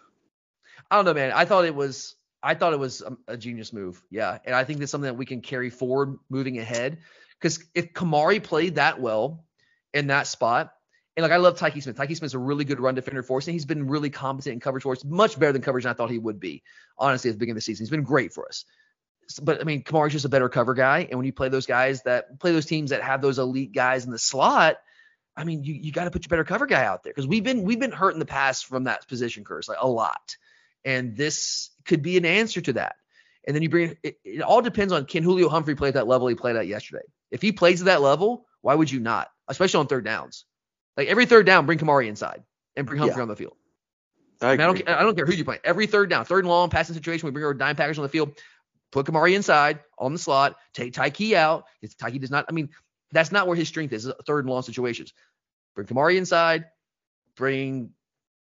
I 0.91 0.97
don't 0.97 1.05
know, 1.05 1.12
man. 1.12 1.33
I 1.33 1.45
thought 1.45 1.66
it 1.66 1.74
was 1.74 2.16
I 2.43 2.55
thought 2.55 2.72
it 2.72 2.79
was 2.79 3.03
a, 3.03 3.16
a, 3.33 3.37
genius 3.37 3.72
move. 3.72 4.03
Yeah. 4.11 4.39
And 4.45 4.55
I 4.55 4.64
think 4.64 4.79
that's 4.79 4.91
something 4.91 5.09
that 5.09 5.16
we 5.16 5.26
can 5.26 5.41
carry 5.41 5.70
forward 5.70 6.18
moving 6.31 6.59
ahead. 6.59 6.99
Because 7.41 7.64
if 7.74 7.93
Kamari 7.93 8.43
played 8.43 8.76
that 8.76 9.01
well 9.01 9.45
in 9.93 10.09
that 10.09 10.26
spot, 10.26 10.72
and 11.16 11.22
like 11.22 11.33
I 11.33 11.37
love 11.37 11.59
Tykee 11.59 11.83
Smith. 11.83 11.97
Tykee 11.97 12.16
Smith's 12.16 12.35
a 12.35 12.39
really 12.39 12.64
good 12.64 12.79
run 12.79 12.95
defender 12.95 13.24
for 13.24 13.39
us, 13.39 13.47
and 13.49 13.53
he's 13.53 13.64
been 13.64 13.89
really 13.89 14.11
competent 14.11 14.55
in 14.55 14.61
coverage 14.61 14.85
for 14.85 14.93
us, 14.93 15.05
much 15.05 15.39
better 15.39 15.53
than 15.53 15.62
coverage 15.62 15.85
than 15.85 15.91
I 15.91 15.95
thought 15.95 16.11
he 16.11 16.18
would 16.18 16.39
be. 16.39 16.62
Honestly, 16.97 17.31
at 17.31 17.35
the 17.35 17.39
beginning 17.39 17.53
of 17.53 17.57
the 17.57 17.62
season, 17.62 17.85
he's 17.85 17.91
been 17.91 18.05
great 18.05 18.33
for 18.33 18.47
us. 18.47 18.64
But 19.43 19.61
I 19.61 19.64
mean, 19.64 19.83
Kamari's 19.83 20.12
just 20.12 20.24
a 20.24 20.31
better 20.31 20.49
cover 20.49 20.74
guy, 20.74 21.07
and 21.11 21.18
when 21.18 21.26
you 21.26 21.33
play 21.33 21.49
those 21.49 21.66
guys 21.66 22.03
that 22.05 22.39
play 22.41 22.53
those 22.53 22.66
teams 22.66 22.91
that 22.91 23.03
have 23.03 23.20
those 23.20 23.39
elite 23.39 23.72
guys 23.72 24.05
in 24.05 24.11
the 24.11 24.18
slot, 24.18 24.79
I 25.37 25.45
mean, 25.45 25.64
you 25.64 25.74
you 25.74 25.93
got 25.93 26.05
to 26.05 26.11
put 26.11 26.24
your 26.24 26.31
better 26.31 26.45
cover 26.45 26.66
guy 26.66 26.85
out 26.85 27.05
there 27.05 27.12
because 27.12 27.26
we've 27.26 27.45
been 27.45 27.62
we've 27.62 27.79
been 27.79 27.93
hurt 27.93 28.14
in 28.14 28.18
the 28.18 28.26
past 28.26 28.66
from 28.66 28.85
that 28.85 29.07
position 29.07 29.45
curse 29.45 29.68
like 29.68 29.79
a 29.81 29.89
lot, 29.89 30.37
and 30.85 31.16
this 31.16 31.70
could 31.85 32.03
be 32.03 32.16
an 32.16 32.24
answer 32.24 32.61
to 32.62 32.72
that. 32.74 32.97
And 33.47 33.55
then 33.55 33.62
you 33.62 33.68
bring 33.68 33.97
it, 34.03 34.18
it 34.24 34.43
all 34.43 34.62
depends 34.62 34.93
on 34.93 35.05
can 35.05 35.22
Julio 35.22 35.49
Humphrey 35.49 35.74
play 35.74 35.89
at 35.89 35.95
that 35.95 36.07
level 36.07 36.26
he 36.29 36.35
played 36.35 36.57
at 36.57 36.66
yesterday. 36.66 37.05
If 37.31 37.43
he 37.43 37.53
plays 37.53 37.81
at 37.83 37.87
that 37.87 38.03
level, 38.03 38.47
why 38.62 38.74
would 38.74 38.91
you 38.91 39.01
not? 39.01 39.29
Especially 39.47 39.81
on 39.81 39.87
third 39.87 40.05
downs. 40.05 40.45
Like 40.97 41.09
every 41.09 41.26
third 41.26 41.47
down, 41.47 41.66
bring 41.66 41.79
Kamari 41.79 42.09
inside 42.09 42.43
and 42.76 42.87
bring 42.87 42.99
Humphrey 42.99 43.18
yeah. 43.18 43.22
on 43.22 43.29
the 43.29 43.37
field. 43.37 43.57
I, 44.41 44.49
I, 44.49 44.51
mean, 44.53 44.61
I, 44.61 44.66
don't, 44.66 44.89
I 44.89 45.03
don't 45.03 45.16
care 45.16 45.26
who 45.26 45.33
you 45.33 45.45
play. 45.45 45.59
Every 45.64 45.87
third 45.87 46.11
down, 46.11 46.24
third 46.24 46.41
and 46.41 46.49
long, 46.49 46.70
passing 46.70 46.95
situation, 46.95 47.26
we 47.26 47.33
bring 47.33 47.45
our 47.45 47.55
dime 47.55 47.76
package 47.76 47.99
on 47.99 48.03
the 48.03 48.09
field, 48.09 48.39
put 48.91 49.07
Kamari 49.07 49.34
inside 49.34 49.80
on 49.99 50.12
the 50.12 50.18
slot, 50.18 50.57
take 50.72 50.93
Tyke 50.93 51.32
out. 51.34 51.64
If 51.82 51.97
Tyke 51.97 52.20
does 52.20 52.30
not, 52.30 52.47
I 52.49 52.53
mean, 52.53 52.70
that's 53.12 53.32
not 53.32 53.47
where 53.47 53.57
his 53.57 53.68
strength 53.68 53.93
is, 53.93 54.11
third 54.26 54.45
and 54.45 54.51
long 54.51 54.62
situations. 54.62 55.12
Bring 55.74 55.86
Kamari 55.86 56.16
inside, 56.16 56.66
bring 57.36 57.91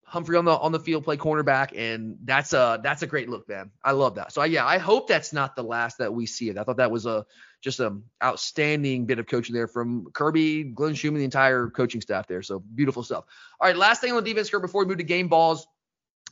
Humphrey 0.08 0.38
on 0.38 0.46
the 0.46 0.56
on 0.56 0.72
the 0.72 0.80
field 0.80 1.04
play 1.04 1.18
cornerback, 1.18 1.76
and 1.76 2.16
that's 2.24 2.54
a 2.54 2.80
that's 2.82 3.02
a 3.02 3.06
great 3.06 3.28
look, 3.28 3.46
man. 3.46 3.70
I 3.84 3.92
love 3.92 4.14
that. 4.14 4.32
So 4.32 4.42
yeah, 4.44 4.64
I 4.64 4.78
hope 4.78 5.06
that's 5.06 5.34
not 5.34 5.54
the 5.54 5.62
last 5.62 5.98
that 5.98 6.14
we 6.14 6.24
see 6.24 6.48
of 6.48 6.56
it. 6.56 6.60
I 6.60 6.64
thought 6.64 6.78
that 6.78 6.90
was 6.90 7.04
a 7.04 7.26
just 7.60 7.78
an 7.80 8.04
outstanding 8.22 9.04
bit 9.04 9.18
of 9.18 9.26
coaching 9.26 9.54
there 9.54 9.68
from 9.68 10.06
Kirby, 10.12 10.64
Glenn 10.64 10.94
Schumann, 10.94 11.18
the 11.18 11.24
entire 11.24 11.68
coaching 11.68 12.00
staff 12.00 12.26
there. 12.26 12.42
So 12.42 12.58
beautiful 12.58 13.02
stuff. 13.02 13.24
All 13.60 13.68
right, 13.68 13.76
last 13.76 14.00
thing 14.00 14.12
on 14.12 14.24
the 14.24 14.30
defense, 14.30 14.48
Kurt, 14.48 14.62
before 14.62 14.82
we 14.82 14.88
move 14.88 14.98
to 14.98 15.04
game 15.04 15.28
balls. 15.28 15.66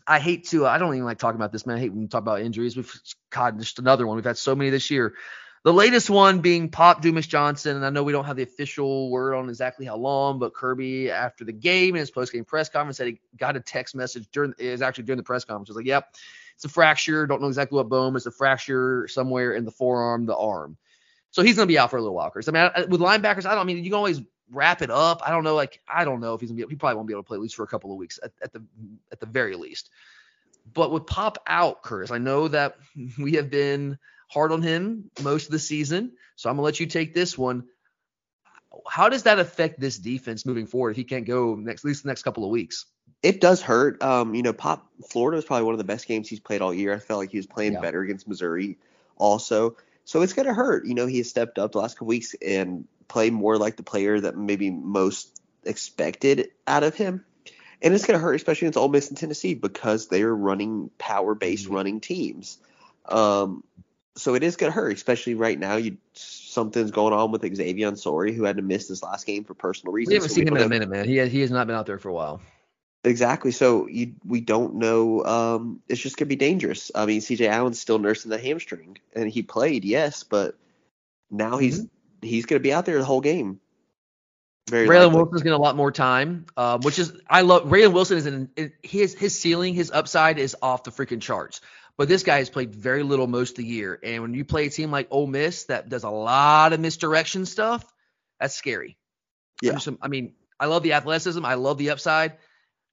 I 0.07 0.21
hate 0.21 0.49
to. 0.49 0.67
I 0.67 0.79
don't 0.79 0.95
even 0.95 1.05
like 1.05 1.19
talking 1.19 1.37
about 1.37 1.53
this, 1.53 1.67
man. 1.67 1.77
I 1.77 1.81
hate 1.81 1.91
when 1.91 2.03
we 2.03 2.07
talk 2.07 2.23
about 2.23 2.41
injuries. 2.41 2.77
We've 2.77 2.93
caught 3.31 3.59
just 3.59 3.79
another 3.79 4.07
one. 4.07 4.17
We've 4.17 4.25
had 4.25 4.39
so 4.39 4.55
many 4.55 4.71
this 4.71 4.91
year. 4.91 5.15
The 5.65 5.73
latest 5.73 6.09
one 6.09 6.43
being 6.43 6.69
Pop 6.69 7.03
Dumas 7.03 7.27
Johnson, 7.27 7.75
and 7.75 7.85
I 7.85 7.91
know 7.91 8.05
we 8.05 8.13
don't 8.13 8.25
have 8.27 8.37
the 8.37 8.45
official 8.45 9.11
word 9.11 9.35
on 9.35 9.49
exactly 9.49 9.85
how 9.85 9.97
long, 9.97 10.39
but 10.39 10.55
Kirby 10.55 11.11
after 11.11 11.45
the 11.45 11.53
game 11.53 11.97
in 11.97 11.99
his 11.99 12.11
post-game 12.13 12.45
press 12.45 12.69
conference 12.69 12.99
said 12.99 13.09
he 13.09 13.21
got 13.37 13.57
a 13.57 13.61
text 13.61 13.97
message 13.97 14.29
during 14.31 14.55
is 14.59 14.81
actually 14.81 15.05
during 15.05 15.17
the 15.17 15.25
press 15.25 15.45
conference. 15.45 15.69
He 15.69 15.73
was 15.73 15.77
like, 15.79 15.87
"Yep, 15.87 16.15
it's 16.55 16.65
a 16.65 16.69
fracture. 16.69 17.27
Don't 17.27 17.43
know 17.43 17.49
exactly 17.49 17.75
what 17.75 17.89
bone. 17.89 18.15
It's 18.15 18.27
a 18.27 18.31
fracture 18.31 19.09
somewhere 19.09 19.55
in 19.55 19.65
the 19.65 19.73
forearm, 19.73 20.27
the 20.27 20.37
arm." 20.37 20.77
So 21.33 21.43
he's 21.43 21.57
gonna 21.57 21.67
be 21.67 21.79
out 21.79 21.91
for 21.91 21.97
a 21.97 22.01
little 22.01 22.15
while. 22.15 22.33
I 22.33 22.51
mean, 22.53 22.89
with 22.89 23.01
linebackers, 23.01 23.45
I 23.45 23.57
don't 23.57 23.63
I 23.63 23.65
mean 23.65 23.79
you 23.79 23.91
can 23.91 23.95
always 23.95 24.21
wrap 24.51 24.83
it 24.83 24.91
up. 24.91 25.23
I 25.27 25.31
don't 25.31 25.45
know, 25.45 25.55
like 25.55 25.81
I 25.89 26.05
don't 26.05 26.21
know 26.21 26.35
if 26.35 26.41
he's 26.41 26.51
gonna 26.51 26.67
be. 26.67 26.73
He 26.73 26.77
probably 26.77 26.97
won't 26.97 27.09
be 27.09 27.15
able 27.15 27.23
to 27.23 27.27
play 27.27 27.37
at 27.37 27.43
least 27.43 27.57
for 27.57 27.63
a 27.63 27.69
couple 27.69 27.93
of 27.93 27.99
weeks 27.99 28.19
at, 28.23 28.33
at 28.43 28.53
the 28.53 28.63
at 29.13 29.21
the 29.21 29.27
very 29.27 29.57
least. 29.57 29.91
But 30.73 30.91
with 30.91 31.07
Pop 31.07 31.39
out, 31.47 31.83
Curtis, 31.83 32.11
I 32.11 32.19
know 32.19 32.49
that 32.49 32.77
we 33.19 33.33
have 33.35 33.51
been 33.51 33.99
hard 34.29 34.53
on 34.53 34.63
him 34.63 35.11
most 35.23 35.47
of 35.47 35.53
the 35.53 35.59
season. 35.59 36.13
So 36.37 36.51
I'm 36.51 36.57
gonna 36.57 36.65
let 36.65 36.81
you 36.81 36.87
take 36.87 37.15
this 37.15 37.37
one. 37.37 37.65
How 38.89 39.09
does 39.09 39.23
that 39.23 39.39
affect 39.39 39.81
this 39.81 39.99
defense 39.99 40.45
moving 40.45 40.67
forward 40.67 40.91
if 40.91 40.97
he 40.97 41.05
can't 41.05 41.25
go 41.25 41.55
next 41.55 41.85
at 41.85 41.89
least 41.89 42.03
the 42.03 42.09
next 42.09 42.23
couple 42.23 42.45
of 42.45 42.51
weeks? 42.51 42.87
It 43.23 43.41
does 43.41 43.63
hurt. 43.63 44.03
Um, 44.03 44.35
you 44.35 44.43
know, 44.43 44.53
Pop 44.53 44.87
Florida 45.09 45.37
was 45.37 45.45
probably 45.45 45.65
one 45.65 45.75
of 45.75 45.79
the 45.79 45.85
best 45.85 46.07
games 46.07 46.29
he's 46.29 46.41
played 46.41 46.61
all 46.61 46.75
year. 46.75 46.93
I 46.93 46.99
felt 46.99 47.19
like 47.19 47.31
he 47.31 47.39
was 47.39 47.47
playing 47.47 47.73
yeah. 47.73 47.81
better 47.81 48.03
against 48.03 48.29
Missouri 48.29 48.77
also. 49.17 49.77
So 50.05 50.23
it's 50.23 50.35
gonna 50.35 50.55
hurt. 50.55 50.87
You 50.87 50.95
know, 50.95 51.07
he 51.07 51.19
has 51.19 51.31
stepped 51.31 51.59
up 51.59 51.73
the 51.73 51.79
last 51.79 51.95
couple 51.95 52.09
weeks 52.09 52.35
and 52.47 52.87
played 53.09 53.33
more 53.33 53.59
like 53.59 53.77
the 53.77 53.83
player 53.83 54.21
that 54.21 54.37
maybe 54.37 54.71
most 54.71 55.41
expected 55.65 56.51
out 56.67 56.83
of 56.83 56.95
him. 56.95 57.25
And 57.83 57.93
it's 57.93 58.07
going 58.07 58.19
to 58.19 58.23
hurt, 58.23 58.35
especially 58.35 58.67
against 58.67 58.79
Ole 58.79 58.89
Miss 58.89 59.09
and 59.09 59.19
Tennessee, 59.19 59.55
because 59.55 60.09
they're 60.09 60.35
running 60.35 60.91
power-based 60.99 61.67
mm-hmm. 61.67 61.75
running 61.75 62.01
teams. 62.01 62.59
Um, 63.07 63.63
so 64.17 64.35
it 64.35 64.43
is 64.43 64.57
going 64.57 64.73
to 64.73 64.75
hurt, 64.75 64.95
especially 64.95 65.35
right 65.35 65.59
now. 65.59 65.77
You 65.77 65.99
something's 66.15 66.91
going 66.91 67.13
on 67.13 67.33
with 67.33 67.43
Xavian 67.55 67.97
Sorey, 67.97 68.33
who 68.33 68.45
had 68.45 68.57
to 68.57 68.63
miss 68.63 68.89
this 68.89 69.03
last 69.03 69.27
game 69.27 69.45
for 69.45 69.53
personal 69.55 69.93
reasons. 69.93 70.11
We 70.11 70.15
haven't 70.15 70.29
so 70.31 70.35
seen 70.35 70.49
him 70.49 70.57
in 70.57 70.63
a 70.63 70.69
minute, 70.69 70.89
man. 70.89 71.05
He 71.05 71.17
has, 71.19 71.31
he 71.31 71.41
has 71.43 71.51
not 71.51 71.67
been 71.67 71.77
out 71.77 71.85
there 71.85 71.99
for 71.99 72.09
a 72.09 72.15
while. 72.15 72.41
Exactly. 73.05 73.53
So 73.53 73.87
you, 73.87 74.15
we 74.25 74.41
don't 74.41 74.77
know. 74.77 75.25
Um, 75.25 75.81
it's 75.89 76.01
just 76.01 76.17
gonna 76.17 76.29
be 76.29 76.37
dangerous. 76.37 76.91
I 76.95 77.07
mean, 77.07 77.21
C.J. 77.21 77.47
Allen's 77.47 77.79
still 77.79 77.99
nursing 77.99 78.31
the 78.31 78.39
hamstring, 78.39 78.99
and 79.15 79.31
he 79.31 79.43
played, 79.43 79.85
yes, 79.85 80.25
but 80.25 80.57
now 81.31 81.59
he's 81.59 81.81
mm-hmm. 81.81 81.96
He's 82.27 82.47
gonna 82.47 82.61
be 82.61 82.73
out 82.73 82.87
there 82.87 82.99
the 82.99 83.05
whole 83.05 83.21
game. 83.21 83.61
Very 84.69 84.89
Raylen 84.89 85.13
Wilson's 85.13 85.43
getting 85.43 85.57
a 85.57 85.63
lot 85.63 85.77
more 85.77 85.93
time, 85.93 86.47
um, 86.57 86.81
which 86.81 86.99
is 86.99 87.13
I 87.31 87.43
love. 87.43 87.65
Raylen 87.65 87.93
Wilson 87.93 88.19
is 88.19 88.27
in 88.27 88.73
his 88.83 89.15
his 89.15 89.39
ceiling, 89.39 89.75
his 89.75 89.93
upside 89.93 90.39
is 90.39 90.57
off 90.61 90.83
the 90.83 90.91
freaking 90.91 91.21
charts. 91.21 91.61
But 91.97 92.09
this 92.09 92.23
guy 92.25 92.39
has 92.39 92.51
played 92.51 92.75
very 92.75 93.03
little 93.03 93.27
most 93.27 93.53
of 93.53 93.57
the 93.57 93.65
year. 93.65 93.99
And 94.03 94.23
when 94.23 94.35
you 94.35 94.45
play 94.45 94.67
a 94.67 94.71
team 94.71 94.91
like 94.91 95.09
Ole 95.11 95.27
Miss 95.27 95.65
that 95.65 95.89
does 95.89 96.05
a 96.05 96.11
lot 96.11 96.73
of 96.73 96.81
misdirection 96.81 97.47
stuff, 97.47 97.91
that's 98.39 98.55
scary. 98.55 98.99
Yeah. 99.63 99.79
I 100.03 100.09
mean, 100.09 100.35
I 100.61 100.67
love 100.67 100.83
the 100.83 100.93
athleticism. 100.93 101.45
I 101.45 101.55
love 101.55 101.79
the 101.79 101.91
upside. 101.91 102.35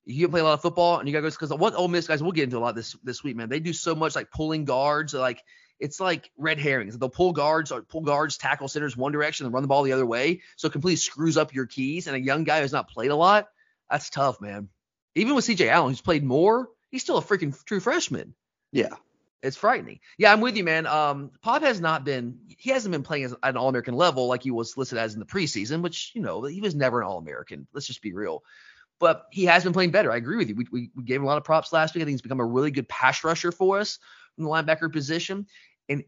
You 0.06 0.26
can 0.26 0.32
play 0.32 0.42
a 0.42 0.44
lot 0.44 0.54
of 0.54 0.62
football, 0.62 1.00
and 1.00 1.08
you 1.08 1.14
got 1.14 1.20
to 1.20 1.30
go 1.30 1.30
because 1.30 1.50
what 1.50 1.76
Ole 1.76 1.88
Miss 1.88 2.08
guys. 2.08 2.22
We'll 2.22 2.34
get 2.34 2.44
into 2.44 2.58
a 2.58 2.60
lot 2.60 2.76
this 2.76 2.96
this 3.04 3.24
week, 3.24 3.36
man. 3.36 3.50
They 3.50 3.60
do 3.60 3.74
so 3.74 3.96
much 3.96 4.16
like 4.16 4.32
pulling 4.32 4.66
guards, 4.66 5.14
like 5.14 5.42
it's 5.84 6.00
like 6.00 6.32
red 6.38 6.60
herrings. 6.60 6.98
They'll 6.98 7.10
pull 7.10 7.34
guards 7.34 7.70
or 7.70 7.82
pull 7.82 8.02
guards, 8.02 8.38
tackle 8.38 8.70
centers 8.70 8.96
one 8.96 9.12
direction 9.12 9.46
and 9.46 9.54
run 9.54 9.64
the 9.64 9.68
ball 9.68 9.84
the 9.84 9.92
other 9.92 10.06
way. 10.06 10.40
So 10.56 10.70
it 10.70 10.72
completely 10.72 10.96
screws 10.96 11.36
up 11.36 11.54
your 11.54 11.66
keys. 11.66 12.08
And 12.08 12.16
a 12.16 12.22
young 12.22 12.46
guy 12.46 12.62
who's 12.62 12.72
not 12.72 12.90
played 12.90 13.12
a 13.12 13.16
lot, 13.18 13.50
that's 13.92 14.10
tough, 14.10 14.40
man. 14.40 14.70
Even 15.16 15.36
with 15.36 15.46
CJ 15.46 15.68
Allen, 15.68 15.90
who's 15.90 16.00
played 16.00 16.24
more, 16.24 16.70
he's 16.90 17.02
still 17.02 17.18
a 17.18 17.22
freaking 17.22 17.54
true 17.66 17.82
freshman. 17.82 18.34
Yeah. 18.72 18.96
It's 19.42 19.58
frightening. 19.58 20.00
Yeah, 20.18 20.32
I'm 20.32 20.40
with 20.40 20.56
you, 20.56 20.64
man. 20.64 20.88
Um, 20.88 21.32
Pop 21.42 21.64
has 21.64 21.82
not 21.82 22.06
been, 22.06 22.40
he 22.58 22.70
hasn't 22.70 22.94
been 22.94 23.04
playing 23.04 23.26
at 23.26 23.34
an 23.44 23.58
All 23.58 23.68
American 23.68 23.94
level 23.94 24.28
like 24.28 24.42
he 24.42 24.52
was 24.52 24.78
listed 24.78 24.98
as 24.98 25.16
in 25.16 25.20
the 25.20 25.26
preseason, 25.26 25.82
which, 25.82 26.14
you 26.16 26.22
know, 26.22 26.44
he 26.44 26.62
was 26.62 26.76
never 26.76 27.02
an 27.02 27.08
All 27.08 27.18
American. 27.18 27.68
Let's 27.74 27.88
just 27.88 28.02
be 28.02 28.14
real. 28.14 28.42
But 29.00 29.28
he 29.32 29.44
has 29.46 29.66
been 29.66 29.74
playing 29.74 29.92
better. 29.92 30.14
I 30.14 30.16
agree 30.16 30.38
with 30.38 30.48
you. 30.48 30.56
We, 30.56 30.68
we, 30.72 30.92
we 30.96 31.04
gave 31.04 31.18
him 31.18 31.24
a 31.24 31.26
lot 31.26 31.38
of 31.38 31.44
props 31.44 31.74
last 31.74 31.94
week. 31.94 32.04
I 32.04 32.06
think 32.06 32.14
he's 32.14 32.22
become 32.22 32.40
a 32.40 32.46
really 32.46 32.72
good 32.72 32.88
pass 32.88 33.22
rusher 33.26 33.52
for 33.52 33.80
us 33.80 34.00
from 34.36 34.46
the 34.46 34.50
linebacker 34.50 34.92
position. 34.92 35.48
And 35.90 36.04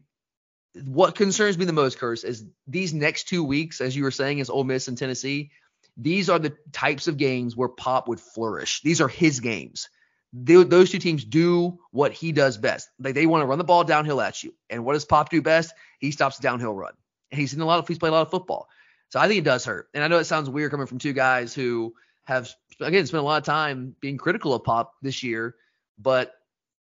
what 0.84 1.14
concerns 1.14 1.58
me 1.58 1.64
the 1.64 1.72
most, 1.72 1.98
Curse, 1.98 2.24
is 2.24 2.44
these 2.66 2.92
next 2.92 3.28
two 3.28 3.44
weeks, 3.44 3.80
as 3.80 3.96
you 3.96 4.04
were 4.04 4.10
saying, 4.10 4.38
is 4.38 4.50
Ole 4.50 4.64
Miss 4.64 4.88
and 4.88 4.98
Tennessee. 4.98 5.50
These 5.96 6.28
are 6.28 6.38
the 6.38 6.54
types 6.72 7.08
of 7.08 7.16
games 7.16 7.56
where 7.56 7.68
Pop 7.68 8.08
would 8.08 8.20
flourish. 8.20 8.82
These 8.82 9.00
are 9.00 9.08
his 9.08 9.40
games 9.40 9.88
they, 10.32 10.62
those 10.64 10.90
two 10.90 10.98
teams 10.98 11.24
do 11.24 11.78
what 11.90 12.12
he 12.12 12.32
does 12.32 12.58
best. 12.58 12.90
Like 12.98 13.14
they 13.14 13.26
want 13.26 13.42
to 13.42 13.46
run 13.46 13.58
the 13.58 13.64
ball 13.64 13.84
downhill 13.84 14.20
at 14.20 14.42
you. 14.42 14.54
And 14.68 14.84
what 14.84 14.92
does 14.94 15.04
Pop 15.04 15.30
do 15.30 15.40
best? 15.40 15.72
He 15.98 16.10
stops 16.10 16.36
the 16.36 16.42
downhill 16.42 16.74
run. 16.74 16.92
And 17.30 17.40
he's 17.40 17.54
in 17.54 17.60
a 17.60 17.64
lot 17.64 17.78
of 17.78 17.88
he's 17.88 17.98
played 17.98 18.10
a 18.10 18.12
lot 18.12 18.22
of 18.22 18.30
football. 18.30 18.68
So 19.08 19.20
I 19.20 19.28
think 19.28 19.38
it 19.38 19.44
does 19.44 19.64
hurt. 19.64 19.88
And 19.94 20.02
I 20.04 20.08
know 20.08 20.18
it 20.18 20.24
sounds 20.24 20.50
weird 20.50 20.70
coming 20.70 20.86
from 20.86 20.98
two 20.98 21.12
guys 21.12 21.54
who 21.54 21.94
have 22.24 22.50
again 22.80 23.06
spent 23.06 23.22
a 23.22 23.24
lot 23.24 23.38
of 23.38 23.44
time 23.44 23.94
being 24.00 24.18
critical 24.18 24.52
of 24.52 24.64
Pop 24.64 24.94
this 25.00 25.22
year, 25.22 25.54
but 25.98 26.32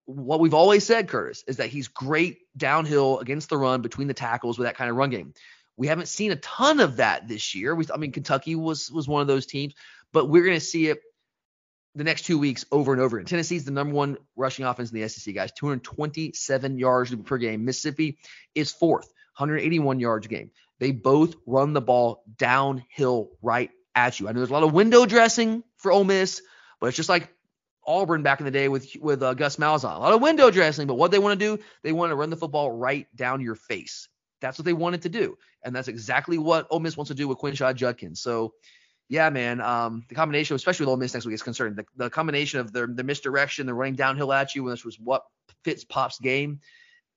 what 0.06 0.40
we've 0.40 0.54
always 0.54 0.84
said, 0.84 1.08
Curtis, 1.08 1.44
is 1.46 1.58
that 1.58 1.68
he's 1.68 1.88
great 1.88 2.38
downhill 2.56 3.18
against 3.18 3.48
the 3.48 3.58
run 3.58 3.82
between 3.82 4.08
the 4.08 4.14
tackles 4.14 4.58
with 4.58 4.66
that 4.66 4.76
kind 4.76 4.90
of 4.90 4.96
run 4.96 5.10
game. 5.10 5.34
We 5.76 5.88
haven't 5.88 6.08
seen 6.08 6.32
a 6.32 6.36
ton 6.36 6.80
of 6.80 6.96
that 6.96 7.28
this 7.28 7.54
year. 7.54 7.74
We, 7.74 7.84
I 7.92 7.98
mean, 7.98 8.12
Kentucky 8.12 8.54
was 8.54 8.90
was 8.90 9.06
one 9.06 9.20
of 9.20 9.26
those 9.26 9.46
teams, 9.46 9.74
but 10.12 10.28
we're 10.28 10.44
going 10.44 10.58
to 10.58 10.64
see 10.64 10.88
it 10.88 11.00
the 11.94 12.04
next 12.04 12.22
two 12.22 12.38
weeks 12.38 12.64
over 12.70 12.92
and 12.92 13.02
over. 13.02 13.18
And 13.18 13.26
Tennessee's 13.26 13.64
the 13.64 13.72
number 13.72 13.94
one 13.94 14.16
rushing 14.36 14.64
offense 14.64 14.90
in 14.90 15.00
the 15.00 15.08
SEC, 15.08 15.34
guys. 15.34 15.52
227 15.52 16.78
yards 16.78 17.14
per 17.14 17.38
game. 17.38 17.64
Mississippi 17.64 18.18
is 18.54 18.72
fourth, 18.72 19.06
181 19.36 20.00
yards 20.00 20.26
a 20.26 20.28
game. 20.28 20.50
They 20.78 20.92
both 20.92 21.34
run 21.46 21.72
the 21.72 21.80
ball 21.80 22.22
downhill 22.36 23.30
right 23.42 23.70
at 23.94 24.20
you. 24.20 24.28
I 24.28 24.32
know 24.32 24.40
there's 24.40 24.50
a 24.50 24.52
lot 24.52 24.62
of 24.62 24.72
window 24.72 25.06
dressing 25.06 25.62
for 25.76 25.90
Ole 25.90 26.04
Miss, 26.04 26.42
but 26.80 26.88
it's 26.88 26.96
just 26.96 27.08
like 27.08 27.32
Auburn 27.86 28.22
back 28.22 28.40
in 28.40 28.44
the 28.44 28.50
day 28.50 28.68
with 28.68 28.88
with 29.00 29.22
uh, 29.22 29.34
Gus 29.34 29.56
Malzahn. 29.56 29.96
A 29.96 29.98
lot 29.98 30.12
of 30.12 30.20
window 30.20 30.50
dressing, 30.50 30.86
but 30.86 30.94
what 30.94 31.10
they 31.10 31.18
want 31.18 31.38
to 31.38 31.56
do, 31.56 31.62
they 31.82 31.92
want 31.92 32.10
to 32.10 32.16
run 32.16 32.30
the 32.30 32.36
football 32.36 32.70
right 32.70 33.06
down 33.14 33.40
your 33.40 33.54
face. 33.54 34.08
That's 34.40 34.58
what 34.58 34.64
they 34.64 34.72
wanted 34.72 35.02
to 35.02 35.08
do, 35.08 35.38
and 35.62 35.74
that's 35.74 35.88
exactly 35.88 36.38
what 36.38 36.66
Ole 36.70 36.80
Miss 36.80 36.96
wants 36.96 37.08
to 37.08 37.14
do 37.14 37.28
with 37.28 37.38
Quinshon 37.38 37.74
Judkins. 37.74 38.20
So 38.20 38.52
yeah, 39.08 39.30
man. 39.30 39.60
Um, 39.60 40.04
the 40.08 40.14
combination, 40.14 40.56
especially 40.56 40.84
with 40.84 40.90
Ole 40.90 40.96
Miss 40.96 41.14
next 41.14 41.26
week, 41.26 41.34
is 41.34 41.42
concerned. 41.42 41.76
The, 41.76 41.86
the 41.96 42.10
combination 42.10 42.60
of 42.60 42.72
the, 42.72 42.86
the 42.86 43.04
misdirection, 43.04 43.66
the 43.66 43.74
running 43.74 43.94
downhill 43.94 44.32
at 44.32 44.54
you, 44.54 44.64
which 44.64 44.84
was 44.84 44.98
what 44.98 45.24
fits 45.64 45.84
Pop's 45.84 46.18
game. 46.18 46.60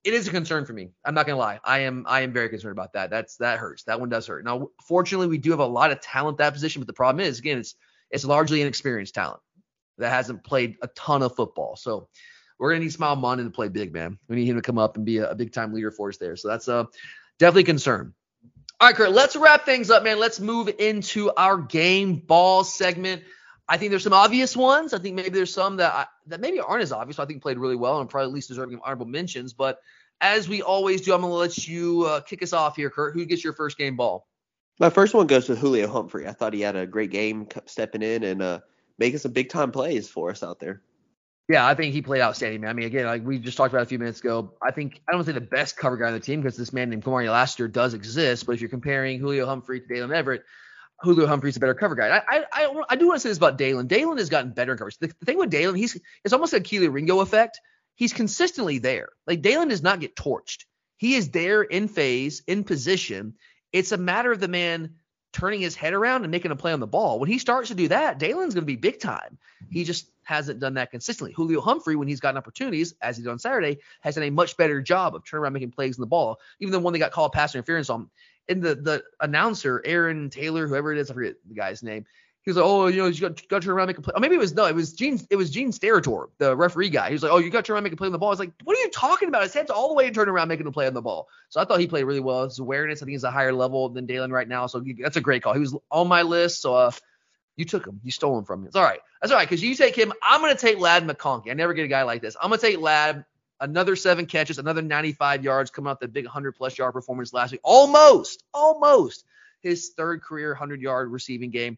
It 0.03 0.13
is 0.13 0.27
a 0.27 0.31
concern 0.31 0.65
for 0.65 0.73
me. 0.73 0.91
I'm 1.03 1.13
not 1.13 1.25
gonna 1.25 1.39
lie. 1.39 1.59
I 1.63 1.79
am 1.79 2.05
I 2.07 2.21
am 2.21 2.31
very 2.31 2.47
concerned 2.49 2.71
about 2.71 2.93
that. 2.93 3.09
That's 3.09 3.37
that 3.37 3.59
hurts. 3.59 3.83
That 3.83 3.99
one 3.99 4.09
does 4.09 4.27
hurt. 4.27 4.45
Now, 4.45 4.69
fortunately, 4.87 5.27
we 5.27 5.39
do 5.39 5.49
have 5.51 5.59
a 5.59 5.65
lot 5.65 5.91
of 5.91 5.99
talent 5.99 6.37
that 6.37 6.53
position, 6.53 6.79
but 6.79 6.87
the 6.87 6.93
problem 6.93 7.25
is, 7.25 7.39
again, 7.39 7.57
it's 7.57 7.75
it's 8.11 8.23
largely 8.23 8.61
inexperienced 8.61 9.15
talent 9.15 9.41
that 9.99 10.09
hasn't 10.09 10.43
played 10.43 10.77
a 10.81 10.87
ton 10.87 11.21
of 11.23 11.35
football. 11.35 11.75
So 11.75 12.09
we're 12.57 12.71
gonna 12.71 12.83
need 12.83 12.91
Smael 12.91 13.17
Mondon 13.17 13.45
to 13.45 13.51
play 13.51 13.69
big, 13.69 13.93
man. 13.93 14.17
We 14.27 14.35
need 14.35 14.47
him 14.47 14.55
to 14.55 14.61
come 14.61 14.77
up 14.77 14.97
and 14.97 15.05
be 15.05 15.17
a, 15.19 15.31
a 15.31 15.35
big 15.35 15.53
time 15.53 15.73
leader 15.73 15.91
for 15.91 16.09
us 16.09 16.17
there. 16.17 16.35
So 16.35 16.47
that's 16.47 16.67
uh 16.67 16.85
definitely 17.37 17.63
a 17.63 17.65
concern. 17.65 18.13
All 18.81 18.87
right, 18.87 18.95
Kurt, 18.95 19.11
let's 19.11 19.35
wrap 19.35 19.65
things 19.65 19.89
up, 19.89 20.03
man. 20.03 20.19
Let's 20.19 20.39
move 20.39 20.69
into 20.79 21.31
our 21.35 21.57
game 21.57 22.15
ball 22.15 22.63
segment. 22.63 23.23
I 23.67 23.77
think 23.77 23.91
there's 23.91 24.03
some 24.03 24.13
obvious 24.13 24.55
ones. 24.57 24.93
I 24.93 24.99
think 24.99 25.15
maybe 25.15 25.29
there's 25.29 25.53
some 25.53 25.77
that 25.77 25.93
I, 25.93 26.05
that 26.27 26.39
maybe 26.39 26.59
aren't 26.59 26.81
as 26.81 26.91
obvious. 26.91 27.19
I 27.19 27.25
think 27.25 27.41
played 27.41 27.57
really 27.57 27.75
well 27.75 27.99
and 27.99 28.09
probably 28.09 28.29
at 28.29 28.33
least 28.33 28.47
deserving 28.47 28.75
of 28.75 28.81
honorable 28.83 29.05
mentions. 29.05 29.53
But 29.53 29.79
as 30.21 30.49
we 30.49 30.61
always 30.61 31.01
do, 31.01 31.13
I'm 31.13 31.21
gonna 31.21 31.33
let 31.33 31.67
you 31.67 32.05
uh, 32.05 32.21
kick 32.21 32.41
us 32.41 32.53
off 32.53 32.75
here, 32.75 32.89
Kurt. 32.89 33.13
Who 33.13 33.25
gets 33.25 33.43
your 33.43 33.53
first 33.53 33.77
game 33.77 33.95
ball? 33.95 34.27
My 34.79 34.89
first 34.89 35.13
one 35.13 35.27
goes 35.27 35.45
to 35.47 35.55
Julio 35.55 35.87
Humphrey. 35.87 36.25
I 36.25 36.31
thought 36.31 36.53
he 36.53 36.61
had 36.61 36.77
a 36.77 36.87
great 36.87 37.11
game 37.11 37.47
stepping 37.65 38.01
in 38.01 38.23
and 38.23 38.41
uh, 38.41 38.59
making 38.99 39.19
some 39.19 39.31
big 39.31 39.49
time 39.49 39.71
plays 39.71 40.07
for 40.07 40.29
us 40.29 40.43
out 40.43 40.59
there. 40.59 40.81
Yeah, 41.47 41.65
I 41.65 41.73
think 41.73 41.95
he 41.95 42.03
played 42.03 42.21
outstanding, 42.21 42.61
man. 42.61 42.69
I 42.69 42.73
mean, 42.73 42.85
again, 42.85 43.07
like 43.07 43.25
we 43.25 43.39
just 43.39 43.57
talked 43.57 43.73
about 43.73 43.81
a 43.81 43.87
few 43.87 43.97
minutes 43.97 44.19
ago, 44.19 44.53
I 44.61 44.69
think 44.69 45.01
I 45.07 45.13
don't 45.13 45.23
say 45.23 45.31
the 45.31 45.41
best 45.41 45.77
cover 45.77 45.97
guy 45.97 46.07
on 46.07 46.13
the 46.13 46.19
team 46.19 46.41
because 46.41 46.55
this 46.55 46.71
man 46.71 46.91
named 46.91 47.03
Kamari 47.03 47.31
Lassiter 47.31 47.67
does 47.67 47.95
exist. 47.95 48.45
But 48.45 48.53
if 48.53 48.61
you're 48.61 48.69
comparing 48.69 49.19
Julio 49.19 49.47
Humphrey 49.47 49.81
to 49.81 49.87
Daylen 49.87 50.09
Everette, 50.09 50.43
Julio 51.01 51.25
Humphrey's 51.25 51.57
a 51.57 51.59
better 51.59 51.73
cover 51.73 51.95
guy. 51.95 52.09
I 52.09 52.21
I, 52.37 52.45
I, 52.51 52.83
I 52.89 52.95
do 52.97 53.07
want 53.07 53.15
to 53.15 53.19
say 53.21 53.29
this 53.29 53.39
about 53.39 53.57
Daylen. 53.57 53.87
Daylen 53.87 54.19
has 54.19 54.29
gotten 54.29 54.51
better 54.51 54.73
in 54.73 54.77
coverage. 54.77 54.99
The, 54.99 55.07
the 55.07 55.25
thing 55.25 55.39
with 55.39 55.51
Daylen, 55.51 55.75
he's 55.75 55.99
it's 56.23 56.33
almost 56.33 56.53
a 56.53 56.59
Kelee 56.59 56.93
Ringo 56.93 57.21
effect. 57.21 57.59
He's 57.95 58.13
consistently 58.13 58.77
there. 58.77 59.09
Like 59.25 59.41
Daylen 59.41 59.69
does 59.69 59.81
not 59.81 59.99
get 59.99 60.15
torched. 60.15 60.65
He 60.97 61.15
is 61.15 61.31
there 61.31 61.63
in 61.63 61.87
phase, 61.87 62.43
in 62.45 62.63
position. 62.63 63.35
It's 63.73 63.91
a 63.91 63.97
matter 63.97 64.31
of 64.31 64.39
the 64.39 64.47
man 64.47 64.95
turning 65.39 65.61
his 65.61 65.75
head 65.75 65.93
around 65.93 66.23
and 66.23 66.31
making 66.31 66.51
a 66.51 66.55
play 66.55 66.73
on 66.73 66.79
the 66.79 66.87
ball. 66.87 67.19
When 67.19 67.29
he 67.29 67.39
starts 67.39 67.69
to 67.69 67.75
do 67.75 67.87
that, 67.87 68.19
Daylen's 68.19 68.53
going 68.53 68.61
to 68.61 68.61
be 68.61 68.75
big 68.75 68.99
time. 68.99 69.37
He 69.69 69.83
just 69.83 70.11
hasn't 70.23 70.59
done 70.59 70.73
that 70.73 70.91
consistently. 70.91 71.33
Julio 71.33 71.61
Humphrey, 71.61 71.95
when 71.95 72.07
he's 72.07 72.19
gotten 72.19 72.37
opportunities, 72.37 72.93
as 73.01 73.17
he 73.17 73.23
did 73.23 73.29
on 73.29 73.39
Saturday, 73.39 73.79
has 74.01 74.15
done 74.15 74.25
a 74.25 74.29
much 74.29 74.57
better 74.57 74.81
job 74.81 75.15
of 75.15 75.23
turning 75.23 75.43
around 75.43 75.53
making 75.53 75.71
plays 75.71 75.97
in 75.97 76.01
the 76.01 76.07
ball. 76.07 76.39
Even 76.59 76.71
the 76.71 76.79
one 76.79 76.93
they 76.93 76.99
got 76.99 77.11
called 77.11 77.31
pass 77.31 77.55
interference 77.55 77.89
on. 77.89 78.09
And 78.49 78.61
the 78.61 78.75
the 78.75 79.03
announcer, 79.21 79.81
Aaron 79.85 80.29
Taylor, 80.29 80.67
whoever 80.67 80.91
it 80.91 80.97
is, 80.97 81.09
I 81.09 81.13
forget 81.13 81.35
the 81.47 81.55
guy's 81.55 81.83
name. 81.83 82.05
He 82.43 82.51
was 82.51 82.57
like, 82.57 82.65
oh, 82.65 82.87
you 82.87 82.97
know, 82.97 83.07
you 83.07 83.19
got, 83.19 83.47
got 83.49 83.61
to 83.61 83.67
turn 83.67 83.75
around 83.75 83.89
and 83.89 83.97
make 83.97 83.97
a 83.97 84.01
play. 84.01 84.13
Or 84.15 84.19
maybe 84.21 84.35
it 84.35 84.39
was 84.39 84.53
no, 84.53 84.65
it 84.65 84.73
was 84.73 84.93
Gene, 84.93 85.19
it 85.29 85.35
was 85.35 85.49
Gene 85.49 85.71
Steratore, 85.71 86.29
the 86.37 86.55
referee 86.55 86.89
guy. 86.89 87.07
He 87.07 87.13
was 87.13 87.21
like, 87.21 87.31
oh, 87.31 87.37
you 87.37 87.49
got 87.49 87.59
to 87.59 87.67
turn 87.67 87.73
around 87.73 87.79
and 87.79 87.91
make 87.91 87.93
a 87.93 87.97
play 87.97 88.07
on 88.07 88.13
the 88.13 88.17
ball. 88.17 88.29
I 88.29 88.31
was 88.31 88.39
like, 88.39 88.53
what 88.63 88.77
are 88.77 88.81
you 88.81 88.89
talking 88.91 89.27
about? 89.27 89.43
His 89.43 89.53
head's 89.53 89.69
all 89.69 89.89
the 89.89 89.93
way 89.93 90.09
turning 90.09 90.33
around 90.33 90.47
making 90.47 90.65
a 90.65 90.71
play 90.71 90.87
on 90.87 90.93
the 90.93 91.01
ball. 91.01 91.27
So 91.49 91.59
I 91.59 91.65
thought 91.65 91.79
he 91.79 91.87
played 91.87 92.05
really 92.05 92.21
well. 92.21 92.45
His 92.45 92.59
awareness, 92.59 93.03
I 93.03 93.05
think, 93.05 93.17
is 93.17 93.25
a 93.25 93.31
higher 93.31 93.53
level 93.53 93.89
than 93.89 94.07
Daylen 94.07 94.31
right 94.31 94.47
now. 94.47 94.67
So 94.67 94.83
that's 94.99 95.17
a 95.17 95.21
great 95.21 95.43
call. 95.43 95.53
He 95.53 95.59
was 95.59 95.75
on 95.91 96.07
my 96.07 96.21
list. 96.21 96.61
So 96.61 96.75
uh, 96.75 96.91
you 97.57 97.65
took 97.65 97.85
him. 97.85 97.99
You 98.03 98.11
stole 98.11 98.37
him 98.37 98.45
from 98.45 98.61
me. 98.61 98.67
It's 98.67 98.75
all 98.75 98.83
right. 98.83 99.01
That's 99.21 99.33
all 99.33 99.37
right. 99.37 99.47
Because 99.47 99.61
you 99.61 99.75
take 99.75 99.95
him. 99.95 100.13
I'm 100.23 100.39
going 100.39 100.55
to 100.55 100.59
take 100.59 100.79
Ladd 100.79 101.05
McConkey. 101.05 101.51
I 101.51 101.53
never 101.53 101.73
get 101.73 101.83
a 101.83 101.89
guy 101.89 102.03
like 102.03 102.21
this. 102.21 102.37
I'm 102.41 102.49
going 102.49 102.59
to 102.59 102.65
take 102.65 102.79
Ladd. 102.79 103.25
Another 103.61 103.97
seven 103.97 104.25
catches, 104.25 104.57
another 104.57 104.81
95 104.81 105.43
yards 105.43 105.69
coming 105.69 105.91
off 105.91 105.99
the 105.99 106.07
big 106.07 106.23
100 106.23 106.53
plus 106.53 106.77
yard 106.77 106.93
performance 106.93 107.33
last 107.33 107.51
week. 107.51 107.59
Almost, 107.61 108.45
almost 108.53 109.25
his 109.61 109.89
third 109.89 110.21
career 110.21 110.51
100 110.51 110.81
yard 110.81 111.11
receiving 111.11 111.49
game. 111.49 111.77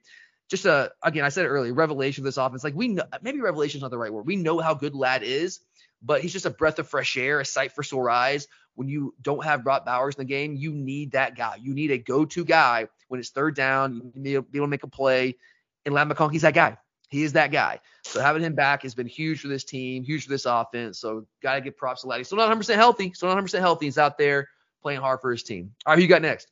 Just 0.51 0.65
a 0.65 0.91
again, 1.01 1.23
I 1.23 1.29
said 1.29 1.45
it 1.45 1.47
earlier, 1.47 1.73
revelation 1.73 2.23
of 2.23 2.25
this 2.25 2.35
offense. 2.35 2.61
Like 2.61 2.75
we 2.75 2.89
know, 2.89 3.03
maybe 3.21 3.39
revelation 3.39 3.77
is 3.77 3.81
not 3.81 3.91
the 3.91 3.97
right 3.97 4.11
word. 4.11 4.25
We 4.25 4.35
know 4.35 4.59
how 4.59 4.73
good 4.73 4.93
Ladd 4.93 5.23
is, 5.23 5.61
but 6.01 6.19
he's 6.19 6.33
just 6.33 6.45
a 6.45 6.49
breath 6.49 6.77
of 6.77 6.89
fresh 6.89 7.15
air, 7.15 7.39
a 7.39 7.45
sight 7.45 7.71
for 7.71 7.83
sore 7.83 8.09
eyes. 8.09 8.49
When 8.75 8.89
you 8.89 9.15
don't 9.21 9.45
have 9.45 9.63
Brock 9.63 9.85
Bowers 9.85 10.15
in 10.15 10.19
the 10.21 10.25
game, 10.25 10.57
you 10.57 10.73
need 10.73 11.13
that 11.13 11.37
guy. 11.37 11.55
You 11.61 11.73
need 11.73 11.91
a 11.91 11.97
go-to 11.97 12.43
guy 12.43 12.89
when 13.07 13.21
it's 13.21 13.29
third 13.29 13.55
down. 13.55 13.95
You 13.95 14.21
need 14.21 14.33
to 14.33 14.41
be 14.41 14.57
able 14.59 14.67
to 14.67 14.71
make 14.71 14.83
a 14.83 14.87
play 14.87 15.37
and 15.85 15.95
Ladd 15.95 16.09
McConkey's 16.09 16.41
that 16.41 16.53
guy. 16.53 16.77
He 17.07 17.23
is 17.23 17.33
that 17.33 17.51
guy. 17.51 17.79
So 18.03 18.21
having 18.21 18.41
him 18.41 18.55
back 18.55 18.83
has 18.83 18.93
been 18.93 19.07
huge 19.07 19.41
for 19.41 19.47
this 19.47 19.63
team, 19.63 20.03
huge 20.03 20.23
for 20.23 20.29
this 20.29 20.45
offense. 20.45 20.99
So 20.99 21.25
got 21.41 21.55
to 21.55 21.61
give 21.61 21.77
props 21.77 22.01
to 22.01 22.07
Laddie. 22.07 22.23
Still 22.23 22.37
not 22.37 22.49
100% 22.55 22.75
healthy. 22.75 23.13
Still 23.13 23.33
not 23.33 23.43
100% 23.43 23.59
healthy. 23.59 23.85
He's 23.85 23.97
out 23.97 24.17
there 24.17 24.49
playing 24.81 25.01
hard 25.01 25.19
for 25.21 25.31
his 25.31 25.43
team. 25.43 25.73
All 25.85 25.91
right, 25.91 25.97
who 25.97 26.03
you 26.03 26.07
got 26.07 26.21
next? 26.21 26.47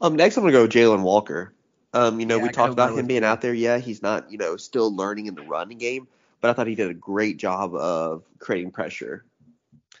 Um, 0.00 0.16
next 0.16 0.36
I'm 0.36 0.42
gonna 0.42 0.52
go 0.52 0.66
Jalen 0.66 1.02
Walker. 1.02 1.54
Um, 1.92 2.20
you 2.20 2.26
know, 2.26 2.36
yeah, 2.36 2.42
we 2.42 2.48
talked 2.50 2.72
about 2.72 2.96
him 2.96 3.06
being 3.06 3.24
out 3.24 3.40
there. 3.40 3.54
Yeah, 3.54 3.78
he's 3.78 4.02
not, 4.02 4.30
you 4.30 4.38
know, 4.38 4.56
still 4.56 4.94
learning 4.94 5.26
in 5.26 5.34
the 5.34 5.42
running 5.42 5.78
game, 5.78 6.08
but 6.40 6.50
I 6.50 6.52
thought 6.52 6.66
he 6.66 6.74
did 6.74 6.90
a 6.90 6.94
great 6.94 7.38
job 7.38 7.74
of 7.74 8.24
creating 8.38 8.72
pressure. 8.72 9.24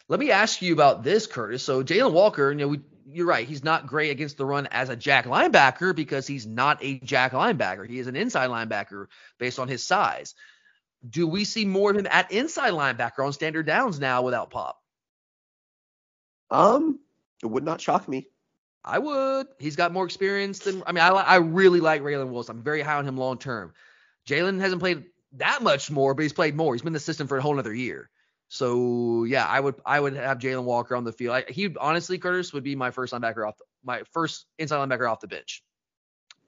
Let 0.08 0.20
me 0.20 0.30
ask 0.30 0.62
you 0.62 0.72
about 0.72 1.02
this, 1.02 1.26
Curtis. 1.26 1.62
So 1.62 1.82
Jalon 1.82 2.12
Walker, 2.12 2.50
you 2.50 2.56
know, 2.56 2.68
we 2.68 2.80
you're 3.08 3.26
right. 3.26 3.46
He's 3.46 3.62
not 3.62 3.86
great 3.86 4.10
against 4.10 4.36
the 4.36 4.44
run 4.44 4.66
as 4.70 4.88
a 4.88 4.96
jack 4.96 5.26
linebacker 5.26 5.94
because 5.94 6.26
he's 6.26 6.46
not 6.46 6.78
a 6.82 6.98
jack 6.98 7.32
linebacker. 7.32 7.88
He 7.88 7.98
is 7.98 8.08
an 8.08 8.16
inside 8.16 8.50
linebacker 8.50 9.06
based 9.38 9.58
on 9.58 9.68
his 9.68 9.82
size. 9.82 10.34
Do 11.08 11.26
we 11.26 11.44
see 11.44 11.64
more 11.64 11.92
of 11.92 11.96
him 11.96 12.08
at 12.10 12.32
inside 12.32 12.72
linebacker 12.72 13.24
on 13.24 13.32
standard 13.32 13.66
downs 13.66 14.00
now 14.00 14.22
without 14.22 14.50
Pop? 14.50 14.80
Um, 16.50 16.98
it 17.42 17.46
would 17.46 17.64
not 17.64 17.80
shock 17.80 18.08
me. 18.08 18.26
I 18.86 19.00
would. 19.00 19.48
He's 19.58 19.76
got 19.76 19.92
more 19.92 20.04
experience 20.04 20.60
than. 20.60 20.82
I 20.86 20.92
mean, 20.92 21.02
I 21.02 21.08
I 21.08 21.36
really 21.36 21.80
like 21.80 22.02
Raylen 22.02 22.30
Wilson. 22.30 22.56
I'm 22.56 22.62
very 22.62 22.82
high 22.82 22.94
on 22.94 23.06
him 23.06 23.16
long 23.16 23.38
term. 23.38 23.72
Jalon 24.26 24.60
hasn't 24.60 24.80
played 24.80 25.04
that 25.32 25.62
much 25.62 25.90
more, 25.90 26.14
but 26.14 26.22
he's 26.22 26.32
played 26.32 26.54
more. 26.54 26.74
He's 26.74 26.82
been 26.82 26.88
in 26.88 26.94
the 26.94 27.00
system 27.00 27.26
for 27.26 27.36
a 27.36 27.42
whole 27.42 27.58
other 27.58 27.74
year. 27.74 28.10
So 28.48 29.24
yeah, 29.24 29.44
I 29.44 29.58
would 29.58 29.74
I 29.84 29.98
would 29.98 30.14
have 30.14 30.38
Jalon 30.38 30.64
Walker 30.64 30.94
on 30.94 31.04
the 31.04 31.12
field. 31.12 31.34
I, 31.34 31.44
he 31.48 31.74
honestly, 31.80 32.18
Curtis 32.18 32.52
would 32.52 32.62
be 32.62 32.76
my 32.76 32.92
first 32.92 33.12
linebacker 33.12 33.46
off 33.46 33.58
the, 33.58 33.64
my 33.84 34.02
first 34.12 34.46
inside 34.58 34.76
linebacker 34.76 35.10
off 35.10 35.20
the 35.20 35.26
bench 35.26 35.64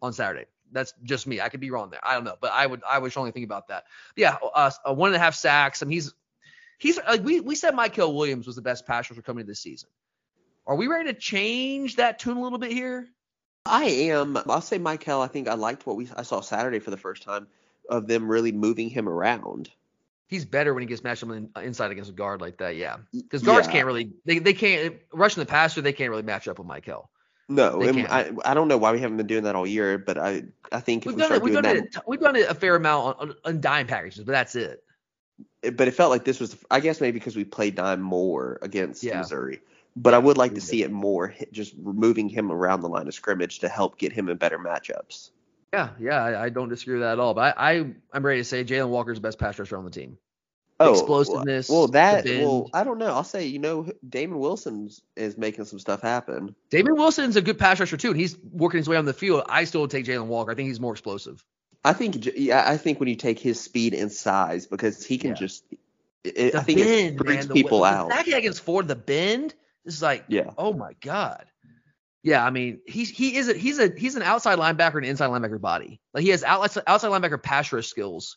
on 0.00 0.12
Saturday. 0.12 0.46
That's 0.70 0.94
just 1.02 1.26
me. 1.26 1.40
I 1.40 1.48
could 1.48 1.60
be 1.60 1.70
wrong 1.70 1.90
there. 1.90 2.00
I 2.04 2.14
don't 2.14 2.24
know, 2.24 2.36
but 2.40 2.52
I 2.52 2.66
would 2.66 2.82
I 2.88 2.98
would 2.98 3.10
strongly 3.10 3.32
think 3.32 3.46
about 3.46 3.68
that. 3.68 3.84
But 4.14 4.20
yeah, 4.20 4.36
uh, 4.54 4.70
uh, 4.88 4.94
one 4.94 5.08
and 5.08 5.16
a 5.16 5.18
half 5.18 5.34
sacks. 5.34 5.82
I 5.82 5.86
mean, 5.86 5.94
he's 5.94 6.14
he's 6.78 6.98
like 6.98 7.24
we 7.24 7.40
we 7.40 7.56
said 7.56 7.74
Mykel 7.74 8.14
Williams 8.14 8.46
was 8.46 8.54
the 8.54 8.62
best 8.62 8.86
pass 8.86 9.10
rusher 9.10 9.22
coming 9.22 9.40
into 9.40 9.50
this 9.50 9.60
season. 9.60 9.88
Are 10.68 10.76
we 10.76 10.86
ready 10.86 11.10
to 11.12 11.18
change 11.18 11.96
that 11.96 12.18
tune 12.18 12.36
a 12.36 12.42
little 12.42 12.58
bit 12.58 12.70
here? 12.70 13.08
I 13.64 13.84
am. 13.84 14.36
I'll 14.48 14.60
say 14.60 14.78
Mykel. 14.78 15.24
I 15.24 15.26
think 15.26 15.48
I 15.48 15.54
liked 15.54 15.86
what 15.86 15.96
we 15.96 16.08
I 16.14 16.22
saw 16.22 16.42
Saturday 16.42 16.78
for 16.78 16.90
the 16.90 16.96
first 16.98 17.22
time 17.22 17.46
of 17.88 18.06
them 18.06 18.30
really 18.30 18.52
moving 18.52 18.90
him 18.90 19.08
around. 19.08 19.70
He's 20.26 20.44
better 20.44 20.74
when 20.74 20.82
he 20.82 20.86
gets 20.86 21.02
matched 21.02 21.22
up 21.22 21.30
in, 21.30 21.48
uh, 21.56 21.60
inside 21.60 21.90
against 21.90 22.10
a 22.10 22.12
guard 22.12 22.42
like 22.42 22.58
that. 22.58 22.76
Yeah, 22.76 22.98
because 23.14 23.42
guards 23.42 23.66
yeah. 23.66 23.72
can't 23.72 23.86
really 23.86 24.12
they, 24.26 24.40
they 24.40 24.52
can't 24.52 24.96
rushing 25.12 25.40
the 25.40 25.46
passer. 25.46 25.80
They 25.80 25.94
can't 25.94 26.10
really 26.10 26.22
match 26.22 26.46
up 26.48 26.58
with 26.58 26.68
Mykel. 26.68 27.06
No, 27.48 27.82
I, 27.82 28.30
I 28.44 28.52
don't 28.52 28.68
know 28.68 28.76
why 28.76 28.92
we 28.92 29.00
haven't 29.00 29.16
been 29.16 29.26
doing 29.26 29.44
that 29.44 29.56
all 29.56 29.66
year, 29.66 29.96
but 29.96 30.18
I 30.18 30.44
I 30.70 30.80
think 30.80 31.06
we've 31.06 31.16
done 31.16 31.32
it. 31.32 31.40
We've 31.40 31.54
done 31.54 31.62
that, 31.62 31.76
it. 31.76 31.96
We've 32.06 32.20
done 32.20 32.36
it 32.36 32.46
a 32.46 32.54
fair 32.54 32.76
amount 32.76 33.18
on, 33.18 33.34
on 33.42 33.60
dime 33.62 33.86
packages, 33.86 34.22
but 34.24 34.32
that's 34.32 34.54
it. 34.54 34.84
it. 35.62 35.78
But 35.78 35.88
it 35.88 35.92
felt 35.92 36.10
like 36.10 36.26
this 36.26 36.40
was, 36.40 36.58
I 36.70 36.80
guess, 36.80 37.00
maybe 37.00 37.18
because 37.18 37.36
we 37.36 37.44
played 37.44 37.74
dime 37.74 38.02
more 38.02 38.58
against 38.60 39.02
yeah. 39.02 39.20
Missouri. 39.20 39.60
But 40.02 40.14
I 40.14 40.18
would 40.18 40.36
like 40.36 40.54
to 40.54 40.60
see 40.60 40.82
it 40.82 40.90
more, 40.90 41.34
just 41.50 41.76
moving 41.76 42.28
him 42.28 42.52
around 42.52 42.80
the 42.80 42.88
line 42.88 43.08
of 43.08 43.14
scrimmage 43.14 43.60
to 43.60 43.68
help 43.68 43.98
get 43.98 44.12
him 44.12 44.28
in 44.28 44.36
better 44.36 44.58
matchups. 44.58 45.30
Yeah, 45.72 45.90
yeah, 45.98 46.22
I, 46.22 46.44
I 46.44 46.48
don't 46.48 46.68
disagree 46.68 46.94
with 46.94 47.02
that 47.02 47.12
at 47.12 47.20
all. 47.20 47.34
But 47.34 47.54
I, 47.58 47.72
I 47.72 47.94
I'm 48.12 48.24
ready 48.24 48.40
to 48.40 48.44
say 48.44 48.64
Jalon 48.64 48.88
Walker's 48.88 49.18
the 49.18 49.22
best 49.22 49.38
pass 49.38 49.58
rusher 49.58 49.76
on 49.76 49.84
the 49.84 49.90
team 49.90 50.18
oh, 50.80 50.92
explosiveness. 50.92 51.68
Well, 51.68 51.88
that 51.88 52.24
well, 52.24 52.70
I 52.72 52.84
don't 52.84 52.98
know. 52.98 53.12
I'll 53.14 53.24
say 53.24 53.46
you 53.46 53.58
know 53.58 53.90
Damon 54.08 54.38
Wilson 54.38 54.90
is 55.16 55.36
making 55.36 55.64
some 55.64 55.78
stuff 55.78 56.02
happen. 56.02 56.54
Damon 56.70 56.94
Wilson's 56.94 57.36
a 57.36 57.42
good 57.42 57.58
pass 57.58 57.80
rusher 57.80 57.96
too, 57.96 58.10
and 58.10 58.20
he's 58.20 58.36
working 58.38 58.78
his 58.78 58.88
way 58.88 58.96
on 58.96 59.04
the 59.04 59.12
field. 59.12 59.44
I 59.48 59.64
still 59.64 59.82
would 59.82 59.90
take 59.90 60.06
Jalon 60.06 60.26
Walker. 60.26 60.50
I 60.50 60.54
think 60.54 60.68
he's 60.68 60.80
more 60.80 60.92
explosive. 60.92 61.44
I 61.84 61.92
think 61.92 62.28
yeah, 62.36 62.64
I 62.66 62.76
think 62.76 63.00
when 63.00 63.08
you 63.08 63.16
take 63.16 63.38
his 63.38 63.60
speed 63.60 63.94
and 63.94 64.10
size 64.10 64.66
because 64.66 65.04
he 65.04 65.18
can 65.18 65.30
yeah. 65.30 65.36
just 65.36 65.64
it, 66.24 66.54
I 66.54 66.60
think 66.60 66.80
bend, 66.80 67.14
it 67.14 67.18
freaks 67.18 67.46
man, 67.46 67.54
people 67.54 67.80
the, 67.80 67.86
out. 67.86 68.08
That 68.10 68.26
against 68.26 68.62
Ford 68.62 68.88
the 68.88 68.96
bend 68.96 69.54
is 69.94 70.02
like 70.02 70.24
yeah. 70.28 70.50
Oh 70.56 70.72
my 70.72 70.94
god. 71.00 71.46
Yeah, 72.22 72.44
I 72.44 72.50
mean 72.50 72.80
he's 72.86 73.10
he 73.10 73.36
is 73.36 73.48
a, 73.48 73.54
he's 73.54 73.78
a 73.78 73.92
he's 73.96 74.16
an 74.16 74.22
outside 74.22 74.58
linebacker 74.58 74.96
and 74.96 75.06
inside 75.06 75.30
linebacker 75.30 75.60
body. 75.60 76.00
Like 76.12 76.24
he 76.24 76.30
has 76.30 76.42
outside 76.44 76.84
outside 76.86 77.08
linebacker 77.08 77.42
pass 77.42 77.72
rush 77.72 77.86
skills 77.86 78.36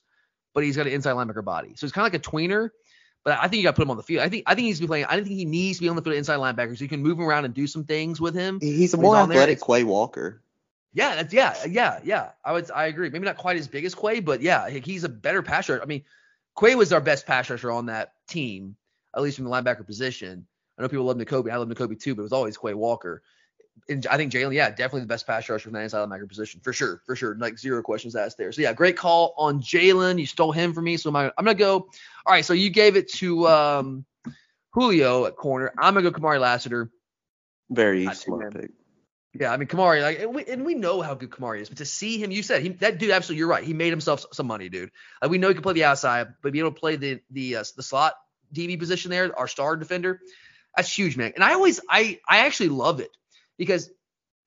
but 0.54 0.64
he's 0.64 0.78
got 0.78 0.88
an 0.88 0.94
inside 0.94 1.16
linebacker 1.16 1.44
body. 1.44 1.74
So 1.76 1.86
he's 1.86 1.92
kind 1.92 2.06
of 2.06 2.14
like 2.14 2.26
a 2.26 2.30
tweener. 2.30 2.70
But 3.24 3.38
I 3.38 3.48
think 3.48 3.58
you 3.58 3.64
got 3.64 3.72
to 3.72 3.76
put 3.76 3.84
him 3.84 3.92
on 3.92 3.98
the 3.98 4.04
field. 4.04 4.24
I 4.24 4.30
think 4.30 4.44
I 4.48 4.56
think 4.56 4.66
he's 4.66 4.80
be 4.80 4.88
playing. 4.88 5.06
I 5.06 5.16
don't 5.16 5.24
think 5.24 5.36
he 5.36 5.46
needs 5.46 5.78
to 5.78 5.84
be 5.84 5.90
on 5.90 5.96
the 5.96 6.02
field 6.02 6.16
inside 6.16 6.38
linebacker, 6.38 6.76
so 6.76 6.84
you 6.84 6.90
can 6.90 7.04
move 7.04 7.20
him 7.20 7.26
around 7.26 7.46
and 7.46 7.54
do 7.54 7.68
some 7.68 7.84
things 7.84 8.20
with 8.20 8.34
him. 8.34 8.60
He's 8.60 8.96
a 8.96 8.98
more 8.98 9.16
he's 9.16 9.26
athletic 9.26 9.62
Quay 9.62 9.84
Walker. 9.84 10.42
Yeah, 10.94 11.16
that's 11.16 11.32
yeah, 11.32 11.56
yeah, 11.70 12.00
yeah. 12.04 12.30
I 12.44 12.54
would 12.54 12.72
I 12.72 12.88
agree. 12.88 13.12
Maybe 13.12 13.26
not 13.26 13.38
quite 13.38 13.58
as 13.58 13.68
big 13.68 13.86
as 13.86 13.94
Quay, 13.94 14.22
but 14.22 14.42
yeah, 14.42 14.70
he's 14.70 15.04
a 15.04 15.10
better 15.10 15.44
pass 15.44 15.70
rusher. 15.70 15.84
I 15.84 15.86
mean, 15.86 16.04
Quay 16.60 16.74
was 16.74 16.92
our 16.92 17.00
best 17.00 17.28
pass 17.28 17.48
rusher 17.48 17.72
on 17.72 17.86
that 17.86 18.14
team, 18.28 18.76
at 19.16 19.22
least 19.22 19.36
from 19.36 19.46
the 19.46 19.52
linebacker 19.52 19.86
position. 19.86 20.48
I 20.82 20.86
know 20.86 20.90
people 20.90 21.06
love 21.06 21.18
Nakobe. 21.18 21.52
I 21.52 21.58
love 21.58 21.68
Nakobe 21.68 22.00
too, 22.00 22.16
but 22.16 22.22
it 22.22 22.24
was 22.24 22.34
always 22.34 22.58
Quay 22.58 22.74
Walker 22.74 23.22
and 23.90 24.06
I 24.08 24.18
think 24.18 24.32
Jalon, 24.32 24.54
yeah, 24.54 24.70
definitely 24.70 25.02
the 25.02 25.08
best 25.08 25.28
pass 25.28 25.50
rusher 25.50 25.64
from 25.64 25.74
that 25.74 25.82
inside 25.82 26.08
linebacker 26.08 26.28
position 26.28 26.62
for 26.62 26.74
sure, 26.74 27.02
for 27.06 27.16
sure. 27.16 27.36
Like 27.36 27.58
zero 27.58 27.82
questions 27.82 28.16
asked 28.16 28.38
there. 28.38 28.52
So 28.52 28.62
yeah, 28.62 28.74
great 28.74 28.98
call 28.98 29.34
on 29.38 29.62
Jalon. 29.62 30.20
You 30.20 30.26
stole 30.26 30.52
him 30.52 30.74
from 30.74 30.86
me, 30.86 30.98
so 30.98 31.10
I'm 31.10 31.14
gonna, 31.14 31.34
I'm 31.38 31.46
gonna 31.46 31.56
go. 31.56 31.90
All 32.26 32.34
right, 32.34 32.46
so 32.46 32.54
you 32.54 32.70
gave 32.70 32.96
it 32.96 33.12
to 33.14 33.48
um, 33.48 34.06
Julio 34.72 35.26
at 35.26 35.36
corner. 35.36 35.74
I'm 35.78 35.94
gonna 35.94 36.10
go 36.10 36.18
Kamari 36.18 36.40
Lassiter. 36.40 36.90
Very 37.70 38.08
I 38.08 38.14
smart 38.14 38.54
pick. 38.54 38.72
Yeah, 39.34 39.52
I 39.52 39.58
mean 39.58 39.68
Kamari, 39.68 40.02
like, 40.02 40.20
and 40.20 40.36
we, 40.36 40.46
and 40.46 40.66
we, 40.66 40.76
know 40.76 41.02
how 41.02 41.14
good 41.14 41.30
Kamari 41.30 41.62
is, 41.62 41.70
but 41.70 41.78
to 41.78 41.86
see 41.86 42.22
him, 42.22 42.32
you 42.32 42.44
said 42.44 42.62
he, 42.62 42.70
that 42.70 42.98
dude, 42.98 43.12
absolutely, 43.12 43.40
you're 43.40 43.48
right. 43.48 43.64
He 43.64 43.74
made 43.74 43.90
himself 43.90 44.26
some 44.34 44.48
money, 44.48 44.68
dude. 44.68 44.92
Like 45.22 45.32
we 45.32 45.38
know 45.38 45.48
he 45.48 45.54
can 45.54 45.64
play 45.64 45.74
the 45.74 45.86
outside, 45.86 46.34
but 46.42 46.52
be 46.52 46.60
able 46.60 46.72
to 46.72 46.80
play 46.80 46.98
the 46.98 47.22
the 47.32 47.58
uh, 47.58 47.64
the 47.76 47.84
slot 47.84 48.14
DB 48.54 48.78
position 48.78 49.10
there, 49.10 49.38
our 49.38 49.48
star 49.48 49.78
defender, 49.78 50.20
that's 50.76 50.96
huge, 50.96 51.18
man. 51.18 51.34
And 51.36 51.44
I 51.44 51.54
always, 51.54 51.80
I 51.90 52.20
I 52.28 52.40
actually 52.40 52.70
love 52.70 53.00
it 53.00 53.12
because 53.58 53.90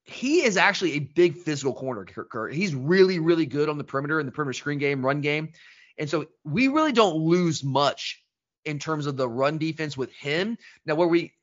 he 0.03 0.43
is 0.43 0.57
actually 0.57 0.93
a 0.93 0.99
big 0.99 1.37
physical 1.37 1.73
corner, 1.73 2.05
Kurt. 2.05 2.53
He's 2.53 2.75
really, 2.75 3.19
really 3.19 3.45
good 3.45 3.69
on 3.69 3.77
the 3.77 3.83
perimeter 3.83 4.19
in 4.19 4.25
the 4.25 4.31
perimeter 4.31 4.53
screen 4.53 4.77
game, 4.77 5.03
run 5.03 5.21
game. 5.21 5.51
And 5.97 6.09
so 6.09 6.27
we 6.43 6.67
really 6.67 6.91
don't 6.91 7.15
lose 7.15 7.63
much 7.63 8.23
in 8.65 8.79
terms 8.79 9.07
of 9.07 9.17
the 9.17 9.27
run 9.27 9.57
defense 9.57 9.97
with 9.97 10.11
him. 10.13 10.57
Now 10.85 10.95
where 10.95 11.07
we 11.07 11.33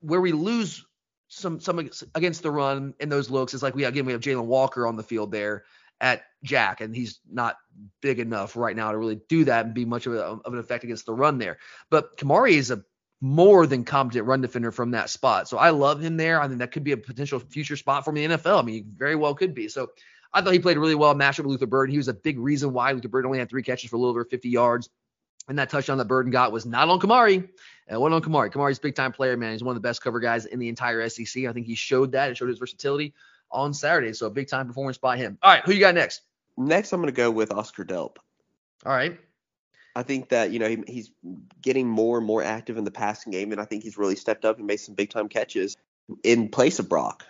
where 0.00 0.20
we 0.20 0.32
lose 0.32 0.84
some 1.28 1.60
some 1.60 1.90
against 2.14 2.42
the 2.42 2.50
run 2.50 2.94
in 3.00 3.08
those 3.08 3.30
looks 3.30 3.54
is 3.54 3.62
like 3.62 3.74
we 3.74 3.84
again 3.84 4.06
we 4.06 4.12
have 4.12 4.20
Jalon 4.20 4.46
Walker 4.46 4.86
on 4.86 4.96
the 4.96 5.02
field 5.02 5.30
there 5.30 5.64
at 6.00 6.22
Jack, 6.42 6.80
and 6.80 6.96
he's 6.96 7.20
not 7.30 7.56
big 8.00 8.18
enough 8.18 8.56
right 8.56 8.74
now 8.74 8.90
to 8.90 8.98
really 8.98 9.20
do 9.28 9.44
that 9.44 9.66
and 9.66 9.74
be 9.74 9.84
much 9.84 10.06
of, 10.06 10.14
a, 10.14 10.22
of 10.22 10.52
an 10.52 10.58
effect 10.58 10.84
against 10.84 11.04
the 11.04 11.12
run 11.12 11.38
there. 11.38 11.58
But 11.90 12.16
Kamari 12.16 12.52
is 12.52 12.70
a 12.70 12.82
more 13.20 13.66
than 13.66 13.84
competent 13.84 14.26
run 14.26 14.40
defender 14.40 14.72
from 14.72 14.92
that 14.92 15.10
spot. 15.10 15.48
So 15.48 15.58
I 15.58 15.70
love 15.70 16.00
him 16.00 16.16
there. 16.16 16.40
I 16.40 16.48
think 16.48 16.58
that 16.60 16.72
could 16.72 16.84
be 16.84 16.92
a 16.92 16.96
potential 16.96 17.38
future 17.38 17.76
spot 17.76 18.04
for 18.04 18.12
me 18.12 18.24
in 18.24 18.30
the 18.30 18.38
NFL. 18.38 18.58
I 18.58 18.62
mean, 18.62 18.74
he 18.74 18.84
very 18.96 19.14
well 19.14 19.34
could 19.34 19.54
be. 19.54 19.68
So 19.68 19.90
I 20.32 20.40
thought 20.40 20.52
he 20.52 20.58
played 20.58 20.78
really 20.78 20.94
well 20.94 21.14
matchup 21.14 21.40
with 21.40 21.48
Luther 21.48 21.66
Burden. 21.66 21.92
He 21.92 21.98
was 21.98 22.08
a 22.08 22.14
big 22.14 22.38
reason 22.38 22.72
why 22.72 22.92
Luther 22.92 23.08
Burden 23.08 23.28
only 23.28 23.38
had 23.38 23.50
three 23.50 23.62
catches 23.62 23.90
for 23.90 23.96
a 23.96 23.98
little 23.98 24.10
over 24.10 24.24
50 24.24 24.48
yards. 24.48 24.88
And 25.48 25.58
that 25.58 25.68
touchdown 25.68 25.98
that 25.98 26.06
Burden 26.06 26.30
got 26.30 26.52
was 26.52 26.64
not 26.64 26.88
on 26.88 27.00
Kamari. 27.00 27.48
It 27.88 28.00
went 28.00 28.14
on 28.14 28.22
Kamari. 28.22 28.50
Kamari's 28.52 28.78
big 28.78 28.94
time 28.94 29.10
player, 29.10 29.36
man. 29.36 29.52
He's 29.52 29.64
one 29.64 29.76
of 29.76 29.82
the 29.82 29.86
best 29.86 30.02
cover 30.02 30.20
guys 30.20 30.46
in 30.46 30.58
the 30.58 30.68
entire 30.68 31.06
SEC. 31.08 31.44
I 31.44 31.52
think 31.52 31.66
he 31.66 31.74
showed 31.74 32.12
that 32.12 32.28
and 32.28 32.36
showed 32.36 32.48
his 32.48 32.58
versatility 32.58 33.14
on 33.50 33.74
Saturday. 33.74 34.12
So 34.12 34.26
a 34.26 34.30
big 34.30 34.48
time 34.48 34.66
performance 34.68 34.98
by 34.98 35.16
him. 35.16 35.38
All 35.42 35.50
right, 35.50 35.64
who 35.64 35.72
you 35.72 35.80
got 35.80 35.94
next? 35.94 36.22
Next, 36.56 36.92
I'm 36.92 37.00
going 37.00 37.12
to 37.12 37.16
go 37.16 37.30
with 37.30 37.52
Oscar 37.52 37.84
Delp. 37.84 38.16
All 38.86 38.92
right. 38.92 39.18
I 39.94 40.02
think 40.02 40.28
that 40.30 40.52
you 40.52 40.58
know 40.58 40.68
he, 40.68 40.82
he's 40.86 41.10
getting 41.60 41.88
more 41.88 42.18
and 42.18 42.26
more 42.26 42.42
active 42.42 42.76
in 42.76 42.84
the 42.84 42.90
passing 42.90 43.32
game, 43.32 43.52
and 43.52 43.60
I 43.60 43.64
think 43.64 43.82
he's 43.82 43.98
really 43.98 44.16
stepped 44.16 44.44
up 44.44 44.58
and 44.58 44.66
made 44.66 44.78
some 44.78 44.94
big 44.94 45.10
time 45.10 45.28
catches 45.28 45.76
in 46.22 46.48
place 46.48 46.78
of 46.78 46.88
Brock. 46.88 47.24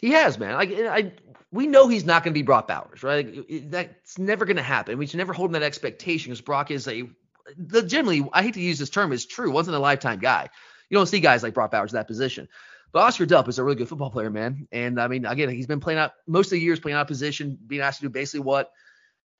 He 0.00 0.10
has, 0.12 0.38
man. 0.38 0.54
Like 0.54 0.72
I, 0.72 1.12
we 1.52 1.66
know 1.66 1.88
he's 1.88 2.04
not 2.04 2.24
going 2.24 2.32
to 2.32 2.38
be 2.38 2.42
Brock 2.42 2.68
Bowers, 2.68 3.02
right? 3.02 3.44
That's 3.70 4.18
never 4.18 4.44
going 4.44 4.56
to 4.56 4.62
happen. 4.62 4.96
We 4.98 5.06
should 5.06 5.18
never 5.18 5.32
hold 5.32 5.52
that 5.52 5.62
expectation 5.62 6.30
because 6.30 6.40
Brock 6.40 6.70
is 6.70 6.88
a 6.88 7.04
legitimately. 7.56 8.28
I 8.32 8.42
hate 8.42 8.54
to 8.54 8.60
use 8.60 8.78
this 8.78 8.90
term, 8.90 9.12
is 9.12 9.26
true, 9.26 9.50
once 9.50 9.68
in 9.68 9.74
a 9.74 9.78
lifetime 9.78 10.18
guy. 10.18 10.48
You 10.88 10.96
don't 10.96 11.06
see 11.06 11.20
guys 11.20 11.42
like 11.42 11.54
Brock 11.54 11.70
Bowers 11.70 11.92
in 11.92 11.96
that 11.96 12.06
position. 12.06 12.48
But 12.92 13.00
Oscar 13.00 13.26
Delp 13.26 13.46
is 13.48 13.58
a 13.58 13.64
really 13.64 13.76
good 13.76 13.88
football 13.88 14.10
player, 14.10 14.30
man. 14.30 14.66
And 14.72 15.00
I 15.00 15.06
mean, 15.06 15.24
again, 15.24 15.48
he's 15.50 15.66
been 15.66 15.80
playing 15.80 16.00
out 16.00 16.12
most 16.26 16.46
of 16.46 16.52
the 16.52 16.60
years 16.60 16.80
playing 16.80 16.96
out 16.96 17.06
position, 17.06 17.58
being 17.66 17.82
asked 17.82 18.00
to 18.00 18.06
do 18.06 18.10
basically 18.10 18.40
what 18.40 18.72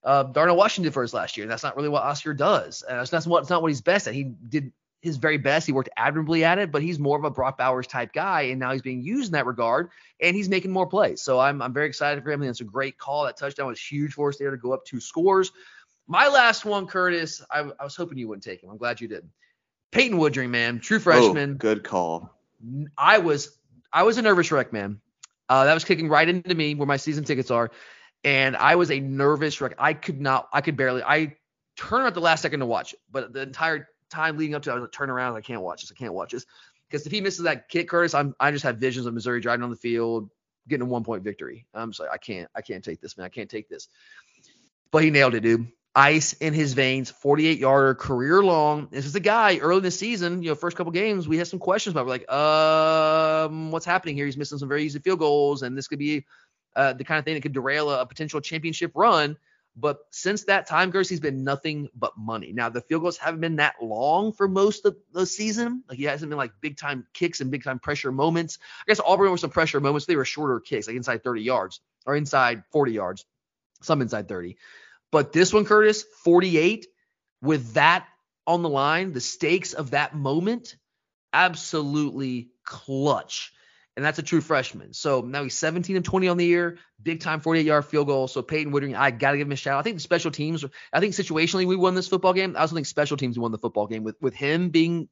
uh, 0.05 0.25
Darnell 0.25 0.57
Washington 0.57 0.93
for 0.93 1.03
his 1.03 1.13
last 1.13 1.37
year. 1.37 1.47
That's 1.47 1.63
not 1.63 1.77
really 1.77 1.89
what 1.89 2.03
Oscar 2.03 2.35
does. 2.35 2.83
Uh, 2.89 3.05
that's 3.05 3.27
what 3.27 3.41
it's 3.43 3.51
not 3.51 3.63
what 3.63 3.69
he's 3.69 3.81
best 3.81 4.07
at. 4.07 4.15
He 4.15 4.25
did 4.25 4.73
his 5.03 5.17
very 5.17 5.39
best. 5.39 5.67
He 5.67 5.73
worked 5.73 5.89
admirably 5.97 6.45
at 6.45 6.59
it, 6.59 6.71
but 6.71 6.83
he's 6.83 6.99
more 6.99 7.19
of 7.19 7.25
a 7.25 7.31
Brock 7.31 7.57
Bowers 7.59 7.87
type 7.87 8.13
guy, 8.13 8.43
and 8.43 8.61
now 8.61 8.73
he's 8.73 8.83
being 8.83 9.03
used 9.03 9.29
in 9.29 9.33
that 9.33 9.47
regard, 9.47 9.91
and 10.21 10.37
he's 10.37 10.49
making 10.49 10.71
more 10.71 10.87
plays. 10.87 11.23
So 11.23 11.39
I'm 11.39 11.63
I'm 11.63 11.73
very 11.73 11.87
excited 11.87 12.23
for 12.23 12.31
him. 12.31 12.43
And 12.43 12.51
it's 12.51 12.61
a 12.61 12.65
great 12.65 12.99
call. 12.99 13.25
That 13.25 13.37
touchdown 13.37 13.67
was 13.67 13.81
huge 13.81 14.13
for 14.15 14.29
us 14.29 14.37
there 14.37 14.51
to 14.51 14.57
go 14.57 14.73
up 14.73 14.85
two 14.85 15.01
scores. 15.01 15.53
My 16.07 16.29
last 16.29 16.65
one, 16.65 16.87
Curtis. 16.87 17.43
I, 17.51 17.71
I 17.79 17.85
was 17.85 17.97
hoping 17.97 18.19
you 18.19 18.29
wouldn't 18.29 18.45
take 18.45 18.63
him. 18.63 18.71
I'm 18.71 18.79
glad 18.79 19.01
you 19.01 19.09
did. 19.09 19.29
Peyton 19.91 20.19
Woodring, 20.19 20.51
man, 20.51 20.81
true 20.81 20.99
freshman. 20.99 21.53
Oh, 21.53 21.55
good 21.55 21.83
call. 21.83 22.35
I 22.97 23.19
was 23.19 23.57
I 23.93 24.03
was 24.03 24.19
a 24.19 24.23
nervous 24.23 24.53
wreck, 24.53 24.73
man. 24.73 25.01
Uh, 25.49 25.65
that 25.65 25.75
was 25.75 25.85
kicking 25.85 26.09
right 26.09 26.29
into 26.29 26.55
me 26.55 26.75
where 26.75 26.87
my 26.87 26.97
season 26.97 27.25
tickets 27.25 27.51
are 27.51 27.73
and 28.25 28.57
I 28.57 28.77
was 28.77 28.91
a 28.91 29.01
nervous 29.01 29.61
wreck. 29.61 29.75
I 29.79 29.95
could 29.95 30.21
not, 30.21 30.49
I 30.53 30.61
could 30.61 30.77
barely, 30.77 31.03
I 31.03 31.37
turned 31.77 32.07
at 32.07 32.15
the 32.15 32.21
last 32.21 32.43
second 32.43 32.61
to 32.61 32.67
watch 32.67 32.93
it, 32.93 33.01
but 33.11 33.33
the 33.33 33.43
entire 33.43 33.89
time 34.11 34.37
leading 34.37 34.55
up 34.55 34.63
to 34.63 34.71
it, 34.71 34.73
I 34.73 34.77
was 34.77 34.83
like, 34.83 34.93
turn 34.93 35.11
around, 35.11 35.37
I 35.37 35.41
can't 35.41 35.63
watch 35.63 35.83
this, 35.83 35.93
I 35.93 35.99
can't 35.99 36.15
watch 36.15 36.33
this. 36.33 36.45
Because 36.89 37.07
if 37.07 37.13
he 37.13 37.21
misses 37.21 37.45
that 37.45 37.69
kick, 37.69 37.89
Curtis, 37.89 38.15
I'm, 38.15 38.35
I 38.41 38.51
just 38.51 38.65
have 38.65 38.79
visions 38.79 39.07
of 39.07 39.15
Missouri 39.15 39.41
driving 39.41 39.63
on 39.63 39.71
the 39.71 39.77
field, 39.77 40.29
getting 40.69 40.87
a 40.87 40.91
one 40.91 41.05
point 41.05 41.23
victory. 41.23 41.67
I'm 41.73 41.91
just 41.91 42.01
like, 42.01 42.11
I 42.11 42.19
can't, 42.19 42.49
I 42.55 42.63
can't 42.63 42.83
take 42.83 43.01
this, 43.01 43.17
man. 43.17 43.27
I 43.27 43.29
can't 43.29 43.49
take 43.49 43.69
this. 43.69 43.89
But 44.91 45.05
he 45.05 45.11
nailed 45.11 45.35
it, 45.35 45.41
dude. 45.41 45.69
Ice 45.95 46.35
in 46.35 46.53
his 46.53 46.73
veins, 46.73 47.11
48 47.11 47.59
yarder, 47.59 47.95
career 47.95 48.43
long. 48.43 48.89
This 48.91 49.07
is 49.07 49.15
a 49.15 49.21
guy 49.21 49.59
early 49.59 49.79
in 49.79 49.83
the 49.85 49.91
season, 49.91 50.43
you 50.43 50.51
know, 50.51 50.55
first 50.55 50.77
couple 50.77 50.93
games, 50.93 51.27
we 51.27 51.37
had 51.37 51.49
some 51.49 51.59
questions 51.59 51.95
about. 51.95 52.07
We're 52.07 52.13
like, 52.13 52.31
um, 52.31 53.71
what's 53.73 53.87
happening 53.87 54.17
here? 54.17 54.27
He's 54.27 54.37
missing 54.37 54.59
some 54.59 54.69
very 54.69 54.85
easy 54.85 55.01
field 55.01 55.19
goals, 55.19 55.63
and 55.63 55.77
this 55.77 55.89
could 55.89 55.99
be 55.99 56.25
uh, 56.77 56.93
the 56.93 57.05
kind 57.05 57.19
of 57.19 57.25
thing 57.25 57.35
that 57.35 57.43
could 57.43 57.53
derail 57.53 57.91
a, 57.91 58.03
a, 58.03 58.07
potential 58.07 58.41
championship 58.41 58.93
run. 58.95 59.37
But 59.77 60.01
since 60.11 60.45
that 60.45 60.67
time, 60.67 60.91
Gerst, 60.91 61.11
he's 61.11 61.21
been 61.21 61.45
nothing 61.45 61.89
but 61.95 62.17
money. 62.17 62.53
Now 62.53 62.69
the 62.69 62.81
field 62.81 63.03
goals 63.03 63.17
haven't 63.17 63.41
been 63.41 63.57
that 63.57 63.77
long 63.81 64.33
for 64.33 64.49
most 64.49 64.85
of 64.85 64.97
the 65.13 65.25
season. 65.25 65.85
Like 65.89 65.99
he 65.99 66.05
hasn't 66.05 66.29
been 66.29 66.39
like 66.39 66.53
big 66.61 66.77
time 66.77 67.07
kicks 67.13 67.41
and 67.41 67.51
big 67.51 67.65
time 67.65 67.79
pressure 67.79 68.13
moments. 68.13 68.59
I 68.81 68.85
guess 68.89 69.01
Auburn 69.01 69.31
were 69.31 69.39
some 69.39 69.51
pressure 69.51 69.81
moments. 69.81 70.07
They 70.07 70.17
were 70.17 70.25
shorter 70.25 70.61
kicks, 70.61 70.87
like 70.87 70.97
inside 70.97 71.23
30 71.23 71.43
yards 71.43 71.81
or 72.05 72.17
inside 72.17 72.65
40 72.73 72.93
yards, 72.93 73.25
some 73.81 74.03
inside 74.03 74.29
30. 74.29 74.57
But 75.11 75.33
this 75.33 75.53
one, 75.53 75.65
Curtis, 75.65 76.05
48 76.25 76.87
with 77.43 77.75
that 77.75 78.07
on 78.47 78.63
the 78.63 78.69
line, 78.69 79.13
the 79.13 79.21
stakes 79.21 79.73
of 79.73 79.91
that 79.91 80.15
moment, 80.15 80.77
absolutely 81.33 82.51
clutch. 82.65 83.53
And 84.01 84.05
that's 84.07 84.19
a 84.19 84.23
true 84.23 84.41
freshman. 84.41 84.95
So 84.95 85.21
now 85.21 85.43
he's 85.43 85.53
17 85.59 85.95
of 85.95 86.03
20 86.03 86.29
on 86.29 86.39
the 86.39 86.47
year, 86.47 86.79
big 87.03 87.21
time 87.21 87.41
48 87.41 87.67
yard 87.67 87.85
field 87.85 88.07
goal. 88.07 88.29
So 88.29 88.41
Peyton 88.41 88.73
Woodring, 88.73 88.97
I 88.97 89.11
got 89.11 89.33
to 89.33 89.37
give 89.37 89.47
him 89.47 89.53
a 89.53 89.57
shout. 89.57 89.75
Out. 89.75 89.81
I 89.81 89.83
think 89.83 89.97
the 89.97 90.03
special 90.03 90.31
teams, 90.31 90.65
I 90.91 91.01
think 91.01 91.13
situationally 91.13 91.67
we 91.67 91.77
won 91.77 91.95
this 91.95 92.09
football 92.09 92.33
game. 92.33 92.57
I 92.57 92.61
also 92.61 92.75
think 92.75 92.87
special 92.87 93.19
teams 93.19 93.39
won 93.39 93.53
the 93.53 93.59
football 93.59 93.87
game 93.87 94.03
with, 94.03 94.17
with 94.19 94.33
him 94.33 94.71
being 94.71 95.11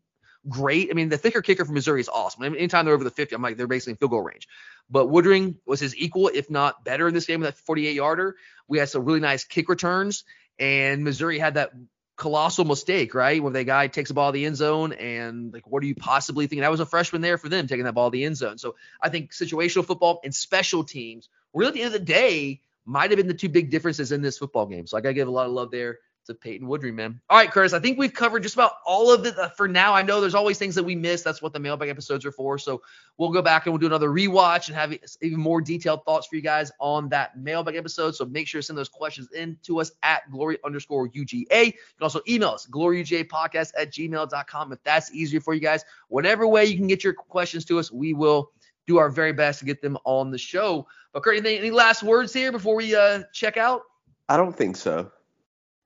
great. 0.48 0.88
I 0.90 0.94
mean, 0.94 1.10
the 1.10 1.18
thicker 1.18 1.42
kicker 1.42 1.66
from 1.66 1.74
Missouri 1.74 2.00
is 2.00 2.08
awesome. 2.08 2.44
I 2.44 2.48
mean, 2.48 2.56
anytime 2.56 2.86
they're 2.86 2.94
over 2.94 3.04
the 3.04 3.10
50, 3.10 3.34
I'm 3.34 3.42
like, 3.42 3.58
they're 3.58 3.66
basically 3.66 3.90
in 3.90 3.96
field 3.98 4.12
goal 4.12 4.22
range. 4.22 4.48
But 4.88 5.08
Woodring 5.08 5.56
was 5.66 5.80
his 5.80 5.94
equal, 5.94 6.30
if 6.32 6.48
not 6.48 6.82
better, 6.82 7.08
in 7.08 7.12
this 7.12 7.26
game 7.26 7.40
with 7.40 7.54
that 7.54 7.60
48 7.66 7.94
yarder. 7.94 8.36
We 8.68 8.78
had 8.78 8.88
some 8.88 9.04
really 9.04 9.20
nice 9.20 9.44
kick 9.44 9.68
returns, 9.68 10.24
and 10.58 11.04
Missouri 11.04 11.38
had 11.38 11.54
that 11.54 11.72
colossal 12.18 12.64
mistake, 12.64 13.14
right? 13.14 13.42
When 13.42 13.52
the 13.52 13.64
guy 13.64 13.86
takes 13.86 14.08
the 14.08 14.14
ball 14.14 14.28
in 14.28 14.34
the 14.34 14.44
end 14.44 14.56
zone 14.56 14.92
and 14.92 15.52
like, 15.52 15.66
what 15.66 15.82
are 15.82 15.86
you 15.86 15.94
possibly 15.94 16.46
thinking? 16.46 16.62
That 16.62 16.70
was 16.70 16.80
a 16.80 16.86
freshman 16.86 17.22
there 17.22 17.38
for 17.38 17.48
them 17.48 17.66
taking 17.66 17.84
that 17.84 17.94
ball 17.94 18.08
in 18.08 18.12
the 18.12 18.24
end 18.24 18.36
zone. 18.36 18.58
So 18.58 18.74
I 19.00 19.08
think 19.08 19.30
situational 19.32 19.86
football 19.86 20.20
and 20.24 20.34
special 20.34 20.84
teams, 20.84 21.28
really 21.54 21.68
at 21.68 21.74
the 21.74 21.82
end 21.82 21.94
of 21.94 22.00
the 22.00 22.04
day, 22.04 22.60
might 22.84 23.10
have 23.10 23.16
been 23.16 23.28
the 23.28 23.34
two 23.34 23.48
big 23.48 23.70
differences 23.70 24.12
in 24.12 24.20
this 24.20 24.36
football 24.36 24.66
game. 24.66 24.86
So 24.86 24.98
I 24.98 25.00
got 25.00 25.10
to 25.10 25.14
give 25.14 25.28
a 25.28 25.30
lot 25.30 25.46
of 25.46 25.52
love 25.52 25.70
there 25.70 26.00
to 26.28 26.34
Peyton 26.34 26.68
Woodring, 26.68 26.94
man. 26.94 27.20
All 27.28 27.36
right, 27.36 27.50
Curtis, 27.50 27.72
I 27.72 27.80
think 27.80 27.98
we've 27.98 28.12
covered 28.12 28.42
just 28.42 28.54
about 28.54 28.72
all 28.86 29.12
of 29.12 29.26
it 29.26 29.34
for 29.56 29.66
now. 29.66 29.92
I 29.92 30.02
know 30.02 30.20
there's 30.20 30.34
always 30.34 30.58
things 30.58 30.74
that 30.76 30.84
we 30.84 30.94
miss. 30.94 31.22
That's 31.22 31.42
what 31.42 31.52
the 31.52 31.58
mailbag 31.58 31.88
episodes 31.88 32.24
are 32.24 32.32
for. 32.32 32.58
So 32.58 32.80
we'll 33.16 33.30
go 33.30 33.42
back 33.42 33.66
and 33.66 33.72
we'll 33.72 33.80
do 33.80 33.86
another 33.86 34.10
rewatch 34.10 34.68
and 34.68 34.76
have 34.76 34.96
even 35.20 35.40
more 35.40 35.60
detailed 35.60 36.04
thoughts 36.04 36.28
for 36.28 36.36
you 36.36 36.42
guys 36.42 36.70
on 36.78 37.08
that 37.08 37.36
mailbag 37.36 37.74
episode. 37.74 38.14
So 38.14 38.24
make 38.24 38.46
sure 38.46 38.60
to 38.60 38.66
send 38.66 38.78
those 38.78 38.88
questions 38.88 39.30
in 39.32 39.58
to 39.64 39.80
us 39.80 39.90
at 40.02 40.30
glory 40.30 40.58
underscore 40.64 41.08
UGA. 41.08 41.66
You 41.66 41.72
can 41.72 42.02
also 42.02 42.20
email 42.28 42.50
us, 42.50 42.66
gloryugapodcast 42.70 43.72
at 43.76 43.92
gmail.com 43.92 44.72
if 44.72 44.82
that's 44.84 45.12
easier 45.12 45.40
for 45.40 45.54
you 45.54 45.60
guys. 45.60 45.84
Whatever 46.08 46.46
way 46.46 46.66
you 46.66 46.76
can 46.76 46.86
get 46.86 47.02
your 47.02 47.14
questions 47.14 47.64
to 47.66 47.78
us, 47.78 47.90
we 47.90 48.12
will 48.12 48.52
do 48.86 48.98
our 48.98 49.10
very 49.10 49.32
best 49.32 49.58
to 49.58 49.64
get 49.64 49.82
them 49.82 49.98
on 50.04 50.30
the 50.30 50.38
show. 50.38 50.86
But 51.12 51.22
Kurt, 51.22 51.36
anything, 51.36 51.58
any 51.58 51.70
last 51.70 52.02
words 52.02 52.32
here 52.32 52.52
before 52.52 52.76
we 52.76 52.94
uh, 52.94 53.22
check 53.32 53.56
out? 53.56 53.82
I 54.28 54.36
don't 54.36 54.54
think 54.54 54.76
so. 54.76 55.10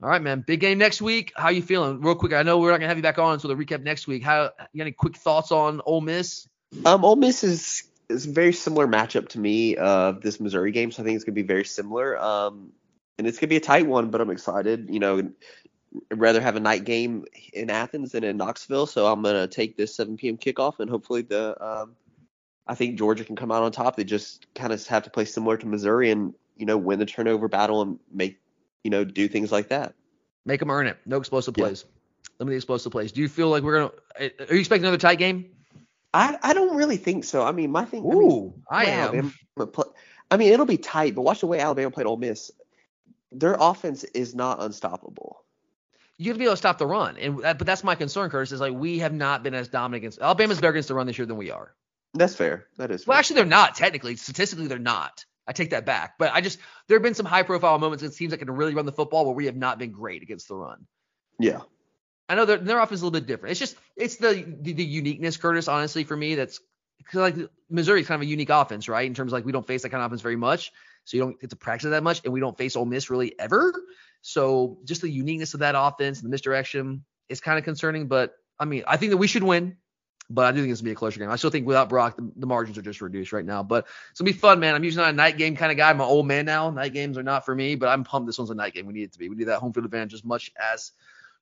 All 0.02 0.08
right, 0.08 0.20
man. 0.20 0.40
Big 0.40 0.58
game 0.58 0.78
next 0.78 1.00
week. 1.00 1.32
How 1.36 1.50
you 1.50 1.62
feeling? 1.62 2.00
Real 2.00 2.16
quick. 2.16 2.32
I 2.32 2.42
know 2.42 2.58
we're 2.58 2.72
not 2.72 2.78
gonna 2.78 2.88
have 2.88 2.96
you 2.96 3.04
back 3.04 3.20
on, 3.20 3.38
so 3.38 3.46
the 3.46 3.54
recap 3.54 3.82
next 3.82 4.08
week. 4.08 4.24
How 4.24 4.50
you 4.72 4.78
got 4.78 4.82
any 4.82 4.90
quick 4.90 5.16
thoughts 5.16 5.52
on 5.52 5.80
Ole 5.86 6.00
Miss? 6.00 6.48
Um, 6.84 7.04
Ole 7.04 7.14
Miss 7.14 7.44
is 7.44 7.84
is 8.08 8.26
a 8.26 8.32
very 8.32 8.52
similar 8.52 8.88
matchup 8.88 9.28
to 9.28 9.38
me 9.38 9.76
of 9.76 10.16
uh, 10.16 10.18
this 10.18 10.40
Missouri 10.40 10.72
game, 10.72 10.90
so 10.90 11.02
I 11.02 11.06
think 11.06 11.14
it's 11.14 11.24
gonna 11.24 11.34
be 11.34 11.42
very 11.42 11.64
similar. 11.64 12.18
Um, 12.18 12.72
and 13.16 13.28
it's 13.28 13.38
gonna 13.38 13.48
be 13.48 13.56
a 13.56 13.60
tight 13.60 13.86
one, 13.86 14.10
but 14.10 14.20
I'm 14.20 14.30
excited. 14.30 14.88
You 14.90 14.98
know, 14.98 15.18
I'd 16.10 16.20
rather 16.20 16.40
have 16.40 16.56
a 16.56 16.60
night 16.60 16.82
game 16.82 17.24
in 17.52 17.70
Athens 17.70 18.10
than 18.10 18.24
in 18.24 18.36
Knoxville, 18.36 18.86
so 18.86 19.06
I'm 19.06 19.22
gonna 19.22 19.46
take 19.46 19.76
this 19.76 19.94
7 19.94 20.16
p.m. 20.16 20.36
kickoff, 20.36 20.80
and 20.80 20.90
hopefully 20.90 21.22
the 21.22 21.64
um, 21.64 21.94
I 22.66 22.74
think 22.74 22.98
Georgia 22.98 23.24
can 23.24 23.36
come 23.36 23.52
out 23.52 23.62
on 23.62 23.70
top. 23.70 23.94
They 23.94 24.04
just 24.04 24.52
kind 24.52 24.72
of 24.72 24.84
have 24.88 25.04
to 25.04 25.10
play 25.10 25.26
similar 25.26 25.56
to 25.58 25.66
Missouri 25.66 26.10
and 26.10 26.34
you 26.56 26.66
know 26.66 26.76
win 26.76 26.98
the 26.98 27.06
turnover 27.06 27.46
battle 27.46 27.82
and 27.82 28.00
make 28.12 28.41
you 28.84 28.90
know, 28.90 29.04
do 29.04 29.28
things 29.28 29.52
like 29.52 29.68
that. 29.68 29.94
Make 30.44 30.60
them 30.60 30.70
earn 30.70 30.86
it. 30.86 30.98
No 31.06 31.18
explosive 31.18 31.54
plays. 31.54 31.84
Yeah. 32.40 32.46
the 32.46 32.52
explosive 32.52 32.92
plays. 32.92 33.12
Do 33.12 33.20
you 33.20 33.28
feel 33.28 33.48
like 33.48 33.62
we're 33.62 33.78
gonna? 33.78 33.92
Eh, 34.16 34.30
are 34.48 34.54
you 34.54 34.60
expecting 34.60 34.84
another 34.84 34.98
tight 34.98 35.18
game? 35.18 35.50
I 36.12 36.36
I 36.42 36.52
don't 36.52 36.76
really 36.76 36.96
think 36.96 37.24
so. 37.24 37.42
I 37.42 37.52
mean, 37.52 37.70
my 37.70 37.84
thing. 37.84 38.04
Ooh, 38.04 38.52
I, 38.68 38.84
mean, 38.84 38.94
I 38.94 38.96
am. 39.16 39.34
I 40.30 40.36
mean, 40.36 40.52
it'll 40.52 40.66
be 40.66 40.78
tight, 40.78 41.14
but 41.14 41.22
watch 41.22 41.40
the 41.40 41.46
way 41.46 41.60
Alabama 41.60 41.90
played 41.90 42.06
Ole 42.06 42.16
Miss. 42.16 42.50
Their 43.30 43.56
offense 43.58 44.04
is 44.04 44.34
not 44.34 44.60
unstoppable. 44.60 45.44
You 46.18 46.28
have 46.28 46.36
to 46.36 46.38
be 46.38 46.44
able 46.44 46.52
to 46.54 46.58
stop 46.58 46.78
the 46.78 46.86
run, 46.86 47.16
and 47.16 47.40
but 47.40 47.60
that's 47.60 47.82
my 47.82 47.94
concern, 47.94 48.30
Curtis. 48.30 48.52
Is 48.52 48.60
like 48.60 48.74
we 48.74 48.98
have 48.98 49.12
not 49.12 49.42
been 49.42 49.54
as 49.54 49.68
dominant 49.68 50.02
against 50.02 50.20
Alabama's 50.20 50.58
better 50.58 50.70
against 50.72 50.88
the 50.88 50.94
run 50.94 51.06
this 51.06 51.18
year 51.18 51.26
than 51.26 51.36
we 51.36 51.50
are. 51.50 51.74
That's 52.14 52.34
fair. 52.34 52.66
That 52.76 52.90
is. 52.90 53.04
Fair. 53.04 53.12
Well, 53.12 53.18
actually, 53.18 53.36
they're 53.36 53.46
not 53.46 53.74
technically. 53.74 54.16
Statistically, 54.16 54.66
they're 54.66 54.78
not. 54.78 55.24
I 55.46 55.52
take 55.52 55.70
that 55.70 55.84
back. 55.84 56.14
But 56.18 56.32
I 56.32 56.40
just 56.40 56.58
there 56.88 56.96
have 56.96 57.02
been 57.02 57.14
some 57.14 57.26
high 57.26 57.42
profile 57.42 57.78
moments. 57.78 58.02
It 58.02 58.14
seems 58.14 58.30
like 58.30 58.42
it 58.42 58.46
can 58.46 58.54
really 58.54 58.74
run 58.74 58.86
the 58.86 58.92
football 58.92 59.24
where 59.24 59.34
we 59.34 59.46
have 59.46 59.56
not 59.56 59.78
been 59.78 59.92
great 59.92 60.22
against 60.22 60.48
the 60.48 60.56
run. 60.56 60.86
Yeah. 61.38 61.60
I 62.28 62.34
know 62.34 62.44
their 62.44 62.58
their 62.58 62.78
offense 62.78 62.98
is 62.98 63.02
a 63.02 63.06
little 63.06 63.20
bit 63.20 63.26
different. 63.26 63.50
It's 63.50 63.60
just 63.60 63.76
it's 63.96 64.16
the 64.16 64.44
the, 64.60 64.72
the 64.72 64.84
uniqueness, 64.84 65.36
Curtis. 65.36 65.68
Honestly, 65.68 66.04
for 66.04 66.16
me, 66.16 66.34
that's 66.34 66.60
because 66.98 67.20
like 67.20 67.50
Missouri 67.68 68.00
is 68.00 68.06
kind 68.06 68.22
of 68.22 68.26
a 68.26 68.30
unique 68.30 68.50
offense, 68.50 68.88
right? 68.88 69.06
In 69.06 69.14
terms 69.14 69.32
of 69.32 69.34
like 69.34 69.44
we 69.44 69.52
don't 69.52 69.66
face 69.66 69.82
that 69.82 69.90
kind 69.90 70.02
of 70.02 70.06
offense 70.06 70.22
very 70.22 70.36
much, 70.36 70.72
so 71.04 71.16
you 71.16 71.22
don't 71.22 71.40
get 71.40 71.50
to 71.50 71.56
practice 71.56 71.90
that 71.90 72.02
much, 72.02 72.22
and 72.24 72.32
we 72.32 72.40
don't 72.40 72.56
face 72.56 72.76
Ole 72.76 72.84
Miss 72.84 73.10
really 73.10 73.38
ever. 73.38 73.74
So 74.22 74.78
just 74.84 75.02
the 75.02 75.10
uniqueness 75.10 75.54
of 75.54 75.60
that 75.60 75.74
offense 75.76 76.18
and 76.18 76.26
the 76.26 76.30
misdirection 76.30 77.04
is 77.28 77.40
kind 77.40 77.58
of 77.58 77.64
concerning. 77.64 78.06
But 78.06 78.34
I 78.58 78.64
mean, 78.64 78.84
I 78.86 78.96
think 78.96 79.10
that 79.10 79.16
we 79.16 79.26
should 79.26 79.42
win. 79.42 79.76
But 80.34 80.46
I 80.46 80.52
do 80.52 80.60
think 80.60 80.72
it's 80.72 80.80
gonna 80.80 80.88
be 80.88 80.92
a 80.92 80.96
closer 80.96 81.20
game. 81.20 81.30
I 81.30 81.36
still 81.36 81.50
think 81.50 81.66
without 81.66 81.88
Brock, 81.88 82.16
the, 82.16 82.30
the, 82.36 82.46
margins 82.46 82.78
are 82.78 82.82
just 82.82 83.00
reduced 83.00 83.32
right 83.32 83.44
now. 83.44 83.62
But 83.62 83.86
it's 84.10 84.20
gonna 84.20 84.30
be 84.30 84.36
fun, 84.36 84.60
man. 84.60 84.74
I'm 84.74 84.84
usually 84.84 85.04
not 85.04 85.10
a 85.10 85.16
night 85.16 85.36
game 85.36 85.56
kind 85.56 85.70
of 85.70 85.76
guy. 85.76 85.90
I'm 85.90 86.00
an 86.00 86.06
old 86.06 86.26
man 86.26 86.46
now. 86.46 86.70
Night 86.70 86.92
games 86.92 87.18
are 87.18 87.22
not 87.22 87.44
for 87.44 87.54
me, 87.54 87.74
but 87.74 87.88
I'm 87.88 88.04
pumped. 88.04 88.26
This 88.26 88.38
one's 88.38 88.50
a 88.50 88.54
night 88.54 88.74
game. 88.74 88.86
We 88.86 88.92
need 88.92 89.04
it 89.04 89.12
to 89.12 89.18
be. 89.18 89.28
We 89.28 89.36
need 89.36 89.44
that 89.44 89.58
home 89.58 89.72
field 89.72 89.84
advantage 89.84 90.14
as 90.14 90.24
much 90.24 90.52
as 90.72 90.92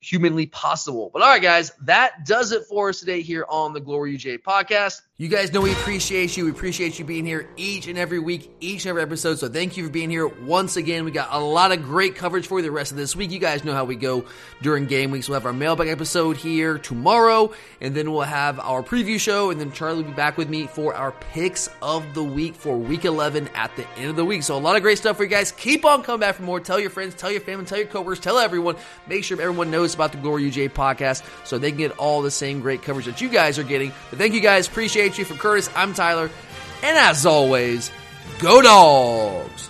humanly 0.01 0.47
possible. 0.47 1.11
But 1.13 1.23
all 1.23 1.29
right, 1.29 1.43
guys, 1.43 1.73
that 1.83 2.27
does 2.27 2.53
it 2.53 2.65
for 2.69 2.89
us 2.89 3.01
today 3.01 3.21
here 3.21 3.45
on 3.49 3.73
the 3.73 3.81
Glory 3.81 4.17
UGA 4.17 4.43
podcast. 4.43 5.03
You 5.21 5.29
guys 5.29 5.53
know 5.53 5.61
we 5.61 5.73
appreciate 5.73 6.35
you. 6.35 6.47
We 6.47 6.51
appreciate 6.51 6.99
you 6.99 7.05
being 7.05 7.27
here 7.27 7.47
each 7.59 7.89
and 7.89 7.99
every 7.99 8.19
week, 8.19 8.51
each 8.59 8.87
and 8.87 8.89
every 8.89 9.03
episode. 9.03 9.39
So 9.39 9.51
thank 9.51 9.77
you 9.77 9.85
for 9.85 9.91
being 9.91 10.09
here 10.09 10.27
once 10.27 10.79
again. 10.79 11.05
We 11.05 11.11
got 11.11 11.29
a 11.31 11.39
lot 11.39 11.73
of 11.73 11.83
great 11.83 12.15
coverage 12.15 12.47
for 12.47 12.59
you 12.59 12.63
the 12.63 12.71
rest 12.71 12.91
of 12.91 12.97
this 12.97 13.15
week. 13.15 13.31
You 13.31 13.39
guys 13.39 13.63
know 13.63 13.75
how 13.75 13.85
we 13.85 13.97
go 13.97 14.25
during 14.63 14.87
game 14.87 15.11
weeks. 15.11 15.29
We'll 15.29 15.39
have 15.39 15.45
our 15.45 15.53
mailbag 15.53 15.89
episode 15.89 16.39
here 16.39 16.79
tomorrow, 16.79 17.53
and 17.83 17.95
then 17.95 18.11
we'll 18.11 18.23
have 18.23 18.59
our 18.61 18.83
preview 18.83 19.21
show, 19.21 19.51
and 19.51 19.61
then 19.61 19.73
Charlie 19.73 20.05
will 20.05 20.09
be 20.09 20.17
back 20.17 20.39
with 20.39 20.49
me 20.49 20.67
for 20.67 20.95
our 20.95 21.13
picks 21.13 21.69
of 21.83 22.15
the 22.15 22.25
week 22.25 22.55
for 22.55 22.79
week 22.79 23.05
11 23.05 23.49
at 23.49 23.77
the 23.77 23.87
end 23.99 24.09
of 24.09 24.17
the 24.17 24.25
week. 24.25 24.43
So 24.43 24.57
a 24.57 24.59
lot 24.59 24.77
of 24.77 24.81
great 24.81 24.97
stuff 24.97 25.19
for 25.19 25.25
you 25.25 25.29
guys. 25.29 25.53
Keep 25.53 25.85
on 25.85 26.03
coming 26.03 26.21
back 26.21 26.37
for 26.37 26.45
more. 26.45 26.61
Tell 26.61 26.81
your 26.81 26.89
friends, 26.89 27.15
tell 27.15 27.31
your 27.31 27.43
family, 27.43 27.67
tell 27.67 27.77
your 27.77 27.89
coworkers, 27.89 28.21
tell 28.21 28.39
everyone. 28.39 28.77
Make 29.07 29.25
sure 29.25 29.39
everyone 29.39 29.71
knows 29.71 29.95
about 29.95 30.13
the 30.13 30.19
Glory 30.19 30.51
UGA 30.51 30.71
podcast 30.71 31.23
so 31.45 31.59
they 31.59 31.73
can 31.73 31.79
get 31.79 31.99
all 31.99 32.23
the 32.23 32.31
same 32.31 32.63
great 32.63 32.81
coverage 32.81 33.05
that 33.05 33.21
you 33.21 33.29
guys 33.29 33.59
are 33.59 33.65
getting. 33.65 33.93
But 34.09 34.19
thank 34.19 34.33
you 34.33 34.41
guys. 34.41 34.67
Appreciate 34.67 35.10
you. 35.19 35.25
For 35.25 35.35
Curtis, 35.35 35.71
I'm 35.75 35.95
Tyler. 35.95 36.31
And 36.83 36.99
as 36.99 37.27
always, 37.27 37.91
go 38.39 38.63
dogs! 38.63 39.69